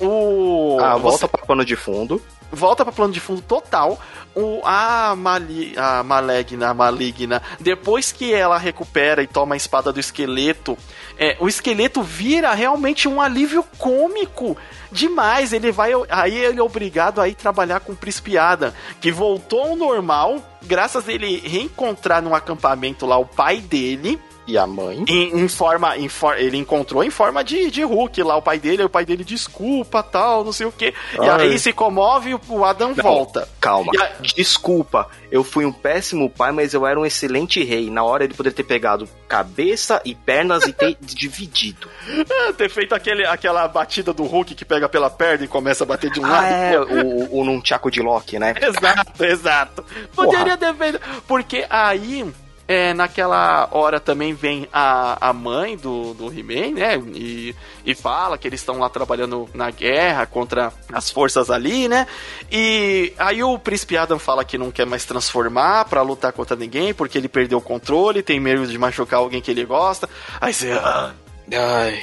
O 0.00 0.78
ah, 0.80 0.96
volta 0.96 1.26
você... 1.26 1.28
para 1.28 1.44
plano 1.44 1.64
de 1.64 1.76
fundo. 1.76 2.22
Volta 2.50 2.84
para 2.84 2.92
plano 2.92 3.12
de 3.12 3.20
fundo 3.20 3.42
total. 3.42 4.00
O 4.34 4.60
a, 4.64 5.14
Mali, 5.16 5.74
a 5.76 6.02
Maligna, 6.02 6.68
a 6.68 6.74
Maligna, 6.74 7.42
depois 7.60 8.12
que 8.12 8.32
ela 8.32 8.56
recupera 8.56 9.22
e 9.22 9.26
toma 9.26 9.54
a 9.54 9.56
espada 9.56 9.92
do 9.92 10.00
esqueleto, 10.00 10.78
é, 11.18 11.36
o 11.40 11.48
esqueleto 11.48 12.02
vira 12.02 12.54
realmente 12.54 13.08
um 13.08 13.20
alívio 13.20 13.64
cômico 13.76 14.56
demais. 14.90 15.52
Ele 15.52 15.72
vai. 15.72 15.92
Aí 16.08 16.36
ele 16.36 16.60
é 16.60 16.62
obrigado 16.62 17.20
a 17.20 17.28
ir 17.28 17.34
trabalhar 17.34 17.80
com 17.80 17.92
o 17.92 17.96
Príncipe 17.96 18.38
Adam, 18.38 18.72
que 19.00 19.10
voltou 19.10 19.62
ao 19.62 19.76
normal, 19.76 20.42
graças 20.62 21.08
a 21.08 21.12
ele 21.12 21.40
reencontrar 21.40 22.22
no 22.22 22.34
acampamento 22.34 23.04
lá 23.04 23.18
o 23.18 23.26
pai 23.26 23.60
dele 23.60 24.18
e 24.48 24.56
a 24.56 24.66
mãe. 24.66 25.04
Em, 25.06 25.40
em 25.40 25.46
forma. 25.46 25.96
Em 25.96 26.08
for, 26.08 26.38
ele 26.38 26.56
encontrou 26.56 27.04
em 27.04 27.10
forma 27.10 27.44
de, 27.44 27.70
de 27.70 27.84
Hulk 27.84 28.22
lá, 28.22 28.36
o 28.36 28.42
pai 28.42 28.58
dele, 28.58 28.82
o 28.82 28.88
pai 28.88 29.04
dele 29.04 29.22
desculpa, 29.22 30.02
tal, 30.02 30.42
não 30.42 30.52
sei 30.52 30.66
o 30.66 30.72
quê. 30.72 30.94
Ai. 31.18 31.26
E 31.26 31.30
aí 31.52 31.58
se 31.58 31.72
comove 31.72 32.30
e 32.30 32.34
o 32.34 32.64
Adam 32.64 32.94
não, 32.96 33.02
volta. 33.02 33.46
Calma. 33.60 33.92
A... 34.00 34.22
Desculpa, 34.22 35.08
eu 35.30 35.44
fui 35.44 35.66
um 35.66 35.72
péssimo 35.72 36.30
pai, 36.30 36.50
mas 36.50 36.72
eu 36.72 36.86
era 36.86 36.98
um 36.98 37.04
excelente 37.04 37.62
rei. 37.62 37.90
Na 37.90 38.02
hora 38.02 38.26
de 38.26 38.34
poder 38.34 38.52
ter 38.52 38.64
pegado 38.64 39.06
cabeça 39.28 40.00
e 40.04 40.14
pernas 40.14 40.66
e 40.66 40.72
ter 40.72 40.96
dividido. 41.02 41.88
É, 42.08 42.52
ter 42.56 42.70
feito 42.70 42.94
aquele, 42.94 43.26
aquela 43.26 43.68
batida 43.68 44.14
do 44.14 44.24
Hulk 44.24 44.54
que 44.54 44.64
pega 44.64 44.88
pela 44.88 45.10
perna 45.10 45.44
e 45.44 45.48
começa 45.48 45.84
a 45.84 45.86
bater 45.86 46.10
de 46.10 46.20
um 46.20 46.24
ah, 46.24 46.30
lado. 46.30 46.46
É, 46.46 46.80
o, 46.80 47.40
o 47.40 47.44
num 47.44 47.60
tchaco 47.60 47.90
de 47.90 48.00
Loki, 48.00 48.38
né? 48.38 48.54
exato, 48.62 49.24
exato. 49.24 49.84
Poderia 50.14 50.56
ter 50.56 50.74
feito. 50.74 51.00
Porque 51.26 51.66
aí 51.68 52.32
é, 52.68 52.92
naquela 52.92 53.66
hora 53.72 53.98
também 53.98 54.34
vem 54.34 54.68
a, 54.70 55.30
a 55.30 55.32
mãe 55.32 55.74
do, 55.74 56.12
do 56.12 56.26
He-Man, 56.26 56.74
né? 56.74 57.02
E, 57.14 57.56
e 57.82 57.94
fala 57.94 58.36
que 58.36 58.46
eles 58.46 58.60
estão 58.60 58.78
lá 58.78 58.90
trabalhando 58.90 59.48
na 59.54 59.70
guerra 59.70 60.26
contra 60.26 60.70
as 60.92 61.10
forças 61.10 61.50
ali, 61.50 61.88
né? 61.88 62.06
E 62.52 63.14
aí 63.18 63.42
o 63.42 63.58
Príncipe 63.58 63.96
Adam 63.96 64.18
fala 64.18 64.44
que 64.44 64.58
não 64.58 64.70
quer 64.70 64.84
mais 64.84 65.06
transformar 65.06 65.86
para 65.86 66.02
lutar 66.02 66.30
contra 66.34 66.54
ninguém, 66.54 66.92
porque 66.92 67.16
ele 67.16 67.26
perdeu 67.26 67.56
o 67.56 67.62
controle, 67.62 68.22
tem 68.22 68.38
medo 68.38 68.66
de 68.66 68.76
machucar 68.76 69.20
alguém 69.20 69.40
que 69.40 69.50
ele 69.50 69.64
gosta. 69.64 70.06
Aí 70.38 70.52
você. 70.52 70.72
Ah, 70.72 71.12
ai. 71.50 72.02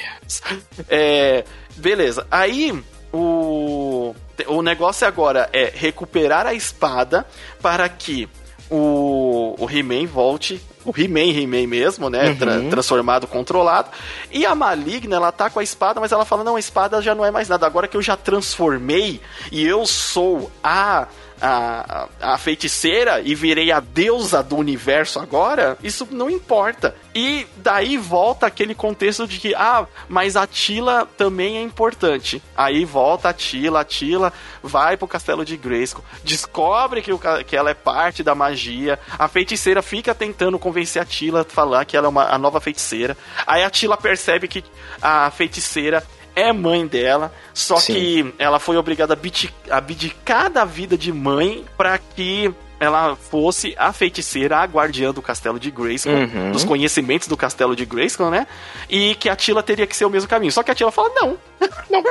É, 0.90 1.46
beleza. 1.76 2.26
Aí 2.32 2.84
o, 3.14 4.16
o 4.48 4.62
negócio 4.64 5.08
agora 5.08 5.48
é 5.54 5.72
recuperar 5.72 6.48
a 6.48 6.56
espada 6.56 7.24
para 7.62 7.88
que 7.88 8.28
o, 8.70 9.56
o 9.58 9.70
He-Man 9.70 10.06
volte 10.08 10.62
o 10.86 10.94
He-Man, 10.96 11.32
He-Man 11.32 11.68
mesmo, 11.68 12.10
né? 12.10 12.30
Uhum. 12.30 12.36
Tra- 12.36 12.62
transformado, 12.70 13.26
controlado. 13.26 13.90
E 14.32 14.46
a 14.46 14.54
Maligna, 14.54 15.16
ela 15.16 15.32
tá 15.32 15.50
com 15.50 15.60
a 15.60 15.64
espada, 15.64 16.00
mas 16.00 16.12
ela 16.12 16.26
fala: 16.26 16.44
não, 16.44 16.56
a 16.56 16.60
espada 16.60 17.02
já 17.02 17.16
não 17.16 17.26
é 17.26 17.32
mais 17.32 17.50
nada. 17.50 17.66
Agora 17.66 17.88
que 17.88 17.98
eu 17.98 18.02
já 18.02 18.16
transformei 18.16 19.20
e 19.52 19.66
eu 19.66 19.86
sou 19.86 20.52
a. 20.64 21.08
A, 21.42 22.08
a 22.22 22.38
feiticeira 22.38 23.20
e 23.22 23.36
virei 23.36 23.72
a 23.72 23.80
deusa 23.80 24.42
do 24.42 24.56
universo 24.56 25.20
agora, 25.20 25.78
isso 25.84 26.08
não 26.10 26.30
importa. 26.30 26.96
E 27.14 27.46
daí 27.58 27.98
volta 27.98 28.48
aquele 28.48 28.74
contexto 28.74 29.28
de 29.28 29.40
que, 29.40 29.54
ah, 29.54 29.86
mas 30.08 30.36
a 30.36 30.48
Tila 30.48 31.08
também 31.18 31.58
é 31.58 31.62
importante. 31.62 32.42
Aí 32.56 32.86
volta 32.86 33.30
a 33.30 33.34
Tila, 33.34 33.82
a 33.82 33.84
Tila 33.84 34.32
vai 34.64 34.98
pro 34.98 35.08
castelo 35.08 35.44
de 35.44 35.58
Grayskull, 35.58 36.04
descobre 36.24 37.02
que, 37.02 37.12
o 37.12 37.20
que 37.46 37.56
ela 37.56 37.70
é 37.70 37.74
parte 37.74 38.24
da 38.24 38.34
magia, 38.34 39.00
a 39.18 39.28
feiticeira 39.28 39.82
fica 39.82 40.16
tentando 40.16 40.58
convencer 40.58 41.02
a 41.02 41.06
Tila 41.06 41.42
a 41.42 41.46
falar 41.46 41.86
que 41.86 41.98
ela 41.98 42.08
é 42.08 42.10
uma, 42.10 42.30
a 42.30 42.38
nova 42.38 42.60
feiticeira. 42.62 43.18
Aí 43.46 43.64
a 43.64 43.70
Tila 43.70 43.98
percebe 43.98 44.48
que 44.48 44.64
a 45.02 45.30
feiticeira 45.32 46.04
é 46.36 46.52
mãe 46.52 46.86
dela, 46.86 47.32
só 47.54 47.78
Sim. 47.78 47.94
que 47.94 48.34
ela 48.38 48.60
foi 48.60 48.78
obrigada 48.78 49.14
a 49.14 49.18
abdi- 49.18 49.54
abdicar 49.70 50.50
da 50.50 50.66
vida 50.66 50.98
de 50.98 51.12
mãe 51.12 51.64
para 51.78 51.98
que 51.98 52.54
ela 52.78 53.16
fosse 53.16 53.74
a 53.78 53.94
feiticeira, 53.94 54.58
a 54.58 54.66
guardiã 54.66 55.14
do 55.14 55.22
castelo 55.22 55.58
de 55.58 55.72
Grayskull, 55.72 56.12
Uhum. 56.14 56.52
dos 56.52 56.66
conhecimentos 56.66 57.26
do 57.26 57.38
castelo 57.38 57.74
de 57.74 57.86
Grayskull, 57.86 58.30
né? 58.30 58.46
E 58.90 59.16
que 59.16 59.30
a 59.30 59.36
Tila 59.36 59.64
teria 59.64 59.88
que 59.88 59.96
ser 59.96 60.04
o 60.04 60.10
mesmo 60.10 60.28
caminho. 60.28 60.52
Só 60.52 60.62
que 60.62 60.72
a 60.72 60.76
Tila 60.76 60.92
fala, 60.92 61.10
não. 61.16 61.38
não. 61.90 62.04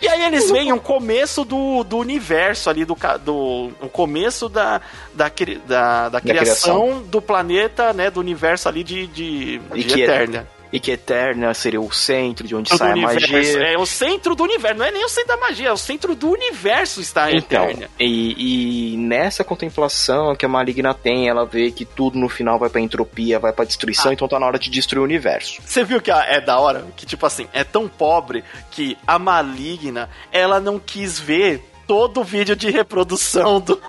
E 0.00 0.08
aí 0.08 0.24
eles 0.24 0.50
veem 0.50 0.72
o 0.72 0.80
começo 0.80 1.44
do, 1.44 1.84
do 1.84 1.98
universo 1.98 2.70
ali, 2.70 2.86
do, 2.86 2.96
do 3.22 3.70
o 3.82 3.88
começo 3.92 4.48
da, 4.48 4.80
da, 5.12 5.28
cri- 5.28 5.60
da, 5.68 6.08
da 6.08 6.20
criação, 6.22 7.02
do 7.02 7.20
planeta, 7.20 7.92
né? 7.92 8.10
Do 8.10 8.18
universo 8.18 8.66
ali 8.66 8.82
de, 8.82 9.06
de, 9.08 9.58
de 9.58 10.00
é- 10.00 10.04
Eterna. 10.04 10.48
E 10.72 10.78
que 10.78 10.90
Eterna 10.90 11.54
seria 11.54 11.80
o 11.80 11.90
centro 11.90 12.46
de 12.46 12.54
onde 12.54 12.76
sai 12.76 12.92
a 12.92 12.96
magia. 12.96 13.68
É 13.68 13.78
o 13.78 13.86
centro 13.86 14.34
do 14.34 14.42
universo, 14.44 14.78
não 14.78 14.84
é 14.84 14.90
nem 14.90 15.04
o 15.04 15.08
centro 15.08 15.28
da 15.28 15.36
magia, 15.36 15.68
é 15.68 15.72
o 15.72 15.76
centro 15.76 16.14
do 16.14 16.30
universo 16.30 17.00
está 17.00 17.32
Então, 17.32 17.64
Eterna. 17.64 17.88
e, 17.98 18.94
e 18.94 18.96
nessa 18.96 19.42
contemplação 19.42 20.34
que 20.36 20.44
a 20.44 20.48
Maligna 20.48 20.92
tem, 20.92 21.28
ela 21.28 21.46
vê 21.46 21.70
que 21.70 21.84
tudo 21.84 22.18
no 22.18 22.28
final 22.28 22.58
vai 22.58 22.68
pra 22.68 22.80
entropia, 22.80 23.38
vai 23.38 23.52
pra 23.52 23.64
destruição, 23.64 24.12
então 24.12 24.28
tá 24.28 24.38
na 24.38 24.46
hora 24.46 24.58
de 24.58 24.70
destruir 24.70 25.00
o 25.00 25.04
universo. 25.04 25.60
Você 25.64 25.84
viu 25.84 26.00
que 26.00 26.10
é 26.10 26.40
da 26.40 26.58
hora? 26.58 26.84
Que, 26.96 27.06
tipo 27.06 27.24
assim, 27.24 27.46
é 27.52 27.64
tão 27.64 27.88
pobre 27.88 28.44
que 28.70 28.96
a 29.06 29.18
maligna, 29.18 30.08
ela 30.32 30.60
não 30.60 30.78
quis 30.78 31.18
ver 31.18 31.62
todo 31.88 32.20
o 32.20 32.24
vídeo 32.24 32.54
de 32.54 32.70
reprodução 32.70 33.60
do, 33.60 33.80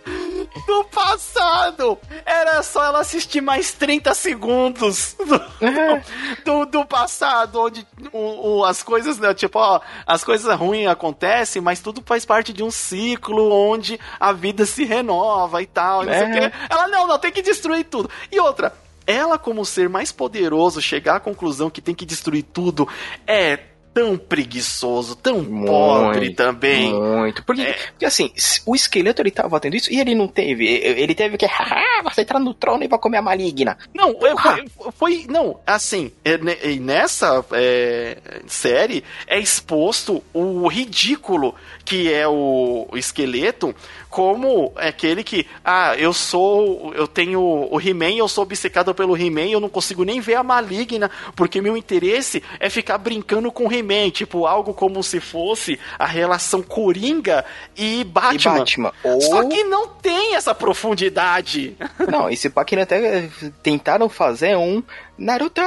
do 0.65 0.83
passado. 0.85 1.97
Era 2.25 2.63
só 2.63 2.85
ela 2.85 3.01
assistir 3.01 3.41
mais 3.41 3.71
30 3.73 4.13
segundos 4.15 5.15
do, 5.19 5.35
É. 5.65 6.03
do, 6.45 6.65
do 6.65 6.85
passado, 6.85 7.59
onde 7.61 7.85
o, 8.13 8.59
o- 8.59 8.65
as 8.65 8.81
coisas, 8.81 9.19
né, 9.19 9.33
tipo, 9.33 9.59
ó, 9.59 9.81
as 10.07 10.23
coisas 10.23 10.55
ruins 10.57 10.87
acontecem, 10.87 11.61
mas 11.61 11.79
tudo 11.81 12.01
faz 12.05 12.25
parte 12.25 12.53
de 12.53 12.63
um 12.63 12.71
ciclo 12.71 13.51
onde 13.53 13.99
a 14.19 14.31
vida 14.31 14.65
se 14.65 14.85
renova 14.85 15.61
e 15.61 15.67
tal. 15.67 16.03
não 16.03 16.11
É. 16.13 16.51
Ela, 16.69 16.87
não, 16.87 17.05
não, 17.07 17.19
tem 17.19 17.31
que 17.31 17.41
destruir 17.41 17.83
tudo. 17.85 18.09
E 18.31 18.39
outra, 18.39 18.73
ela, 19.05 19.37
como 19.37 19.65
ser 19.65 19.89
mais 19.89 20.11
poderoso, 20.11 20.81
chegar 20.81 21.15
à 21.17 21.19
conclusão 21.19 21.69
que 21.69 21.81
tem 21.81 21.93
que 21.95 22.05
destruir 22.05 22.43
tudo 22.43 22.87
é 23.27 23.59
tão 23.93 24.17
preguiçoso, 24.17 25.15
tão 25.15 25.43
pobre 25.43 26.19
Muito, 26.19 26.35
também. 26.35 26.93
Muito. 26.93 27.43
Porque, 27.43 27.61
É. 27.61 27.73
porque 27.91 28.05
assim, 28.05 28.31
o 28.65 28.75
esqueleto 28.75 29.21
ele 29.21 29.31
tava 29.31 29.59
tendo 29.59 29.75
isso 29.75 29.91
e 29.91 29.99
ele 29.99 30.15
não 30.15 30.27
teve. 30.27 30.65
Ele 30.67 31.13
teve 31.15 31.37
que, 31.37 31.45
haha, 31.45 32.03
você 32.03 32.21
entrar 32.21 32.39
no 32.39 32.53
trono 32.53 32.83
e 32.83 32.87
vai 32.87 32.99
comer 32.99 33.17
a 33.17 33.21
maligna. 33.21 33.77
Não, 33.93 34.09
eu- 34.09 34.31
Porra! 34.35 34.57
foi, 34.77 34.91
foi- 34.91 35.25
Não, 35.29 35.59
assim, 35.65 36.11
é, 36.23 36.39
e 36.69 36.79
nessa 36.79 37.43
é, 37.51 38.17
série 38.47 39.03
é 39.27 39.39
exposto 39.39 40.23
o 40.33 40.67
ridículo 40.67 41.55
que 41.89 42.13
é 42.13 42.27
o, 42.27 42.87
o 42.91 42.95
esqueleto 42.95 43.75
como 44.11 44.71
aquele 44.75 45.23
que, 45.23 45.47
ah, 45.65 45.95
eu 45.97 46.13
sou, 46.13 46.93
eu 46.93 47.07
tenho 47.07 47.41
o 47.41 47.79
He-Man, 47.81 48.11
eu 48.11 48.27
sou 48.27 48.43
obcecado 48.43 48.93
pelo 48.93 49.17
He-Man, 49.17 49.47
eu 49.47 49.59
não 49.59 49.69
consigo 49.69 50.03
nem 50.03 50.19
ver 50.19 50.35
a 50.35 50.43
maligna, 50.43 51.09
porque 51.35 51.59
meu 51.61 51.75
interesse 51.75 52.43
é 52.59 52.69
ficar 52.69 52.99
brincando 52.99 53.51
com 53.51 53.67
o 53.67 53.73
He-Man, 53.73 54.11
tipo, 54.11 54.45
algo 54.45 54.71
como 54.73 55.03
se 55.03 55.19
fosse 55.19 55.79
a 55.97 56.05
relação 56.05 56.61
Coringa 56.61 57.43
e 57.75 58.03
Batman. 58.03 58.55
E 58.55 58.59
Batman. 58.59 58.93
Ou. 59.03 59.21
Só 59.21 59.43
que 59.47 59.63
não 59.63 59.87
tem 59.87 60.35
essa 60.35 60.53
profundidade. 60.53 61.75
Não, 62.11 62.29
esse 62.29 62.51
Paquino 62.51 62.83
até 62.83 63.29
tentaram 63.63 64.09
fazer 64.09 64.55
um 64.55 64.83
Naruto! 65.19 65.61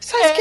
Sasuke! 0.00 0.40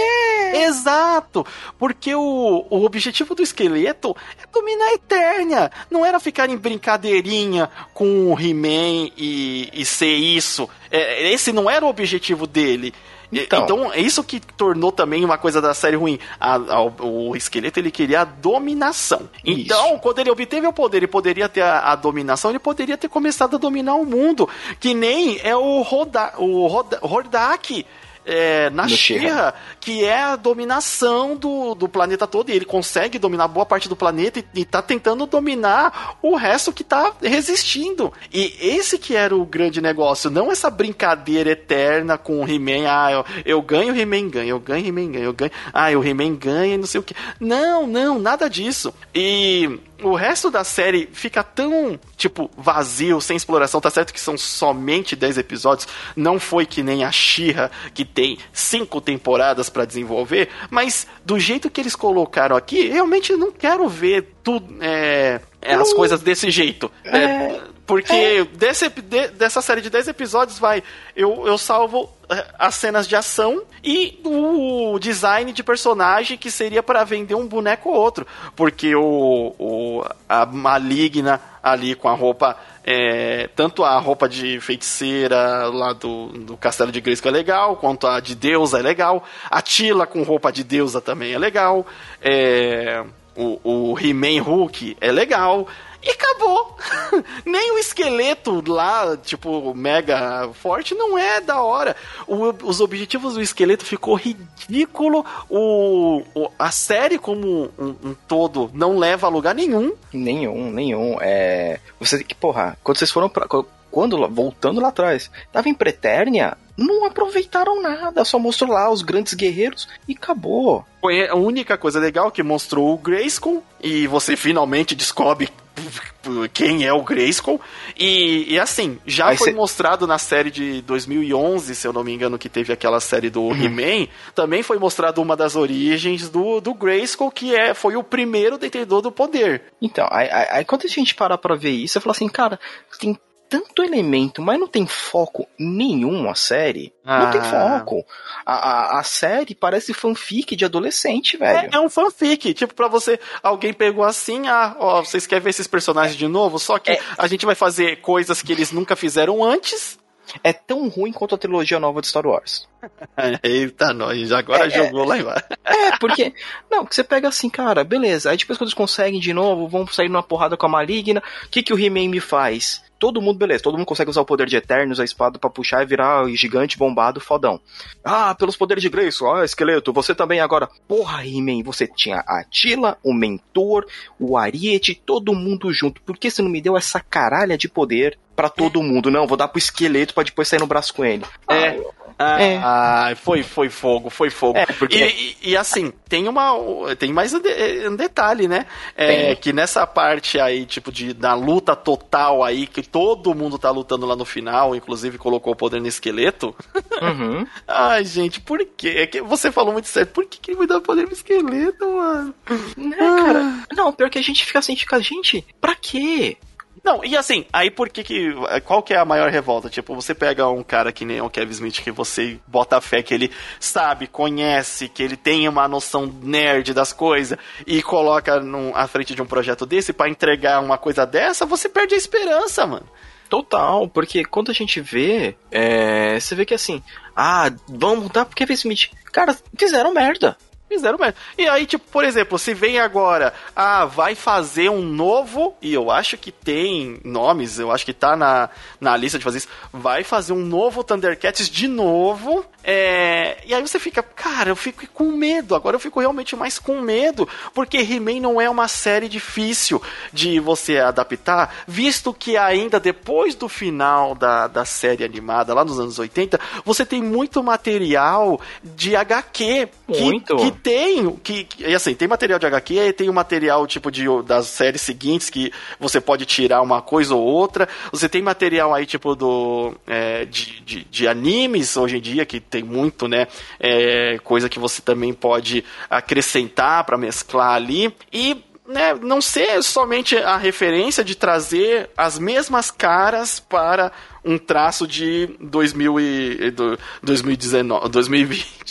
Exato! 0.55 1.45
Porque 1.77 2.15
o, 2.15 2.65
o 2.69 2.85
objetivo 2.85 3.35
do 3.35 3.43
esqueleto 3.43 4.15
é 4.41 4.47
dominar 4.51 4.85
a 4.85 4.93
Eternia. 4.93 5.71
Não 5.91 6.05
era 6.05 6.19
ficar 6.19 6.49
em 6.49 6.57
brincadeirinha 6.57 7.69
com 7.93 8.31
o 8.33 8.39
He-Man 8.39 9.11
e, 9.17 9.69
e 9.73 9.85
ser 9.85 10.13
isso. 10.13 10.69
É, 10.89 11.31
esse 11.31 11.51
não 11.51 11.69
era 11.69 11.85
o 11.85 11.89
objetivo 11.89 12.47
dele. 12.47 12.93
Então. 13.33 13.63
Então, 13.63 13.91
é 13.93 13.99
isso 13.99 14.23
que 14.23 14.39
tornou 14.39 14.91
também 14.91 15.25
uma 15.25 15.37
coisa 15.37 15.59
da 15.59 15.73
série 15.73 15.97
ruim. 15.97 16.17
A- 16.39 16.55
a- 16.55 16.83
o 17.03 17.35
esqueleto 17.35 17.79
ele 17.79 17.91
queria 17.91 18.21
a 18.21 18.23
dominação. 18.23 19.29
Isso. 19.43 19.61
Então, 19.61 19.97
quando 19.99 20.19
ele 20.19 20.29
obteve 20.29 20.65
o 20.67 20.71
poder 20.71 21.03
e 21.03 21.07
poderia 21.07 21.49
ter 21.49 21.61
a, 21.61 21.79
a 21.91 21.95
dominação, 21.95 22.51
ele 22.51 22.59
poderia 22.59 22.95
ter 22.97 23.09
começado 23.09 23.55
a 23.55 23.59
dominar 23.59 23.95
o 23.95 24.05
mundo. 24.05 24.47
Que 24.79 24.93
nem 24.93 25.39
é 25.43 25.55
o, 25.55 25.81
Roda, 25.81 26.33
o 26.37 26.67
Roda, 26.67 26.99
Hordak. 27.01 27.85
É, 28.25 28.69
na 28.71 28.87
She-Ra. 28.87 29.53
que 29.79 30.03
é 30.03 30.19
a 30.19 30.35
dominação 30.35 31.35
do, 31.35 31.75
do 31.75 31.87
planeta 31.87 32.25
todo. 32.25 32.49
E 32.49 32.53
ele 32.53 32.65
consegue 32.65 33.19
dominar 33.19 33.47
boa 33.47 33.65
parte 33.65 33.87
do 33.87 33.95
planeta 33.95 34.39
e, 34.39 34.61
e 34.61 34.65
tá 34.65 34.81
tentando 34.81 35.25
dominar 35.25 36.17
o 36.21 36.35
resto 36.35 36.73
que 36.73 36.83
tá 36.83 37.13
resistindo. 37.21 38.11
E 38.33 38.55
esse 38.59 38.97
que 38.97 39.15
era 39.15 39.35
o 39.35 39.45
grande 39.45 39.81
negócio, 39.81 40.29
não 40.29 40.51
essa 40.51 40.69
brincadeira 40.69 41.51
eterna 41.51 42.17
com 42.17 42.43
o 42.43 42.49
He-Man. 42.49 42.89
Ah, 42.89 43.11
eu, 43.11 43.25
eu 43.45 43.61
ganho, 43.61 43.93
o 43.93 43.97
He-Man 43.97 44.29
ganha, 44.29 44.49
eu 44.49 44.59
ganho, 44.59 44.83
o 44.83 44.87
He-Man 44.87 45.11
ganha, 45.11 45.25
eu 45.25 45.33
ganho. 45.33 45.51
Ah, 45.73 45.91
o 45.91 46.03
He-Man 46.03 46.35
ganha 46.35 46.75
e 46.75 46.77
não 46.77 46.87
sei 46.87 46.99
o 46.99 47.03
que. 47.03 47.15
Não, 47.39 47.85
não, 47.85 48.19
nada 48.19 48.49
disso. 48.49 48.93
E 49.13 49.79
o 50.01 50.15
resto 50.15 50.51
da 50.51 50.63
série 50.63 51.09
fica 51.11 51.43
tão, 51.43 51.99
tipo, 52.17 52.49
vazio, 52.57 53.19
sem 53.21 53.37
exploração. 53.37 53.79
Tá 53.81 53.89
certo 53.89 54.13
que 54.13 54.19
são 54.19 54.37
somente 54.37 55.15
10 55.15 55.37
episódios. 55.37 55.87
Não 56.15 56.39
foi 56.39 56.65
que 56.65 56.83
nem 56.83 57.03
a 57.03 57.11
She-Ra, 57.11 57.71
que 57.93 58.03
tem 58.05 58.37
cinco 58.51 58.99
temporadas 58.99 59.69
pra 59.69 59.85
desenvolver. 59.85 60.49
Mas 60.69 61.07
do 61.23 61.39
jeito 61.39 61.69
que 61.69 61.81
eles 61.81 61.95
colocaram 61.95 62.55
aqui, 62.55 62.87
realmente 62.87 63.33
não 63.35 63.51
quero 63.51 63.87
ver 63.87 64.33
tudo. 64.43 64.75
É, 64.81 65.39
as 65.61 65.93
coisas 65.93 66.21
desse 66.21 66.51
jeito. 66.51 66.91
É, 67.03 67.17
É. 67.17 67.61
porque 67.85 68.43
desse, 68.53 68.89
de- 68.89 69.27
dessa 69.29 69.61
série 69.61 69.81
de 69.81 69.89
10 69.89 70.07
episódios, 70.07 70.57
vai, 70.57 70.81
eu, 71.15 71.45
eu 71.45 71.57
salvo 71.57 72.09
é, 72.29 72.45
as 72.57 72.73
cenas 72.75 73.07
de 73.07 73.15
ação 73.15 73.61
e 73.83 74.19
o 74.25 74.97
design 74.99 75.51
de 75.53 75.61
personagem 75.63 76.37
que 76.37 76.49
seria 76.49 76.81
para 76.81 77.03
vender 77.03 77.35
um 77.35 77.45
boneco 77.47 77.89
ou 77.89 77.95
outro. 77.95 78.25
Porque 78.55 78.95
o, 78.95 79.53
o- 79.59 80.03
a 80.27 80.45
maligna 80.45 81.39
ali 81.61 81.93
com 81.95 82.09
a 82.09 82.13
roupa. 82.13 82.57
é, 82.83 83.49
tanto 83.55 83.83
a 83.83 83.97
roupa 83.99 84.27
de 84.29 84.59
feiticeira 84.59 85.67
lá 85.69 85.93
do, 85.93 86.27
do 86.27 86.55
castelo 86.57 86.91
de 86.91 87.01
Grayskull 87.01 87.29
é 87.29 87.33
legal, 87.33 87.75
quanto 87.77 88.05
a 88.07 88.19
de 88.19 88.35
deusa 88.35 88.79
é 88.79 88.81
legal. 88.81 89.23
A 89.49 89.61
Tila 89.61 90.05
com 90.07 90.21
roupa 90.23 90.51
de 90.51 90.63
deusa 90.63 91.01
também 91.01 91.33
é 91.33 91.37
legal. 91.39 91.85
É, 92.21 93.03
o, 93.35 93.59
o 93.91 93.99
He-Man 93.99 94.41
Hulk 94.41 94.97
é 95.01 95.11
legal. 95.11 95.67
E 96.05 96.11
acabou. 96.11 96.77
Nem 97.43 97.71
o 97.71 97.79
esqueleto 97.79 98.63
lá, 98.71 99.17
tipo, 99.17 99.73
mega 99.73 100.47
forte, 100.53 100.93
não 100.93 101.17
é 101.17 101.41
da 101.41 101.61
hora. 101.63 101.95
O- 102.27 102.53
os 102.63 102.79
objetivos 102.79 103.33
do 103.33 103.41
esqueleto 103.41 103.83
ficou 103.83 104.13
ridículo. 104.15 105.25
O, 105.49 106.21
o- 106.35 106.51
a 106.59 106.69
série, 106.69 107.17
como 107.17 107.71
um, 107.77 107.95
um 108.03 108.15
todo, 108.27 108.69
não 108.73 108.97
leva 108.99 109.25
a 109.25 109.29
lugar 109.31 109.55
nenhum. 109.55 109.93
Nenhum, 110.13 110.69
nenhum. 110.71 111.17
É. 111.19 111.79
Você 111.99 112.23
que, 112.23 112.35
porra, 112.35 112.77
quando 112.83 112.97
vocês 112.97 113.09
foram 113.11 113.27
pra. 113.27 113.47
Quando, 113.95 114.27
voltando 114.27 114.81
lá 114.81 114.89
atrás, 114.89 115.31
tava 115.53 115.69
em 115.69 115.73
Pretérnia, 115.73 116.57
não 116.77 117.05
aproveitaram 117.05 117.81
nada, 117.81 118.25
só 118.25 118.37
mostrou 118.37 118.69
lá 118.73 118.91
os 118.91 119.01
grandes 119.01 119.33
guerreiros 119.33 119.87
e 120.05 120.11
acabou. 120.11 120.85
Foi 120.99 121.29
a 121.29 121.33
única 121.35 121.77
coisa 121.77 121.97
legal 121.97 122.29
que 122.29 122.43
mostrou 122.43 122.93
o 122.93 122.97
Grayskull. 122.97 123.63
E 123.81 124.05
você 124.05 124.35
finalmente 124.35 124.93
descobre 124.95 125.47
quem 126.53 126.85
é 126.85 126.91
o 126.91 127.03
Grayskull. 127.03 127.61
E, 127.97 128.53
e 128.53 128.59
assim, 128.59 128.99
já 129.05 129.27
Aí 129.29 129.37
foi 129.37 129.51
cê- 129.51 129.55
mostrado 129.55 130.05
na 130.05 130.17
série 130.17 130.51
de 130.51 130.81
2011, 130.81 131.73
se 131.73 131.87
eu 131.87 131.93
não 131.93 132.03
me 132.03 132.13
engano, 132.13 132.37
que 132.37 132.49
teve 132.49 132.73
aquela 132.73 132.99
série 132.99 133.29
do 133.29 133.43
Uhum. 133.43 133.55
He-Man. 133.63 134.07
Também 134.33 134.61
foi 134.61 134.77
mostrado 134.77 135.21
uma 135.21 135.37
das 135.37 135.55
origens 135.55 136.27
do, 136.29 136.59
do 136.59 136.73
Grayskull, 136.73 137.31
que 137.31 137.55
é, 137.55 137.73
foi 137.73 137.95
o 137.95 138.03
primeiro 138.03 138.57
detentor 138.57 139.01
do 139.01 139.09
poder. 139.11 139.63
Então, 139.81 140.05
aí, 140.11 140.29
aí- 140.29 140.47
aí 140.51 140.65
quando 140.65 140.83
a 140.83 140.89
gente 140.89 141.15
parar 141.15 141.37
pra 141.37 141.55
ver 141.55 141.69
isso, 141.71 141.97
eu 141.97 142.01
falo 142.01 142.11
assim, 142.11 142.27
cara, 142.27 142.59
tem 142.99 143.17
tanto 143.49 143.83
elemento, 143.83 144.41
mas 144.41 144.59
não 144.59 144.67
tem 144.67 144.85
foco 144.87 145.47
nenhum 145.57 146.29
a 146.29 146.35
série. 146.35 146.93
Não 147.03 147.31
tem 147.31 147.41
Ah. 147.41 147.79
foco. 147.79 148.05
A, 148.45 148.53
a, 148.53 148.99
a 148.99 149.03
série 149.03 149.53
parece 149.55 149.93
fanfic 149.93 150.55
de 150.55 150.65
adolescente, 150.65 151.37
velho. 151.37 151.69
É, 151.71 151.75
é 151.75 151.79
um 151.79 151.89
fanfic, 151.89 152.53
tipo, 152.53 152.73
pra 152.73 152.87
você. 152.87 153.19
Alguém 153.43 153.73
pegou 153.73 154.03
assim, 154.03 154.47
ah, 154.47 154.75
ó, 154.79 155.03
vocês 155.03 155.25
querem 155.27 155.43
ver 155.43 155.51
esses 155.51 155.67
personagens 155.67 156.17
de 156.17 156.27
novo? 156.27 156.57
Só 156.59 156.79
que 156.79 156.91
É. 156.91 156.99
a 157.17 157.27
gente 157.27 157.45
vai 157.45 157.55
fazer 157.55 158.01
coisas 158.01 158.41
que 158.41 158.51
eles 158.51 158.71
nunca 158.71 158.95
fizeram 158.95 159.43
antes. 159.43 159.97
É 160.43 160.51
tão 160.51 160.89
ruim 160.89 161.11
quanto 161.13 161.35
a 161.35 161.37
trilogia 161.37 161.79
nova 161.79 162.01
de 162.01 162.07
Star 162.07 162.25
Wars. 162.25 162.67
Eita, 163.43 163.93
nós, 163.93 164.31
agora 164.31 164.65
É, 164.65 164.69
jogou 164.71 165.05
lá 165.05 165.17
embaixo. 165.19 165.45
É, 165.63 165.97
porque. 165.99 166.33
Não, 166.69 166.79
porque 166.83 166.95
você 166.95 167.03
pega 167.03 167.27
assim, 167.27 167.47
cara, 167.49 167.83
beleza. 167.83 168.31
Aí 168.31 168.37
depois 168.37 168.57
quando 168.57 168.67
eles 168.67 168.73
conseguem 168.73 169.19
de 169.19 169.33
novo, 169.33 169.67
vão 169.67 169.85
sair 169.87 170.09
numa 170.09 170.23
porrada 170.23 170.57
com 170.57 170.65
a 170.65 170.69
maligna. 170.69 171.21
O 171.45 171.49
que, 171.49 171.61
que 171.61 171.71
o 171.73 171.79
He-Man 171.79 172.09
me 172.09 172.19
faz? 172.19 172.83
Todo 173.05 173.21
mundo, 173.21 173.37
beleza, 173.37 173.61
todo 173.61 173.77
mundo 173.77 173.85
consegue 173.85 174.09
usar 174.09 174.21
o 174.21 174.25
poder 174.25 174.47
de 174.47 174.55
Eternos, 174.57 174.99
a 174.99 175.03
espada 175.03 175.37
pra 175.37 175.47
puxar 175.47 175.83
e 175.83 175.85
virar 175.85 176.27
gigante 176.29 176.75
bombado 176.75 177.19
fodão. 177.19 177.61
Ah, 178.03 178.33
pelos 178.33 178.57
poderes 178.57 178.81
de 178.81 178.89
Grace, 178.89 179.23
ah, 179.23 179.45
esqueleto, 179.45 179.93
você 179.93 180.15
também 180.15 180.39
agora. 180.39 180.67
Porra, 180.87 181.23
He-Man, 181.23 181.61
você 181.63 181.85
tinha 181.85 182.23
a 182.25 182.43
Tila, 182.43 182.97
o 183.03 183.13
Mentor, 183.13 183.85
o 184.19 184.35
Ariete, 184.35 184.99
todo 185.05 185.35
mundo 185.35 185.71
junto. 185.71 186.01
Por 186.01 186.17
que 186.17 186.31
você 186.31 186.41
não 186.41 186.49
me 186.49 186.59
deu 186.59 186.75
essa 186.75 186.99
caralha 186.99 187.55
de 187.55 187.69
poder 187.69 188.17
pra 188.35 188.49
todo 188.49 188.81
mundo? 188.81 189.11
Não, 189.11 189.27
vou 189.27 189.37
dar 189.37 189.49
pro 189.49 189.59
esqueleto 189.59 190.15
pra 190.15 190.23
depois 190.23 190.47
sair 190.47 190.59
no 190.59 190.65
braço 190.65 190.91
com 190.91 191.05
ele. 191.05 191.23
É. 191.47 191.77
Ah, 191.77 192.04
É. 192.17 192.57
ah, 192.63 193.13
foi, 193.21 193.43
foi 193.43 193.69
fogo, 193.69 194.09
foi 194.09 194.29
fogo. 194.29 194.57
É, 194.57 194.65
porque- 194.65 194.97
E, 194.97 195.37
e- 195.43 195.49
e 195.51 195.57
assim, 195.57 195.91
tem 196.07 196.27
uma. 196.27 196.53
Tem 196.97 197.11
mais 197.11 197.33
um, 197.33 197.39
de- 197.41 197.89
detalhe, 197.97 198.47
né? 198.47 198.65
É, 198.95 199.35
que 199.35 199.51
nessa 199.51 199.85
parte 199.85 200.39
aí, 200.39 200.65
tipo, 200.65 200.91
de, 200.91 201.13
da 201.13 201.33
luta 201.33 201.75
total 201.75 202.43
aí, 202.43 202.67
que 202.67 202.81
todo 202.83 203.35
mundo 203.35 203.57
tá 203.59 203.69
lutando 203.71 204.05
lá 204.05 204.15
no 204.15 204.25
final, 204.25 204.75
inclusive 204.75 205.17
colocou 205.17 205.53
o 205.53 205.55
poder 205.55 205.81
no 205.81 205.87
esqueleto. 205.87 206.55
Uhum. 207.01 207.45
Ai, 207.67 208.05
gente, 208.05 208.39
por 208.39 208.65
quê? 208.77 208.89
É 208.97 209.07
que 209.07 209.21
você 209.21 209.51
falou 209.51 209.73
muito 209.73 209.87
certo. 209.87 210.11
Por 210.11 210.25
que, 210.25 210.39
que 210.39 210.51
ele 210.51 210.57
vai 210.57 210.67
dar 210.67 210.81
poder 210.81 211.05
no 211.05 211.11
esqueleto, 211.13 211.85
mano? 211.85 212.33
Né, 212.77 212.95
cara? 212.97 213.63
Não, 213.73 213.91
pior 213.91 214.09
que 214.09 214.17
a 214.19 214.23
gente 214.23 214.45
fica 214.45 214.59
assim, 214.59 214.75
fica, 214.75 215.01
gente, 215.01 215.45
pra 215.59 215.75
quê? 215.75 216.37
Não, 216.85 217.03
e 217.03 217.17
assim, 217.17 217.47
aí 217.51 217.71
por 217.71 217.89
que 217.89 218.03
que. 218.03 218.31
Qual 218.63 218.83
que 218.83 218.93
é 218.93 218.97
a 218.99 219.03
maior 219.03 219.31
revolta? 219.31 219.71
Tipo, 219.71 219.95
você 219.95 220.13
pega 220.13 220.47
um 220.47 220.61
cara 220.61 220.91
que 220.91 221.03
nem 221.03 221.19
o 221.19 221.31
Kevin 221.31 221.51
Smith, 221.51 221.81
que 221.81 221.89
você 221.89 222.39
bota 222.45 222.79
fé 222.79 223.01
que 223.01 223.11
ele 223.11 223.31
sabe, 223.59 224.05
conhece, 224.05 224.87
que 224.87 225.01
ele 225.01 225.17
tem 225.17 225.49
uma 225.49 225.67
noção 225.67 226.05
nerd 226.05 226.75
das 226.75 226.93
coisas, 226.93 227.39
e 227.65 227.81
coloca 227.81 228.39
num, 228.39 228.71
à 228.75 228.85
frente 228.87 229.15
de 229.15 229.21
um 229.23 229.25
projeto 229.25 229.65
desse 229.65 229.93
pra 229.93 230.07
entregar 230.07 230.61
uma 230.61 230.77
coisa 230.77 231.07
dessa, 231.07 231.43
você 231.43 231.67
perde 231.67 231.95
a 231.95 231.97
esperança, 231.97 232.67
mano. 232.67 232.85
Total, 233.27 233.87
porque 233.89 234.23
quando 234.23 234.51
a 234.51 234.53
gente 234.53 234.79
vê, 234.79 235.35
é, 235.49 236.19
você 236.19 236.35
vê 236.35 236.45
que 236.45 236.53
assim, 236.53 236.83
ah, 237.15 237.51
vamos 237.67 238.03
mudar 238.03 238.25
porque 238.25 238.45
Kevin 238.45 238.53
Smith. 238.53 238.91
Cara, 239.11 239.35
fizeram 239.57 239.91
merda. 239.91 240.37
Fizeram 240.67 240.97
merda. 240.97 241.15
E 241.37 241.47
aí, 241.47 241.65
tipo, 241.65 241.85
por 241.91 242.03
exemplo, 242.03 242.39
se 242.39 242.53
vem 242.53 242.79
agora, 242.79 243.33
ah, 243.55 243.85
vai 243.85 244.15
fazer 244.15 244.69
um 244.69 244.81
novo, 244.81 245.55
e 245.61 245.73
eu 245.73 245.91
acho 245.91 246.17
que 246.17 246.31
tem 246.31 246.99
nomes, 247.03 247.59
eu 247.59 247.71
acho 247.71 247.85
que 247.85 247.93
tá 247.93 248.15
na, 248.15 248.49
na 248.81 248.97
lista 248.97 249.17
de 249.17 249.23
fazer 249.23 249.37
isso, 249.37 249.47
vai 249.71 250.03
fazer 250.03 250.33
um 250.33 250.43
novo 250.43 250.83
Thundercats 250.83 251.49
de 251.49 251.67
novo, 251.67 252.43
é, 252.63 253.37
e 253.45 253.53
aí 253.53 253.61
você 253.61 253.79
fica, 253.79 254.01
cara, 254.01 254.49
eu 254.49 254.55
fico 254.55 254.87
com 254.87 255.11
medo, 255.11 255.53
agora 255.53 255.75
eu 255.75 255.79
fico 255.79 255.99
realmente 255.99 256.35
mais 256.35 256.57
com 256.57 256.81
medo, 256.81 257.29
porque 257.53 257.77
He-Man 257.77 258.19
não 258.19 258.41
é 258.41 258.49
uma 258.49 258.67
série 258.67 259.07
difícil 259.07 259.79
de 260.11 260.39
você 260.39 260.79
adaptar, 260.79 261.53
visto 261.67 262.11
que 262.11 262.37
ainda 262.37 262.79
depois 262.79 263.35
do 263.35 263.47
final 263.47 264.15
da, 264.15 264.47
da 264.47 264.65
série 264.65 265.03
animada, 265.03 265.53
lá 265.53 265.63
nos 265.63 265.79
anos 265.79 265.99
80, 265.99 266.39
você 266.65 266.83
tem 266.83 267.03
muito 267.03 267.43
material 267.43 268.41
de 268.63 268.95
HQ 268.95 269.69
que, 269.87 270.01
Muito. 270.01 270.35
que 270.35 270.51
tem, 270.63 271.15
que, 271.17 271.47
e 271.59 271.73
assim, 271.75 271.93
tem 271.93 272.07
material 272.07 272.39
de 272.39 272.45
HQ, 272.45 272.93
tem 272.93 273.09
o 273.09 273.13
material 273.13 273.67
tipo 273.67 273.91
de 273.91 274.05
das 274.23 274.47
séries 274.47 274.81
seguintes 274.81 275.29
que 275.29 275.51
você 275.79 275.99
pode 275.99 276.25
tirar 276.25 276.61
uma 276.61 276.81
coisa 276.81 277.13
ou 277.15 277.21
outra. 277.23 277.67
Você 277.91 278.07
tem 278.09 278.21
material 278.21 278.73
aí 278.73 278.85
tipo 278.85 279.15
do 279.15 279.73
é, 279.85 280.25
de, 280.25 280.61
de, 280.61 280.83
de 280.85 281.07
animes 281.07 281.75
hoje 281.77 281.97
em 281.97 282.01
dia 282.01 282.25
que 282.25 282.39
tem 282.39 282.63
muito, 282.63 283.07
né? 283.07 283.27
é, 283.59 284.19
coisa 284.23 284.49
que 284.49 284.59
você 284.59 284.81
também 284.81 285.13
pode 285.13 285.63
acrescentar 285.89 286.83
para 286.83 286.97
mesclar 286.97 287.55
ali 287.55 287.93
e 288.11 288.43
né, 288.67 288.95
não 288.95 289.21
ser 289.21 289.61
somente 289.63 290.17
a 290.17 290.37
referência 290.37 291.03
de 291.03 291.15
trazer 291.15 291.89
as 291.95 292.17
mesmas 292.17 292.71
caras 292.71 293.39
para 293.39 293.91
um 294.23 294.39
traço 294.39 294.87
de 294.87 295.29
2000 295.39 295.99
e, 295.99 296.51
do- 296.51 296.79
2019, 297.03 297.89
2020. 297.89 298.64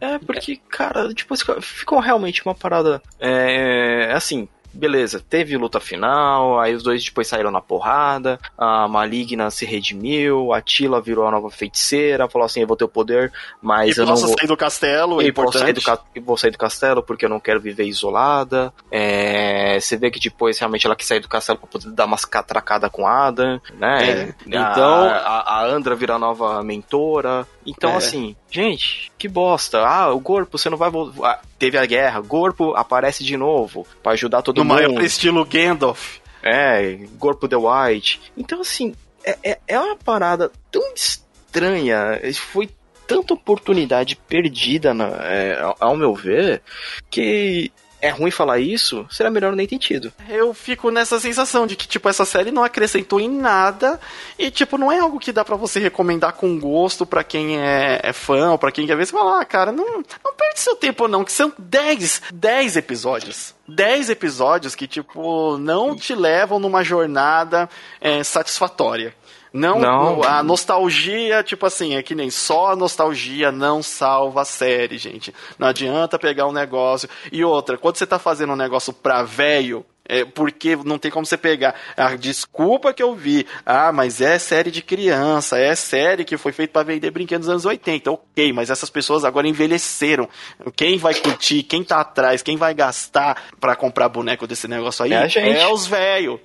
É, 0.00 0.18
porque, 0.18 0.56
cara, 0.68 1.12
tipo, 1.14 1.34
ficou 1.60 1.98
realmente 2.00 2.44
uma 2.44 2.54
parada. 2.54 3.00
É, 3.20 4.10
assim, 4.14 4.48
beleza, 4.74 5.22
teve 5.28 5.54
luta 5.56 5.78
final, 5.78 6.58
aí 6.58 6.74
os 6.74 6.82
dois 6.82 7.04
depois 7.04 7.28
saíram 7.28 7.50
na 7.50 7.60
porrada, 7.60 8.40
a 8.56 8.88
Maligna 8.88 9.50
se 9.50 9.66
redimiu, 9.66 10.52
a 10.52 10.62
Tila 10.62 10.98
virou 11.00 11.26
a 11.26 11.30
nova 11.30 11.50
feiticeira, 11.50 12.26
falou 12.28 12.46
assim: 12.46 12.60
eu 12.62 12.66
vou 12.66 12.76
ter 12.76 12.84
o 12.84 12.88
poder, 12.88 13.30
mas 13.60 13.96
e 13.96 14.00
eu 14.00 14.06
não 14.06 14.16
vou. 14.16 14.34
sair 14.38 14.46
do 14.48 14.56
castelo, 14.56 15.20
é 15.20 15.26
E 15.26 15.30
vou, 15.30 15.52
sair 15.52 15.70
importante. 15.70 15.74
do, 15.74 15.82
ca- 15.82 16.02
e 16.16 16.20
vou 16.20 16.36
sair 16.38 16.50
do 16.52 16.58
castelo 16.58 17.02
porque 17.02 17.24
eu 17.26 17.28
não 17.28 17.38
quero 17.38 17.60
viver 17.60 17.84
isolada. 17.84 18.72
É, 18.90 19.78
você 19.78 19.96
vê 19.96 20.10
que 20.10 20.18
depois 20.18 20.58
realmente 20.58 20.86
ela 20.86 20.96
quis 20.96 21.06
sair 21.06 21.20
do 21.20 21.28
castelo 21.28 21.58
pra 21.58 21.68
poder 21.68 21.90
dar 21.90 22.06
umas 22.06 22.24
catracadas 22.24 22.90
com 22.90 23.06
a 23.06 23.26
Ada, 23.26 23.60
né? 23.78 24.10
É, 24.10 24.34
então- 24.46 25.04
A, 25.10 25.60
a 25.60 25.66
Andra 25.66 25.94
vira 25.94 26.14
a 26.14 26.18
nova 26.18 26.62
mentora. 26.62 27.46
Então, 27.66 27.92
É. 27.92 27.96
assim, 27.96 28.34
gente, 28.50 29.10
que 29.18 29.28
bosta. 29.28 29.78
Ah, 29.86 30.12
o 30.12 30.20
corpo, 30.20 30.58
você 30.58 30.68
não 30.68 30.76
vai 30.76 30.90
voltar. 30.90 31.40
teve 31.58 31.78
a 31.78 31.86
guerra, 31.86 32.20
o 32.20 32.24
corpo 32.26 32.74
aparece 32.74 33.22
de 33.24 33.36
novo 33.36 33.86
pra 34.02 34.12
ajudar 34.12 34.42
todo 34.42 34.58
no 34.58 34.64
mundo. 34.64 34.74
maior 34.74 35.02
estilo 35.04 35.44
Gandalf. 35.44 36.18
É, 36.42 36.98
corpo 37.20 37.46
The 37.46 37.56
White. 37.56 38.20
Então, 38.36 38.60
assim, 38.60 38.94
é, 39.24 39.38
é, 39.44 39.58
é 39.68 39.78
uma 39.78 39.94
parada 39.96 40.50
tão 40.72 40.82
estranha. 40.92 42.20
Foi 42.34 42.68
tanta 43.06 43.34
oportunidade 43.34 44.16
perdida, 44.16 44.92
na- 44.92 45.08
é, 45.22 45.60
ao 45.78 45.96
meu 45.96 46.14
ver, 46.14 46.62
que 47.10 47.70
é 48.02 48.10
ruim 48.10 48.32
falar 48.32 48.58
isso, 48.58 49.06
será 49.08 49.30
melhor 49.30 49.54
nem 49.54 49.64
ter 49.64 49.78
tido. 49.78 50.12
Eu 50.28 50.52
fico 50.52 50.90
nessa 50.90 51.20
sensação 51.20 51.68
de 51.68 51.76
que, 51.76 51.86
tipo, 51.86 52.08
essa 52.08 52.24
série 52.24 52.50
não 52.50 52.64
acrescentou 52.64 53.20
em 53.20 53.30
nada 53.30 54.00
e, 54.36 54.50
tipo, 54.50 54.76
não 54.76 54.90
é 54.90 54.98
algo 54.98 55.20
que 55.20 55.30
dá 55.30 55.44
pra 55.44 55.54
você 55.54 55.78
recomendar 55.78 56.32
com 56.32 56.58
gosto 56.58 57.06
pra 57.06 57.22
quem 57.22 57.60
é, 57.60 58.00
é 58.02 58.12
fã 58.12 58.50
ou 58.50 58.58
pra 58.58 58.72
quem 58.72 58.88
quer 58.88 58.96
ver. 58.96 59.06
Você 59.06 59.12
fala, 59.12 59.40
ah, 59.40 59.44
cara, 59.44 59.70
não, 59.70 60.02
não 60.24 60.34
perde 60.36 60.58
seu 60.58 60.74
tempo 60.74 61.06
não, 61.06 61.22
que 61.22 61.30
são 61.30 61.52
10, 61.56 62.22
10 62.34 62.76
episódios. 62.76 63.54
10 63.68 64.10
episódios 64.10 64.74
que, 64.74 64.88
tipo, 64.88 65.56
não 65.58 65.94
te 65.94 66.12
levam 66.12 66.58
numa 66.58 66.82
jornada 66.82 67.70
é, 68.00 68.24
satisfatória. 68.24 69.14
Não, 69.52 69.78
Não. 69.78 70.22
a 70.22 70.42
nostalgia, 70.42 71.42
tipo 71.42 71.66
assim, 71.66 71.94
é 71.94 72.02
que 72.02 72.14
nem 72.14 72.30
só 72.30 72.72
a 72.72 72.76
nostalgia 72.76 73.52
não 73.52 73.82
salva 73.82 74.42
a 74.42 74.44
série, 74.44 74.96
gente. 74.96 75.34
Não 75.58 75.68
adianta 75.68 76.18
pegar 76.18 76.46
um 76.46 76.52
negócio. 76.52 77.08
E 77.30 77.44
outra, 77.44 77.76
quando 77.76 77.96
você 77.96 78.06
tá 78.06 78.18
fazendo 78.18 78.54
um 78.54 78.56
negócio 78.56 78.92
pra 78.92 79.22
velho, 79.22 79.84
é 80.08 80.24
porque 80.24 80.76
não 80.84 80.98
tem 80.98 81.10
como 81.10 81.24
você 81.24 81.36
pegar. 81.36 81.74
A 81.96 82.14
desculpa 82.16 82.92
que 82.92 83.02
eu 83.02 83.14
vi. 83.14 83.46
Ah, 83.64 83.92
mas 83.92 84.20
é 84.20 84.38
série 84.38 84.70
de 84.70 84.82
criança, 84.82 85.58
é 85.58 85.74
série 85.74 86.24
que 86.24 86.36
foi 86.36 86.52
feita 86.52 86.72
pra 86.72 86.82
vender 86.82 87.10
brinquedos 87.10 87.46
dos 87.46 87.52
anos 87.52 87.64
80. 87.64 88.10
Ok, 88.10 88.52
mas 88.52 88.70
essas 88.70 88.90
pessoas 88.90 89.24
agora 89.24 89.46
envelheceram. 89.48 90.28
Quem 90.76 90.98
vai 90.98 91.14
curtir, 91.14 91.62
quem 91.62 91.82
tá 91.84 92.00
atrás, 92.00 92.42
quem 92.42 92.56
vai 92.56 92.74
gastar 92.74 93.42
pra 93.60 93.76
comprar 93.76 94.08
boneco 94.08 94.46
desse 94.46 94.66
negócio 94.68 95.04
aí 95.04 95.12
É 95.12 95.28
gente. 95.28 95.56
é 95.58 95.68
os 95.68 95.86
velhos. 95.86 96.40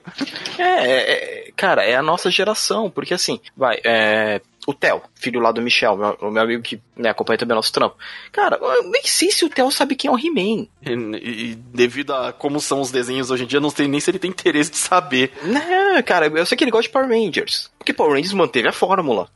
É, 0.57 0.63
é, 0.63 1.11
é, 1.47 1.51
cara, 1.55 1.83
é 1.83 1.95
a 1.95 2.01
nossa 2.03 2.29
geração, 2.31 2.89
porque 2.89 3.13
assim, 3.13 3.39
vai, 3.55 3.79
é. 3.83 4.41
O 4.69 4.73
Theo, 4.73 5.01
filho 5.15 5.39
lá 5.39 5.53
do 5.53 5.61
Michel, 5.61 5.95
meu, 5.95 6.17
o 6.19 6.29
meu 6.29 6.43
amigo 6.43 6.61
que 6.61 6.81
né, 6.93 7.09
acompanha 7.09 7.37
também 7.37 7.55
nosso 7.55 7.71
trampo. 7.71 7.95
Cara, 8.33 8.59
eu 8.61 8.83
nem 8.91 9.01
sei 9.05 9.31
se 9.31 9.45
o 9.45 9.49
Theo 9.49 9.71
sabe 9.71 9.95
quem 9.95 10.09
é 10.09 10.11
o 10.11 10.19
He-Man. 10.19 10.67
E, 10.81 11.51
e 11.51 11.55
devido 11.55 12.13
a 12.13 12.33
como 12.33 12.59
são 12.59 12.81
os 12.81 12.91
desenhos 12.91 13.31
hoje 13.31 13.45
em 13.45 13.47
dia, 13.47 13.61
não 13.61 13.69
sei 13.69 13.87
nem 13.87 14.01
se 14.01 14.11
ele 14.11 14.19
tem 14.19 14.29
interesse 14.29 14.71
de 14.71 14.77
saber. 14.77 15.31
Né, 15.41 16.03
cara, 16.03 16.27
eu 16.27 16.45
sei 16.45 16.57
que 16.57 16.65
ele 16.65 16.71
gosta 16.71 16.89
de 16.89 16.91
Power 16.91 17.07
Rangers. 17.07 17.71
Porque 17.79 17.93
Power 17.93 18.11
Rangers 18.11 18.33
manteve 18.33 18.67
a 18.67 18.73
fórmula. 18.73 19.29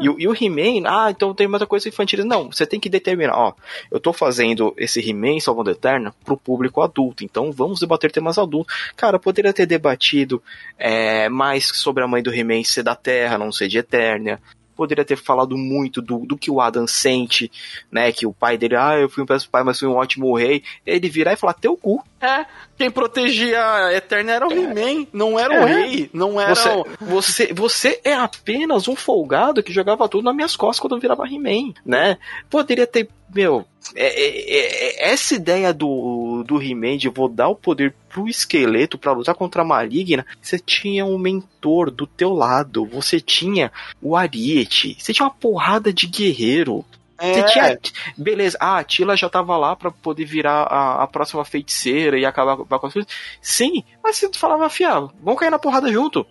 E, 0.00 0.08
o- 0.08 0.16
e 0.20 0.28
o 0.28 0.32
He-Man, 0.34 0.86
ah, 0.88 1.10
então 1.10 1.34
tem 1.34 1.48
muita 1.48 1.66
coisa 1.66 1.88
infantil. 1.88 2.24
Não, 2.24 2.50
você 2.52 2.64
tem 2.66 2.78
que 2.78 2.88
determinar, 2.88 3.36
ó, 3.36 3.52
eu 3.90 3.98
tô 3.98 4.12
fazendo 4.12 4.72
esse 4.76 5.00
He-Man 5.00 5.40
Salvando 5.40 5.70
Eterna 5.70 6.14
pro 6.24 6.36
público 6.36 6.80
adulto, 6.80 7.24
então 7.24 7.50
vamos 7.50 7.80
debater 7.80 8.12
temas 8.12 8.38
adultos. 8.38 8.74
Cara, 8.96 9.18
poderia 9.18 9.52
ter 9.52 9.66
debatido 9.66 10.42
é, 10.78 11.28
mais 11.28 11.66
sobre 11.68 12.04
a 12.04 12.08
mãe 12.08 12.22
do 12.22 12.32
He-Man 12.32 12.62
ser 12.64 12.82
da 12.84 12.94
Terra, 12.94 13.36
não 13.38 13.50
ser 13.50 13.68
de 13.68 13.78
Eternia. 13.78 14.40
poderia 14.76 15.04
ter 15.04 15.16
falado 15.16 15.56
muito 15.56 16.00
do, 16.00 16.18
do 16.26 16.36
que 16.36 16.50
o 16.50 16.60
Adam 16.60 16.86
sente, 16.86 17.50
né? 17.90 18.10
Que 18.10 18.26
o 18.26 18.32
pai 18.32 18.56
dele, 18.56 18.74
ah, 18.76 18.98
eu 18.98 19.08
fui 19.08 19.22
um 19.22 19.26
péssimo 19.26 19.50
pai, 19.52 19.62
mas 19.62 19.78
fui 19.78 19.86
um 19.86 19.94
ótimo 19.96 20.34
rei. 20.36 20.62
Ele 20.86 21.08
virar 21.08 21.32
e 21.34 21.36
falar, 21.36 21.52
teu 21.54 21.76
cu. 21.76 22.02
É, 22.22 22.46
quem 22.78 22.88
protegia 22.88 23.60
a 23.60 23.92
Eterna 23.92 24.30
era 24.32 24.46
o 24.46 24.52
He-Man, 24.52 25.08
não 25.12 25.36
era 25.36 25.52
o 25.64 25.66
É. 25.68 25.74
rei, 25.74 26.08
não 26.12 26.40
era 26.40 26.54
Você, 26.54 26.68
o... 26.68 26.86
você, 27.00 27.52
você 27.52 28.00
é 28.04 28.14
apenas 28.14 28.86
um 28.86 28.94
folgado 28.94 29.60
que 29.60 29.72
jogava 29.72 30.08
tudo 30.08 30.22
nas 30.24 30.34
minhas 30.36 30.54
costas 30.54 30.78
quando 30.78 30.94
eu 30.94 31.00
virava 31.00 31.26
He-Man, 31.26 31.74
né? 31.84 32.18
Poderia 32.48 32.86
ter, 32.86 33.08
meu, 33.34 33.66
é- 33.96 34.06
é- 34.06 34.38
é- 34.38 35.08
é- 35.08 35.10
essa 35.12 35.34
ideia 35.34 35.72
do, 35.74 36.44
do 36.46 36.62
He-Man 36.62 36.96
de 36.96 37.08
vou 37.08 37.28
dar 37.28 37.48
o 37.48 37.56
poder 37.56 37.92
pro 38.08 38.28
esqueleto 38.28 38.96
pra 38.96 39.10
lutar 39.12 39.34
contra 39.34 39.62
a 39.62 39.64
maligna, 39.64 40.24
você 40.40 40.60
tinha 40.60 41.04
um 41.04 41.18
mentor 41.18 41.90
do 41.90 42.06
teu 42.06 42.32
lado, 42.32 42.86
você 42.86 43.18
tinha 43.20 43.72
o 44.00 44.14
Ariete, 44.16 44.96
você 44.96 45.12
tinha 45.12 45.26
uma 45.26 45.34
porrada 45.34 45.92
de 45.92 46.06
guerreiro. 46.06 46.84
É, 47.22 47.42
tinha. 47.44 47.78
Beleza, 48.16 48.58
ah, 48.60 48.78
a 48.78 48.84
Tila 48.84 49.16
já 49.16 49.28
tava 49.28 49.56
lá 49.56 49.76
pra 49.76 49.92
poder 49.92 50.24
virar 50.24 50.64
a, 50.64 51.04
a 51.04 51.06
próxima 51.06 51.44
feiticeira 51.44 52.18
e 52.18 52.26
acabar 52.26 52.56
com 52.56 52.86
as 52.86 52.92
coisas. 52.92 53.06
Sim, 53.40 53.84
mas 54.02 54.16
você 54.16 54.28
falava, 54.34 54.68
fia, 54.68 54.92
vamos 55.22 55.38
cair 55.38 55.50
na 55.50 55.58
porrada 55.58 55.90
junto. 55.92 56.26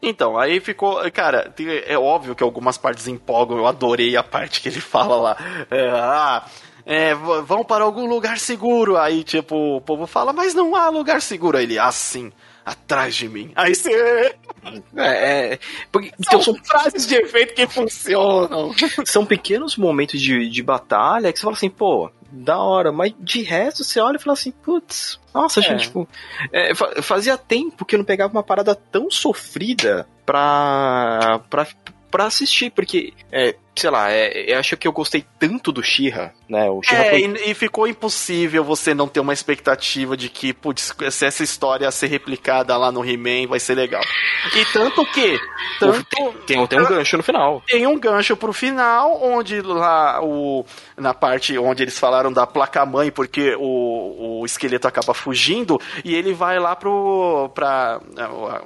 Então, 0.00 0.38
aí 0.38 0.60
ficou. 0.60 1.00
Cara, 1.10 1.52
é 1.84 1.98
óbvio 1.98 2.36
que 2.36 2.44
algumas 2.44 2.78
partes 2.78 3.08
empolgam. 3.08 3.58
Eu 3.58 3.66
adorei 3.66 4.16
a 4.16 4.22
parte 4.22 4.60
que 4.60 4.68
ele 4.68 4.80
fala 4.80 5.16
lá. 5.16 5.36
É, 5.68 5.90
ah. 5.90 6.44
É, 6.86 7.14
vão 7.14 7.62
para 7.62 7.84
algum 7.84 8.06
lugar 8.06 8.38
seguro. 8.38 8.96
Aí, 8.96 9.22
tipo, 9.22 9.76
o 9.76 9.80
povo 9.80 10.06
fala, 10.06 10.32
mas 10.32 10.54
não 10.54 10.74
há 10.74 10.88
lugar 10.88 11.20
seguro. 11.20 11.58
Aí 11.58 11.64
ele, 11.64 11.78
assim, 11.78 12.32
atrás 12.70 13.14
de 13.16 13.28
mim. 13.28 13.50
Aí 13.56 13.74
você. 13.74 14.34
É, 14.96 15.52
é, 15.54 15.58
porque, 15.90 16.12
então 16.18 16.40
São 16.42 16.54
são, 16.54 16.64
frases 16.64 17.06
de 17.06 17.14
efeito 17.16 17.54
que 17.54 17.66
funcionam. 17.66 18.72
são 19.04 19.24
pequenos 19.24 19.76
momentos 19.76 20.20
de, 20.20 20.48
de 20.48 20.62
batalha 20.62 21.32
que 21.32 21.38
você 21.38 21.44
fala 21.44 21.56
assim, 21.56 21.70
pô, 21.70 22.10
da 22.30 22.58
hora, 22.58 22.92
mas 22.92 23.12
de 23.18 23.42
resto 23.42 23.82
você 23.82 23.98
olha 24.00 24.16
e 24.16 24.20
fala 24.20 24.34
assim, 24.34 24.50
putz, 24.52 25.18
nossa, 25.34 25.60
É. 25.60 25.62
gente, 25.62 25.82
tipo, 25.84 26.06
é, 26.52 26.74
fa- 26.74 27.00
fazia 27.02 27.36
tempo 27.38 27.84
que 27.84 27.94
eu 27.94 27.98
não 27.98 28.04
pegava 28.04 28.32
uma 28.32 28.42
parada 28.42 28.74
tão 28.74 29.10
sofrida 29.10 30.06
pra, 30.26 31.40
pra, 31.50 31.66
pra 32.10 32.26
assistir, 32.26 32.70
porque, 32.70 33.12
é, 33.32 33.56
sei 33.74 33.90
lá, 33.90 34.10
é, 34.10 34.52
eu 34.52 34.58
acho 34.58 34.76
que 34.76 34.86
eu 34.86 34.92
gostei 34.92 35.24
tanto 35.38 35.72
do 35.72 35.82
Shira, 35.82 36.34
né? 36.48 36.68
O 36.68 36.82
Shira 36.82 37.06
É, 37.06 37.10
foi 37.10 37.20
e, 37.20 37.50
e 37.50 37.54
ficou 37.54 37.86
impossível 37.86 38.62
você 38.62 38.92
não 38.92 39.08
ter 39.08 39.20
uma 39.20 39.32
expectativa 39.32 40.16
de 40.16 40.28
que, 40.28 40.52
putz, 40.52 40.94
se 41.10 41.24
essa 41.24 41.42
história 41.42 41.90
ser 41.90 42.08
replicada 42.08 42.76
lá 42.76 42.92
no 42.92 43.04
He-Man 43.04 43.46
vai 43.48 43.60
ser 43.60 43.74
legal. 43.74 44.02
E 44.54 44.64
tanto 44.66 45.04
que. 45.12 45.38
Tanto, 45.78 46.04
Tem, 46.46 46.66
tem 46.66 46.80
um 46.80 46.86
gancho 46.86 47.16
no 47.16 47.22
final. 47.22 47.62
tem 47.66 47.86
um 47.86 47.98
gancho 47.98 48.36
pro 48.36 48.52
final, 48.52 49.22
onde 49.22 49.62
lá 49.62 50.20
o 50.22 50.64
na 50.96 51.14
parte 51.14 51.56
onde 51.56 51.82
eles 51.82 51.98
falaram 51.98 52.32
da 52.32 52.46
placa 52.46 52.84
mãe, 52.84 53.10
porque 53.10 53.54
o, 53.58 54.40
o 54.40 54.46
esqueleto 54.46 54.86
acaba 54.86 55.14
fugindo 55.14 55.80
e 56.04 56.14
ele 56.14 56.34
vai 56.34 56.58
lá 56.58 56.76
pro 56.76 57.50
pra 57.54 58.00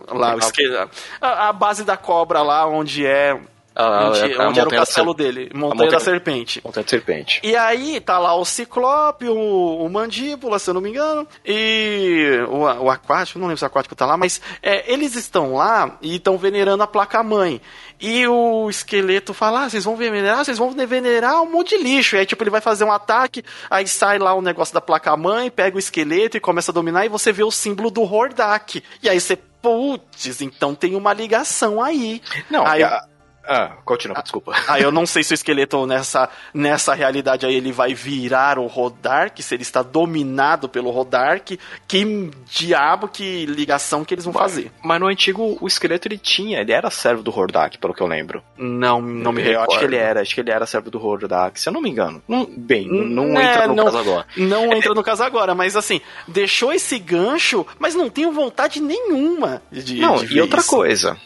lá 0.09 0.35
o 0.35 0.39
esqueleto, 0.39 0.90
a, 1.20 1.48
a 1.48 1.52
base 1.52 1.85
da 1.85 1.97
cobra 1.97 2.43
lá 2.43 2.66
onde 2.66 3.06
é 3.06 3.39
A, 3.77 4.09
onde, 4.09 4.21
a- 4.35 4.43
a 4.45 4.49
onde 4.49 4.61
era 4.61 4.69
o 4.69 4.71
da 4.71 4.79
castelo 4.79 5.11
ser- 5.11 5.17
dele, 5.17 5.41
montanha, 5.53 5.69
montanha- 5.75 5.91
da 5.91 6.01
serpente. 6.01 6.61
Montanha 6.65 6.85
de 6.85 6.91
serpente. 6.91 7.41
E 7.43 7.57
aí 7.57 8.01
tá 8.01 8.19
lá 8.19 8.35
o 8.37 8.45
Ciclope, 8.45 9.29
o, 9.29 9.37
o 9.85 9.89
Mandíbula, 9.91 10.59
se 10.59 10.71
eu 10.71 10.75
não 10.75 10.81
me 10.81 10.91
engano, 10.91 11.27
e 11.45 12.39
o, 12.49 12.59
o 12.85 12.91
Aquático, 12.91 13.39
não 13.39 13.47
lembro 13.47 13.59
se 13.59 13.65
o 13.65 13.67
Aquático 13.67 13.95
tá 13.97 14.07
lá, 14.07 14.17
mas 14.17 14.41
é, 14.63 14.93
eles 14.93 15.15
estão 15.17 15.55
lá 15.55 15.97
e 16.01 16.17
estão 16.17 16.39
venerando 16.39 16.83
a 16.83 16.87
placa-mãe. 16.87 17.61
E 18.01 18.27
o 18.29 18.69
esqueleto 18.69 19.33
fala, 19.33 19.65
ah, 19.65 19.71
vocês 19.71 19.85
vão 19.85 19.97
venerar? 19.97 20.45
Vocês 20.45 20.59
vão 20.59 20.71
venerar 20.71 21.41
um 21.43 21.51
monte 21.51 21.77
de 21.77 21.83
lixo. 21.83 22.17
E 22.17 22.19
aí, 22.21 22.27
tipo, 22.27 22.43
ele 22.43 22.51
vai 22.51 22.61
fazer 22.61 22.85
um 22.85 22.93
ataque, 22.93 23.43
aí 23.71 23.87
sai 23.89 24.19
lá 24.19 24.35
o 24.35 24.43
negócio 24.43 24.75
da 24.75 24.81
placa-mãe, 24.81 25.51
pega 25.51 25.77
o 25.77 25.79
esqueleto 25.79 26.37
e 26.37 26.41
começa 26.41 26.71
a 26.71 26.75
dominar, 26.75 27.07
e 27.07 27.09
você 27.09 27.33
vê 27.33 27.43
o 27.43 27.51
símbolo 27.51 27.91
do 27.91 28.03
Hordak. 28.03 28.83
E 29.03 29.09
aí 29.09 29.19
você, 29.21 29.37
putz, 29.37 30.41
então 30.41 30.75
tem 30.75 30.95
uma 30.95 31.13
ligação 31.13 31.83
aí. 31.83 32.21
Não, 32.51 32.67
Aí- 32.67 32.83
a- 32.83 33.05
ah, 33.47 33.73
continua, 33.85 34.21
desculpa. 34.23 34.53
Aí 34.69 34.83
eu 34.83 34.91
não 34.93 35.07
sei 35.07 35.23
se 35.23 35.33
o 35.33 35.35
esqueleto 35.35 35.87
nessa, 35.87 36.29
nessa 36.53 36.95
realidade 36.95 37.45
aí 37.47 37.55
ele 37.55 37.73
vai 37.73 37.95
virar 37.95 38.59
o 38.59 38.66
Rodark, 38.66 39.41
se 39.43 39.55
ele 39.55 39.62
está 39.62 39.83
dominado 39.83 40.69
pelo 40.69 40.91
Rodark. 40.91 41.59
Que 41.87 42.31
diabo, 42.51 43.09
que 43.09 43.47
ligação 43.47 44.05
que 44.05 44.15
eles 44.15 44.25
vão 44.25 44.33
fazer? 44.33 44.71
Mas 44.83 45.01
no 45.01 45.07
antigo, 45.07 45.57
o 45.61 45.66
esqueleto 45.66 46.09
ele 46.09 46.19
tinha, 46.19 46.61
ele 46.61 46.73
era 46.73 46.91
servo 46.91 47.23
do 47.23 47.37
Hordak, 47.37 47.79
pelo 47.79 47.95
que 47.95 48.01
eu 48.03 48.07
lembro. 48.07 48.43
Não, 48.57 49.01
não 49.01 49.33
me 49.33 49.41
eu 49.43 49.47
recordo. 49.49 49.71
acho 49.71 49.79
que 49.81 49.85
ele 49.85 49.97
era, 49.97 50.21
acho 50.21 50.35
que 50.35 50.41
ele 50.41 50.51
era 50.51 50.66
servo 50.66 50.91
do 50.91 51.05
Hordak, 51.05 51.61
se 51.61 51.69
eu 51.69 51.73
não 51.73 51.81
me 51.81 51.91
engano. 51.91 52.23
Não- 52.29 52.45
bem, 52.47 52.87
não, 52.89 53.25
não 53.27 53.41
É, 53.41 53.53
entra 53.53 53.66
no 53.69 53.75
não- 53.75 53.85
caso 53.85 53.99
agora. 53.99 54.27
Não 54.37 54.73
entra 54.73 54.95
no 54.95 55.03
caso 55.03 55.23
agora, 55.23 55.55
mas 55.55 55.77
assim, 55.77 56.01
deixou 56.27 56.73
esse 56.73 56.99
gancho, 56.99 57.66
mas 57.79 57.95
não 57.95 58.09
tenho 58.09 58.33
vontade 58.33 58.81
nenhuma 58.81 59.62
de. 59.71 60.01
não, 60.01 60.16
de 60.16 60.37
e 60.37 60.41
outra 60.41 60.61
isso. 60.61 60.71
coisa. 60.71 61.16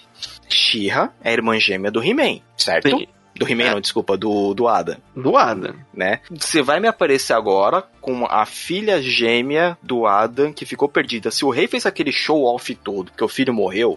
Shira 0.48 1.10
é 1.22 1.30
a 1.30 1.32
irmã 1.32 1.58
gêmea 1.58 1.90
do 1.90 2.02
He-Man, 2.02 2.40
certo? 2.56 2.88
Sim. 2.90 3.06
Do 3.36 3.48
He-Man, 3.48 3.64
É. 3.66 3.70
não, 3.70 3.80
desculpa, 3.80 4.16
do, 4.16 4.52
do 4.52 4.66
Adam, 4.66 4.96
Do 5.14 5.36
Adam. 5.36 5.72
né? 5.94 6.18
Você 6.28 6.60
vai 6.60 6.80
me 6.80 6.88
aparecer 6.88 7.34
agora 7.34 7.84
com 8.00 8.26
a 8.26 8.44
filha 8.44 9.00
gêmea 9.00 9.78
do 9.80 10.06
Adam 10.06 10.52
que 10.52 10.66
ficou 10.66 10.88
perdida. 10.88 11.30
Se 11.30 11.44
o 11.44 11.50
rei 11.50 11.68
fez 11.68 11.86
aquele 11.86 12.10
show-off 12.10 12.74
todo, 12.74 13.12
porque 13.12 13.22
o 13.22 13.28
filho 13.28 13.54
morreu, 13.54 13.96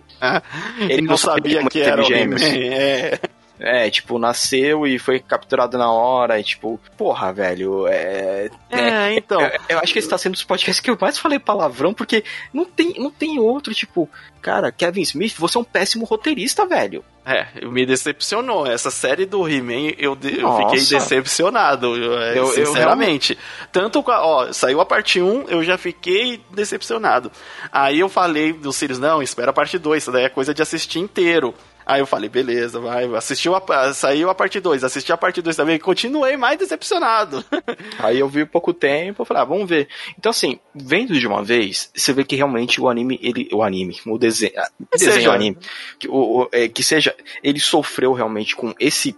Ele 0.87 1.01
não 1.01 1.17
sabia 1.17 1.65
que 1.67 1.81
era 1.81 2.01
o 2.01 2.05
gêmeos. 2.05 2.39
He-Man. 2.41 2.55
É. 2.75 3.19
É, 3.63 3.87
tipo, 3.91 4.17
nasceu 4.17 4.87
e 4.87 4.97
foi 4.97 5.19
capturado 5.19 5.77
na 5.77 5.91
hora, 5.91 6.39
e 6.39 6.43
tipo, 6.43 6.79
porra, 6.97 7.31
velho, 7.31 7.85
é. 7.87 8.49
É, 8.71 9.13
então. 9.13 9.39
Eu, 9.39 9.51
eu 9.69 9.79
acho 9.79 9.93
que 9.93 9.99
esse 9.99 10.09
tá 10.09 10.17
sendo 10.17 10.33
os 10.33 10.43
podcasts 10.43 10.79
que 10.79 10.89
eu 10.89 10.97
mais 10.99 11.19
falei 11.19 11.37
palavrão, 11.37 11.93
porque 11.93 12.23
não 12.51 12.65
tem, 12.65 12.95
não 12.97 13.11
tem 13.11 13.37
outro, 13.39 13.71
tipo, 13.75 14.09
cara, 14.41 14.71
Kevin 14.71 15.01
Smith, 15.01 15.35
você 15.37 15.57
é 15.57 15.61
um 15.61 15.63
péssimo 15.63 16.05
roteirista, 16.05 16.65
velho. 16.65 17.05
É, 17.23 17.45
me 17.67 17.85
decepcionou. 17.85 18.65
Essa 18.65 18.89
série 18.89 19.27
do 19.27 19.47
He-Man, 19.47 19.93
eu, 19.99 20.15
de- 20.15 20.39
eu 20.39 20.57
fiquei 20.57 20.79
decepcionado, 20.97 21.95
eu, 21.95 22.19
é, 22.19 22.31
Eu- 22.31 22.45
eu 22.55 22.65
sinceramente. 22.65 23.37
Tanto 23.71 24.01
com 24.01 24.09
a, 24.11 24.25
ó, 24.25 24.51
saiu 24.51 24.81
a 24.81 24.85
parte 24.87 25.21
1, 25.21 25.45
eu 25.49 25.63
já 25.63 25.77
fiquei 25.77 26.41
decepcionado. 26.49 27.31
Aí 27.71 27.99
eu 27.99 28.09
falei 28.09 28.53
do 28.53 28.73
Sirius, 28.73 28.97
não, 28.97 29.21
espera 29.21 29.51
a 29.51 29.53
parte 29.53 29.77
2, 29.77 30.01
isso 30.01 30.11
daí 30.11 30.23
é 30.25 30.29
coisa 30.29 30.51
de 30.51 30.63
assistir 30.63 30.97
inteiro. 30.97 31.53
Aí 31.85 31.99
eu 32.01 32.05
falei, 32.05 32.29
beleza, 32.29 32.79
vai, 32.79 33.05
assistiu 33.15 33.55
a, 33.55 33.93
saiu 33.93 34.29
a 34.29 34.35
parte 34.35 34.59
2, 34.59 34.83
assisti 34.83 35.11
a 35.11 35.17
parte 35.17 35.41
2 35.41 35.55
também, 35.55 35.79
continuei 35.79 36.37
mais 36.37 36.57
decepcionado. 36.59 37.43
Aí 37.99 38.19
eu 38.19 38.27
vi 38.29 38.45
pouco 38.45 38.73
tempo, 38.73 39.25
falei, 39.25 39.41
ah, 39.43 39.45
vamos 39.45 39.67
ver. 39.67 39.87
Então, 40.17 40.29
assim, 40.29 40.59
vendo 40.73 41.17
de 41.19 41.27
uma 41.27 41.43
vez, 41.43 41.89
você 41.95 42.13
vê 42.13 42.23
que 42.23 42.35
realmente 42.35 42.79
o 42.79 42.87
anime, 42.87 43.19
ele, 43.21 43.49
o 43.51 43.63
anime, 43.63 43.97
o 44.05 44.17
desenho, 44.17 44.53
ah, 44.57 44.69
Que 44.91 44.97
desenho 44.97 45.13
seja- 45.15 45.33
anime, 45.33 45.57
que, 45.99 46.07
o, 46.07 46.41
o- 46.43 46.49
é, 46.51 46.67
que 46.67 46.83
seja, 46.83 47.15
ele 47.43 47.59
sofreu 47.59 48.13
realmente 48.13 48.55
com 48.55 48.73
esse, 48.79 49.15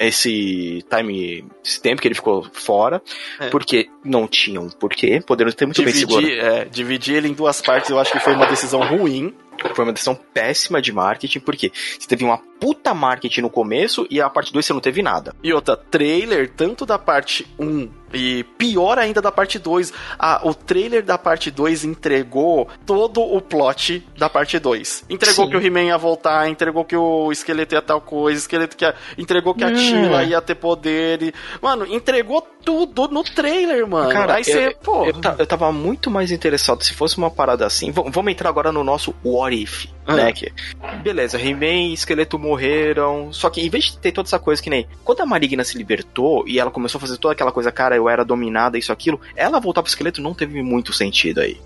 esse 0.00 0.84
time, 0.88 1.44
esse 1.64 1.80
tempo 1.80 2.00
que 2.00 2.08
ele 2.08 2.14
ficou 2.14 2.46
fora, 2.52 3.02
É. 3.40 3.48
porque 3.48 3.88
não 4.04 4.26
tinha 4.26 4.60
um 4.60 4.68
porquê, 4.70 5.20
poderiam 5.20 5.52
ter 5.54 5.66
muito 5.66 5.82
bem 5.82 5.92
segurado. 5.92 6.26
dividir, 6.26 6.44
é, 6.44 6.64
dividir 6.64 7.14
ele 7.16 7.28
em 7.28 7.32
duas 7.34 7.60
partes, 7.60 7.90
eu 7.90 7.98
acho 7.98 8.12
que 8.12 8.20
foi 8.20 8.34
uma 8.34 8.46
decisão 8.46 8.80
ruim. 8.80 9.34
Foi 9.74 9.84
uma 9.84 9.92
decisão 9.92 10.14
péssima 10.34 10.80
de 10.80 10.92
marketing, 10.92 11.40
porque 11.40 11.72
você 11.74 12.06
teve 12.06 12.24
uma 12.24 12.38
puta 12.60 12.94
marketing 12.94 13.42
no 13.42 13.50
começo 13.50 14.06
e 14.10 14.20
a 14.20 14.28
parte 14.30 14.52
2 14.52 14.64
você 14.64 14.72
não 14.72 14.80
teve 14.80 15.02
nada. 15.02 15.34
E 15.42 15.52
outra, 15.52 15.76
trailer, 15.76 16.50
tanto 16.56 16.84
da 16.86 16.98
parte 16.98 17.46
1 17.58 17.88
e 18.14 18.44
pior 18.56 18.98
ainda 18.98 19.20
da 19.20 19.30
parte 19.32 19.58
2. 19.58 19.92
Ah, 20.18 20.40
o 20.44 20.54
trailer 20.54 21.02
da 21.04 21.18
parte 21.18 21.50
2 21.50 21.84
entregou 21.84 22.68
todo 22.86 23.20
o 23.20 23.40
plot 23.40 24.06
da 24.16 24.30
parte 24.30 24.58
2. 24.58 25.04
Entregou 25.10 25.44
Sim. 25.46 25.50
que 25.50 25.56
o 25.56 25.60
He-Man 25.60 25.84
ia 25.84 25.98
voltar, 25.98 26.48
entregou 26.48 26.84
que 26.84 26.96
o 26.96 27.30
esqueleto 27.32 27.74
ia 27.74 27.82
tal 27.82 28.00
coisa, 28.00 28.38
esqueleto 28.40 28.76
que 28.76 28.84
ia, 28.84 28.94
entregou 29.18 29.54
que 29.54 29.64
a 29.64 29.68
Hum. 29.68 29.74
Tila 29.74 30.24
ia 30.24 30.40
ter 30.40 30.54
poder. 30.54 31.22
E, 31.22 31.34
mano, 31.60 31.84
entregou 31.86 32.40
tudo 32.64 33.08
no 33.08 33.22
trailer, 33.22 33.86
mano. 33.86 34.10
Cara, 34.10 34.34
Aí 34.34 34.44
você, 34.44 34.68
eu, 34.68 34.76
pô. 34.82 35.04
eu, 35.04 35.14
eu 35.38 35.46
tava 35.46 35.70
muito 35.72 36.10
mais 36.10 36.30
interessado 36.30 36.82
se 36.82 36.94
fosse 36.94 37.18
uma 37.18 37.30
parada 37.30 37.66
assim. 37.66 37.90
V- 37.90 38.04
vamos 38.10 38.32
entrar 38.32 38.48
agora 38.48 38.72
no 38.72 38.82
nosso 38.84 39.14
What 39.24 39.54
If, 39.62 39.86
Ah. 40.06 40.14
né? 40.14 40.32
Que, 40.32 40.52
beleza, 41.02 41.38
He-Man 41.40 41.90
e 41.90 41.94
Esqueleto 41.94 42.38
morreram. 42.38 43.32
Só 43.32 43.50
que 43.50 43.60
em 43.60 43.68
vez 43.68 43.84
de 43.84 43.98
ter 43.98 44.12
toda 44.12 44.28
essa 44.28 44.38
coisa 44.38 44.62
que 44.62 44.70
nem. 44.70 44.86
Quando 45.04 45.20
a 45.20 45.26
Maligna 45.26 45.64
se 45.64 45.76
libertou 45.76 46.44
e 46.46 46.58
ela 46.58 46.70
começou 46.70 46.98
a 46.98 47.00
fazer 47.00 47.16
toda 47.18 47.32
aquela 47.32 47.52
coisa, 47.52 47.72
cara, 47.72 47.96
eu 47.96 48.08
era 48.08 48.24
dominada, 48.24 48.78
isso, 48.78 48.92
aquilo, 48.92 49.20
ela 49.34 49.58
voltar 49.58 49.82
pro 49.82 49.90
esqueleto 49.90 50.22
não 50.22 50.34
teve 50.34 50.62
muito 50.62 50.92
sentido 50.92 51.40
aí. 51.40 51.60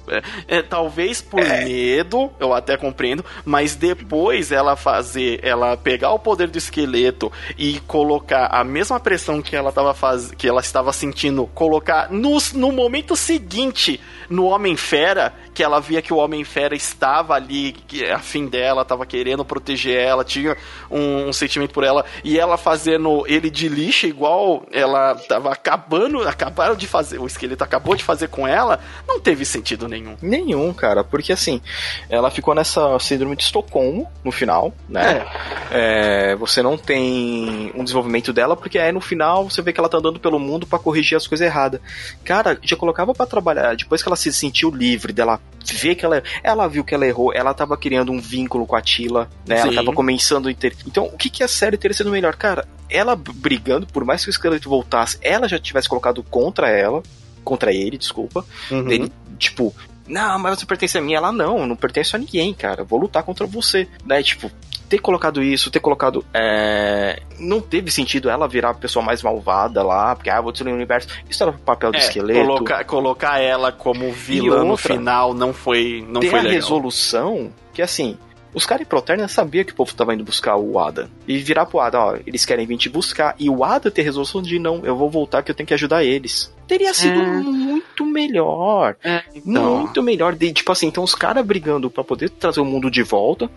É, 0.49 0.62
talvez 0.62 1.21
por 1.21 1.41
medo, 1.45 2.31
eu 2.41 2.55
até 2.55 2.77
compreendo, 2.77 3.25
mas 3.45 3.75
depois 3.75 4.53
ela 4.53 4.77
fazer, 4.77 5.41
ela 5.43 5.77
pegar 5.77 6.12
o 6.12 6.19
poder 6.19 6.49
do 6.49 6.59
esqueleto 6.59 7.31
e 7.59 7.81
colocar 7.81 8.47
a 8.47 8.65
mesma 8.65 8.99
pressão 8.99 9.43
que 9.43 9.55
ela 9.55 9.73
tava 9.73 9.93
faz... 9.95 10.31
que 10.33 10.49
ela 10.49 10.61
estava 10.61 10.93
sentindo, 10.93 11.47
colocar 11.49 12.11
no, 12.11 12.39
no 12.55 12.73
momento 12.73 13.15
seguinte 13.17 14.01
no 14.29 14.47
Homem 14.47 14.77
Fera, 14.77 15.35
que 15.53 15.62
ela 15.62 15.81
via 15.81 16.01
que 16.01 16.12
o 16.12 16.17
Homem 16.17 16.45
Fera 16.45 16.75
estava 16.75 17.35
ali, 17.35 17.73
que 17.73 18.07
a, 18.07 18.19
afim 18.31 18.47
dela, 18.47 18.85
tava 18.85 19.05
querendo 19.05 19.44
proteger 19.44 19.98
ela, 19.98 20.24
tinha 20.24 20.57
um, 20.89 21.28
um 21.28 21.32
sentimento 21.32 21.74
por 21.74 21.82
ela, 21.82 22.05
e 22.23 22.39
ela 22.39 22.57
fazendo 22.57 23.24
ele 23.27 23.51
de 23.51 23.69
lixa 23.69 24.07
igual 24.07 24.65
ela 24.70 25.16
tava 25.16 25.52
acabando, 25.52 26.27
acabaram 26.27 26.77
de 26.77 26.86
fazer, 26.86 27.19
o 27.19 27.27
esqueleto 27.27 27.65
acabou 27.65 27.97
de 27.97 28.05
fazer 28.05 28.28
com 28.28 28.47
ela, 28.47 28.78
não 29.07 29.19
teve 29.19 29.44
sentido 29.44 29.89
nenhum. 29.89 30.16
Nenhum, 30.23 30.73
cara, 30.73 31.02
porque 31.02 31.32
assim, 31.32 31.61
ela 32.09 32.31
ficou 32.31 32.55
nessa 32.55 32.98
síndrome 33.01 33.35
de 33.35 33.43
Estocolmo 33.43 34.09
no 34.24 34.31
final, 34.31 34.73
né? 34.89 35.27
É, 35.73 36.36
você 36.36 36.62
não 36.62 36.78
tem 36.78 37.73
um 37.74 37.82
desenvolvimento 37.82 38.32
dela, 38.32 38.57
porque 38.57 38.78
aí 38.78 38.93
no 38.93 39.01
final 39.01 39.48
você 39.48 39.61
vê 39.61 39.73
que 39.73 39.81
ela 39.81 39.89
tá 39.89 39.98
andando 39.98 40.20
pelo 40.20 40.39
mundo 40.39 40.66
para 40.66 40.78
corrigir 40.78 41.16
as 41.16 41.27
coisas 41.27 41.44
erradas. 41.44 41.81
Cara, 42.24 42.59
já 42.62 42.77
colocava 42.77 43.12
para 43.12 43.27
trabalhar, 43.27 43.77
depois 43.77 44.02
que 44.02 44.09
ela 44.09 44.16
se 44.16 44.32
sentiu 44.32 44.70
livre 44.70 45.12
dela 45.12 45.40
ver 45.65 45.94
que 45.94 46.05
ela 46.05 46.23
ela 46.43 46.69
viu 46.69 46.85
que 46.85 46.94
ela 46.94 47.07
errou, 47.07 47.32
ela 47.35 47.52
tava 47.55 47.77
criando 47.77 48.12
um 48.12 48.20
vínculo 48.21 48.67
com 48.67 48.77
a 48.77 48.81
Tila, 48.81 49.31
né? 49.47 49.59
Ela 49.59 49.71
Sim. 49.71 49.77
tava 49.77 49.93
começando 49.93 50.49
a 50.49 50.55
ter. 50.55 50.77
Então, 50.87 51.07
o 51.07 51.17
que 51.17 51.31
que 51.31 51.43
a 51.43 51.49
série 51.49 51.77
teria 51.77 51.97
sido 51.97 52.11
melhor, 52.11 52.37
cara? 52.37 52.69
Ela 52.89 53.17
brigando, 53.17 53.87
por 53.87 54.05
mais 54.05 54.23
que 54.23 54.29
o 54.29 54.33
esqueleto 54.33 54.69
voltasse, 54.69 55.19
ela 55.23 55.49
já 55.49 55.59
tivesse 55.59 55.89
colocado 55.89 56.23
contra 56.23 56.69
ela, 56.69 57.03
contra 57.45 57.73
ele, 57.73 57.97
desculpa. 57.97 58.45
Uhum. 58.71 58.91
Ele, 58.91 59.13
tipo, 59.39 59.75
não, 60.11 60.39
mas 60.39 60.59
você 60.59 60.67
pertence 60.67 60.99
a 60.99 61.01
mim. 61.01 61.15
Ela, 61.15 61.31
não, 61.31 61.67
não 61.67 61.77
pertence 61.77 62.15
a 62.15 62.19
ninguém, 62.19 62.53
cara. 62.53 62.83
Vou 62.83 62.99
lutar 62.99 63.23
contra 63.23 63.47
você. 63.47 63.89
Né? 64.05 64.23
Tipo, 64.23 64.51
ter 64.91 64.99
colocado 64.99 65.43
isso, 65.43 65.71
ter 65.71 65.81
colocado. 65.81 66.23
é, 66.35 67.23
Não 67.39 67.61
teve 67.61 67.91
sentido 67.91 68.29
ela 68.29 68.47
virar 68.47 68.71
a 68.71 68.75
pessoa 68.75 69.03
mais 69.05 69.23
malvada 69.23 69.83
lá, 69.83 70.15
porque, 70.17 70.29
ah, 70.29 70.41
vou 70.41 70.51
destruir 70.53 70.73
o 70.73 70.77
universo. 70.77 71.09
Isso 71.31 71.43
era 71.43 71.53
o 71.53 71.59
papel 71.59 71.93
do 71.93 71.97
É, 71.97 72.01
esqueleto. 72.01 72.45
Colocar, 72.47 72.85
colocar 72.85 73.41
ela 73.41 73.71
como 73.73 74.11
vilã 74.12 74.65
no 74.65 74.77
final 74.77 75.33
não 75.33 75.53
foi, 75.55 76.05
não 76.07 76.21
ter 76.21 76.29
foi 76.31 76.41
a 76.41 76.43
legal. 76.43 76.57
resolução 76.57 77.51
que, 77.73 77.81
assim. 77.81 78.19
Os 78.53 78.67
caras 78.67 78.83
em 78.85 78.89
Proterna 78.89 79.29
sabiam 79.29 79.65
que 79.65 79.71
o 79.71 79.77
povo 79.77 79.95
tava 79.95 80.12
indo 80.12 80.25
buscar 80.25 80.57
o 80.57 80.77
Adam. 80.77 81.09
E 81.29 81.39
virar 81.39 81.67
pro 81.67 81.79
Adam, 81.79 82.01
ó, 82.01 82.17
eles 82.27 82.45
querem 82.45 82.67
vir 82.67 82.77
te 82.77 82.89
buscar. 82.89 83.37
E 83.39 83.49
o 83.49 83.62
Adam 83.62 83.93
ter 83.93 84.03
resolução 84.03 84.43
de 84.43 84.59
não, 84.59 84.85
eu 84.85 84.97
vou 84.97 85.09
voltar 85.09 85.45
que 85.45 85.53
eu 85.53 85.55
tenho 85.55 85.69
que 85.69 85.75
ajudar 85.75 86.03
eles. 86.03 86.53
Teria 86.71 86.95
sido 86.95 87.21
É. 87.21 87.27
muito 87.27 88.07
melhor. 88.07 88.95
Então, 89.35 89.79
Muito 89.79 90.01
melhor. 90.05 90.37
De, 90.37 90.53
tipo 90.53 90.71
assim, 90.71 90.87
então 90.87 91.03
os 91.03 91.17
caras 91.17 91.45
brigando 91.45 91.91
pra 91.91 92.05
poder 92.05 92.31
trazer 92.31 92.61
o 92.61 92.65
mundo 92.65 92.89
de 92.89 93.03
volta. 93.03 93.51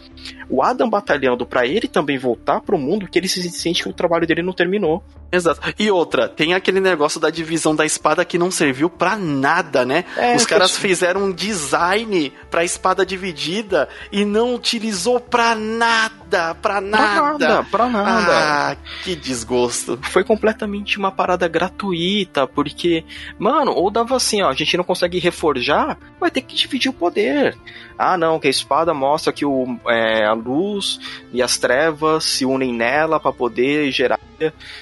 O 0.49 0.63
Adam 0.63 0.89
batalhando 0.89 1.45
pra 1.45 1.63
ele 1.67 1.87
também 1.87 2.17
voltar 2.17 2.59
pro 2.61 2.75
mundo, 2.75 3.07
que 3.07 3.19
ele 3.19 3.27
se 3.27 3.47
sente 3.51 3.83
que 3.83 3.89
o 3.89 3.93
trabalho 3.93 4.25
dele 4.25 4.41
não 4.41 4.51
terminou. 4.51 5.03
Exato. 5.31 5.61
E 5.77 5.91
outra, 5.91 6.27
tem 6.27 6.55
aquele 6.55 6.79
negócio 6.79 7.19
da 7.19 7.29
divisão 7.29 7.75
da 7.75 7.85
espada 7.85 8.25
que 8.25 8.37
não 8.39 8.49
serviu 8.49 8.89
pra 8.89 9.15
nada, 9.15 9.85
né? 9.85 10.05
É, 10.17 10.35
Os 10.35 10.45
caras 10.45 10.75
fizeram 10.75 11.25
um 11.25 11.31
design 11.31 12.33
pra 12.49 12.63
espada 12.63 13.05
dividida 13.05 13.87
e 14.11 14.25
não 14.25 14.55
utilizou 14.55 15.19
pra 15.19 15.53
nada, 15.53 16.55
pra 16.55 16.55
Pra 16.73 16.81
nada. 16.81 17.37
nada, 17.37 17.63
pra 17.69 17.87
nada. 17.89 18.71
Ah, 18.71 18.75
que 19.03 19.15
desgosto. 19.15 19.99
Foi 20.03 20.23
completamente 20.23 20.97
uma 20.97 21.11
parada 21.11 21.47
gratuita, 21.47 22.47
porque, 22.47 23.02
mano, 23.37 23.71
ou 23.71 23.89
dava 23.91 24.15
assim, 24.15 24.41
ó, 24.41 24.49
a 24.49 24.53
gente 24.53 24.75
não 24.77 24.83
consegue 24.83 25.19
reforjar, 25.19 25.97
vai 26.19 26.29
ter 26.31 26.41
que 26.41 26.55
dividir 26.55 26.89
o 26.89 26.93
poder. 26.93 27.57
Ah, 27.97 28.17
não, 28.17 28.39
que 28.39 28.47
a 28.47 28.51
espada 28.51 28.93
mostra 28.93 29.31
que 29.31 29.45
o, 29.45 29.77
é, 29.87 30.25
a 30.25 30.33
luz 30.33 30.99
e 31.31 31.41
as 31.41 31.57
trevas 31.57 32.23
se 32.23 32.45
unem 32.45 32.73
nela 32.73 33.19
pra 33.19 33.31
poder 33.31 33.91
gerar, 33.91 34.19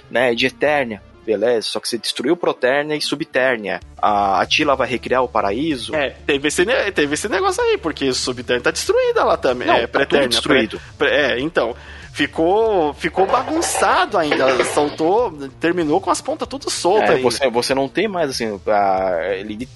né, 0.10 0.34
de 0.34 0.46
Eternia. 0.48 1.02
Beleza, 1.24 1.68
só 1.68 1.80
que 1.80 1.88
você 1.88 2.00
destruiu 2.00 2.36
Proternia 2.36 2.96
e 2.96 3.02
Subternia. 3.02 3.80
A 4.02 4.42
Atila 4.42 4.76
vai 4.76 4.88
recriar 4.88 5.22
o 5.24 5.28
paraíso. 5.28 5.94
É, 5.96 6.10
teve 6.26 6.48
esse, 6.48 6.66
teve 6.96 7.14
esse 7.14 7.30
negócio 7.30 7.62
aí, 7.64 7.78
porque 7.78 8.10
o 8.10 8.14
Subterrâneo 8.14 8.64
tá 8.64 8.72
destruída 8.72 9.24
lá 9.24 9.38
também. 9.38 9.68
Não, 9.68 9.76
é, 9.76 9.86
tá 9.86 10.04
destruído. 10.28 10.82
pré- 10.98 11.10
pré- 11.10 11.34
é, 11.36 11.40
então. 11.40 11.76
Ficou, 12.14 12.94
ficou 12.94 13.26
bagunçado 13.26 14.18
ainda. 14.18 14.64
Soltou, 14.66 15.32
terminou 15.60 16.00
com 16.02 16.10
as 16.12 16.22
pontas 16.22 16.48
tudo 16.48 16.70
soltas 16.70 17.10
É, 17.12 17.18
você, 17.22 17.50
você 17.50 17.74
não 17.74 17.88
tem 17.88 18.08
mais 18.08 18.30
assim, 18.30 18.60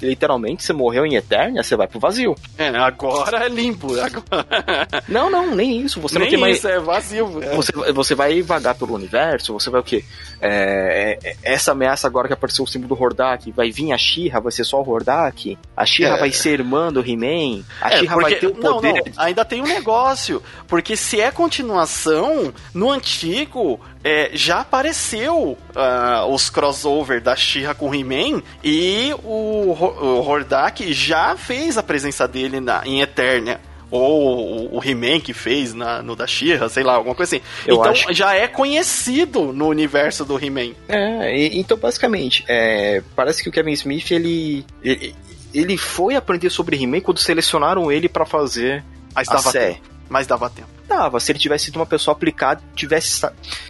literalmente 0.01 0.63
você 0.63 0.73
morreu 0.73 1.05
em 1.05 1.15
Eternia, 1.15 1.63
você 1.63 1.75
vai 1.75 1.87
pro 1.87 1.99
vazio. 1.99 2.35
É, 2.57 2.67
agora 2.69 3.45
é 3.45 3.49
limpo. 3.49 3.87
Agora... 3.99 4.87
Não, 5.07 5.29
não, 5.29 5.55
nem 5.55 5.81
isso. 5.81 5.99
Você 6.01 6.15
Nem 6.19 6.25
não 6.25 6.29
tem 6.31 6.39
mais. 6.39 6.57
isso, 6.57 6.67
é 6.67 6.79
vazio. 6.79 7.39
É. 7.43 7.55
Você, 7.55 7.71
você 7.93 8.15
vai 8.15 8.41
vagar 8.41 8.75
pelo 8.75 8.93
universo, 8.93 9.53
você 9.53 9.69
vai 9.69 9.81
o 9.81 9.83
quê? 9.83 10.03
É, 10.41 11.17
é, 11.23 11.35
essa 11.43 11.71
ameaça 11.71 12.07
agora 12.07 12.27
que 12.27 12.33
apareceu 12.33 12.63
o 12.65 12.67
símbolo 12.67 12.95
do 12.95 13.01
Hordak, 13.01 13.51
vai 13.51 13.71
vir 13.71 13.91
a 13.93 13.97
Shira, 13.97 14.39
vai 14.41 14.51
ser 14.51 14.63
só 14.63 14.81
o 14.81 14.87
Hordak? 14.89 15.57
A 15.75 15.85
Shira 15.85 16.15
É. 16.15 16.17
vai 16.17 16.31
ser 16.31 16.51
irmã 16.51 16.91
do 16.91 16.99
He-Man? 16.99 17.63
A 17.81 17.93
É, 17.93 18.03
vai 18.03 18.15
porque- 18.19 18.35
ter 18.35 18.47
o 18.47 18.53
não, 18.61 18.73
poder. 18.73 18.93
não, 18.93 19.23
ainda 19.23 19.45
tem 19.45 19.61
um 19.61 19.65
negócio. 19.67 20.41
Porque 20.67 20.95
se 20.95 21.19
é 21.21 21.31
continuação, 21.31 22.24
no 22.73 22.91
antigo 22.91 23.79
é, 24.03 24.29
já 24.33 24.59
apareceu 24.61 25.57
ah, 25.75 26.25
os 26.29 26.49
crossover 26.49 27.21
da 27.21 27.35
She-Ra 27.35 27.73
com 27.73 27.93
He-Man 27.93 28.41
e 28.63 29.13
o, 29.23 29.71
o 29.71 30.19
Hordak 30.27 30.91
já 30.93 31.35
fez 31.35 31.77
a 31.77 31.83
presença 31.83 32.27
dele 32.27 32.59
na, 32.59 32.81
em 32.85 33.01
Eternia. 33.01 33.59
Ou 33.91 34.71
o- 34.73 34.77
o 34.77 34.83
He-Man 34.83 35.19
que 35.19 35.31
fez 35.31 35.73
na, 35.73 36.01
no 36.01 36.15
da 36.15 36.25
She-Ra, 36.25 36.67
sei 36.67 36.83
lá, 36.83 36.93
alguma 36.95 37.13
coisa 37.15 37.35
assim. 37.35 37.45
Eu 37.67 37.75
então 37.77 37.91
acho- 37.91 38.11
já 38.13 38.33
é 38.33 38.47
conhecido 38.47 39.53
no 39.53 39.67
universo 39.67 40.25
do 40.25 40.43
He-Man. 40.43 40.73
É, 40.89 41.37
e- 41.37 41.59
então 41.59 41.77
basicamente, 41.77 42.43
é, 42.47 43.01
parece 43.15 43.43
que 43.43 43.47
o 43.49 43.51
Kevin 43.51 43.71
Smith, 43.73 44.09
ele, 44.11 44.65
ele, 44.83 45.15
ele 45.53 45.77
foi 45.77 46.15
aprender 46.15 46.49
sobre 46.49 46.81
He-Man 46.81 46.99
quando 47.01 47.19
selecionaram 47.19 47.91
ele 47.91 48.09
pra 48.09 48.25
fazer 48.25 48.83
Mas 49.13 49.29
a 49.29 49.33
dava 49.35 49.51
série. 49.51 49.73
tempo. 49.75 49.85
Mas 50.09 50.27
dava 50.27 50.49
tempo. 50.49 50.67
Dava, 50.87 51.19
se 51.19 51.31
ele 51.31 51.39
tivesse 51.39 51.65
sido 51.65 51.77
uma 51.77 51.85
pessoa 51.85 52.13
aplicada, 52.15 52.61
tivesse. 52.75 53.25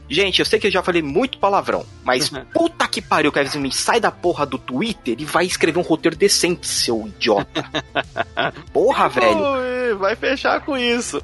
Gente, 0.09 0.39
eu 0.39 0.45
sei 0.45 0.59
que 0.59 0.67
eu 0.67 0.71
já 0.71 0.83
falei 0.83 1.01
muito 1.01 1.37
palavrão, 1.37 1.85
mas 2.03 2.31
Uhum. 2.31 2.43
puta 2.53 2.87
que 2.87 3.01
pariu, 3.01 3.31
Kevin 3.31 3.47
Smith, 3.49 3.73
sai 3.73 3.99
da 3.99 4.11
porra 4.11 4.45
do 4.45 4.57
Twitter 4.57 5.15
e 5.19 5.25
vai 5.25 5.45
escrever 5.45 5.79
um 5.79 5.83
roteiro 5.83 6.15
decente, 6.15 6.67
seu 6.67 7.07
idiota. 7.07 7.47
porra, 8.73 9.07
velho. 9.09 9.37
Ui, 9.37 9.95
vai 9.95 10.15
fechar 10.15 10.61
com 10.61 10.77
isso. 10.77 11.21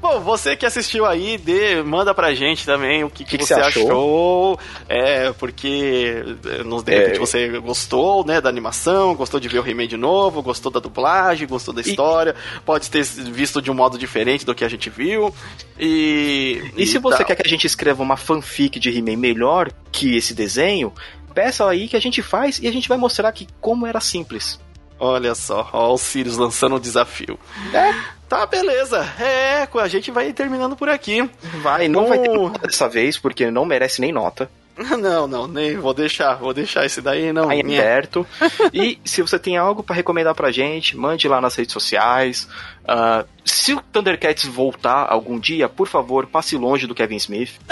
Bom, 0.00 0.20
você 0.20 0.56
que 0.56 0.64
assistiu 0.66 1.04
aí, 1.06 1.36
dê, 1.38 1.82
manda 1.82 2.14
pra 2.14 2.34
gente 2.34 2.64
também 2.64 3.04
o 3.04 3.10
que, 3.10 3.24
que 3.24 3.36
Que 3.38 3.44
você 3.44 3.54
achou. 3.54 3.82
achou? 3.86 4.58
É, 4.88 5.32
porque 5.32 6.24
nos 6.64 6.82
de 6.82 6.92
repente 6.96 7.16
É. 7.16 7.18
você 7.18 7.48
gostou, 7.60 8.24
né, 8.24 8.40
da 8.40 8.48
animação, 8.48 9.14
gostou 9.14 9.38
de 9.40 9.48
ver 9.48 9.58
o 9.60 9.68
He-Man 9.68 9.86
de 9.86 9.96
novo, 9.96 10.42
gostou 10.42 10.70
da 10.70 10.80
dublagem, 10.80 11.46
gostou 11.46 11.74
da 11.74 11.80
história, 11.80 12.34
pode 12.64 12.90
ter 12.90 13.02
visto 13.04 13.60
de 13.60 13.70
um 13.70 13.74
modo 13.74 13.98
diferente 13.98 14.44
do 14.46 14.54
que 14.54 14.64
a 14.64 14.68
gente 14.68 14.88
viu. 14.90 15.33
E 15.78 16.70
E 16.76 16.86
se 16.86 16.98
você 16.98 17.18
tal. 17.18 17.26
quer 17.26 17.36
que 17.36 17.46
a 17.46 17.48
gente 17.48 17.66
escreva 17.66 18.02
uma 18.02 18.16
fanfic 18.16 18.78
de 18.78 18.90
He-Man 18.96 19.16
melhor 19.16 19.72
que 19.90 20.16
esse 20.16 20.34
desenho, 20.34 20.92
peça 21.34 21.68
aí 21.68 21.88
que 21.88 21.96
a 21.96 22.00
gente 22.00 22.22
faz 22.22 22.58
e 22.58 22.68
a 22.68 22.72
gente 22.72 22.88
vai 22.88 22.96
mostrar 22.98 23.30
que 23.32 23.46
como 23.60 23.86
era 23.86 24.00
simples. 24.00 24.60
Olha 24.98 25.34
só, 25.34 25.68
ó, 25.72 25.92
o 25.92 25.98
Sirius 25.98 26.36
lançando 26.36 26.76
o 26.76 26.80
desafio. 26.80 27.38
É. 27.72 27.92
Tá, 28.28 28.46
beleza. 28.46 28.98
É, 29.20 29.68
a 29.78 29.88
gente 29.88 30.10
vai 30.10 30.32
terminando 30.32 30.74
por 30.76 30.88
aqui. 30.88 31.28
Vai, 31.62 31.88
não 31.88 32.06
vai 32.06 32.18
ter 32.18 32.30
nota 32.30 32.66
dessa 32.66 32.88
vez, 32.88 33.18
porque 33.18 33.50
não 33.50 33.64
merece 33.64 34.00
nem 34.00 34.12
nota. 34.12 34.50
Não, 34.98 35.28
não, 35.28 35.46
nem 35.46 35.76
vou 35.76 35.94
deixar, 35.94 36.34
vou 36.34 36.52
deixar 36.52 36.84
esse 36.84 37.00
daí 37.00 37.32
não. 37.32 37.46
Tá 37.46 37.54
em 37.54 37.62
Nhé. 37.62 37.78
aberto. 37.78 38.26
e 38.74 38.98
se 39.04 39.22
você 39.22 39.38
tem 39.38 39.56
algo 39.56 39.82
pra 39.84 39.94
recomendar 39.94 40.34
pra 40.34 40.50
gente, 40.50 40.96
mande 40.96 41.28
lá 41.28 41.40
nas 41.40 41.54
redes 41.54 41.72
sociais. 41.72 42.48
Ah, 42.86 43.24
se 43.44 43.72
o 43.72 43.80
Thundercats 43.80 44.44
voltar 44.46 45.06
algum 45.08 45.38
dia, 45.38 45.68
por 45.68 45.86
favor, 45.86 46.26
passe 46.26 46.56
longe 46.56 46.86
do 46.88 46.94
Kevin 46.94 47.16
Smith. 47.16 47.52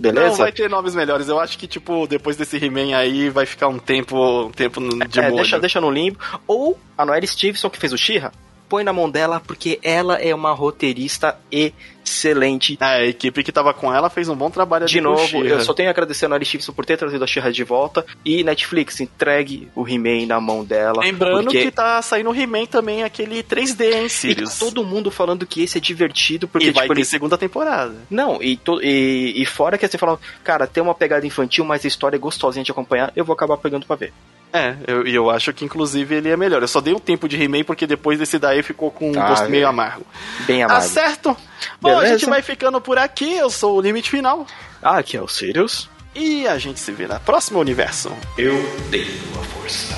Não, 0.00 0.12
Beleza? 0.12 0.36
vai 0.38 0.52
ter 0.52 0.70
nomes 0.70 0.94
melhores. 0.94 1.28
Eu 1.28 1.40
acho 1.40 1.58
que, 1.58 1.66
tipo, 1.66 2.06
depois 2.06 2.36
desse 2.36 2.56
He-Man 2.64 2.96
aí, 2.96 3.28
vai 3.28 3.44
ficar 3.44 3.66
um 3.66 3.78
tempo, 3.78 4.46
um 4.46 4.50
tempo 4.52 4.80
de 5.08 5.18
É, 5.18 5.22
molho. 5.24 5.36
deixa, 5.36 5.58
deixa 5.58 5.80
no 5.80 5.90
limbo. 5.90 6.18
Ou 6.46 6.78
a 6.96 7.04
Noelle 7.04 7.26
Stevenson, 7.26 7.68
que 7.68 7.78
fez 7.78 7.92
o 7.92 7.98
She-Ra, 7.98 8.30
põe 8.68 8.84
na 8.84 8.92
mão 8.92 9.10
dela, 9.10 9.40
porque 9.44 9.78
ela 9.82 10.14
é 10.16 10.32
uma 10.32 10.52
roteirista 10.52 11.36
excelente. 12.08 12.76
É, 12.80 12.84
a 12.84 13.04
equipe 13.06 13.42
que 13.42 13.52
tava 13.52 13.72
com 13.74 13.92
ela 13.94 14.08
fez 14.10 14.28
um 14.28 14.34
bom 14.34 14.50
trabalho 14.50 14.86
De 14.86 15.00
novo, 15.00 15.44
eu 15.44 15.60
só 15.60 15.72
tenho 15.74 15.88
a 15.88 15.92
agradecer 15.92 16.26
a 16.26 16.28
Noelle 16.28 16.44
Stevenson 16.44 16.72
por 16.72 16.84
ter 16.84 16.96
trazido 16.96 17.22
a 17.22 17.26
She-Ra 17.26 17.50
de 17.50 17.64
volta. 17.64 18.04
E 18.24 18.42
Netflix, 18.42 19.00
entregue 19.00 19.68
o 19.74 19.86
He-Man 19.86 20.26
na 20.26 20.40
mão 20.40 20.64
dela. 20.64 21.02
Lembrando 21.02 21.44
porque... 21.44 21.62
que 21.64 21.70
tá 21.70 22.00
saindo 22.02 22.30
o 22.30 22.34
He-Man 22.34 22.66
também, 22.66 23.02
aquele 23.04 23.42
3D, 23.42 23.84
hein, 23.84 23.98
E 23.98 24.02
tá 24.04 24.08
Sirius? 24.08 24.58
todo 24.58 24.84
mundo 24.84 25.10
falando 25.10 25.46
que 25.46 25.62
esse 25.62 25.78
é 25.78 25.80
divertido, 25.80 26.48
porque 26.48 26.68
e 26.68 26.70
vai 26.70 26.84
tipo, 26.84 26.94
ter 26.94 27.00
ele 27.00 27.06
segunda 27.06 27.36
temporada. 27.38 27.94
Não, 28.10 28.42
e, 28.42 28.56
to- 28.56 28.80
e, 28.82 29.34
e 29.36 29.44
fora 29.46 29.76
que 29.78 29.86
você 29.86 29.98
fala, 29.98 30.18
cara, 30.42 30.66
tem 30.66 30.82
uma 30.82 30.94
pegada 30.94 31.26
infantil, 31.26 31.64
mas 31.64 31.84
a 31.84 31.88
história 31.88 32.16
é 32.16 32.18
gostosinha 32.18 32.64
de 32.64 32.70
acompanhar, 32.70 33.12
eu 33.14 33.24
vou 33.24 33.34
acabar 33.34 33.56
pegando 33.56 33.86
pra 33.86 33.96
ver. 33.96 34.12
É, 34.52 34.74
eu- 34.86 35.06
e 35.06 35.14
eu, 35.14 35.28
acho 35.28 35.52
que 35.52 35.64
inclusive 35.64 36.14
ele 36.14 36.30
é 36.30 36.36
melhor. 36.36 36.62
Eu 36.62 36.68
só 36.68 36.80
dei 36.80 36.94
um 36.94 36.98
tempo 36.98 37.28
de 37.28 37.36
He-Man 37.42 37.64
porque 37.64 37.86
depois 37.86 38.18
desse 38.18 38.38
daí 38.38 38.62
ficou 38.62 38.90
com 38.90 39.10
um 39.12 39.20
Ah, 39.20 39.28
gosto 39.28 39.48
meio 39.50 39.64
é. 39.64 39.66
amargo. 39.66 40.06
Bem 40.46 40.60
Tá 40.60 40.64
amado. 40.76 40.82
certo? 40.84 41.36
Bom, 41.80 41.90
a 41.90 42.00
Beleza. 42.00 42.18
gente 42.18 42.28
vai 42.28 42.42
ficando 42.42 42.80
por 42.80 42.98
aqui. 42.98 43.36
Eu 43.36 43.50
sou 43.50 43.76
o 43.76 43.80
Limite 43.80 44.10
Final. 44.10 44.46
Ah, 44.82 44.98
aqui 44.98 45.16
é 45.16 45.22
o 45.22 45.28
Sirius. 45.28 45.88
E 46.14 46.46
a 46.48 46.58
gente 46.58 46.80
se 46.80 46.90
vê 46.92 47.06
na 47.06 47.20
próxima 47.20 47.58
universo. 47.60 48.10
Eu 48.36 48.54
tenho 48.90 49.06
a 49.40 49.44
força. 49.44 49.94